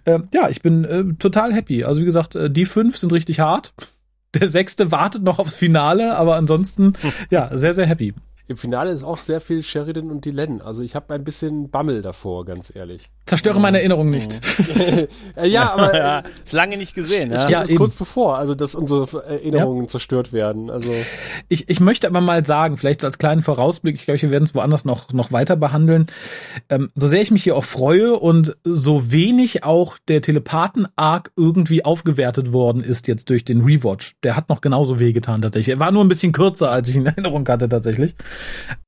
Äh, 0.06 0.20
ja, 0.34 0.50
ich 0.50 0.62
bin 0.62 0.86
äh, 0.86 1.04
total 1.20 1.54
happy. 1.54 1.84
Also 1.84 2.02
wie 2.02 2.06
gesagt, 2.06 2.36
äh, 2.36 2.50
die 2.50 2.66
fünf 2.66 2.98
sind 2.98 3.14
richtig 3.14 3.40
hart. 3.40 3.74
Der 4.34 4.50
sechste 4.50 4.92
wartet 4.92 5.24
noch 5.24 5.40
aufs 5.40 5.56
Finale, 5.56 6.18
aber 6.18 6.36
ansonsten, 6.36 6.94
ja, 7.30 7.58
sehr, 7.58 7.74
sehr 7.74 7.86
happy. 7.86 8.14
Im 8.48 8.58
Finale 8.58 8.92
ist 8.92 9.04
auch 9.04 9.18
sehr 9.18 9.42
viel 9.42 9.64
Sheridan 9.64 10.12
und 10.12 10.26
Dylan. 10.26 10.62
Also 10.62 10.84
ich 10.84 10.96
habe 10.96 11.14
ein 11.14 11.24
bisschen 11.24 11.70
Bammel 11.72 12.02
davor, 12.02 12.46
ganz 12.46 12.76
ehrlich. 12.76 13.10
Zerstöre 13.26 13.60
meine 13.60 13.80
Erinnerung 13.80 14.10
nicht. 14.10 14.40
Äh, 15.36 15.48
ja, 15.50 15.74
aber 15.74 15.94
Ja, 15.96 16.20
äh, 16.20 16.24
ist 16.44 16.54
lange 16.54 16.78
nicht 16.78 16.94
gesehen. 16.94 17.32
ja, 17.32 17.44
Ja? 17.44 17.50
Ja, 17.50 17.62
ist 17.64 17.70
eben. 17.70 17.80
kurz 17.80 17.96
bevor, 17.96 18.38
also 18.38 18.56
dass 18.56 18.76
unsere 18.76 19.24
Erinnerungen 19.26 19.88
zerstört 19.88 20.32
werden. 20.32 20.70
Also 20.70 20.92
Ich, 21.50 21.68
ich 21.70 21.80
möchte 21.80 22.08
aber 22.08 22.22
mal 22.22 22.46
sagen, 22.46 22.78
vielleicht 22.78 23.04
als 23.04 23.18
kleinen 23.18 23.42
Vorausblick, 23.42 23.96
ich 23.96 24.06
glaube, 24.06 24.22
wir 24.22 24.32
werden 24.32 24.44
es 24.46 24.56
woanders 24.56 24.86
noch, 24.86 25.12
noch 25.12 25.32
weiter 25.32 25.56
behandeln. 25.56 26.06
Ähm, 26.70 26.90
so 26.96 27.08
sehr 27.08 27.22
ich 27.22 27.32
mich 27.32 27.44
hier 27.44 27.56
auch 27.56 27.64
freue 27.66 28.14
und 28.18 28.56
so 28.64 29.12
wenig 29.12 29.64
auch 29.64 29.98
der 30.08 30.22
Telepathen-Arc 30.22 31.32
irgendwie 31.36 31.84
aufgewertet 31.84 32.54
worden 32.54 32.82
ist 32.82 33.08
jetzt 33.08 33.30
durch 33.30 33.44
den 33.44 33.62
Rewatch. 33.62 34.14
Der 34.24 34.36
hat 34.36 34.50
noch 34.50 34.62
genauso 34.62 35.00
wehgetan 35.00 35.42
tatsächlich. 35.42 35.74
Er 35.76 35.80
war 35.80 35.92
nur 35.92 36.04
ein 36.04 36.10
bisschen 36.10 36.32
kürzer, 36.32 36.70
als 36.72 36.88
ich 36.90 36.96
in 36.96 37.06
Erinnerung 37.06 37.48
hatte 37.48 37.68
tatsächlich. 37.68 38.16